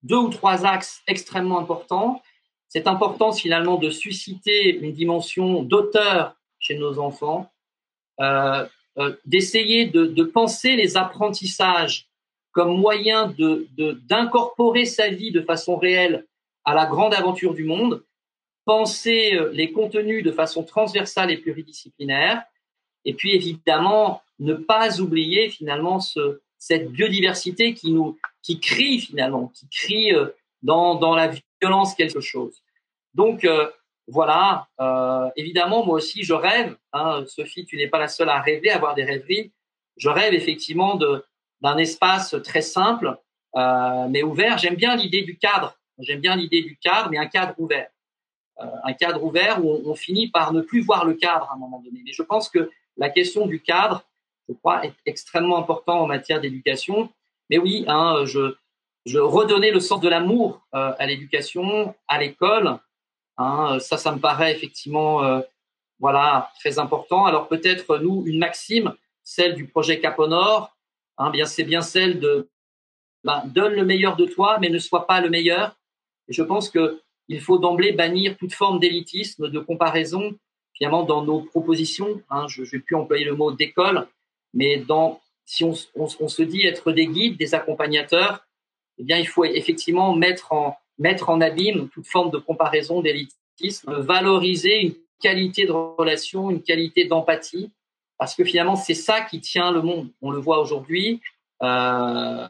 deux 0.02 0.16
ou 0.16 0.28
trois 0.28 0.64
axes 0.64 1.02
extrêmement 1.06 1.58
importants. 1.58 2.22
C'est 2.68 2.86
important 2.86 3.32
finalement 3.32 3.76
de 3.76 3.90
susciter 3.90 4.76
une 4.78 4.92
dimension 4.92 5.62
d'auteur 5.62 6.36
chez 6.58 6.76
nos 6.76 6.98
enfants, 6.98 7.50
euh, 8.20 8.66
euh, 8.98 9.16
d'essayer 9.24 9.86
de, 9.86 10.06
de, 10.06 10.24
penser 10.24 10.76
les 10.76 10.96
apprentissages 10.96 12.08
comme 12.52 12.76
moyen 12.76 13.28
de 13.38 13.68
d'incorporer 14.08 14.84
sa 14.84 15.08
vie 15.08 15.30
de 15.30 15.40
façon 15.42 15.76
réelle 15.76 16.26
à 16.68 16.74
la 16.74 16.84
grande 16.84 17.14
aventure 17.14 17.54
du 17.54 17.64
monde, 17.64 18.04
penser 18.66 19.32
euh, 19.32 19.50
les 19.54 19.72
contenus 19.72 20.22
de 20.22 20.30
façon 20.30 20.62
transversale 20.62 21.30
et 21.30 21.38
pluridisciplinaire, 21.38 22.44
Et 23.06 23.14
puis 23.14 23.34
évidemment, 23.34 24.20
ne 24.38 24.52
pas 24.52 25.00
oublier 25.00 25.48
finalement 25.48 25.98
ce, 25.98 26.42
cette 26.58 26.90
biodiversité 26.90 27.72
qui 27.72 27.90
nous 27.92 28.18
qui 28.42 28.60
crie 28.60 29.00
finalement, 29.00 29.46
qui 29.56 29.66
crie 29.70 30.14
euh, 30.14 30.26
dans, 30.62 30.96
dans 30.96 31.14
la 31.14 31.30
violence 31.62 31.94
quelque 31.94 32.20
chose. 32.20 32.54
Donc 33.14 33.46
euh, 33.46 33.70
voilà, 34.06 34.68
évidemment 35.36 35.84
moi 35.86 35.96
aussi 35.96 36.22
je 36.22 36.34
rêve. 36.34 36.76
Hein, 36.92 37.24
Sophie, 37.26 37.64
tu 37.66 37.76
n'es 37.76 37.88
pas 37.88 37.98
la 37.98 38.08
seule 38.08 38.30
à 38.30 38.40
rêver, 38.40 38.70
à 38.70 38.76
avoir 38.76 38.94
des 38.94 39.04
rêveries. 39.04 39.52
Je 39.96 40.10
rêve 40.10 40.34
effectivement 40.34 40.98
d'un 41.62 41.76
espace 41.78 42.36
très 42.42 42.62
simple 42.62 43.16
mais 44.12 44.22
ouvert. 44.22 44.56
J'aime 44.56 44.76
bien 44.76 44.96
l'idée 44.96 45.22
du 45.22 45.36
cadre. 45.36 45.78
J'aime 46.00 46.20
bien 46.20 46.36
l'idée 46.36 46.62
du 46.62 46.76
cadre, 46.76 47.10
mais 47.10 47.18
un 47.18 47.26
cadre 47.26 47.54
ouvert. 47.58 47.88
un 48.58 48.92
cadre 48.92 49.22
ouvert 49.22 49.64
où 49.64 49.82
on, 49.84 49.94
finit 49.94 50.28
par 50.28 50.52
ne 50.52 50.60
plus 50.60 50.80
voir 50.80 51.04
le 51.04 51.14
cadre 51.14 51.48
à 51.50 51.54
un 51.54 51.58
moment 51.58 51.80
donné. 51.80 52.02
Mais 52.04 52.12
je 52.12 52.22
pense 52.22 52.48
que 52.48 52.70
la 52.96 53.10
question 53.10 53.46
du 53.46 53.60
cadre, 53.60 54.04
je 54.48 54.54
crois, 54.54 54.84
est 54.84 54.94
extrêmement 55.06 55.58
important 55.58 56.00
en 56.00 56.06
matière 56.06 56.40
d'éducation. 56.40 57.10
Mais 57.50 57.58
oui, 57.58 57.84
hein, 57.88 58.24
je, 58.24 58.56
je 59.06 59.18
redonnais 59.18 59.70
le 59.70 59.80
sens 59.80 60.00
de 60.00 60.08
l'amour 60.08 60.60
euh, 60.74 60.92
à 60.98 61.06
l'éducation, 61.06 61.94
à 62.08 62.18
l'école. 62.18 62.78
Hein, 63.38 63.78
ça, 63.80 63.96
ça 63.96 64.12
me 64.12 64.18
paraît 64.18 64.52
effectivement, 64.52 65.22
euh, 65.24 65.40
voilà, 65.98 66.50
très 66.60 66.78
important. 66.78 67.24
Alors 67.24 67.48
peut-être 67.48 67.98
nous 67.98 68.24
une 68.26 68.38
maxime, 68.38 68.94
celle 69.22 69.54
du 69.54 69.66
projet 69.66 70.00
Cap 70.00 70.18
Nord. 70.18 70.76
Hein, 71.16 71.30
bien 71.30 71.46
c'est 71.46 71.64
bien 71.64 71.80
celle 71.80 72.20
de 72.20 72.48
ben, 73.24 73.42
donne 73.46 73.74
le 73.74 73.84
meilleur 73.84 74.16
de 74.16 74.26
toi, 74.26 74.58
mais 74.60 74.68
ne 74.68 74.78
sois 74.78 75.06
pas 75.06 75.20
le 75.20 75.30
meilleur. 75.30 75.76
Et 76.28 76.32
je 76.32 76.42
pense 76.42 76.70
que 76.70 77.00
il 77.28 77.40
faut 77.40 77.58
d'emblée 77.58 77.92
bannir 77.92 78.36
toute 78.38 78.54
forme 78.54 78.80
d'élitisme, 78.80 79.50
de 79.50 79.58
comparaison, 79.58 80.34
finalement 80.72 81.02
dans 81.02 81.22
nos 81.24 81.40
propositions. 81.40 82.22
Hein, 82.30 82.46
je 82.48 82.62
ne 82.62 82.66
vais 82.66 82.78
plus 82.78 82.96
employer 82.96 83.24
le 83.24 83.34
mot 83.34 83.52
d'école, 83.52 84.08
mais 84.54 84.78
dans, 84.78 85.20
si 85.44 85.64
on, 85.64 85.74
se 85.74 86.42
dit 86.42 86.66
être 86.66 86.92
des 86.92 87.06
guides, 87.06 87.36
des 87.36 87.54
accompagnateurs, 87.54 88.46
eh 88.98 89.04
bien, 89.04 89.18
il 89.18 89.28
faut 89.28 89.44
effectivement 89.44 90.14
mettre 90.14 90.52
en, 90.52 90.78
mettre 90.98 91.28
en 91.28 91.40
abîme 91.40 91.88
toute 91.90 92.06
forme 92.06 92.30
de 92.30 92.38
comparaison, 92.38 93.02
d'élitisme, 93.02 93.94
valoriser 94.00 94.80
une 94.80 94.94
qualité 95.20 95.66
de 95.66 95.72
relation, 95.72 96.50
une 96.50 96.62
qualité 96.62 97.04
d'empathie, 97.04 97.70
parce 98.16 98.34
que 98.34 98.44
finalement, 98.44 98.76
c'est 98.76 98.94
ça 98.94 99.20
qui 99.20 99.40
tient 99.40 99.70
le 99.70 99.82
monde. 99.82 100.10
On 100.22 100.30
le 100.30 100.40
voit 100.40 100.60
aujourd'hui. 100.60 101.20
Euh, 101.62 102.48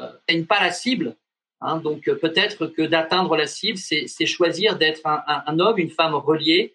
euh, 0.00 0.44
pas 0.48 0.60
la 0.60 0.72
cible. 0.72 1.16
Hein, 1.62 1.78
donc 1.78 2.04
peut-être 2.04 2.66
que 2.66 2.82
d'atteindre 2.82 3.36
la 3.36 3.46
cible, 3.46 3.78
c'est 3.78 4.26
choisir 4.26 4.76
d'être 4.76 5.06
un, 5.06 5.22
un, 5.26 5.42
un, 5.46 5.58
homme, 5.60 5.78
une 5.78 5.90
femme 5.90 6.14
reliée, 6.14 6.72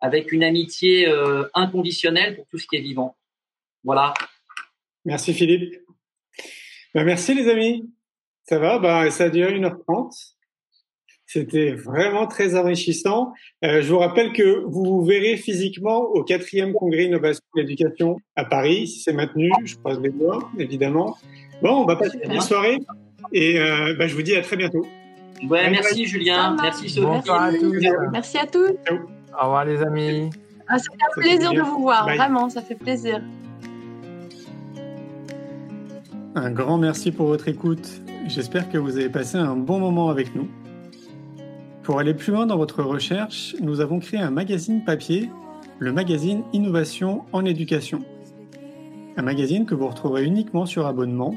avec 0.00 0.32
une 0.32 0.42
amitié 0.42 1.08
euh, 1.08 1.44
inconditionnelle 1.54 2.36
pour 2.36 2.46
tout 2.48 2.58
ce 2.58 2.66
qui 2.66 2.76
est 2.76 2.80
vivant. 2.80 3.16
Voilà. 3.84 4.12
Merci 5.04 5.32
Philippe. 5.32 5.80
Ben, 6.94 7.04
merci 7.04 7.34
les 7.34 7.48
amis. 7.48 7.90
Ça 8.44 8.58
va? 8.58 8.78
Ben, 8.78 9.10
Ça 9.10 9.24
a 9.24 9.28
duré 9.30 9.58
1h30. 9.58 10.34
C'était 11.26 11.72
vraiment 11.72 12.26
très 12.26 12.54
enrichissant. 12.54 13.32
Euh, 13.64 13.82
je 13.82 13.90
vous 13.90 13.98
rappelle 13.98 14.32
que 14.32 14.64
vous 14.66 14.84
vous 14.84 15.04
verrez 15.04 15.36
physiquement 15.36 16.00
au 16.00 16.22
quatrième 16.22 16.72
congrès 16.74 17.04
Innovation 17.04 17.42
et 17.56 17.62
Éducation 17.62 18.18
à 18.36 18.44
Paris, 18.44 18.86
si 18.86 19.00
c'est 19.00 19.12
maintenu. 19.12 19.50
Je 19.64 19.76
croise 19.76 20.00
les 20.00 20.10
doigts, 20.10 20.50
évidemment. 20.58 21.16
Bon, 21.62 21.82
on 21.82 21.86
va 21.86 21.96
passer 21.96 22.18
une 22.24 22.40
soirée 22.40 22.78
et 23.32 23.58
euh, 23.58 23.94
ben, 23.98 24.08
je 24.08 24.14
vous 24.14 24.22
dis 24.22 24.34
à 24.36 24.42
très 24.42 24.56
bientôt. 24.56 24.86
Ouais, 25.48 25.70
merci 25.70 26.06
Julien, 26.06 26.56
merci 26.60 26.88
Sophie. 26.88 27.30
à 27.30 27.52
tous. 27.52 27.76
Merci 28.12 28.38
à 28.38 28.46
tous. 28.46 28.70
Au 29.38 29.44
revoir 29.44 29.64
les 29.64 29.82
amis. 29.82 30.30
Ah, 30.68 30.78
ça 30.78 30.84
fait 30.92 31.04
un 31.04 31.20
plaisir 31.20 31.52
de 31.52 31.60
vous 31.60 31.82
voir, 31.82 32.06
Bye. 32.06 32.16
vraiment, 32.16 32.48
ça 32.48 32.62
fait 32.62 32.74
plaisir. 32.74 33.20
Un 36.34 36.50
grand 36.50 36.78
merci 36.78 37.12
pour 37.12 37.26
votre 37.26 37.48
écoute. 37.48 38.00
J'espère 38.26 38.70
que 38.70 38.78
vous 38.78 38.96
avez 38.96 39.10
passé 39.10 39.36
un 39.36 39.56
bon 39.56 39.78
moment 39.78 40.08
avec 40.08 40.34
nous. 40.34 40.48
Pour 41.82 41.98
aller 41.98 42.14
plus 42.14 42.32
loin 42.32 42.46
dans 42.46 42.56
votre 42.56 42.82
recherche, 42.82 43.54
nous 43.60 43.80
avons 43.80 44.00
créé 44.00 44.18
un 44.18 44.30
magazine 44.30 44.82
papier, 44.84 45.30
le 45.78 45.92
magazine 45.92 46.42
Innovation 46.54 47.24
en 47.32 47.44
éducation. 47.44 48.00
Un 49.18 49.22
magazine 49.22 49.66
que 49.66 49.74
vous 49.74 49.86
retrouverez 49.86 50.24
uniquement 50.24 50.64
sur 50.64 50.86
abonnement, 50.86 51.36